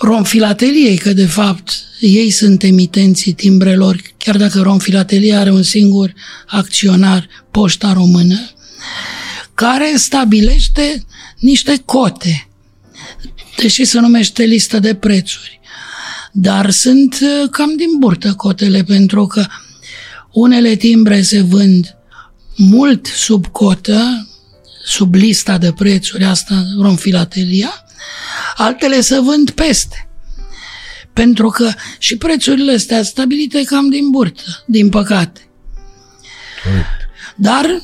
romfilateliei, 0.00 0.96
că 0.96 1.12
de 1.12 1.26
fapt 1.26 1.72
ei 2.00 2.30
sunt 2.30 2.62
emitenții 2.62 3.32
timbrelor, 3.32 4.00
chiar 4.18 4.36
dacă 4.36 4.60
romfilatelia 4.60 5.40
are 5.40 5.50
un 5.50 5.62
singur 5.62 6.14
acționar, 6.46 7.28
Poșta 7.50 7.92
Română, 7.92 8.50
care 9.54 9.92
stabilește 9.96 11.04
niște 11.38 11.82
cote, 11.84 12.48
deși 13.56 13.84
se 13.84 14.00
numește 14.00 14.42
listă 14.42 14.78
de 14.78 14.94
prețuri. 14.94 15.60
Dar 16.32 16.70
sunt 16.70 17.18
uh, 17.22 17.48
cam 17.50 17.76
din 17.76 17.98
burtă 17.98 18.34
cotele, 18.34 18.84
pentru 18.84 19.26
că 19.26 19.46
unele 20.32 20.74
timbre 20.74 21.22
se 21.22 21.40
vând 21.40 21.96
mult 22.56 23.06
sub 23.06 23.46
cotă, 23.46 24.28
sub 24.84 25.14
lista 25.14 25.58
de 25.58 25.72
prețuri, 25.72 26.24
asta 26.24 26.64
romfilatelia, 26.80 27.84
altele 28.56 29.00
se 29.00 29.20
vând 29.20 29.50
peste. 29.50 30.08
Pentru 31.12 31.48
că 31.48 31.70
și 31.98 32.16
prețurile 32.16 32.72
astea 32.72 33.02
stabilite 33.02 33.62
cam 33.64 33.88
din 33.88 34.10
burtă, 34.10 34.64
din 34.66 34.88
păcate. 34.88 35.40
Dar 37.36 37.82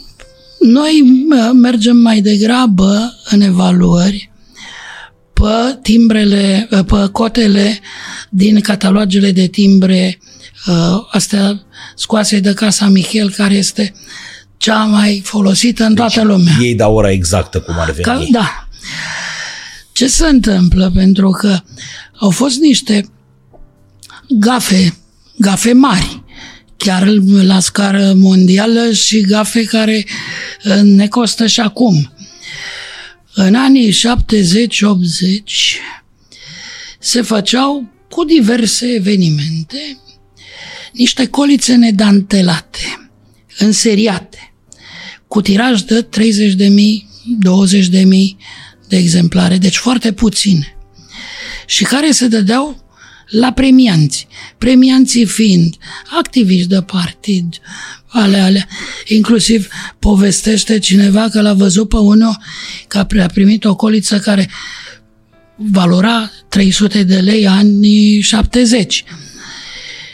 noi 0.61 1.03
mergem 1.55 1.97
mai 1.97 2.21
degrabă 2.21 3.15
în 3.31 3.41
evaluări 3.41 4.31
pe 5.33 5.79
timbrele, 5.83 6.69
pe 6.71 7.09
cotele 7.13 7.81
din 8.31 8.61
catalogele 8.61 9.31
de 9.31 9.47
timbre 9.47 10.19
ă, 10.69 11.07
astea 11.11 11.67
scoase 11.95 12.41
de 12.41 12.53
Casa 12.53 12.87
Michel, 12.87 13.31
care 13.31 13.55
este 13.55 13.95
cea 14.57 14.85
mai 14.85 15.23
folosită 15.25 15.85
în 15.85 15.95
deci 15.95 15.99
toată 15.99 16.23
lumea. 16.23 16.53
Ei 16.61 16.75
dau 16.75 16.95
ora 16.95 17.11
exactă 17.11 17.61
cum 17.61 17.75
ar 17.79 17.91
veni. 17.91 18.03
Ca, 18.03 18.27
da. 18.31 18.69
Ce 19.97 20.07
se 20.07 20.27
întâmplă? 20.27 20.91
Pentru 20.95 21.31
că 21.31 21.61
au 22.19 22.31
fost 22.31 22.59
niște 22.59 23.09
gafe, 24.29 24.97
gafe 25.39 25.73
mari, 25.73 26.23
chiar 26.77 27.07
la 27.43 27.61
scară 27.61 28.13
mondială 28.13 28.93
și 28.93 29.21
gafe 29.21 29.65
care 29.65 30.07
uh, 30.65 30.81
ne 30.83 31.09
costă 31.09 31.47
și 31.47 31.61
acum. 31.61 32.13
În 33.35 33.55
anii 33.55 33.93
70-80 33.93 33.95
se 36.99 37.23
făceau 37.23 37.93
cu 38.11 38.25
diverse 38.25 38.87
evenimente 38.87 39.99
niște 40.93 41.27
colițe 41.27 41.75
nedantelate, 41.75 43.11
înseriate, 43.59 44.55
cu 45.29 45.41
tiraj 45.41 45.81
de 45.81 46.03
30 46.03 46.53
de 46.53 46.67
mii, 46.69 47.09
20 47.39 47.89
de 48.89 48.97
mii 48.97 49.05
de 49.05 49.05
exemplare, 49.05 49.57
deci 49.59 49.77
foarte 49.77 50.13
puține, 50.13 50.77
și 51.67 51.85
care 51.85 52.11
se 52.11 52.27
dădeau 52.27 52.85
la 53.29 53.53
premianți. 53.53 54.27
Premianții 54.59 55.25
fiind 55.25 55.75
activiști 56.19 56.69
de 56.69 56.83
partid, 56.83 57.55
ale 58.07 58.39
alea. 58.39 58.67
Inclusiv 59.07 59.69
povestește 59.99 60.79
cineva 60.79 61.29
că 61.29 61.41
l-a 61.41 61.53
văzut 61.53 61.89
pe 61.89 61.97
unul 61.97 62.37
că 62.89 62.99
a 62.99 63.27
primit 63.27 63.65
o 63.65 63.75
coliță 63.75 64.19
care 64.19 64.51
valora 65.57 66.31
300 66.49 67.03
de 67.03 67.17
lei 67.17 67.47
anii 67.47 68.21
70. 68.21 69.05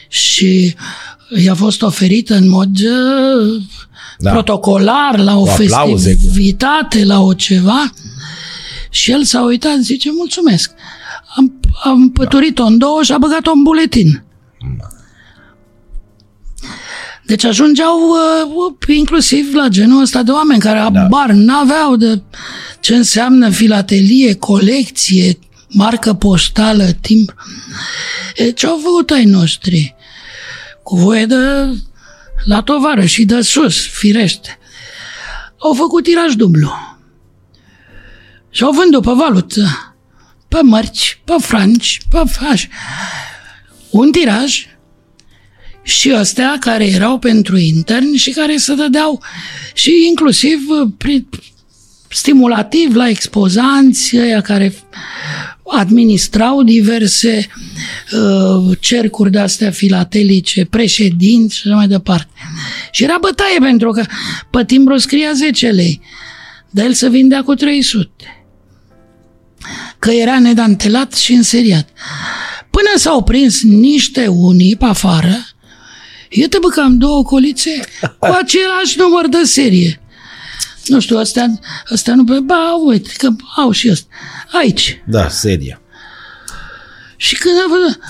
Și 0.08 0.74
i-a 1.36 1.54
fost 1.54 1.82
oferită 1.82 2.34
în 2.34 2.48
mod 2.48 2.78
da. 4.18 4.30
protocolar, 4.30 5.18
la 5.18 5.36
o, 5.36 5.40
o 5.40 5.44
festivitate, 5.44 7.04
la 7.04 7.20
o 7.20 7.34
ceva. 7.34 7.92
Și 8.92 9.10
el 9.10 9.24
s-a 9.24 9.42
uitat, 9.42 9.78
zice, 9.78 10.10
mulțumesc. 10.12 10.72
Am, 11.36 11.60
am 11.84 12.10
păturit-o 12.10 12.64
în 12.64 12.78
două 12.78 13.02
și 13.02 13.12
a 13.12 13.18
băgat-o 13.18 13.50
în 13.50 13.62
buletin. 13.62 14.24
Deci 17.26 17.44
ajungeau 17.44 17.98
uh, 18.08 18.96
inclusiv 18.96 19.54
la 19.54 19.68
genul 19.68 20.02
ăsta 20.02 20.22
de 20.22 20.30
oameni 20.30 20.60
care 20.60 20.78
da. 20.78 20.84
abar 20.84 21.30
n-aveau 21.30 21.96
de 21.96 22.22
ce 22.80 22.94
înseamnă 22.94 23.50
filatelie, 23.50 24.34
colecție, 24.34 25.38
marcă 25.68 26.12
poștală, 26.12 26.84
timp. 27.00 27.34
E, 28.34 28.50
ce 28.50 28.66
au 28.66 28.80
făcut 28.82 29.10
ai 29.10 29.24
noștri? 29.24 29.94
Cu 30.82 30.96
voie 30.96 31.26
de 31.26 31.36
la 32.44 32.62
tovarăș 32.62 33.12
și 33.12 33.24
de 33.24 33.40
sus, 33.40 33.86
firește. 33.86 34.58
Au 35.58 35.72
făcut 35.72 36.02
tiraj 36.02 36.34
dublu. 36.34 36.72
Și 38.52 38.62
au 38.62 38.70
vândut 38.70 39.02
pe 39.02 39.10
valută 39.10 39.92
pe 40.52 40.60
mărci, 40.62 41.20
pe 41.24 41.34
franci, 41.38 42.00
pe 42.10 42.22
faș. 42.26 42.66
un 43.90 44.10
tiraj 44.10 44.66
și 45.82 46.12
ăstea 46.14 46.56
care 46.60 46.86
erau 46.86 47.18
pentru 47.18 47.56
interni 47.56 48.16
și 48.16 48.30
care 48.30 48.56
se 48.56 48.74
dădeau 48.74 49.22
și 49.74 50.06
inclusiv 50.08 50.58
pri- 51.04 51.40
stimulativ 52.08 52.94
la 52.94 53.08
expozanți, 53.08 54.16
ăia 54.16 54.40
care 54.40 54.74
administrau 55.64 56.62
diverse 56.62 57.46
uh, 58.12 58.78
cercuri 58.80 59.30
de-astea 59.30 59.70
filatelice, 59.70 60.64
președinți 60.64 61.56
și 61.56 61.62
așa 61.66 61.76
mai 61.76 61.88
departe. 61.88 62.30
Și 62.90 63.04
era 63.04 63.16
bătaie 63.20 63.58
pentru 63.60 63.90
că 63.90 64.04
pe 64.50 64.64
timbru 64.64 64.96
scria 64.96 65.32
10 65.32 65.68
lei, 65.68 66.00
dar 66.70 66.84
el 66.84 66.92
se 66.92 67.08
vindea 67.08 67.42
cu 67.42 67.54
300. 67.54 68.41
Că 70.02 70.10
era 70.10 70.38
nedantelat 70.38 71.14
și 71.14 71.32
înseriat. 71.32 71.88
Până 72.70 72.88
s-au 72.96 73.22
prins 73.22 73.62
niște 73.62 74.26
unii 74.26 74.76
pe 74.76 74.84
afară, 74.84 75.46
eu 76.28 76.46
te 76.46 76.58
bă, 76.58 76.80
am 76.80 76.98
două 76.98 77.24
colițe 77.24 77.84
cu 78.18 78.26
același 78.42 78.98
număr 78.98 79.28
de 79.28 79.42
serie. 79.44 80.00
Nu 80.86 81.00
știu, 81.00 81.18
astea, 81.18 81.60
astea 81.90 82.14
nu... 82.14 82.22
Ba, 82.22 82.74
uite, 82.84 83.10
că 83.16 83.28
au 83.56 83.70
și 83.70 83.88
ăsta. 83.90 84.06
Aici. 84.52 85.02
Da, 85.06 85.28
seria. 85.28 85.80
Și 87.16 87.34
când 87.34 87.54
am 87.64 87.70
văzut 87.70 88.00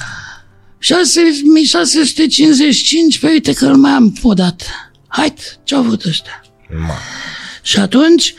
6655, 0.78 3.18
pe 3.18 3.26
uite 3.26 3.52
că 3.52 3.66
îl 3.66 3.76
mai 3.76 3.92
am 3.92 4.12
podat. 4.12 4.62
Hai, 5.08 5.34
ce-au 5.64 5.82
făcut 5.82 6.04
ăștia? 6.04 6.44
Ma. 6.86 6.94
Și 7.62 7.78
atunci 7.78 8.34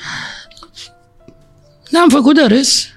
ne-am 1.90 2.10
făcut 2.10 2.36
de 2.36 2.44
râs. 2.44 2.88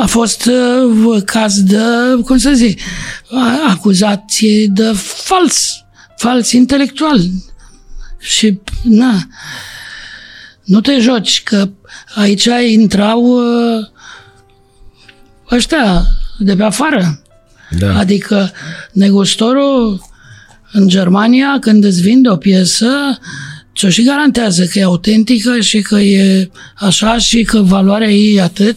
A 0.00 0.06
fost 0.06 0.46
uh, 0.46 1.22
caz 1.24 1.62
de, 1.62 1.78
cum 2.24 2.38
să 2.38 2.52
zic, 2.54 2.80
a- 3.30 3.70
acuzație 3.70 4.66
de 4.66 4.92
fals, 4.96 5.84
fals 6.16 6.52
intelectual. 6.52 7.20
Și, 8.18 8.60
na, 8.82 9.26
nu 10.64 10.80
te 10.80 10.98
joci, 10.98 11.42
că 11.42 11.68
aici 12.14 12.48
intrau 12.70 13.22
uh, 13.22 13.86
ăștia 15.50 16.02
de 16.38 16.56
pe 16.56 16.62
afară. 16.62 17.22
Da. 17.78 17.98
Adică 17.98 18.52
negustorul 18.92 20.00
în 20.72 20.88
Germania, 20.88 21.56
când 21.60 21.84
îți 21.84 22.00
vinde 22.00 22.28
o 22.28 22.36
piesă, 22.36 23.18
ți-o 23.76 23.88
și 23.88 24.02
garantează 24.02 24.64
că 24.64 24.78
e 24.78 24.82
autentică 24.82 25.60
și 25.60 25.80
că 25.80 25.98
e 25.98 26.50
așa 26.74 27.18
și 27.18 27.42
că 27.42 27.58
valoarea 27.58 28.10
ei 28.10 28.34
e 28.34 28.42
atât. 28.42 28.76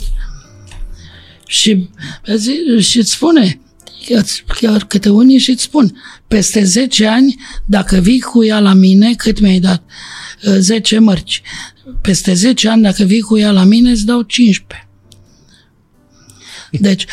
Și, 1.51 1.89
și 2.79 2.97
îți 2.97 3.11
spune, 3.11 3.59
chiar 4.59 4.83
câte 4.83 5.09
unii 5.09 5.37
și 5.37 5.49
îți 5.49 5.63
spun, 5.63 6.01
peste 6.27 6.63
10 6.63 7.07
ani, 7.07 7.35
dacă 7.65 7.95
vii 7.95 8.19
cu 8.19 8.43
ea 8.43 8.59
la 8.59 8.73
mine, 8.73 9.13
cât 9.13 9.39
mi-ai 9.39 9.59
dat? 9.59 9.83
10 10.57 10.99
mărci. 10.99 11.41
Peste 12.01 12.33
10 12.33 12.69
ani, 12.69 12.81
dacă 12.81 13.03
vii 13.03 13.21
cu 13.21 13.37
ea 13.37 13.51
la 13.51 13.63
mine, 13.63 13.91
îți 13.91 14.05
dau 14.05 14.21
15. 14.21 14.89
Deci, 16.71 17.05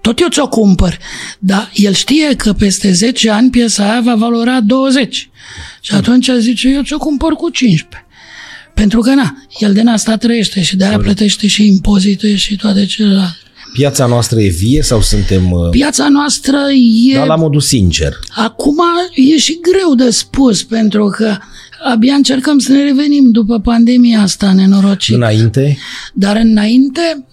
tot 0.00 0.20
eu 0.20 0.28
ți-o 0.28 0.48
cumpăr, 0.48 0.98
dar 1.38 1.70
el 1.74 1.92
știe 1.92 2.36
că 2.36 2.52
peste 2.52 2.92
10 2.92 3.30
ani 3.30 3.50
piesa 3.50 3.90
aia 3.90 4.00
va 4.00 4.14
valora 4.14 4.60
20. 4.60 5.30
Și 5.80 5.94
atunci 5.94 6.30
zice, 6.38 6.68
eu 6.68 6.82
ți-o 6.82 6.98
cumpăr 6.98 7.32
cu 7.32 7.50
15. 7.50 8.06
Pentru 8.78 9.00
că, 9.00 9.14
na, 9.14 9.36
el 9.58 9.72
din 9.72 9.86
asta 9.88 10.16
trăiește 10.16 10.62
și 10.62 10.76
de-aia 10.76 10.98
plătește 10.98 11.46
și 11.46 11.66
impozite 11.66 12.36
și 12.36 12.56
toate 12.56 12.86
celelalte. 12.86 13.36
Piața 13.72 14.06
noastră 14.06 14.40
e 14.40 14.48
vie 14.48 14.82
sau 14.82 15.00
suntem... 15.02 15.50
uh, 15.50 15.68
Piața 15.70 16.08
noastră 16.08 16.56
e... 17.10 17.14
Da, 17.14 17.24
la 17.24 17.36
modul 17.36 17.60
sincer. 17.60 18.18
Acum 18.28 18.76
e 19.14 19.36
și 19.38 19.58
greu 19.60 19.94
de 19.94 20.10
spus, 20.10 20.62
pentru 20.62 21.04
că 21.06 21.36
abia 21.92 22.14
încercăm 22.14 22.58
să 22.58 22.72
ne 22.72 22.82
revenim 22.82 23.30
după 23.30 23.60
pandemia 23.60 24.20
asta 24.20 24.52
nenorocită. 24.52 25.16
Înainte, 25.16 25.78
Dar 26.12 26.36
înainte 26.36 27.26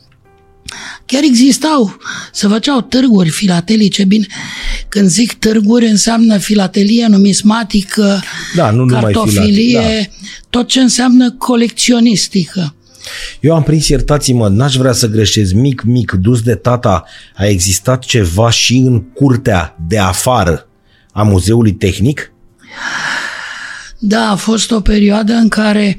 chiar 1.06 1.24
existau, 1.24 1.98
se 2.32 2.48
făceau 2.48 2.82
târguri 2.82 3.30
filatelice, 3.30 4.04
bine, 4.06 4.26
când 4.90 5.10
zic 5.10 5.34
târguri 5.34 5.86
înseamnă 5.88 6.38
filatelie 6.38 7.08
numismatică, 7.08 8.22
Da, 8.56 8.72
nu 8.72 8.84
numai 8.84 9.02
cartofilie, 9.02 9.80
filate- 9.80 10.12
tot 10.50 10.68
ce 10.68 10.80
înseamnă 10.80 11.32
colecționistică. 11.32 12.76
eu 13.40 13.56
am 13.56 13.64
prins, 13.64 13.88
iertați-mă, 13.88 14.48
n-aș 14.48 14.76
vrea 14.76 14.92
să 14.94 15.08
greșesc, 15.08 15.54
mic, 15.54 15.82
mic, 15.84 16.12
dus 16.12 16.42
de 16.42 16.56
tata, 16.56 17.04
a 17.36 17.46
existat 17.46 18.04
ceva 18.04 18.50
și 18.50 18.76
în 18.78 19.02
curtea 19.04 19.78
de 19.88 19.98
afară 19.98 20.68
a 21.12 21.24
Muzeului 21.24 21.74
Tehnic? 21.74 22.32
Da, 24.00 24.30
a 24.30 24.36
fost 24.36 24.72
o 24.72 24.80
perioadă 24.80 25.34
în 25.34 25.48
care 25.48 25.98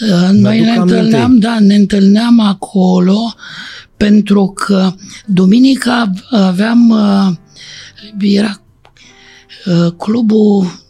uh, 0.00 0.28
noi 0.30 0.56
duc 0.56 0.66
ne 0.66 0.70
aminte. 0.72 0.94
întâlneam, 0.96 1.38
da, 1.38 1.56
ne 1.60 1.74
întâlneam 1.74 2.40
acolo 2.40 3.34
pentru 4.02 4.46
că 4.46 4.94
duminica 5.26 6.12
aveam, 6.30 6.90
uh, 6.90 7.34
era 8.20 8.62
uh, 9.66 9.92
clubul 9.98 10.80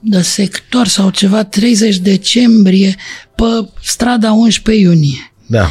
de 0.00 0.22
sector 0.22 0.86
sau 0.86 1.10
ceva, 1.10 1.44
30 1.44 1.98
decembrie, 1.98 2.96
pe 3.36 3.68
strada 3.82 4.32
11 4.32 4.84
iunie. 4.84 5.32
Da. 5.46 5.68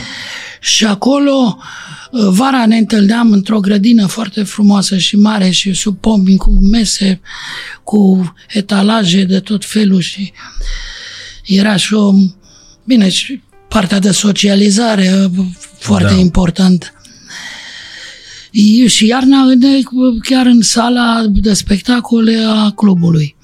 Și 0.60 0.86
acolo, 0.86 1.58
uh, 2.12 2.28
vara 2.30 2.66
ne 2.66 2.78
întâlneam 2.78 3.32
într-o 3.32 3.60
grădină 3.60 4.06
foarte 4.06 4.44
frumoasă 4.44 4.98
și 4.98 5.16
mare 5.16 5.50
și 5.50 5.74
sub 5.74 5.98
pomi 6.00 6.38
cu 6.38 6.58
mese, 6.72 7.22
cu 7.84 8.34
etalaje 8.48 9.24
de 9.24 9.40
tot 9.40 9.66
felul 9.66 10.00
și 10.00 10.34
era 11.46 11.76
și 11.76 11.94
o, 11.94 12.14
bine, 12.84 13.10
și 13.10 13.42
partea 13.74 14.00
de 14.00 14.12
socializare 14.12 15.30
uh, 15.38 15.46
foarte 15.80 16.14
Da. 16.14 16.20
importantă. 16.20 16.86
E- 18.52 18.88
Și 18.88 19.06
iarna 19.06 19.44
ne- 19.60 19.80
chiar 20.24 20.46
în 20.46 20.62
sala 20.62 21.24
de 21.28 21.54
spectacole 21.54 22.38
a 22.48 22.70
clubului. 22.76 23.36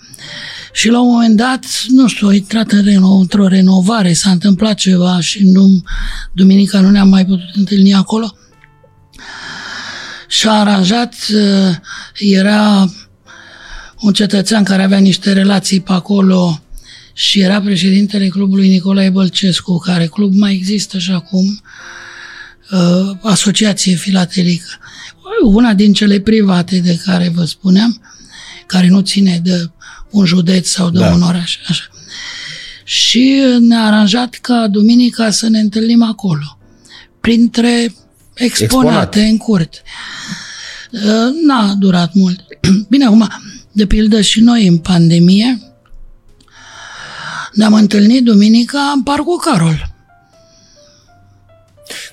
Și 0.73 0.89
la 0.89 1.01
un 1.01 1.11
moment 1.11 1.35
dat, 1.35 1.65
nu 1.87 2.07
știu, 2.07 2.27
a 2.27 2.33
intrat 2.33 2.71
în 2.71 2.83
reno, 2.83 3.09
într-o 3.11 3.47
renovare, 3.47 4.13
s-a 4.13 4.29
întâmplat 4.29 4.73
ceva 4.75 5.19
și 5.19 5.43
nu, 5.43 5.83
duminica 6.33 6.79
nu 6.79 6.89
ne-am 6.89 7.09
mai 7.09 7.25
putut 7.25 7.55
întâlni 7.55 7.93
acolo. 7.93 8.35
Și 10.27 10.47
a 10.47 10.51
aranjat, 10.51 11.13
uh, 11.33 11.75
era 12.13 12.89
un 14.01 14.13
cetățean 14.13 14.63
care 14.63 14.83
avea 14.83 14.97
niște 14.97 15.33
relații 15.33 15.79
pe 15.81 15.91
acolo 15.91 16.61
și 17.19 17.39
era 17.39 17.61
președintele 17.61 18.27
clubului 18.27 18.67
Nicolae 18.67 19.09
Bălcescu, 19.09 19.77
care 19.77 20.05
club 20.05 20.33
mai 20.33 20.53
există 20.53 20.97
și 20.97 21.11
acum, 21.11 21.61
uh, 22.71 23.17
asociație 23.21 23.95
filatelică. 23.95 24.67
Una 25.45 25.73
din 25.73 25.93
cele 25.93 26.19
private 26.19 26.79
de 26.79 26.99
care 27.05 27.31
vă 27.35 27.45
spuneam, 27.45 28.01
care 28.65 28.87
nu 28.87 28.99
ține 29.01 29.39
de 29.43 29.69
un 30.09 30.25
județ 30.25 30.69
sau 30.69 30.89
de 30.89 30.99
Da. 30.99 31.07
da. 31.07 31.13
un 31.13 31.21
oraș. 31.21 31.57
Așa. 31.67 31.83
Și 32.83 33.41
ne-a 33.59 33.85
aranjat 33.85 34.33
ca 34.41 34.67
duminica 34.71 35.31
să 35.31 35.47
ne 35.49 35.59
întâlnim 35.59 36.03
acolo, 36.03 36.57
printre 37.21 37.69
exponate, 38.33 38.43
Exponate. 38.53 38.59
exponate. 38.63 39.21
în 39.21 39.37
curte. 39.37 39.81
Uh, 40.91 41.45
N-a 41.45 41.73
durat 41.73 42.13
mult. 42.13 42.39
Bine, 42.89 43.05
acum, 43.05 43.27
de 43.71 43.85
pildă 43.85 44.21
și 44.21 44.39
noi 44.39 44.67
în 44.67 44.77
pandemie, 44.77 45.61
ne-am 47.57 47.73
întâlnit 47.73 48.23
duminica 48.23 48.91
în 48.95 49.03
Parcul 49.03 49.37
Carol. 49.45 49.95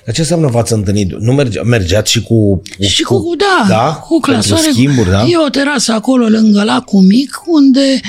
Dar 0.05 0.13
ce 0.13 0.21
înseamnă 0.21 0.47
v-ați 0.47 0.73
întâlnit? 0.73 1.11
Nu 1.19 1.33
merge, 1.33 1.61
mergeați 1.61 2.11
și 2.11 2.21
cu... 2.21 2.55
cu 2.77 2.83
Și 2.83 3.03
cu, 3.03 3.35
da, 3.37 3.65
da? 3.67 3.93
cu 3.93 4.19
Pentru 4.19 4.47
clasare. 4.47 4.71
schimburi, 4.71 5.09
da? 5.09 5.23
E 5.25 5.37
o 5.45 5.49
terasă 5.49 5.91
acolo 5.91 6.25
lângă 6.27 6.63
lacul 6.63 7.01
mic 7.01 7.41
unde 7.45 7.99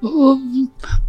uh, 0.00 0.10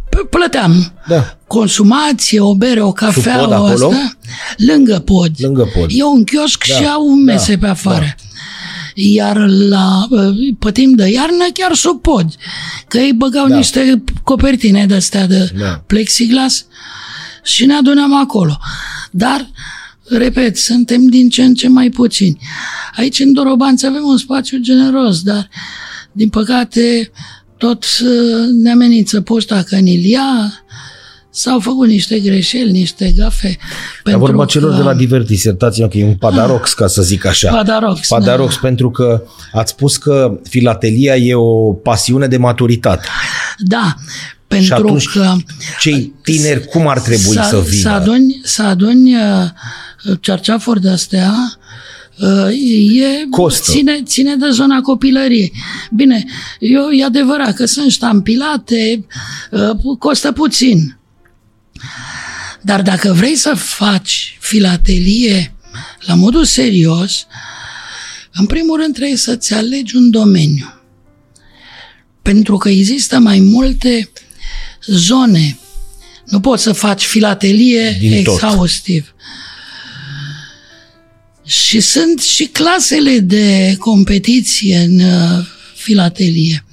p- 0.08 0.28
plăteam 0.30 0.92
Da. 1.08 1.36
consumație, 1.46 2.40
o 2.40 2.54
bere, 2.54 2.82
o 2.82 2.92
cafea, 2.92 3.32
Sub 3.32 3.40
pod 3.42 3.50
o 3.50 3.54
acolo? 3.54 3.86
asta, 3.88 4.16
lângă 4.56 4.98
pod. 5.04 5.30
Lângă 5.38 5.68
pod. 5.74 5.86
E 5.92 6.02
un 6.04 6.24
chioșc 6.24 6.66
Da, 6.68 6.74
și 6.74 6.84
au 6.86 7.08
mese 7.14 7.54
da, 7.54 7.66
pe 7.66 7.70
afară. 7.72 8.14
Iar 8.94 9.36
la, 9.48 10.06
uh, 10.10 10.54
pe 10.58 10.72
timp 10.72 10.96
de 10.96 11.08
iarnă 11.10 11.44
chiar 11.54 11.74
sub 11.74 12.00
pod. 12.00 12.26
Că 12.88 12.98
ei 12.98 13.12
băgau 13.12 13.48
Da. 13.48 13.56
niște 13.56 14.02
copertine 14.22 14.86
de 14.86 14.94
astea 14.94 15.26
de 15.26 15.52
Da. 15.58 15.82
plexiglas 15.86 16.66
și 17.42 17.66
ne 17.66 17.74
adunăm 17.74 18.14
acolo. 18.14 18.58
Dar, 19.10 19.50
repet, 20.08 20.56
suntem 20.56 21.06
din 21.06 21.28
ce 21.28 21.42
în 21.44 21.54
ce 21.54 21.68
mai 21.68 21.88
puțini. 21.90 22.38
Aici, 22.96 23.18
în 23.18 23.32
Dorobanță, 23.32 23.86
avem 23.86 24.04
un 24.04 24.16
spațiu 24.16 24.58
generos, 24.58 25.22
dar, 25.22 25.48
din 26.12 26.28
păcate, 26.28 27.10
tot 27.58 27.84
uh, 27.84 28.48
ne 28.52 28.70
amenință 28.70 29.20
poșta 29.20 29.62
că 29.62 29.76
ni 29.76 30.08
ia, 30.10 30.63
S-au 31.36 31.60
făcut 31.60 31.88
niște 31.88 32.18
greșeli, 32.18 32.70
niște 32.70 33.12
gafe. 33.16 33.58
Dar 34.04 34.14
vorba 34.14 34.44
celor 34.44 34.74
de 34.74 34.82
la 34.82 34.94
Divertis, 34.94 35.42
iertați-mă 35.44 35.88
că 35.88 35.98
e 35.98 36.04
un 36.04 36.14
padarox, 36.14 36.72
ca 36.72 36.86
să 36.86 37.02
zic 37.02 37.24
așa. 37.24 37.50
Padarox, 37.50 38.08
Padarox, 38.08 38.54
da. 38.54 38.60
pentru 38.62 38.90
că 38.90 39.22
ați 39.52 39.70
spus 39.70 39.96
că 39.96 40.40
filatelia 40.48 41.16
e 41.16 41.34
o 41.34 41.72
pasiune 41.72 42.26
de 42.26 42.36
maturitate. 42.36 43.06
Da, 43.58 43.94
pentru 44.46 44.66
Și 44.66 44.72
atunci, 44.72 45.08
că 45.08 45.32
cei 45.80 46.14
tineri 46.22 46.66
cum 46.66 46.88
ar 46.88 47.00
trebui 47.00 47.34
să 47.34 47.62
vină? 47.68 47.80
Să 47.82 47.88
aduni, 47.88 48.40
să 48.42 48.62
aduni 48.62 49.14
uh, 49.14 49.20
cerceafuri 50.20 50.80
de 50.80 50.88
astea 50.88 51.34
uh, 52.20 52.48
e, 53.02 53.28
Costă. 53.30 53.70
ține, 53.70 54.02
ține 54.02 54.36
de 54.36 54.48
zona 54.50 54.80
copilăriei. 54.80 55.52
Bine, 55.90 56.24
eu, 56.58 56.90
e 56.90 57.04
adevărat 57.04 57.54
că 57.54 57.64
sunt 57.64 57.90
ștampilate, 57.90 59.06
uh, 59.50 59.96
costă 59.98 60.32
puțin. 60.32 60.98
Dar 62.60 62.82
dacă 62.82 63.12
vrei 63.12 63.36
să 63.36 63.54
faci 63.56 64.36
filatelie 64.40 65.54
la 66.00 66.14
modul 66.14 66.44
serios, 66.44 67.26
în 68.32 68.46
primul 68.46 68.80
rând 68.80 68.94
trebuie 68.94 69.16
să-ți 69.16 69.54
alegi 69.54 69.96
un 69.96 70.10
domeniu. 70.10 70.74
Pentru 72.22 72.56
că 72.56 72.68
există 72.68 73.18
mai 73.18 73.38
multe 73.38 74.10
zone. 74.86 75.58
Nu 76.26 76.40
poți 76.40 76.62
să 76.62 76.72
faci 76.72 77.04
filatelie 77.04 77.96
Din 78.00 78.22
tot. 78.22 78.34
exhaustiv. 78.34 79.14
Și 81.44 81.80
sunt 81.80 82.20
și 82.20 82.44
clasele 82.44 83.18
de 83.18 83.76
competiție 83.78 84.78
în 84.78 85.00
uh, 85.00 85.46
filatelie. 85.74 86.64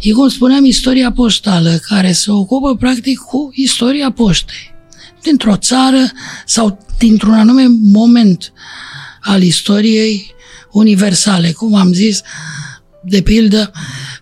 E 0.00 0.12
cum 0.12 0.28
spuneam, 0.28 0.64
istoria 0.64 1.12
poștală, 1.12 1.80
care 1.88 2.12
se 2.12 2.30
ocupă 2.30 2.76
practic 2.76 3.18
cu 3.18 3.50
istoria 3.54 4.10
poștei. 4.10 4.74
Dintr-o 5.22 5.56
țară 5.56 6.10
sau 6.46 6.86
dintr-un 6.98 7.34
anume 7.34 7.66
moment 7.82 8.52
al 9.20 9.42
istoriei 9.42 10.34
universale. 10.72 11.52
Cum 11.52 11.74
am 11.74 11.92
zis, 11.92 12.22
de 13.04 13.22
pildă, 13.22 13.72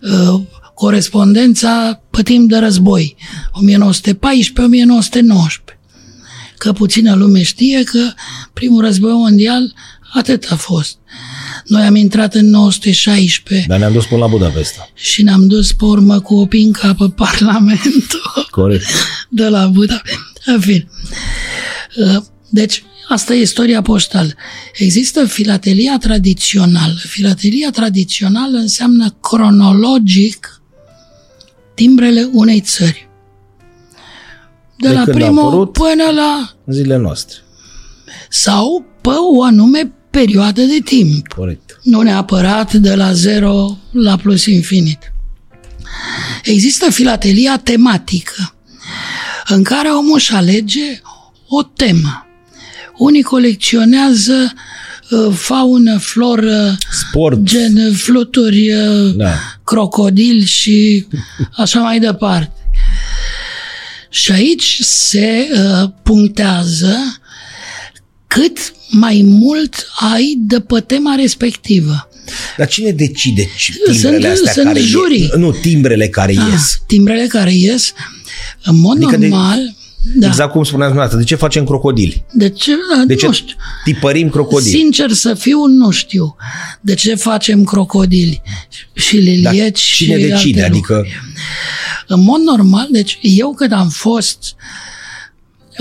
uh, 0.01 0.41
corespondența 0.73 2.01
pe 2.09 2.23
timp 2.23 2.49
de 2.49 2.57
război, 2.57 3.15
1914-1919. 3.53 5.79
Că 6.57 6.71
puțină 6.71 7.15
lume 7.15 7.41
știe 7.41 7.83
că 7.83 8.11
primul 8.53 8.81
război 8.81 9.11
mondial 9.11 9.73
atât 10.13 10.45
a 10.49 10.55
fost. 10.55 10.97
Noi 11.69 11.81
am 11.85 11.95
intrat 11.95 12.33
în 12.33 12.53
1916 12.53 13.67
Dar 13.67 13.79
ne-am 13.79 13.91
dus 13.93 14.05
până 14.05 14.19
la 14.21 14.27
Budapesta. 14.27 14.89
și 14.93 15.23
ne-am 15.23 15.47
dus 15.47 15.73
pe 15.73 15.85
urmă 15.85 16.19
cu 16.19 16.35
o 16.35 16.45
pinca 16.45 16.93
pe 16.93 17.05
Parlamentul 17.15 18.47
Corect. 18.49 18.85
de 19.29 19.47
la 19.47 19.67
Budapesta. 19.67 20.19
În 20.45 20.59
fine. 20.59 20.87
Uh, 21.97 22.21
Deci, 22.49 22.83
asta 23.09 23.33
e 23.33 23.41
istoria 23.41 23.81
poștală. 23.81 24.29
Există 24.73 25.25
filatelia 25.25 25.97
tradițională. 25.97 26.93
Filatelia 27.07 27.69
tradițională 27.71 28.57
înseamnă 28.57 29.15
cronologic 29.21 30.61
timbrele 31.73 32.29
unei 32.31 32.59
țări. 32.61 33.09
De, 34.77 34.87
De 34.87 34.93
la 34.93 35.03
când 35.03 35.15
a 35.15 35.19
primul 35.25 35.45
apărut? 35.47 35.71
până 35.71 36.03
la... 36.15 36.53
În 36.65 36.73
zilele 36.73 36.97
noastre. 37.01 37.35
sau 38.29 38.85
pe 39.01 39.09
o 39.35 39.43
anume 39.43 39.91
perioadă 40.09 40.61
de 40.61 40.79
timp. 40.83 41.27
Corect. 41.27 41.79
Nu 41.83 42.01
neapărat 42.01 42.73
de 42.73 42.95
la 42.95 43.13
zero 43.13 43.77
la 43.91 44.15
plus 44.17 44.45
infinit. 44.45 45.11
Există 46.43 46.91
filatelia 46.91 47.57
tematică, 47.57 48.53
în 49.47 49.63
care 49.63 49.87
omul 49.89 50.15
își 50.15 50.33
alege 50.33 51.01
o 51.47 51.63
temă. 51.63 52.27
Unii 52.97 53.21
colecționează 53.21 54.53
uh, 55.09 55.33
faună, 55.35 55.97
floră, 55.97 56.77
Sport. 56.91 57.39
gen 57.43 57.93
fluturi, 57.93 58.71
uh, 58.73 59.15
Da. 59.15 59.33
crocodil 59.63 60.43
și 60.43 61.07
așa 61.63 61.79
mai 61.79 61.99
departe. 61.99 62.51
Și 64.09 64.31
aici 64.31 64.77
se 64.81 65.47
uh, 65.53 65.89
punctează 66.03 67.19
cât 68.27 68.73
mai 68.89 69.21
mult 69.25 69.87
ai 70.13 70.35
de 70.39 70.59
pe 70.59 70.79
tema 70.79 71.15
respectivă. 71.15 72.09
Dar 72.57 72.67
cine 72.67 72.91
decide 72.91 73.49
ci- 73.57 73.71
timbrele 73.91 74.19
Sunt- 74.19 74.31
astea 74.33 74.51
sunt 74.51 74.65
care 74.65 74.79
jurii. 74.79 75.19
ies? 75.21 75.33
Nu, 75.35 75.51
timbrele 75.51 76.07
care 76.07 76.35
Ah, 76.37 76.47
ies. 76.51 76.81
timbrele 76.87 77.25
care 77.27 77.53
ies, 77.53 77.93
în 78.63 78.79
mod 78.79 78.97
Adică 78.97 79.17
de- 79.17 79.27
normal, 79.27 79.59
da. 80.15 80.27
Exact 80.27 80.51
cum 80.51 80.63
spuneați 80.63 80.91
dumneavoastră. 80.91 81.17
De 81.17 81.23
ce 81.23 81.35
facem 81.35 81.65
crocodili? 81.65 82.23
De 82.33 82.49
ce? 82.49 82.71
De 83.07 83.15
ce 83.15 83.25
nu 83.25 83.31
știu. 83.31 83.55
tipărim 83.83 84.29
crocodili? 84.29 84.75
Sincer 84.77 85.11
să 85.11 85.33
fiu, 85.33 85.65
nu 85.65 85.89
știu 85.91 86.35
de 86.81 86.93
ce 86.93 87.15
facem 87.15 87.63
crocodili 87.63 88.41
și 88.93 89.17
lilieci 89.17 89.79
și 89.79 90.03
cine 90.03 90.17
decide? 90.17 90.61
alte 90.61 90.71
Adică 90.75 90.93
lucruri. 90.93 91.21
În 92.07 92.23
mod 92.23 92.39
normal, 92.41 92.87
deci 92.91 93.17
eu 93.21 93.53
când 93.53 93.71
am 93.71 93.89
fost 93.89 94.55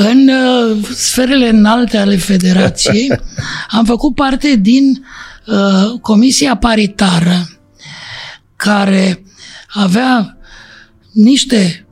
în 0.00 0.28
uh, 0.28 0.84
sferele 0.94 1.48
înalte 1.48 1.96
ale 1.96 2.16
federației, 2.16 3.12
am 3.78 3.84
făcut 3.84 4.14
parte 4.14 4.56
din 4.56 5.06
uh, 5.46 6.00
comisia 6.00 6.56
paritară 6.56 7.48
care 8.56 9.22
avea 9.68 10.38
niște 11.12 11.86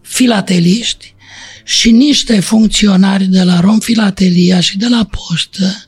filateliști 0.00 1.14
și 1.64 1.90
niște 1.90 2.40
funcționari 2.40 3.24
de 3.24 3.42
la 3.42 3.60
Romfilatelia 3.60 4.60
și 4.60 4.78
de 4.78 4.86
la 4.88 5.08
poștă 5.10 5.84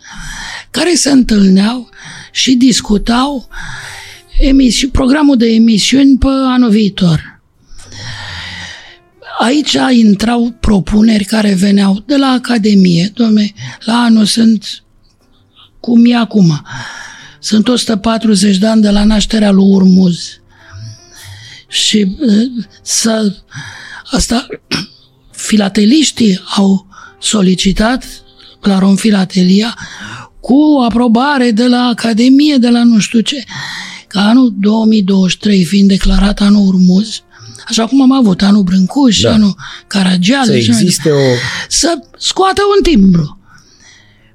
care 0.70 0.94
se 0.94 1.10
întâlneau 1.10 1.88
și 2.32 2.54
discutau 2.54 3.48
emisi- 4.40 4.90
programul 4.92 5.36
de 5.36 5.46
emisiuni 5.46 6.18
pe 6.18 6.28
anul 6.28 6.70
viitor. 6.70 7.35
Aici 9.38 9.76
intrau 9.90 10.56
propuneri 10.60 11.24
care 11.24 11.54
veneau 11.54 12.02
de 12.06 12.16
la 12.16 12.26
Academie. 12.26 13.12
Dom'le, 13.14 13.54
la 13.84 13.94
anul 13.94 14.24
sunt 14.24 14.84
cum 15.80 16.04
e 16.04 16.16
acum. 16.16 16.62
Sunt 17.40 17.68
140 17.68 18.56
de 18.56 18.66
ani 18.66 18.82
de 18.82 18.90
la 18.90 19.04
nașterea 19.04 19.50
lui 19.50 19.64
Urmuz. 19.64 20.40
Și 21.68 22.16
uh, 22.20 22.64
să, 22.82 23.36
asta, 24.10 24.46
filateliștii 25.46 26.40
au 26.56 26.86
solicitat 27.20 28.04
la 28.60 28.78
Romfilatelia 28.78 29.78
cu 30.40 30.80
aprobare 30.84 31.50
de 31.50 31.66
la 31.66 31.82
Academie, 31.82 32.56
de 32.56 32.68
la 32.68 32.84
nu 32.84 32.98
știu 32.98 33.20
ce, 33.20 33.44
ca 34.08 34.28
anul 34.28 34.54
2023 34.60 35.64
fiind 35.64 35.88
declarat 35.88 36.40
anul 36.40 36.66
Urmuz, 36.66 37.22
așa 37.68 37.86
cum 37.86 38.00
am 38.02 38.12
avut 38.12 38.42
anul 38.42 38.62
Brâncuș, 38.62 39.20
Da. 39.20 39.28
da. 39.28 39.34
anul 39.34 39.56
Caragiale, 39.86 40.52
să 40.52 40.58
și 40.58 40.70
mai 40.70 40.80
existe 40.80 41.10
o... 41.10 41.14
să 41.68 41.98
scoată 42.18 42.62
un 42.76 42.82
timbru 42.92 43.38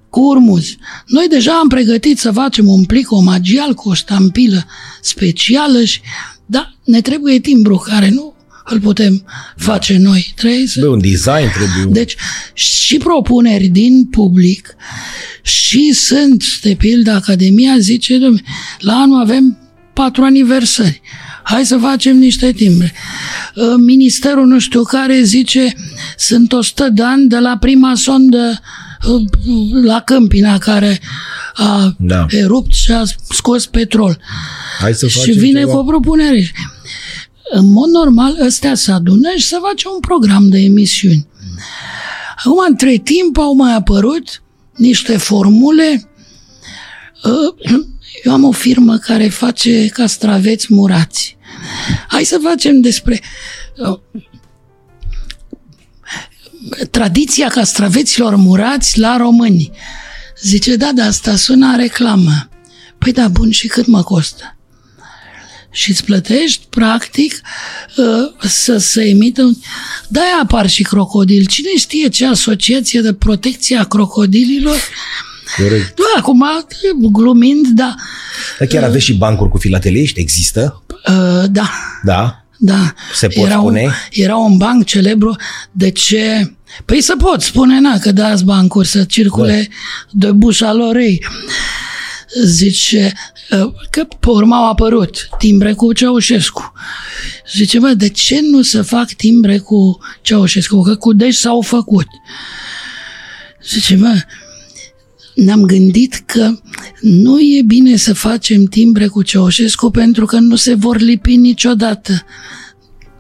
cu 0.09 0.19
urmuz. 0.21 0.75
Noi 1.05 1.27
deja 1.29 1.51
am 1.61 1.67
pregătit 1.67 2.19
să 2.19 2.31
facem 2.31 2.67
un 2.67 2.83
plic 2.85 3.11
omagial 3.11 3.73
cu 3.73 3.89
o 3.89 3.93
ștampilă 3.93 4.65
specială, 5.01 5.83
și, 5.83 5.99
dar 6.45 6.77
ne 6.83 7.01
trebuie 7.01 7.39
timbru 7.39 7.75
care 7.75 8.09
nu 8.09 8.33
îl 8.65 8.79
putem 8.79 9.25
face 9.55 9.97
noi. 9.97 10.33
Trebuie 10.35 10.67
să... 10.67 10.79
Bă, 10.79 10.87
un 10.87 10.99
design 11.01 11.51
trebuie... 11.53 11.85
un- 11.85 11.91
Deci 11.93 12.15
și 12.53 12.97
propuneri 12.97 13.67
din 13.67 14.05
public 14.05 14.75
și 15.41 15.93
sunt, 15.93 16.43
de 16.61 16.75
pildă, 16.77 17.11
Academia 17.11 17.77
zice, 17.79 18.17
dom'le, 18.17 18.45
la 18.79 18.93
anul 18.93 19.21
avem 19.21 19.57
patru 19.93 20.23
aniversări. 20.23 21.01
Hai 21.51 21.65
să 21.65 21.77
facem 21.77 22.17
niște 22.17 22.51
timbre. 22.51 22.93
Uh, 23.55 23.63
Ministerul 23.77 24.45
nu 24.45 24.59
știu 24.59 24.83
care 24.83 25.21
zice 25.21 25.73
sunt 26.17 26.51
100 26.53 26.89
de 26.89 27.03
ani 27.03 27.27
de 27.27 27.37
la 27.37 27.57
prima 27.59 27.95
sondă 27.95 28.59
uh, 29.07 29.21
la 29.83 29.99
Câmpina 29.99 30.57
care 30.57 30.99
a 31.53 31.95
Da. 31.97 32.25
erupt 32.29 32.73
și 32.73 32.91
a 32.91 33.03
scos 33.29 33.65
petrol 33.65 34.17
Hai 34.79 34.93
să 34.93 35.07
și 35.07 35.17
facem 35.17 35.33
vine 35.37 35.59
ceva. 35.59 35.71
cu 35.71 35.77
o 35.77 35.83
propunere. 35.83 36.51
În 37.53 37.71
mod 37.71 37.89
normal, 37.89 38.37
ăstea 38.45 38.75
se 38.75 38.91
adună 38.91 39.29
și 39.37 39.45
se 39.47 39.57
face 39.61 39.87
un 39.93 39.99
program 39.99 40.49
de 40.49 40.57
emisiuni. 40.59 41.27
Acum, 42.37 42.57
între 42.69 42.97
timp, 42.97 43.37
au 43.37 43.53
mai 43.53 43.73
apărut 43.73 44.43
niște 44.75 45.17
formule. 45.17 46.09
Uh, 47.23 47.71
Eu 48.23 48.33
am 48.33 48.43
o 48.43 48.51
firmă 48.51 48.97
care 48.97 49.27
face 49.29 49.87
castraveți 49.87 50.73
murați. 50.73 51.37
Hai 52.07 52.23
să 52.23 52.39
facem 52.43 52.81
despre 52.81 53.21
uh, 53.77 53.99
tradiția 56.91 57.47
castraveților 57.47 58.35
murați 58.35 58.99
la 58.99 59.17
români. 59.17 59.71
Zice, 60.41 60.75
da, 60.75 60.91
dar 60.95 61.07
asta 61.07 61.35
sună 61.35 61.71
a 61.71 61.75
reclamă. 61.75 62.49
Păi 62.97 63.11
da, 63.11 63.27
bun, 63.27 63.51
și 63.51 63.67
cât 63.67 63.85
mă 63.85 64.03
costă? 64.03 64.55
și 65.73 65.89
îți 65.89 66.03
plătești, 66.03 66.65
practic, 66.69 67.41
uh, 67.97 68.47
să 68.49 68.77
se 68.77 69.03
emită... 69.03 69.43
un- 69.43 69.55
De-aia 70.07 70.39
apar 70.43 70.69
și 70.69 70.83
crocodili. 70.83 71.45
Cine 71.45 71.69
știe 71.77 72.07
ce 72.09 72.25
asociație 72.25 73.01
de 73.01 73.13
protecție 73.13 73.77
a 73.77 73.83
crocodililor? 73.83 74.77
Corect. 75.57 75.95
Da, 75.95 76.19
acum, 76.19 76.43
glumind, 77.11 77.67
da. 77.67 77.95
Dar 78.59 78.67
chiar 78.67 78.83
aveți 78.83 79.03
și 79.03 79.13
bancuri 79.13 79.49
cu 79.49 79.57
filateliști? 79.57 80.19
Există? 80.19 80.83
Uh, 81.07 81.43
Da, 81.49 81.69
Da. 82.03 82.45
da. 82.57 82.93
Se 83.13 83.27
pot 83.27 83.45
era 83.45 83.55
spune? 83.57 83.81
Un, 83.83 83.91
era 84.11 84.35
un 84.35 84.57
banc 84.57 84.85
celebru. 84.85 85.35
De 85.71 85.89
ce? 85.91 86.55
Păi 86.85 87.01
să 87.01 87.15
pot 87.17 87.41
spune, 87.41 87.79
na, 87.79 87.97
că 87.99 88.11
dați 88.11 88.43
bancuri 88.43 88.87
să 88.87 89.03
circule 89.03 89.67
Da. 90.11 90.27
de 90.27 90.31
bușa 90.31 90.73
lor 90.73 90.95
ei. 90.95 91.25
Zice 92.45 93.13
uh, 93.51 93.71
că 93.89 94.03
pe 94.19 94.29
urmă 94.29 94.55
au 94.55 94.69
apărut 94.69 95.27
timbre 95.37 95.73
cu 95.73 95.93
Ceaușescu. 95.93 96.73
Zice, 97.53 97.79
bă, 97.79 97.87
de 97.93 98.09
ce 98.09 98.39
nu 98.41 98.61
să 98.61 98.81
fac 98.81 99.11
timbre 99.11 99.57
cu 99.57 99.99
Ceaușescu? 100.21 100.81
Că 100.81 100.95
cu 100.95 101.13
Dej 101.13 101.35
s-au 101.35 101.61
făcut. 101.61 102.07
Zice, 103.69 103.95
bă, 103.95 104.13
ne-am 105.43 105.61
gândit 105.61 106.23
că 106.25 106.51
nu 107.01 107.39
e 107.39 107.61
bine 107.65 107.95
să 107.95 108.13
facem 108.13 108.63
timbre 108.63 109.07
cu 109.07 109.21
Ceaușescu 109.21 109.91
pentru 109.91 110.25
că 110.25 110.37
nu 110.37 110.55
se 110.55 110.73
vor 110.73 110.99
lipi 110.99 111.35
niciodată. 111.35 112.25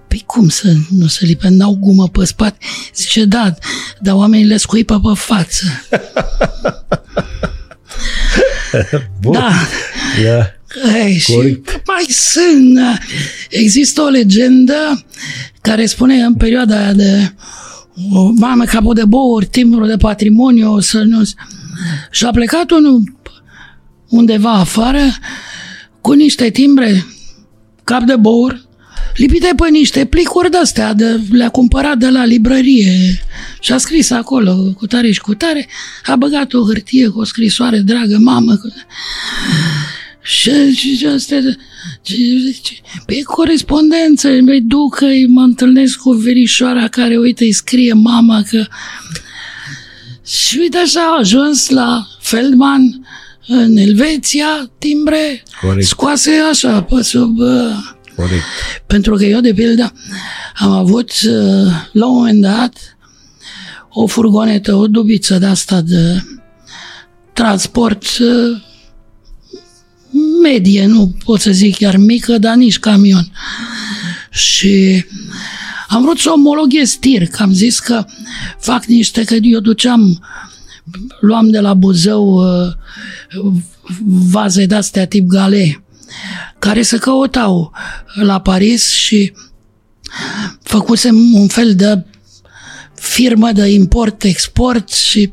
Păi 0.07 0.23
cum 0.25 0.49
să 0.49 0.73
nu 0.89 1.07
se 1.07 1.25
lipe? 1.25 1.47
N-au 1.49 1.77
gumă 1.79 2.07
pe 2.07 2.25
spate? 2.25 2.57
Zice, 2.95 3.25
da, 3.25 3.53
dar 3.99 4.15
oamenii 4.15 4.45
le 4.45 4.57
scuipă 4.57 4.99
pe 4.99 5.11
față. 5.15 5.65
Bun. 9.21 9.31
Da. 9.31 9.51
Da. 10.23 10.51
Ei, 11.05 11.17
și 11.17 11.31
Corect. 11.31 11.81
mai 11.85 12.05
sunt. 12.09 12.79
Există 13.49 14.01
o 14.01 14.07
legendă 14.07 15.05
care 15.61 15.85
spune 15.85 16.15
în 16.15 16.33
perioada 16.33 16.77
aia 16.77 16.93
de 16.93 17.33
o 18.11 18.31
mamă, 18.31 18.63
capul 18.63 18.93
de 18.93 19.05
bouri, 19.05 19.45
timbru 19.45 19.85
de 19.85 19.97
patrimoniu, 19.97 20.79
să 20.79 20.97
nu... 20.97 21.21
Și 22.11 22.25
a 22.25 22.31
plecat 22.31 22.71
unul 22.71 23.03
undeva 24.09 24.51
afară 24.51 25.01
cu 26.01 26.11
niște 26.11 26.49
timbre, 26.49 27.05
cap 27.83 28.03
de 28.03 28.15
bour, 28.15 28.61
lipite 29.15 29.53
pe 29.55 29.69
niște 29.69 30.05
plicuri 30.05 30.51
de-astea, 30.51 30.93
de, 30.93 31.19
le-a 31.31 31.49
cumpărat 31.49 31.97
de 31.97 32.09
la 32.09 32.25
librărie. 32.25 33.23
Și 33.59 33.73
a 33.73 33.77
scris 33.77 34.09
acolo 34.09 34.73
cu 34.77 34.87
tare 34.87 35.11
și 35.11 35.19
cu 35.19 35.33
tare, 35.33 35.67
a 36.05 36.15
băgat 36.15 36.53
o 36.53 36.65
hârtie 36.65 37.07
cu 37.07 37.19
o 37.19 37.23
scrisoare, 37.23 37.79
dragă 37.79 38.17
mamă, 38.17 38.55
cu... 38.55 38.73
Și, 40.23 40.73
și, 40.73 40.97
și 40.97 41.05
astea, 41.05 41.39
ce, 42.01 42.15
ce, 42.61 42.73
pe 43.05 43.21
corespondență, 43.23 44.29
îi 44.29 44.61
duc, 44.61 45.01
îi 45.01 45.27
mă 45.27 45.41
întâlnesc 45.41 45.97
cu 45.97 46.11
verișoara 46.11 46.87
care, 46.87 47.17
uite, 47.17 47.43
îi 47.43 47.51
scrie 47.51 47.93
mama 47.93 48.43
că... 48.49 48.65
Și 50.31 50.57
uite 50.57 50.77
așa 50.77 51.01
a 51.01 51.17
ajuns 51.19 51.69
la 51.69 52.07
Feldman 52.19 53.07
în 53.47 53.77
Elveția, 53.77 54.71
timbre 54.77 55.43
Corect. 55.61 55.87
scoase 55.87 56.31
așa, 56.49 56.81
pe 56.83 57.01
sub... 57.01 57.39
Uh, 57.39 57.75
Corect. 58.15 58.43
pentru 58.87 59.15
că 59.15 59.23
eu, 59.23 59.39
de 59.39 59.53
pildă, 59.53 59.93
am 60.55 60.71
avut 60.71 61.11
uh, 61.11 61.71
la 61.91 62.05
un 62.05 62.15
moment 62.15 62.41
dat 62.41 62.97
o 63.89 64.07
furgonetă, 64.07 64.75
o 64.75 64.87
dubiță 64.87 65.37
de 65.37 65.45
asta 65.45 65.81
de 65.81 66.23
transport 67.33 68.03
uh, 68.19 68.61
medie, 70.41 70.85
nu 70.85 71.15
pot 71.25 71.39
să 71.39 71.51
zic 71.51 71.77
chiar 71.77 71.97
mică, 71.97 72.37
dar 72.37 72.55
nici 72.55 72.79
camion. 72.79 73.31
Și 74.29 75.05
am 75.91 76.01
vrut 76.01 76.19
să 76.19 76.31
omologhez 76.31 76.91
tir, 76.91 77.27
că 77.27 77.43
am 77.43 77.53
zis 77.53 77.79
că 77.79 78.05
fac 78.59 78.85
niște, 78.85 79.23
că 79.23 79.33
eu 79.33 79.59
duceam, 79.59 80.23
luam 81.19 81.49
de 81.49 81.59
la 81.59 81.73
Buzău 81.73 82.33
uh, 82.33 82.73
vaze 84.31 84.65
de-astea 84.65 85.07
tip 85.07 85.27
gale, 85.27 85.83
care 86.59 86.81
se 86.81 86.97
căutau 86.97 87.71
la 88.13 88.41
Paris 88.41 88.89
și 88.89 89.33
făcusem 90.63 91.33
un 91.33 91.47
fel 91.47 91.75
de 91.75 92.05
firmă 93.01 93.51
de 93.51 93.67
import-export 93.67 94.91
și 94.91 95.31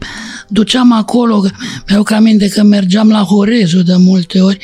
duceam 0.48 0.92
acolo, 0.92 1.44
mi-au 1.88 2.02
că 2.02 2.14
aminte 2.14 2.48
că 2.48 2.62
mergeam 2.62 3.08
la 3.10 3.22
Horezu 3.22 3.82
de 3.82 3.96
multe 3.96 4.40
ori, 4.40 4.58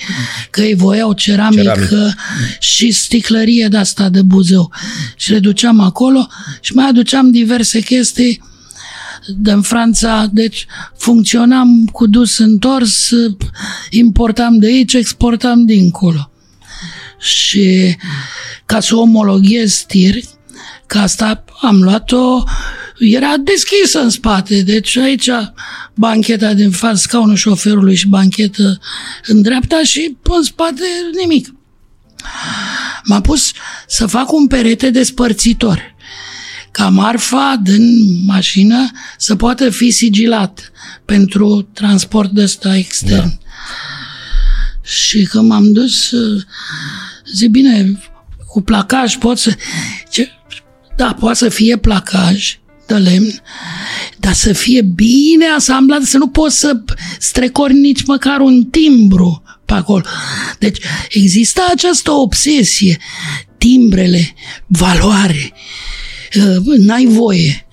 că 0.50 0.62
ei 0.62 0.74
voiau 0.74 1.12
ceramică 1.12 1.62
Ceramic. 1.62 2.14
și 2.58 2.90
sticlărie 2.90 3.68
de 3.68 3.76
asta 3.76 4.08
de 4.08 4.22
Buzău. 4.22 4.72
Și 5.16 5.30
le 5.30 5.38
duceam 5.38 5.80
acolo 5.80 6.26
și 6.60 6.74
mai 6.74 6.88
aduceam 6.88 7.30
diverse 7.30 7.80
chestii 7.80 8.42
din 9.38 9.60
Franța, 9.60 10.28
deci 10.32 10.66
funcționam 10.96 11.84
cu 11.92 12.06
dus 12.06 12.38
întors, 12.38 13.10
importam 13.90 14.58
de 14.58 14.66
aici, 14.66 14.92
exportam 14.94 15.64
dincolo. 15.64 16.30
Și 17.20 17.96
ca 18.66 18.80
să 18.80 18.96
omologhez 18.96 19.84
tir, 19.86 20.14
că 20.86 20.98
asta 20.98 21.44
am 21.60 21.82
luat-o, 21.82 22.44
era 22.98 23.36
deschisă 23.36 24.00
în 24.00 24.10
spate, 24.10 24.62
deci 24.62 24.96
aici 24.96 25.30
bancheta 25.94 26.54
din 26.54 26.70
față, 26.70 26.96
scaunul 26.96 27.36
șoferului 27.36 27.94
și 27.94 28.08
banchetă 28.08 28.80
în 29.26 29.42
dreapta 29.42 29.82
și 29.82 30.16
în 30.22 30.42
spate 30.42 30.84
nimic. 31.20 31.54
M-a 33.04 33.20
pus 33.20 33.52
să 33.86 34.06
fac 34.06 34.32
un 34.32 34.46
perete 34.46 34.90
despărțitor 34.90 35.94
ca 36.70 36.88
marfa 36.88 37.60
din 37.62 38.24
mașină 38.24 38.90
să 39.18 39.36
poată 39.36 39.70
fi 39.70 39.90
sigilat 39.90 40.72
pentru 41.04 41.62
transport 41.72 42.30
de 42.30 42.42
ăsta 42.42 42.76
extern. 42.76 43.28
Da. 43.28 43.36
Și 44.82 45.24
când 45.24 45.48
m-am 45.48 45.72
dus, 45.72 46.10
uh, 46.10 46.42
zic, 47.34 47.50
bine, 47.50 48.00
cu 48.46 48.62
placaj 48.62 49.16
pot 49.16 49.38
să... 49.38 49.56
Ce? 50.10 50.28
Da, 50.96 51.14
poate 51.14 51.36
să 51.36 51.48
fie 51.48 51.76
placaj 51.76 52.58
de 52.86 52.94
lemn, 52.94 53.42
dar 54.18 54.32
să 54.32 54.52
fie 54.52 54.82
bine 54.82 55.46
asamblat, 55.56 56.02
să 56.02 56.18
nu 56.18 56.28
poți 56.28 56.58
să 56.58 56.80
strecori 57.18 57.74
nici 57.74 58.04
măcar 58.04 58.40
un 58.40 58.64
timbru 58.64 59.42
pe 59.64 59.72
acolo. 59.72 60.02
Deci 60.58 60.78
există 61.10 61.62
această 61.72 62.10
obsesie, 62.10 62.98
timbrele, 63.58 64.34
valoare, 64.66 65.52
uh, 66.36 66.76
n-ai 66.78 67.04
voie. 67.04 67.66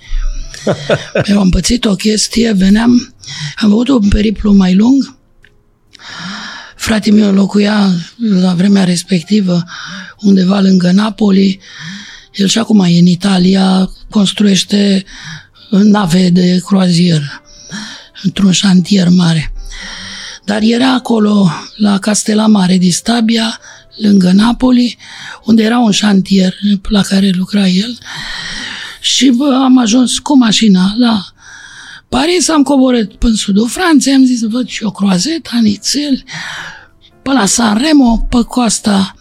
Eu 1.30 1.40
am 1.40 1.50
pățit 1.50 1.86
o 1.86 1.96
chestie, 1.96 2.52
veneam, 2.52 3.16
am 3.56 3.72
avut 3.72 3.88
un 3.88 4.08
periplu 4.08 4.54
mai 4.54 4.76
lung, 4.76 5.20
Fratele 6.82 7.16
meu 7.16 7.34
locuia 7.34 7.90
la 8.18 8.54
vremea 8.54 8.84
respectivă 8.84 9.64
undeva 10.20 10.60
lângă 10.60 10.92
Napoli. 10.92 11.60
El 12.34 12.48
și 12.48 12.58
acum 12.58 12.80
e 12.80 13.00
în 13.00 13.06
Italia, 13.06 13.90
construiește 14.12 15.06
nave 15.70 16.30
de 16.30 16.62
croazieră 16.66 17.42
într-un 18.24 18.52
șantier 18.52 19.10
mare. 19.10 19.54
Dar 20.46 20.62
era 20.62 20.94
acolo, 20.94 21.52
la 21.76 22.00
Castelamare 22.00 22.78
di 22.78 22.92
Stabia, 22.92 23.60
lângă 23.96 24.32
Napoli, 24.32 24.98
unde 25.46 25.64
era 25.64 25.80
un 25.80 25.92
șantier 25.92 26.54
la 26.90 27.02
care 27.02 27.30
lucra 27.30 27.68
el. 27.68 27.98
Și 29.02 29.30
bă, 29.30 29.60
am 29.64 29.78
ajuns 29.78 30.20
cu 30.20 30.38
mașina 30.38 30.94
la 30.98 31.26
Paris, 32.10 32.50
am 32.50 32.64
coborât 32.64 33.14
până 33.14 33.32
în 33.32 33.38
sudul 33.38 33.68
Franței, 33.68 34.14
am 34.14 34.26
zis, 34.26 34.42
văd 34.42 34.68
și 34.68 34.84
o 34.84 34.92
croazetă, 34.92 35.50
anițel, 35.54 36.24
pe 37.22 37.32
la 37.32 37.46
Sanremo, 37.46 38.18
pe 38.30 38.44
coasta 38.44 39.16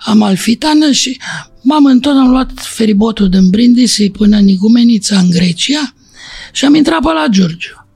Amalfitană 0.00 0.90
și 0.90 1.20
m-am 1.68 1.84
întors, 1.84 2.16
am 2.16 2.30
luat 2.30 2.50
feribotul 2.54 3.28
din 3.28 3.48
Brindisi 3.50 4.10
până 4.10 4.36
în 4.36 4.48
Igumenița, 4.48 5.18
în 5.18 5.30
Grecia, 5.30 5.94
și 6.52 6.64
am 6.64 6.74
intrat 6.74 7.00
pe 7.00 7.12
la 7.12 7.26
Giurgiu. 7.30 7.86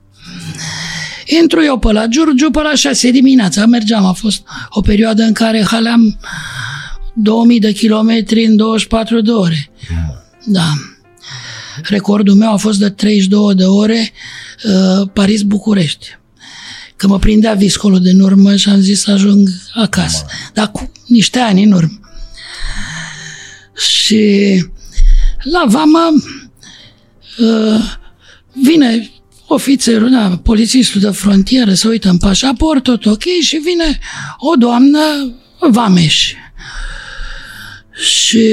Intru 1.41 1.63
eu 1.63 1.79
pe 1.79 1.91
la 1.91 2.05
Giurgiu, 2.05 2.51
pe 2.51 2.61
la 2.61 2.75
6 2.75 3.11
dimineața, 3.11 3.65
mergeam, 3.65 4.05
a 4.05 4.11
fost 4.11 4.41
o 4.69 4.81
perioadă 4.81 5.23
în 5.23 5.33
care 5.33 5.63
haleam 5.63 6.19
2000 7.13 7.59
de 7.59 7.71
kilometri 7.71 8.45
în 8.45 8.55
24 8.55 9.21
de 9.21 9.31
ore. 9.31 9.71
Da. 10.45 10.73
Recordul 11.83 12.35
meu 12.35 12.53
a 12.53 12.57
fost 12.57 12.79
de 12.79 12.89
32 12.89 13.55
de 13.55 13.63
ore 13.63 14.11
uh, 14.63 15.07
Paris-București. 15.13 16.07
Că 16.95 17.07
mă 17.07 17.19
prindea 17.19 17.53
viscolul 17.53 18.01
din 18.01 18.19
urmă 18.19 18.55
și 18.55 18.69
am 18.69 18.79
zis 18.79 19.01
să 19.01 19.11
ajung 19.11 19.49
acasă. 19.73 20.25
Dar 20.53 20.71
cu 20.71 20.91
niște 21.07 21.39
ani 21.39 21.63
în 21.63 21.71
urmă. 21.71 22.02
Și 23.75 24.65
la 25.43 25.63
vamă 25.67 26.11
uh, 27.37 27.81
vine 28.53 29.09
ofițerul, 29.47 30.09
da, 30.09 30.37
polițistul 30.43 31.01
de 31.01 31.09
frontieră, 31.09 31.73
să 31.73 31.87
uită 31.87 32.09
în 32.09 32.17
pașaport, 32.17 32.83
tot 32.83 33.05
ok, 33.05 33.23
și 33.41 33.57
vine 33.57 33.99
o 34.37 34.55
doamnă 34.55 34.99
vameș. 35.59 36.33
Și 37.91 38.47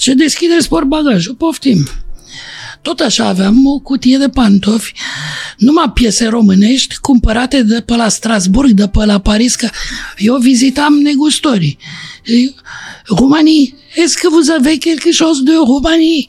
ce 0.00 0.14
deschideți 0.14 0.68
bagajul, 0.86 1.34
poftim. 1.34 1.88
Tot 2.82 3.00
așa 3.00 3.24
aveam 3.26 3.66
o 3.66 3.78
cutie 3.78 4.16
de 4.16 4.28
pantofi, 4.28 4.92
numai 5.56 5.90
piese 5.94 6.26
românești 6.26 6.96
cumpărate 7.00 7.62
de 7.62 7.80
pe 7.80 7.96
la 7.96 8.08
Strasburg, 8.08 8.70
de 8.70 8.88
pe 8.88 9.04
la 9.04 9.18
Paris, 9.18 9.54
că 9.54 9.68
eu 10.16 10.36
vizitam 10.36 10.94
negustorii. 10.94 11.78
Romanii, 13.04 13.74
est-ce 14.02 14.16
que 14.16 14.28
vous 14.28 14.48
avez 14.58 14.78
quelque 14.78 15.10
chose 15.20 15.42
de 15.42 15.52
Romanii? 15.66 16.28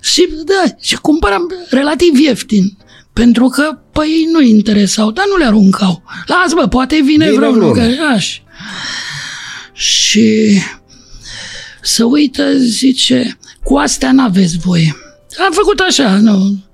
Și 0.00 0.28
da, 0.44 0.74
și 0.80 0.96
cumpăram 0.96 1.52
relativ 1.70 2.18
ieftin. 2.18 2.76
Pentru 3.12 3.48
că 3.48 3.78
pe 3.92 4.00
ei 4.00 4.28
nu 4.32 4.40
interesau, 4.40 5.10
dar 5.10 5.24
nu 5.30 5.36
le 5.36 5.44
aruncau. 5.44 6.02
Las 6.26 6.52
bă, 6.52 6.66
poate 6.66 7.00
vine, 7.04 7.24
vine 7.24 7.36
vreunul. 7.36 7.72
Că, 7.72 7.80
așa. 8.14 8.42
Și 9.72 10.60
să 11.82 12.04
uită, 12.04 12.56
zice, 12.58 13.38
cu 13.62 13.76
astea 13.76 14.12
n-aveți 14.12 14.58
voie. 14.58 14.96
Am 15.46 15.52
făcut 15.52 15.78
așa, 15.78 16.16
nu. 16.16 16.64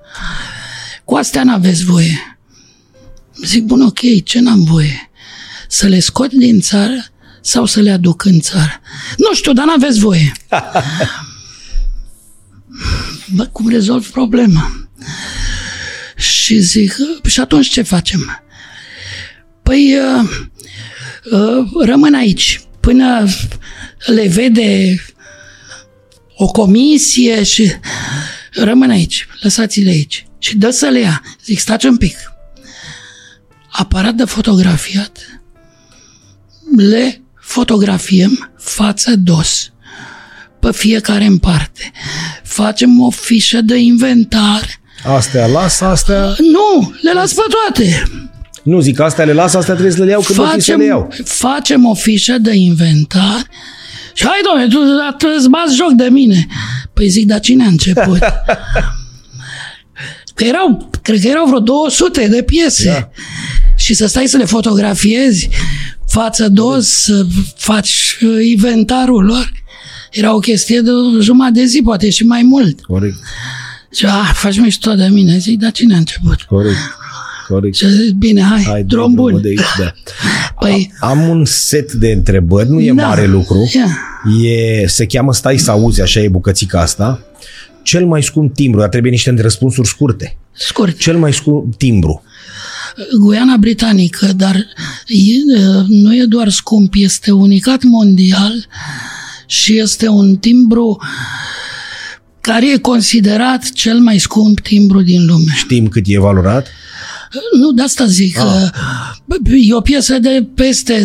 Cu 1.05 1.15
astea 1.15 1.45
n-aveți 1.45 1.85
voie. 1.85 2.39
Zic, 3.45 3.65
bun, 3.65 3.81
ok, 3.81 4.25
ce 4.25 4.41
n-am 4.41 4.65
voie? 4.65 5.11
Să 5.69 5.87
le 5.87 6.01
scot 6.01 6.33
din 6.33 6.61
țară 6.61 7.05
sau 7.47 7.65
să 7.65 7.81
le 7.81 7.91
aduc 7.91 8.25
în 8.25 8.41
țară? 8.41 8.81
Nu 9.17 9.35
știu, 9.35 9.53
dar 9.53 9.65
n-aveți 9.65 9.99
voie. 9.99 10.33
Bă, 13.35 13.45
cum 13.45 13.69
rezolv 13.69 14.11
problema? 14.11 14.89
Și 16.17 16.59
zic, 16.59 16.97
și 17.25 17.41
atunci 17.41 17.69
ce 17.69 17.83
facem? 17.83 18.43
Păi, 19.63 19.97
uh, 19.97 20.29
uh, 21.31 21.85
rămân 21.85 22.15
aici 22.15 22.61
până 22.81 23.27
le 24.07 24.29
vede 24.29 25.01
o 26.37 26.47
comisie 26.47 27.43
și 27.43 27.73
rămân 28.53 28.91
aici, 28.91 29.27
lăsați-le 29.41 29.91
aici. 29.91 30.27
Și 30.39 30.57
dă 30.57 30.71
să 30.71 30.87
le 30.87 30.99
ia. 30.99 31.23
Zic, 31.45 31.59
stați 31.59 31.87
un 31.87 31.97
pic. 31.97 32.17
Aparat 33.71 34.15
de 34.15 34.25
fotografiat, 34.25 35.41
le 36.77 37.21
fotografiem 37.47 38.51
față 38.59 39.17
dos 39.17 39.71
pe 40.61 40.73
fiecare 40.73 41.25
în 41.25 41.39
parte. 41.39 41.93
Facem 42.43 43.01
o 43.01 43.11
fișă 43.11 43.61
de 43.61 43.77
inventar. 43.77 44.81
Astea 45.05 45.47
las, 45.47 45.81
astea... 45.81 46.35
Nu, 46.39 46.95
le 47.01 47.13
las 47.13 47.33
pe 47.33 47.43
toate. 47.49 48.03
Nu 48.63 48.81
zic, 48.81 49.01
astea 49.01 49.25
le 49.25 49.33
las, 49.33 49.55
astea 49.55 49.75
trebuie 49.75 49.95
să 49.95 50.05
le 50.05 50.11
iau 50.11 50.21
când 50.21 50.39
facem, 50.39 50.61
să 50.61 50.75
le 50.75 50.85
iau. 50.85 51.09
Facem 51.25 51.85
o 51.85 51.95
fișă 51.95 52.39
de 52.39 52.55
inventar 52.55 53.47
și 54.17 54.25
hai, 54.25 54.41
domnule, 54.45 55.15
tu 55.19 55.27
îți 55.37 55.49
bați 55.49 55.75
joc 55.75 55.93
de 55.93 56.09
mine. 56.11 56.47
Păi 56.93 57.09
zic, 57.09 57.27
dar 57.27 57.41
cine 57.41 57.65
a 57.65 57.69
început? 57.69 58.19
că 60.35 60.45
erau, 60.45 60.91
cred 61.03 61.21
că 61.21 61.29
erau 61.29 61.47
vreo 61.47 61.59
200 61.59 62.29
de 62.29 62.43
piese. 62.43 62.89
Da. 62.89 63.11
Și 63.77 63.95
să 63.95 64.07
stai 64.07 64.27
să 64.27 64.37
le 64.37 64.45
fotografiezi 64.45 65.49
față 66.07 66.49
dos, 66.49 66.89
să 66.89 67.27
faci 67.57 68.19
inventarul 68.51 69.25
lor. 69.25 69.53
Era 70.11 70.35
o 70.35 70.39
chestie 70.39 70.81
de 70.81 70.91
jumătate 71.21 71.59
de 71.61 71.65
zi, 71.65 71.81
poate 71.85 72.11
și 72.11 72.25
mai 72.25 72.43
mult. 72.43 72.81
Corect. 72.81 73.17
Și, 73.93 74.07
ah, 74.07 74.31
faci 74.35 74.59
mișto 74.59 74.95
de 74.95 75.07
mine. 75.07 75.39
Zic, 75.39 75.59
dar 75.59 75.71
cine 75.71 75.95
a 75.95 75.99
început? 75.99 76.43
Corect. 76.43 76.77
Corect. 77.49 77.75
Și 77.75 77.89
zic, 77.89 78.15
bine, 78.15 78.43
hai, 78.43 78.63
hai 78.63 78.83
drum 78.83 79.15
bun. 79.15 79.41
De 79.41 79.49
aici, 79.49 79.61
da. 79.79 79.93
păi, 80.61 80.93
Am 81.01 81.29
un 81.29 81.45
set 81.45 81.93
de 81.93 82.11
întrebări, 82.11 82.69
nu 82.69 82.81
e 82.81 82.93
da, 82.93 83.07
mare 83.07 83.27
lucru. 83.27 83.71
Yeah. 83.73 83.89
E, 84.83 84.87
se 84.87 85.07
cheamă 85.07 85.33
Stai 85.33 85.59
să 85.59 85.71
auzi, 85.71 86.03
așa 86.03 86.21
e 86.21 86.29
bucățica 86.29 86.81
asta. 86.81 87.25
Cel 87.83 88.07
mai 88.07 88.23
scump 88.23 88.55
timbru, 88.55 88.81
dar 88.81 88.89
trebuie 88.89 89.11
niște 89.11 89.35
răspunsuri 89.39 89.89
scurte. 89.89 90.37
Scurt. 90.53 90.99
Cel 90.99 91.17
mai 91.17 91.33
scump 91.33 91.77
timbru. 91.77 92.23
Guiana 93.19 93.57
Britanică, 93.57 94.33
dar 94.37 94.57
e, 95.07 95.33
nu 95.89 96.15
e 96.15 96.25
doar 96.25 96.49
scump, 96.49 96.95
este 96.97 97.31
unicat 97.31 97.83
mondial 97.83 98.67
și 99.47 99.79
este 99.79 100.09
un 100.09 100.37
timbru 100.37 100.99
care 102.41 102.73
e 102.73 102.79
considerat 102.79 103.73
cel 103.73 103.99
mai 103.99 104.19
scump 104.19 104.61
timbru 104.61 105.03
din 105.03 105.27
lume. 105.27 105.53
Știm 105.57 105.89
cât 105.89 106.05
e 106.07 106.19
valorat? 106.19 106.67
Nu, 107.59 107.73
de 107.73 107.83
asta 107.83 108.07
zic. 108.07 108.39
Ah. 108.39 108.71
E 109.57 109.75
o 109.75 109.81
piesă 109.81 110.19
de 110.19 110.47
peste 110.55 111.03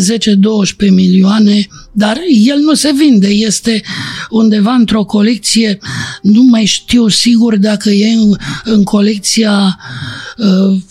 10-12 0.88 0.90
milioane, 0.90 1.68
dar 1.92 2.18
el 2.46 2.60
nu 2.60 2.74
se 2.74 2.92
vinde. 2.98 3.28
Este 3.28 3.82
undeva 4.30 4.74
într-o 4.74 5.04
colecție, 5.04 5.80
nu 6.22 6.44
mai 6.44 6.66
știu 6.66 7.08
sigur 7.08 7.58
dacă 7.58 7.90
e 7.90 8.14
în, 8.14 8.36
în 8.64 8.84
colecția 8.84 9.80
uh, 10.38 10.48
uh, 10.48 10.82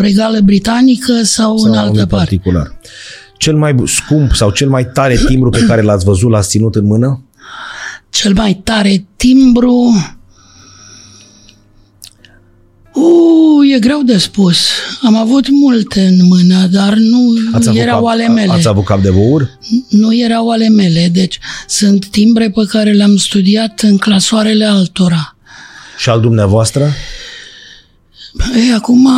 regală 0.00 0.40
britanică 0.40 1.12
sau, 1.22 1.58
sau 1.58 1.70
în 1.70 1.78
altă 1.78 1.92
parte. 1.92 2.14
particular. 2.14 2.78
Cel 3.36 3.56
mai 3.56 3.74
scump 3.86 4.34
sau 4.34 4.50
cel 4.50 4.68
mai 4.68 4.84
tare 4.84 5.16
timbru 5.26 5.50
pe 5.50 5.64
care 5.64 5.82
l-ați 5.82 6.04
văzut, 6.04 6.30
l-ați 6.30 6.48
ținut 6.48 6.74
în 6.74 6.84
mână? 6.84 7.22
Cel 8.10 8.32
mai 8.34 8.60
tare 8.64 9.06
timbru 9.16 9.94
Uh, 12.94 13.74
e 13.74 13.78
greu 13.78 14.02
de 14.02 14.18
spus. 14.18 14.66
Am 15.02 15.16
avut 15.16 15.48
multe 15.50 16.00
în 16.00 16.26
mână, 16.26 16.66
dar 16.66 16.94
nu 16.94 17.34
ați 17.52 17.78
erau 17.78 18.02
cap, 18.02 18.10
ale 18.10 18.28
mele. 18.28 18.52
Ați 18.52 18.68
avut 18.68 18.84
cap 18.84 19.02
de 19.02 19.10
băur? 19.10 19.50
Nu 19.88 20.14
erau 20.14 20.50
ale 20.50 20.68
mele, 20.68 21.08
deci 21.12 21.38
sunt 21.66 22.06
timbre 22.06 22.50
pe 22.50 22.64
care 22.68 22.90
le-am 22.92 23.16
studiat 23.16 23.80
în 23.80 23.96
clasoarele 23.96 24.64
altora. 24.64 25.36
Și 25.98 26.08
al 26.08 26.20
dumneavoastră? 26.20 26.90
Ei, 28.54 28.72
acum 28.72 29.08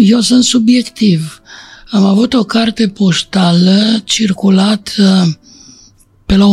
eu 0.00 0.20
sunt 0.20 0.44
subiectiv. 0.44 1.42
Am 1.90 2.04
avut 2.04 2.34
o 2.34 2.44
carte 2.44 2.88
poștală 2.88 4.00
circulat 4.04 4.94
pe 6.26 6.36
la 6.36 6.46
1908-1905 6.46 6.52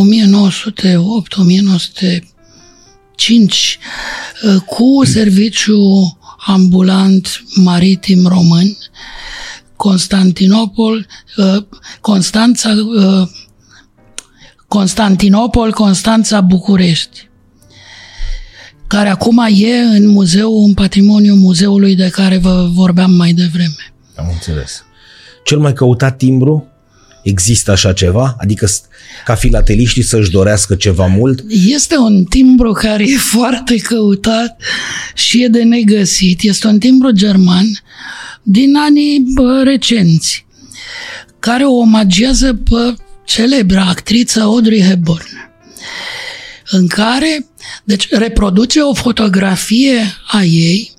cu 4.66 5.04
serviciu 5.04 5.78
ambulant 6.46 7.44
maritim 7.54 8.26
român, 8.26 8.76
Constantinopol, 9.76 11.06
uh, 11.36 11.64
Constanța, 12.00 12.70
uh, 12.70 13.28
Constantinopol, 14.68 15.72
Constanța, 15.72 16.40
București, 16.40 17.27
care 18.88 19.08
acum 19.08 19.46
e 19.54 19.78
în 19.78 20.08
muzeu, 20.08 20.64
în 20.64 20.74
patrimoniu 20.74 21.34
muzeului 21.34 21.94
de 21.94 22.08
care 22.08 22.38
vă 22.38 22.68
vorbeam 22.72 23.12
mai 23.12 23.32
devreme. 23.32 23.92
Am 24.14 24.28
înțeles. 24.32 24.84
Cel 25.44 25.58
mai 25.58 25.72
căutat 25.72 26.16
timbru 26.16 26.66
Există 27.28 27.70
așa 27.70 27.92
ceva? 27.92 28.36
Adică 28.38 28.68
ca 29.24 29.34
filateliștii 29.34 30.02
să-și 30.02 30.30
dorească 30.30 30.74
ceva 30.74 31.06
mult? 31.06 31.44
Este 31.66 31.96
un 31.96 32.24
timbru 32.24 32.72
care 32.72 33.02
e 33.02 33.16
foarte 33.36 33.76
căutat 33.76 34.62
și 35.14 35.42
e 35.42 35.48
de 35.48 35.62
negăsit. 35.62 36.42
Este 36.42 36.66
un 36.66 36.78
timbru 36.78 37.10
german 37.10 37.66
din 38.42 38.76
anii 38.76 39.24
bă, 39.34 39.60
recenți, 39.64 40.46
care 41.38 41.64
o 41.64 41.76
omagează 41.76 42.54
pe 42.54 42.94
celebra 43.24 43.82
actriță 43.82 44.40
Audrey 44.40 44.82
Hepburn, 44.82 45.26
în 46.70 46.86
care 46.86 47.46
deci, 47.84 48.08
reproduce 48.10 48.80
o 48.80 48.94
fotografie 48.94 50.14
a 50.26 50.42
ei 50.42 50.92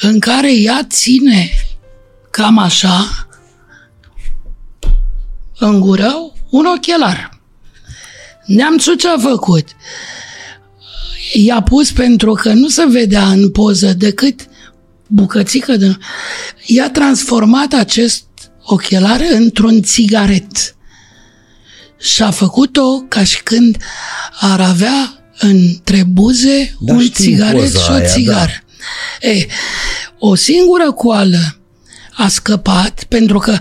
în 0.00 0.18
care 0.18 0.54
ea 0.54 0.86
ține 0.88 1.50
cam 2.30 2.58
așa 2.58 3.26
în 5.58 5.80
gură 5.80 6.32
un 6.50 6.64
ochelar. 6.64 7.40
Neamțul 8.46 8.96
ce 8.96 9.08
a 9.08 9.18
făcut? 9.18 9.68
I-a 11.32 11.62
pus 11.62 11.92
pentru 11.92 12.32
că 12.32 12.52
nu 12.52 12.68
se 12.68 12.84
vedea 12.88 13.28
în 13.28 13.50
poză 13.50 13.92
decât 13.92 14.40
bucățică 15.06 15.76
de... 15.76 15.96
I-a 16.66 16.90
transformat 16.90 17.72
acest 17.72 18.24
ochelar 18.62 19.20
într-un 19.32 19.82
țigaret. 19.82 20.76
Și 21.98 22.22
a 22.22 22.30
făcut-o 22.30 23.00
ca 23.00 23.24
și 23.24 23.42
când 23.42 23.76
ar 24.40 24.60
avea 24.60 25.19
între 25.40 26.02
buze 26.02 26.76
da, 26.80 26.92
un 26.92 27.10
țigaret 27.10 27.78
și 27.78 27.90
o 27.90 28.00
țigară. 28.06 28.52
Da. 29.20 29.28
E, 29.28 29.46
o 30.18 30.34
singură 30.34 30.92
coală 30.92 31.60
a 32.12 32.28
scăpat 32.28 33.04
pentru 33.04 33.38
că 33.38 33.58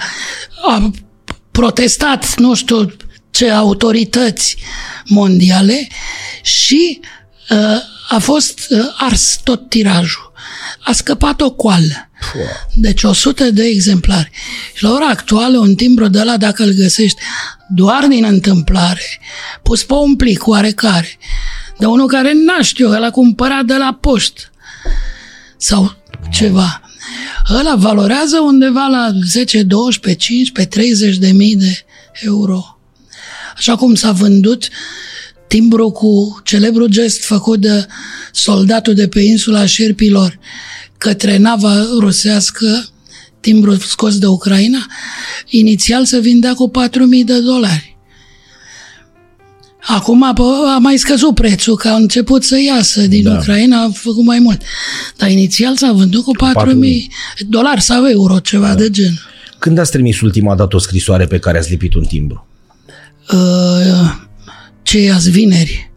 a 0.68 0.92
protestat 1.52 2.38
nu 2.38 2.56
știu 2.56 2.96
ce 3.32 3.50
autorități 3.50 4.58
mondiale 5.06 5.88
și 6.42 7.00
uh, 7.50 7.82
a 8.10 8.18
fost 8.20 8.60
uh, 8.70 8.80
ars 8.98 9.40
tot 9.44 9.70
tirajul. 9.70 10.32
a 10.84 10.92
scăpat 10.92 11.42
o 11.42 11.52
coală. 11.52 12.10
Deci 12.74 13.04
100 13.04 13.52
de 13.52 13.64
exemplare. 13.64 14.32
Și 14.74 14.84
la 14.84 14.92
ora 14.92 15.08
actuală 15.08 15.58
un 15.58 15.76
timbru 15.76 16.08
de 16.08 16.24
la 16.24 16.38
dacă 16.38 16.64
îl 16.64 16.72
găsești 16.72 17.22
doar 17.70 18.06
din 18.08 18.24
întâmplare, 18.24 19.20
pus 19.64 19.84
pe 19.84 19.94
un 19.94 20.16
plic 20.16 20.48
oarecare, 20.48 21.18
de 21.80 21.86
unul 21.86 22.08
care 22.08 22.34
n-a 22.34 22.62
știu, 22.62 22.90
l-a 22.90 23.12
cumpărat 23.12 23.66
de 23.66 23.76
la 23.76 23.98
poștă 24.02 24.42
sau 25.58 25.96
ceva. 26.32 26.82
Ăla 27.50 27.76
valorează 27.76 28.40
undeva 28.40 28.86
la 28.86 29.12
10, 29.26 29.64
12, 29.64 30.26
15, 30.26 30.76
30 30.76 31.18
de 31.18 31.32
mii 31.32 31.56
de 31.56 31.86
euro. 32.14 32.80
Așa 33.56 33.76
cum 33.76 33.96
s-a 33.96 34.12
vândut 34.12 34.70
timbru 35.48 35.90
cu 35.90 36.42
celebru 36.44 36.88
gest 36.88 37.24
făcut 37.24 37.60
de 37.60 37.88
soldatul 38.32 38.94
de 38.94 39.08
pe 39.08 39.20
insula 39.20 39.66
Șerpilor 39.66 40.40
către 40.98 41.38
nava 41.38 41.86
rusească, 42.00 42.90
timbru 43.40 43.76
scos 43.76 44.18
de 44.18 44.26
Ucraina, 44.26 44.88
inițial 45.48 46.06
se 46.06 46.20
vindea 46.20 46.54
cu 46.54 46.72
4.000 46.88 47.26
de 47.26 47.40
dolari. 47.40 47.89
Acum 49.82 50.24
a 50.24 50.78
mai 50.80 50.98
scăzut 50.98 51.34
prețul, 51.34 51.76
că 51.76 51.88
a 51.88 51.96
început 51.96 52.44
să 52.44 52.58
iasă 52.68 53.02
din 53.02 53.24
da. 53.24 53.34
Ucraina, 53.34 53.84
a 53.84 53.90
făcut 53.94 54.26
mai 54.26 54.40
mult. 54.40 54.62
Dar 55.18 55.30
inițial 55.30 55.76
s-a 55.76 55.92
vândut 55.92 56.24
cu 56.24 56.32
4.000 56.36 56.42
dolari 57.48 57.82
sau 57.82 58.08
euro, 58.08 58.40
ceva 58.40 58.68
da. 58.68 58.76
de 58.76 58.90
gen. 58.90 59.20
Când 59.60 59.78
ați 59.78 59.92
trimis 59.92 60.22
ultima 60.22 60.56
dată 60.56 60.76
o 60.76 60.80
scrisoare 60.80 61.26
pe 61.26 61.40
care 61.40 61.58
ați 61.58 61.70
lipit 61.70 61.94
un 61.94 62.04
timbru? 62.04 62.48
Uh, 63.34 64.14
ce 64.82 65.12
azi 65.12 65.30
vineri, 65.30 65.92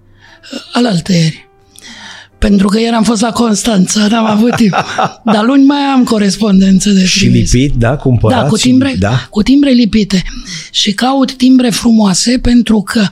uh, 0.53 0.61
alaltăieri. 0.73 1.51
Pentru 2.39 2.67
că 2.69 2.79
ieri 2.79 2.95
am 2.95 3.03
fost 3.03 3.21
la 3.21 3.33
Constanța, 3.33 4.07
n-am 4.07 4.25
avut 4.27 4.55
timp. 4.57 4.75
Dar 5.33 5.45
luni 5.45 5.65
mai 5.65 5.79
am 5.79 6.05
corespondență 6.05 6.91
de 6.91 7.05
Și 7.05 7.27
lipit, 7.27 7.75
da? 7.75 7.97
Cumpărat 7.97 8.43
da, 8.43 8.49
cu 8.49 8.57
timbre, 8.57 8.89
și, 8.89 8.99
da? 8.99 9.27
cu 9.31 9.43
timbre 9.43 9.71
lipite. 9.71 10.23
Și 10.71 10.93
caut 10.93 11.37
timbre 11.37 11.71
frumoase 11.71 12.39
pentru 12.39 12.83
că 12.83 13.07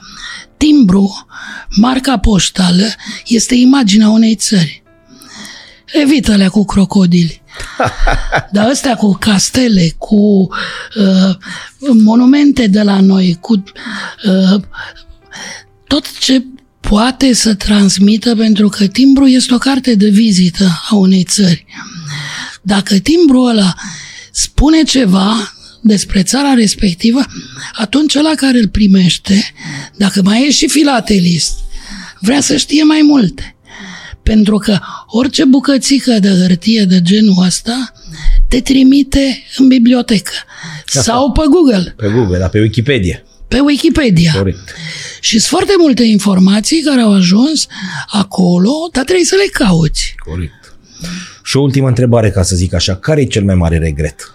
timbru, 0.61 1.25
marca 1.69 2.17
poștală, 2.17 2.85
este 3.25 3.55
imaginea 3.55 4.09
unei 4.09 4.35
țări. 4.35 4.83
Evită-le 5.85 6.47
cu 6.47 6.65
crocodili. 6.65 7.41
Dar 8.53 8.69
astea 8.69 8.95
cu 8.95 9.17
castele, 9.19 9.93
cu 9.97 10.47
uh, 10.95 11.35
monumente 12.03 12.67
de 12.67 12.81
la 12.81 12.99
noi, 12.99 13.37
cu 13.41 13.63
uh, 14.25 14.61
tot 15.87 16.19
ce 16.19 16.43
poate 16.79 17.33
să 17.33 17.53
transmită, 17.53 18.35
pentru 18.35 18.69
că 18.69 18.87
timbru 18.87 19.27
este 19.27 19.53
o 19.53 19.57
carte 19.57 19.95
de 19.95 20.09
vizită 20.09 20.81
a 20.89 20.95
unei 20.95 21.23
țări. 21.23 21.65
Dacă 22.61 22.97
timbrul 22.97 23.47
ăla 23.47 23.73
spune 24.31 24.83
ceva 24.83 25.53
despre 25.81 26.23
țara 26.23 26.53
respectivă, 26.53 27.19
atunci 27.73 28.15
ăla 28.15 28.31
care 28.35 28.57
îl 28.57 28.67
primește, 28.67 29.53
dacă 29.97 30.21
mai 30.21 30.45
e 30.47 30.51
și 30.51 30.67
filatelist, 30.67 31.59
vrea 32.19 32.41
să 32.41 32.57
știe 32.57 32.83
mai 32.83 33.01
multe. 33.03 33.55
Pentru 34.23 34.57
că 34.57 34.79
orice 35.07 35.45
bucățică 35.45 36.19
de 36.19 36.29
hârtie 36.29 36.83
de 36.83 37.01
genul 37.01 37.43
ăsta 37.45 37.91
te 38.47 38.61
trimite 38.61 39.43
în 39.57 39.67
bibliotecă. 39.67 40.31
Asta. 40.85 41.01
Sau 41.01 41.31
pe 41.31 41.41
Google. 41.49 41.93
Pe 41.97 42.07
Google, 42.07 42.37
dar 42.37 42.49
pe 42.49 42.59
Wikipedia. 42.59 43.23
Pe 43.47 43.59
Wikipedia. 43.59 44.33
Corect. 44.35 44.75
Și 45.19 45.31
sunt 45.31 45.49
foarte 45.49 45.73
multe 45.79 46.03
informații 46.03 46.81
care 46.81 47.01
au 47.01 47.13
ajuns 47.13 47.67
acolo, 48.07 48.71
dar 48.91 49.03
trebuie 49.03 49.25
să 49.25 49.35
le 49.35 49.65
cauți. 49.65 50.15
Corect. 50.17 50.75
Și 51.43 51.57
o 51.57 51.61
ultimă 51.61 51.87
întrebare, 51.87 52.29
ca 52.29 52.43
să 52.43 52.55
zic 52.55 52.73
așa. 52.73 52.95
Care 52.95 53.21
e 53.21 53.25
cel 53.25 53.43
mai 53.43 53.55
mare 53.55 53.77
regret? 53.77 54.33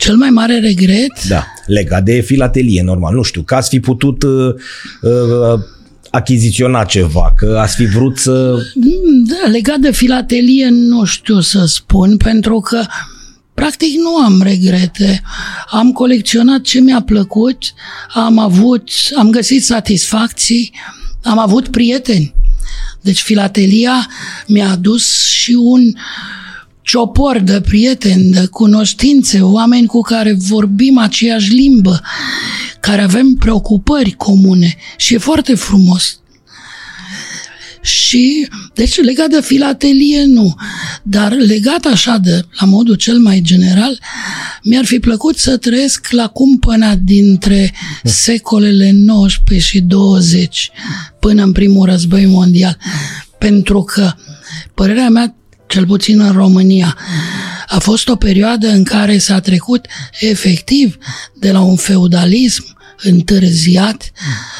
Cel 0.00 0.16
mai 0.16 0.30
mare 0.30 0.58
regret? 0.58 1.24
Da, 1.28 1.46
legat 1.66 2.04
de 2.04 2.20
filatelie, 2.20 2.82
normal. 2.82 3.14
Nu 3.14 3.22
știu, 3.22 3.42
că 3.42 3.54
ați 3.54 3.68
fi 3.68 3.80
putut 3.80 4.22
uh, 4.22 4.54
uh, 5.00 5.60
achiziționa 6.10 6.84
ceva, 6.84 7.32
că 7.36 7.58
ați 7.60 7.74
fi 7.74 7.84
vrut 7.84 8.18
să... 8.18 8.56
Da, 9.24 9.50
legat 9.50 9.78
de 9.78 9.90
filatelie 9.90 10.68
nu 10.68 11.04
știu 11.04 11.40
să 11.40 11.64
spun, 11.64 12.16
pentru 12.16 12.60
că 12.60 12.84
practic 13.54 13.96
nu 13.96 14.16
am 14.16 14.42
regrete. 14.42 15.22
Am 15.70 15.92
colecționat 15.92 16.60
ce 16.60 16.80
mi-a 16.80 17.02
plăcut, 17.02 17.58
am 18.14 18.38
avut, 18.38 18.88
am 19.18 19.30
găsit 19.30 19.64
satisfacții, 19.64 20.72
am 21.22 21.38
avut 21.38 21.68
prieteni. 21.68 22.34
Deci 23.00 23.20
filatelia 23.20 24.08
mi-a 24.46 24.70
adus 24.70 25.22
și 25.22 25.52
un 25.52 25.92
ciopor 26.82 27.38
de 27.38 27.60
prieteni, 27.60 28.30
de 28.30 28.46
cunoștințe, 28.46 29.40
oameni 29.40 29.86
cu 29.86 30.00
care 30.00 30.32
vorbim 30.32 30.98
aceeași 30.98 31.52
limbă, 31.52 32.00
care 32.80 33.02
avem 33.02 33.34
preocupări 33.34 34.10
comune 34.10 34.76
și 34.96 35.14
e 35.14 35.18
foarte 35.18 35.54
frumos. 35.54 36.20
Și, 37.82 38.48
deci, 38.74 39.00
legat 39.00 39.28
de 39.28 39.40
filatelie, 39.40 40.24
nu. 40.24 40.54
Dar 41.02 41.32
legat 41.32 41.84
așa 41.84 42.18
de, 42.18 42.44
la 42.60 42.66
modul 42.66 42.94
cel 42.94 43.18
mai 43.18 43.40
general, 43.40 43.98
mi-ar 44.62 44.84
fi 44.84 44.98
plăcut 44.98 45.38
să 45.38 45.56
trăiesc 45.56 46.10
la 46.10 46.28
cumpăna 46.28 46.94
dintre 46.94 47.74
secolele 48.04 48.90
19 48.94 49.66
și 49.66 49.80
20 49.80 50.70
până 51.20 51.42
în 51.42 51.52
primul 51.52 51.86
război 51.86 52.26
mondial. 52.26 52.78
Pentru 53.38 53.82
că, 53.82 54.12
părerea 54.74 55.08
mea, 55.08 55.34
cel 55.70 55.86
puțin 55.86 56.20
în 56.20 56.32
România, 56.32 56.96
a 57.66 57.78
fost 57.78 58.08
o 58.08 58.16
perioadă 58.16 58.68
în 58.68 58.84
care 58.84 59.18
s-a 59.18 59.40
trecut 59.40 59.86
efectiv 60.20 60.96
de 61.34 61.52
la 61.52 61.60
un 61.60 61.76
feudalism 61.76 62.76
întârziat 63.02 64.12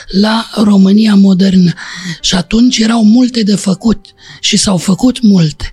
la 0.06 0.50
România 0.54 1.14
modernă. 1.14 1.72
Și 2.20 2.34
atunci 2.34 2.78
erau 2.78 3.04
multe 3.04 3.42
de 3.42 3.54
făcut 3.54 4.06
și 4.40 4.56
s-au 4.56 4.76
făcut 4.76 5.22
multe. 5.22 5.72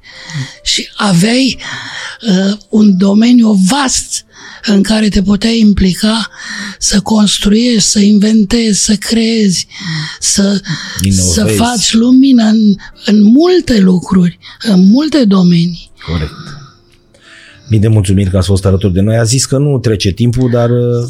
Și 0.63 0.87
aveai 0.95 1.59
uh, 2.21 2.57
un 2.69 2.97
domeniu 2.97 3.51
vast 3.51 4.25
în 4.65 4.83
care 4.83 5.09
te 5.09 5.21
puteai 5.21 5.59
implica 5.59 6.29
să 6.79 6.99
construiești, 7.01 7.89
să 7.89 7.99
inventezi, 7.99 8.83
să 8.83 8.95
creezi, 8.95 9.67
să, 10.19 10.61
să 11.33 11.45
faci 11.45 11.93
lumină 11.93 12.43
în, 12.43 12.75
în 13.05 13.23
multe 13.23 13.79
lucruri, 13.79 14.39
în 14.61 14.85
multe 14.85 15.25
domenii. 15.25 15.91
Corect. 16.05 16.56
Mii 17.69 17.79
de 17.79 17.87
mulțumiri 17.87 18.29
că 18.29 18.37
ați 18.37 18.47
fost 18.47 18.65
alături 18.65 18.93
de 18.93 19.01
noi. 19.01 19.17
A 19.17 19.23
zis 19.23 19.45
că 19.45 19.57
nu 19.57 19.79
trece 19.79 20.11
timpul, 20.11 20.49
dar... 20.49 20.69
Uh, 20.69 21.09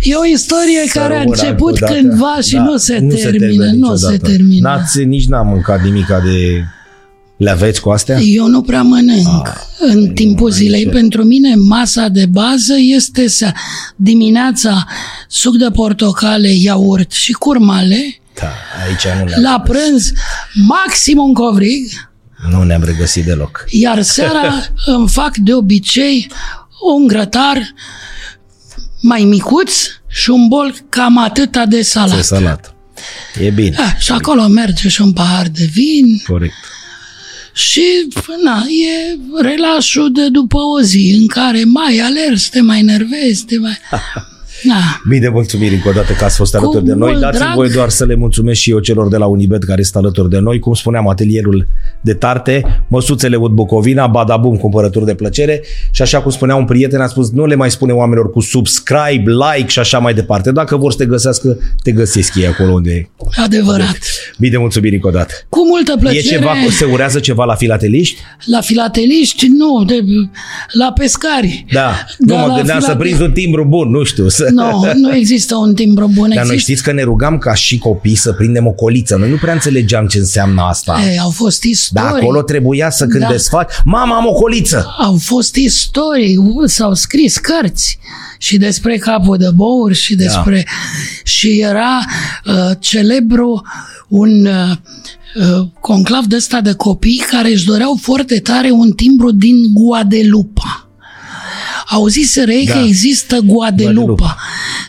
e 0.10 0.14
o 0.14 0.26
istorie 0.32 0.84
care 0.92 1.16
a 1.16 1.20
început 1.20 1.78
cândva 1.78 2.38
și 2.42 2.54
da, 2.54 2.62
nu 2.62 2.76
se 2.76 2.98
nu 2.98 3.14
termină. 3.14 3.64
Se 3.64 3.76
nu 3.76 3.96
se 3.96 4.16
termină. 4.16 4.68
N-ați, 4.68 5.04
nici 5.04 5.26
n-am 5.26 5.46
mâncat 5.46 5.82
nimica 5.82 6.20
de 6.20 6.64
le 7.42 7.50
aveți 7.50 7.80
cu 7.80 7.90
astea? 7.90 8.18
Eu 8.20 8.46
nu 8.46 8.62
prea 8.62 8.82
mănânc 8.82 9.48
ah, 9.48 9.54
în 9.78 10.08
timpul 10.08 10.50
zilei. 10.50 10.82
Ce? 10.82 10.88
Pentru 10.88 11.24
mine 11.24 11.54
masa 11.54 12.08
de 12.08 12.26
bază 12.26 12.74
este 12.78 13.28
să 13.28 13.52
dimineața 13.96 14.86
suc 15.28 15.56
de 15.56 15.70
portocale, 15.72 16.48
iaurt 16.48 17.12
și 17.12 17.32
curmale. 17.32 18.20
Da, 18.40 18.52
aici 18.86 19.06
nu 19.18 19.42
La 19.42 19.62
prânz 19.64 20.12
maxim 20.66 21.18
un 21.18 21.32
covrig. 21.32 22.10
Nu 22.50 22.62
ne-am 22.62 22.82
regăsit 22.84 23.24
deloc. 23.24 23.64
Iar 23.68 24.02
seara 24.02 24.66
îmi 24.86 25.08
fac 25.08 25.36
de 25.36 25.54
obicei 25.54 26.30
un 26.94 27.06
grătar 27.06 27.74
mai 29.00 29.24
micuț 29.24 29.72
și 30.06 30.30
un 30.30 30.48
bol 30.48 30.74
cam 30.88 31.18
atâta 31.18 31.66
de 31.66 31.82
salat. 31.82 32.16
De 32.16 32.22
salat. 32.22 32.74
E 33.40 33.50
bine. 33.50 33.76
A, 33.78 33.94
și 33.98 34.12
acolo 34.12 34.46
merge 34.46 34.88
și 34.88 35.00
un 35.00 35.12
pahar 35.12 35.46
de 35.48 35.64
vin. 35.72 36.22
Corect. 36.26 36.54
Și, 37.54 37.82
na, 38.44 38.64
e 38.68 39.18
relașul 39.42 40.12
de 40.12 40.28
după 40.28 40.58
o 40.58 40.80
zi 40.80 41.16
în 41.20 41.26
care 41.26 41.64
mai 41.64 41.98
alergi, 41.98 42.50
te 42.50 42.60
mai 42.60 42.82
nervezi, 42.82 43.44
te 43.44 43.58
mai... 43.58 43.78
Da. 44.64 45.00
Mii 45.04 45.20
de 45.20 45.28
mulțumiri 45.28 45.74
încă 45.74 45.88
o 45.88 45.92
dată 45.92 46.12
că 46.12 46.24
ați 46.24 46.36
fost 46.36 46.54
alături 46.54 46.84
de 46.84 46.94
noi. 46.94 47.16
Dați-mi 47.20 47.52
voi 47.54 47.70
doar 47.70 47.88
să 47.88 48.04
le 48.04 48.14
mulțumesc 48.14 48.60
și 48.60 48.70
eu 48.70 48.78
celor 48.78 49.08
de 49.08 49.16
la 49.16 49.26
Unibet 49.26 49.64
care 49.64 49.82
sunt 49.82 50.04
alături 50.04 50.30
de 50.30 50.38
noi. 50.38 50.58
Cum 50.58 50.74
spuneam, 50.74 51.08
atelierul 51.08 51.66
de 52.00 52.14
tarte, 52.14 52.84
măsuțele 52.88 53.36
Ud 53.36 53.50
Bucovina, 53.50 54.06
Badabum, 54.06 54.56
cumpărături 54.56 55.04
de 55.04 55.14
plăcere 55.14 55.62
și 55.90 56.02
așa 56.02 56.20
cum 56.22 56.30
spunea 56.30 56.54
un 56.56 56.64
prieten, 56.64 57.00
a 57.00 57.06
spus 57.06 57.30
nu 57.30 57.46
le 57.46 57.54
mai 57.54 57.70
spune 57.70 57.92
oamenilor 57.92 58.30
cu 58.30 58.40
subscribe, 58.40 59.24
like 59.30 59.68
și 59.68 59.78
așa 59.78 59.98
mai 59.98 60.14
departe. 60.14 60.52
Dacă 60.52 60.76
vor 60.76 60.90
să 60.90 60.98
te 60.98 61.06
găsească, 61.06 61.58
te 61.82 61.92
găsesc 61.92 62.34
ei 62.34 62.46
acolo 62.46 62.72
unde 62.72 62.90
e. 62.90 63.08
Adevărat. 63.42 63.98
Mii 64.38 64.50
de 64.50 64.56
mulțumiri 64.56 64.94
încă 64.94 65.06
o 65.06 65.10
dată. 65.10 65.32
Cu 65.48 65.66
multă 65.66 65.96
plăcere. 66.00 66.26
E 66.26 66.30
ceva, 66.30 66.50
se 66.70 66.84
urează 66.84 67.18
ceva 67.18 67.44
la 67.44 67.54
filateliști? 67.54 68.20
La 68.44 68.60
filateliști? 68.60 69.46
Nu, 69.46 69.84
de, 69.84 70.04
la 70.72 70.92
pescari. 70.92 71.64
Da, 71.72 72.04
nu 72.18 72.36
mă 72.36 72.46
gândeam 72.46 72.64
filatel... 72.64 72.88
să 72.88 72.94
prinzi 72.94 73.22
un 73.22 73.32
timbru 73.32 73.64
bun, 73.64 73.90
nu 73.90 74.02
știu. 74.02 74.28
Să... 74.28 74.48
Nu, 74.52 74.92
nu 74.94 75.14
există 75.14 75.56
un 75.56 75.74
timbru 75.74 76.06
bun. 76.06 76.14
Dar 76.14 76.26
există... 76.28 76.46
noi 76.46 76.58
știți 76.58 76.82
că 76.82 76.92
ne 76.92 77.02
rugam 77.02 77.38
ca 77.38 77.54
și 77.54 77.78
copii 77.78 78.14
să 78.14 78.32
prindem 78.32 78.66
o 78.66 78.70
coliță. 78.70 79.16
Noi 79.16 79.30
nu 79.30 79.36
prea 79.36 79.52
înțelegeam 79.52 80.06
ce 80.06 80.18
înseamnă 80.18 80.62
asta. 80.62 81.00
Ei, 81.10 81.18
au 81.18 81.30
fost 81.30 81.62
istorii. 81.62 82.08
Dar 82.08 82.20
acolo 82.20 82.42
trebuia 82.42 82.90
să 82.90 83.06
când 83.06 83.22
Da. 83.22 83.28
desfaci, 83.30 83.72
mama 83.84 84.16
am 84.16 84.26
o 84.26 84.32
coliță. 84.32 84.94
Au 84.98 85.16
fost 85.20 85.54
istorii, 85.54 86.38
s-au 86.66 86.94
scris 86.94 87.36
cărți 87.36 87.98
și 88.38 88.56
despre 88.56 88.96
capul 88.96 89.36
de 89.36 89.50
bouri 89.54 89.94
și 89.94 90.14
despre... 90.14 90.66
Și 91.24 91.60
era 91.60 91.98
uh, 92.44 92.70
celebru 92.78 93.62
un 94.08 94.46
uh, 94.46 94.76
uh, 95.34 95.66
conclav 95.80 96.24
de 96.24 96.36
ăsta 96.36 96.60
de 96.60 96.72
copii 96.72 97.22
care 97.30 97.50
își 97.50 97.64
doreau 97.64 97.98
foarte 98.00 98.40
tare 98.40 98.70
un 98.70 98.90
timbru 98.90 99.30
din 99.30 99.56
Guadelupa. 99.74 100.91
Auziseră 101.88 102.50
ei 102.50 102.66
Da. 102.66 102.72
că 102.72 102.78
există 102.86 103.38
Guadelupa. 103.44 103.92
Guadelupa. 103.94 104.36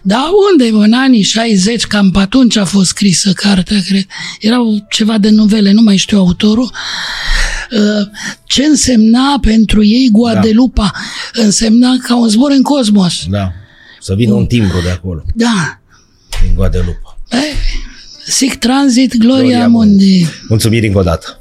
Dar 0.04 0.20
unde 0.52 0.86
în 0.86 0.94
anii 0.94 1.22
60, 1.22 1.84
cam 1.86 2.12
pe 2.12 2.20
atunci 2.20 2.58
a 2.58 2.66
fost 2.66 2.88
scrisă 2.90 3.32
cartea, 3.34 3.78
cred. 3.88 4.06
Erau 4.40 4.86
ceva 4.90 5.18
de 5.18 5.30
novele, 5.30 5.72
nu 5.72 5.82
mai 5.82 5.96
știu 5.96 6.18
autorul. 6.18 6.72
Uh, 7.72 8.08
Ce 8.46 8.64
însemna 8.64 9.40
pentru 9.42 9.84
ei 9.84 10.10
Guadelupa? 10.12 10.92
Însemna 11.34 11.90
ca 12.08 12.18
un 12.18 12.28
zbor 12.28 12.52
în 12.52 12.62
cosmos. 12.62 13.26
Da. 13.30 13.52
Să 14.02 14.14
vină 14.14 14.34
un 14.34 14.46
timbru 14.46 14.82
de 14.84 14.90
acolo, 14.90 15.24
Da. 15.36 15.80
din 16.44 16.54
Guadeloupe. 16.56 17.00
Eh, 17.30 17.40
Sic 18.28 18.56
transit, 18.56 19.18
gloria, 19.18 19.42
Gloria 19.42 19.68
mundi. 19.68 20.26
Mulțumiri 20.48 20.88
încă 20.88 21.00
o 21.00 21.04
dată. 21.04 21.40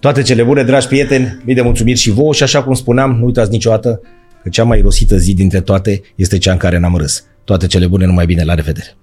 Toate 0.00 0.22
cele 0.22 0.42
bune, 0.42 0.62
dragi 0.64 0.86
prieteni, 0.86 1.40
mii 1.44 1.54
de 1.54 1.60
mulțumiri 1.60 1.98
și 1.98 2.10
vouă 2.10 2.32
și 2.32 2.42
așa 2.42 2.62
cum 2.62 2.74
spuneam, 2.74 3.16
nu 3.18 3.24
uitați 3.24 3.50
niciodată 3.50 4.00
că 4.42 4.48
cea 4.48 4.64
mai 4.64 4.80
rosită 4.80 5.16
zi 5.16 5.34
dintre 5.34 5.60
toate 5.60 6.02
este 6.14 6.38
cea 6.38 6.52
în 6.52 6.58
care 6.58 6.78
n-am 6.78 6.96
râs. 6.96 7.24
Toate 7.44 7.66
cele 7.66 7.86
bune, 7.86 8.06
numai 8.06 8.26
bine, 8.26 8.44
la 8.44 8.54
revedere! 8.54 8.96